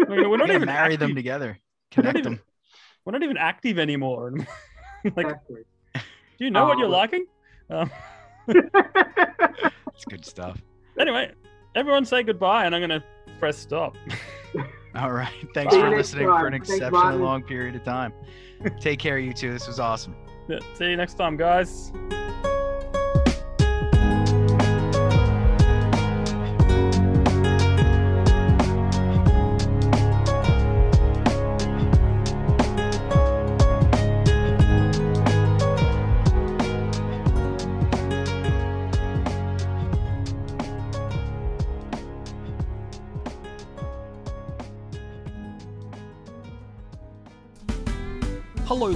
we're 0.08 0.36
not 0.36 0.50
even 0.50 0.66
marry 0.66 0.94
active. 0.94 1.00
them 1.00 1.14
together, 1.14 1.58
connect 1.90 2.16
we're 2.16 2.22
them. 2.22 2.32
Even, 2.34 2.44
we're 3.04 3.12
not 3.12 3.22
even 3.22 3.36
active 3.36 3.78
anymore. 3.78 4.32
like, 5.04 5.26
exactly. 5.26 5.62
do 5.94 6.44
you 6.44 6.50
know 6.50 6.64
what 6.64 6.78
you're 6.78 6.88
oh. 6.88 6.90
liking? 6.90 7.26
Um, 7.68 7.90
it's 8.48 10.04
good 10.08 10.24
stuff. 10.24 10.60
Anyway, 10.98 11.32
everyone 11.74 12.04
say 12.04 12.22
goodbye, 12.22 12.66
and 12.66 12.74
I'm 12.74 12.80
going 12.80 13.00
to 13.00 13.04
press 13.38 13.56
stop. 13.56 13.96
All 14.96 15.12
right. 15.12 15.32
Thanks 15.54 15.74
for 15.74 15.90
listening 15.90 16.26
for 16.26 16.46
an 16.46 16.54
exceptionally 16.54 17.16
long 17.16 17.42
period 17.42 17.76
of 17.76 17.84
time. 17.84 18.12
Take 18.80 18.98
care, 18.98 19.18
you 19.18 19.32
two. 19.32 19.52
This 19.52 19.66
was 19.66 19.80
awesome. 19.80 20.14
Yeah, 20.48 20.58
see 20.74 20.90
you 20.90 20.96
next 20.96 21.14
time, 21.14 21.36
guys. 21.36 21.92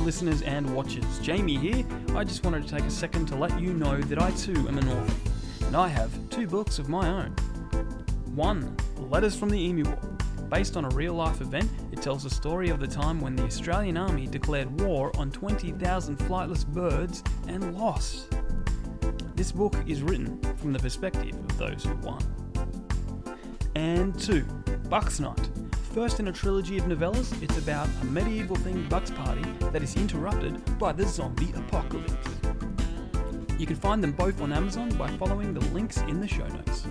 Listeners 0.04 0.42
and 0.42 0.74
watchers. 0.76 1.18
Jamie 1.20 1.56
here. 1.56 1.82
I 2.14 2.24
just 2.24 2.44
wanted 2.44 2.68
to 2.68 2.76
take 2.76 2.84
a 2.84 2.90
second 2.90 3.26
to 3.28 3.36
let 3.36 3.58
you 3.58 3.72
know 3.72 3.98
that 4.02 4.20
I 4.20 4.30
too 4.32 4.68
am 4.68 4.76
an 4.76 4.86
author, 4.86 5.66
and 5.66 5.74
I 5.74 5.88
have 5.88 6.12
two 6.28 6.46
books 6.46 6.78
of 6.78 6.90
my 6.90 7.08
own. 7.08 7.30
One, 8.34 8.76
Letters 8.98 9.34
from 9.34 9.48
the 9.48 9.58
Emu 9.58 9.84
War. 9.84 9.98
Based 10.50 10.76
on 10.76 10.84
a 10.84 10.90
real 10.90 11.14
life 11.14 11.40
event, 11.40 11.70
it 11.90 12.02
tells 12.02 12.22
the 12.22 12.30
story 12.30 12.68
of 12.68 12.80
the 12.80 12.86
time 12.86 13.18
when 13.18 13.34
the 13.34 13.44
Australian 13.44 13.96
Army 13.96 14.26
declared 14.26 14.80
war 14.82 15.10
on 15.16 15.30
20,000 15.30 16.18
flightless 16.18 16.66
birds 16.66 17.22
and 17.48 17.74
lost. 17.74 18.36
This 19.34 19.52
book 19.52 19.74
is 19.86 20.02
written 20.02 20.38
from 20.56 20.74
the 20.74 20.78
perspective 20.78 21.34
of 21.34 21.58
those 21.58 21.82
who 21.82 21.94
won. 21.96 22.22
And 23.74 24.18
two, 24.20 24.44
Bucks 24.90 25.18
Night 25.18 25.48
First 25.94 26.18
in 26.18 26.26
a 26.26 26.32
trilogy 26.32 26.76
of 26.76 26.86
novellas, 26.86 27.40
it's 27.40 27.56
about 27.56 27.88
a 28.02 28.04
medieval 28.06 28.56
themed 28.56 28.88
Bucks 28.88 29.12
party 29.12 29.44
that 29.70 29.80
is 29.80 29.94
interrupted 29.94 30.60
by 30.76 30.90
the 30.90 31.06
zombie 31.06 31.52
apocalypse. 31.54 32.16
You 33.60 33.64
can 33.64 33.76
find 33.76 34.02
them 34.02 34.10
both 34.10 34.42
on 34.42 34.52
Amazon 34.52 34.88
by 34.98 35.08
following 35.18 35.54
the 35.54 35.60
links 35.66 35.98
in 35.98 36.18
the 36.18 36.26
show 36.26 36.48
notes. 36.48 36.88